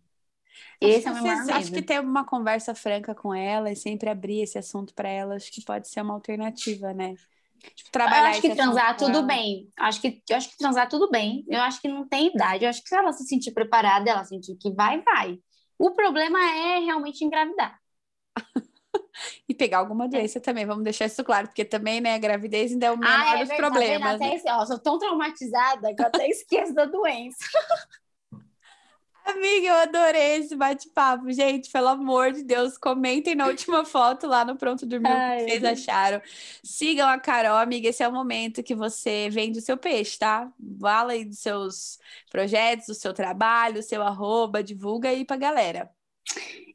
Esse 0.80 1.08
acho, 1.08 1.18
é 1.18 1.22
o 1.22 1.24
meu 1.24 1.55
acho 1.55 1.72
que 1.72 1.82
ter 1.82 1.99
uma 1.99 2.26
conversa 2.26 2.76
franca 2.76 3.16
com 3.16 3.34
ela 3.34 3.72
e 3.72 3.76
sempre 3.76 4.10
abrir 4.10 4.41
esse 4.41 4.58
assunto 4.58 4.93
para 4.93 5.10
ela, 5.10 5.36
acho 5.36 5.51
que 5.51 5.64
pode 5.64 5.88
ser 5.88 6.01
uma 6.01 6.14
alternativa, 6.14 6.93
né? 6.93 7.16
Tipo, 7.76 7.91
trabalhar 7.91 8.24
eu 8.24 8.30
acho 8.30 8.41
que 8.41 8.55
transar 8.55 8.97
tudo 8.97 9.24
bem. 9.24 9.70
Acho 9.78 10.01
que, 10.01 10.22
eu 10.30 10.38
acho 10.38 10.49
que 10.49 10.58
transar 10.58 10.88
tudo 10.88 11.10
bem. 11.10 11.43
Eu 11.47 11.62
acho 11.62 11.82
que 11.82 11.88
não 11.88 12.08
tem 12.08 12.28
idade. 12.28 12.64
Eu 12.64 12.70
acho 12.70 12.82
que 12.84 12.89
se 12.89 12.95
ela 12.95 13.12
se 13.12 13.26
sentir 13.26 13.51
preparada, 13.51 14.10
ela 14.10 14.24
sentir 14.24 14.55
que 14.55 14.72
vai, 14.72 15.01
vai. 15.01 15.39
O 15.78 15.91
problema 15.91 16.39
é 16.39 16.80
realmente 16.80 17.26
engravidar. 17.26 17.80
e 19.47 19.53
pegar 19.53 19.80
alguma 19.80 20.08
doença 20.08 20.38
é. 20.38 20.41
também, 20.41 20.66
vamos 20.66 20.84
deixar 20.84 21.05
isso 21.05 21.24
claro, 21.24 21.47
porque 21.47 21.66
também, 21.66 22.01
né, 22.01 22.16
a 22.16 22.20
gravidez 22.20 22.72
ainda 22.72 22.88
é 22.88 22.91
o 22.91 22.97
menor 22.97 23.20
ah, 23.20 23.36
é 23.36 23.39
dos 23.39 23.47
verdade, 23.47 23.72
problemas. 23.72 24.20
Tá 24.20 24.26
até 24.26 24.36
esse, 24.36 24.49
ó, 24.49 24.66
sou 24.66 24.80
tão 24.80 24.97
traumatizada 24.97 25.93
que 25.93 26.01
eu 26.01 26.05
até 26.05 26.28
esqueço 26.30 26.74
da 26.74 26.86
doença. 26.86 27.45
Amiga, 29.28 29.67
eu 29.67 29.75
adorei 29.75 30.38
esse 30.38 30.55
bate-papo. 30.55 31.30
Gente, 31.34 31.69
pelo 31.69 31.89
amor 31.89 32.32
de 32.32 32.43
Deus, 32.43 32.78
comentem 32.78 33.36
na 33.36 33.47
última 33.47 33.84
foto 33.84 34.25
lá 34.25 34.45
no 34.45 34.55
Pronto 34.55 34.86
Dormir 34.86 35.09
o 35.09 35.38
que 35.38 35.43
vocês 35.43 35.63
acharam. 35.65 36.21
Sigam 36.63 37.09
a 37.09 37.19
Carol, 37.19 37.57
amiga. 37.57 37.89
Esse 37.89 38.01
é 38.01 38.07
o 38.07 38.13
momento 38.13 38.63
que 38.63 38.73
você 38.73 39.30
vende 39.30 39.59
o 39.59 39.61
seu 39.61 39.75
peixe, 39.75 40.17
tá? 40.17 40.49
Fala 40.80 41.11
aí 41.11 41.25
dos 41.25 41.39
seus 41.39 41.99
projetos, 42.32 42.88
do 42.88 42.93
seu 42.93 43.13
trabalho, 43.13 43.84
seu 43.84 44.01
arroba, 44.01 44.63
divulga 44.63 45.09
aí 45.09 45.25
pra 45.25 45.36
galera. 45.36 45.91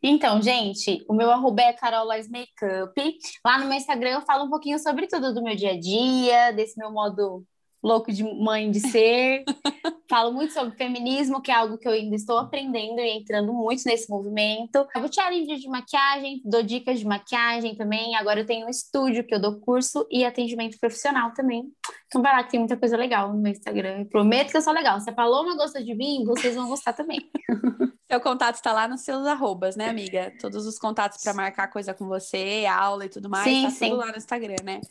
Então, 0.03 0.43
gente, 0.43 1.03
o 1.09 1.15
meu 1.15 1.31
arroba 1.31 1.63
é 1.63 1.73
Carol 1.73 2.07
Makeup. 2.07 3.19
Lá 3.43 3.59
no 3.59 3.67
meu 3.67 3.79
Instagram 3.79 4.11
eu 4.11 4.23
falo 4.23 4.45
um 4.45 4.51
pouquinho 4.51 4.79
sobre 4.79 5.07
tudo 5.07 5.33
do 5.33 5.43
meu 5.43 5.57
dia 5.57 5.73
a 5.73 5.81
dia, 5.81 6.53
desse 6.53 6.79
meu 6.79 6.93
modo 6.93 7.47
louco 7.83 8.13
de 8.13 8.23
mãe 8.23 8.71
de 8.71 8.81
ser. 8.81 9.45
Falo 10.09 10.33
muito 10.33 10.53
sobre 10.53 10.77
feminismo, 10.77 11.41
que 11.41 11.51
é 11.51 11.55
algo 11.55 11.79
que 11.79 11.89
eu 11.89 11.93
ainda 11.93 12.15
estou 12.15 12.39
aprendendo 12.39 13.01
e 13.01 13.19
entrando 13.19 13.53
muito 13.53 13.83
nesse 13.87 14.11
movimento. 14.11 14.87
Eu 14.95 15.01
vou 15.01 15.13
challenge 15.13 15.57
de 15.57 15.69
maquiagem, 15.69 16.43
dou 16.45 16.63
dicas 16.63 16.99
de 16.99 17.07
maquiagem 17.07 17.75
também. 17.75 18.15
Agora 18.15 18.41
eu 18.41 18.47
tenho 18.47 18.67
um 18.67 18.71
estúdio 18.71 19.25
que 19.25 19.35
eu 19.35 19.41
dou 19.41 19.59
curso 19.61 20.07
e 20.11 20.25
atendimento 20.25 20.79
profissional 20.79 21.33
também. 21.33 21.73
Então 22.07 22.21
vai 22.21 22.33
lá 22.33 22.45
que 22.45 22.51
tem 22.51 22.61
muita 22.61 22.77
coisa 22.77 22.97
legal 22.97 23.33
no 23.33 23.41
meu 23.41 23.53
Instagram. 23.53 24.01
Eu 24.01 24.07
prometo 24.07 24.51
que 24.51 24.57
eu 24.57 24.63
sou 24.63 24.73
legal. 24.73 25.01
Se 25.01 25.09
a 25.09 25.15
Paloma 25.15 25.57
gosta 25.57 25.83
de 25.83 25.95
mim, 25.95 26.25
vocês 26.27 26.55
vão 26.55 26.69
gostar 26.69 26.93
também. 26.93 27.31
Seu 28.13 28.21
contato 28.21 28.57
está 28.57 28.75
lá 28.75 28.87
nos 28.87 29.01
seus 29.01 29.27
arrobas, 29.27 29.75
né, 29.75 29.89
amiga? 29.89 30.31
Todos 30.39 30.67
os 30.67 30.79
contatos 30.79 31.23
para 31.23 31.33
marcar 31.33 31.69
coisa 31.69 31.95
com 31.95 32.07
você, 32.07 32.67
aula 32.67 33.07
e 33.07 33.09
tudo 33.09 33.31
mais, 33.31 33.45
sim, 33.45 33.63
tá 33.63 33.71
sim. 33.71 33.89
tudo 33.89 34.01
lá 34.01 34.09
no 34.09 34.19
Instagram, 34.19 34.57
né? 34.63 34.83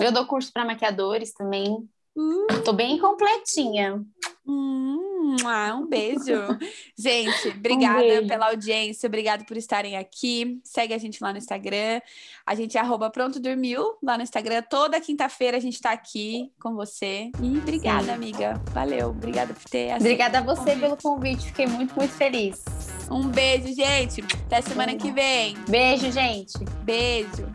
Eu 0.00 0.10
dou 0.10 0.26
curso 0.26 0.52
para 0.52 0.64
maquiadores 0.64 1.32
também. 1.32 1.88
Uh. 2.16 2.62
Tô 2.64 2.72
bem 2.72 2.98
completinha. 2.98 4.04
Hum, 4.46 5.36
um 5.74 5.86
beijo. 5.86 6.34
gente, 6.96 7.48
obrigada 7.48 8.22
um 8.22 8.26
pela 8.26 8.48
audiência, 8.48 9.06
obrigada 9.06 9.44
por 9.44 9.56
estarem 9.56 9.96
aqui. 9.96 10.60
Segue 10.62 10.92
a 10.92 10.98
gente 10.98 11.22
lá 11.22 11.32
no 11.32 11.38
Instagram. 11.38 12.00
A 12.46 12.54
gente 12.54 12.76
é 12.76 12.80
arroba 12.80 13.10
pronto 13.10 13.40
dormiu 13.40 13.96
lá 14.02 14.16
no 14.16 14.22
Instagram. 14.22 14.62
Toda 14.68 15.00
quinta-feira 15.00 15.56
a 15.56 15.60
gente 15.60 15.80
tá 15.80 15.92
aqui 15.92 16.52
com 16.60 16.74
você. 16.74 17.30
E 17.42 17.58
obrigada, 17.58 18.04
Sim. 18.04 18.12
amiga. 18.12 18.62
Valeu, 18.72 19.08
obrigada 19.08 19.54
por 19.54 19.64
ter 19.64 19.94
Obrigada 19.96 20.38
a 20.38 20.42
você 20.42 20.76
pelo 20.76 20.96
convite, 20.96 21.46
fiquei 21.46 21.66
muito, 21.66 21.94
muito 21.96 22.12
feliz. 22.12 22.62
Um 23.10 23.28
beijo, 23.28 23.74
gente. 23.74 24.22
Até 24.46 24.60
semana 24.60 24.94
que 24.94 25.10
vem. 25.10 25.56
Beijo, 25.68 26.10
gente. 26.12 26.58
Beijo. 26.82 27.50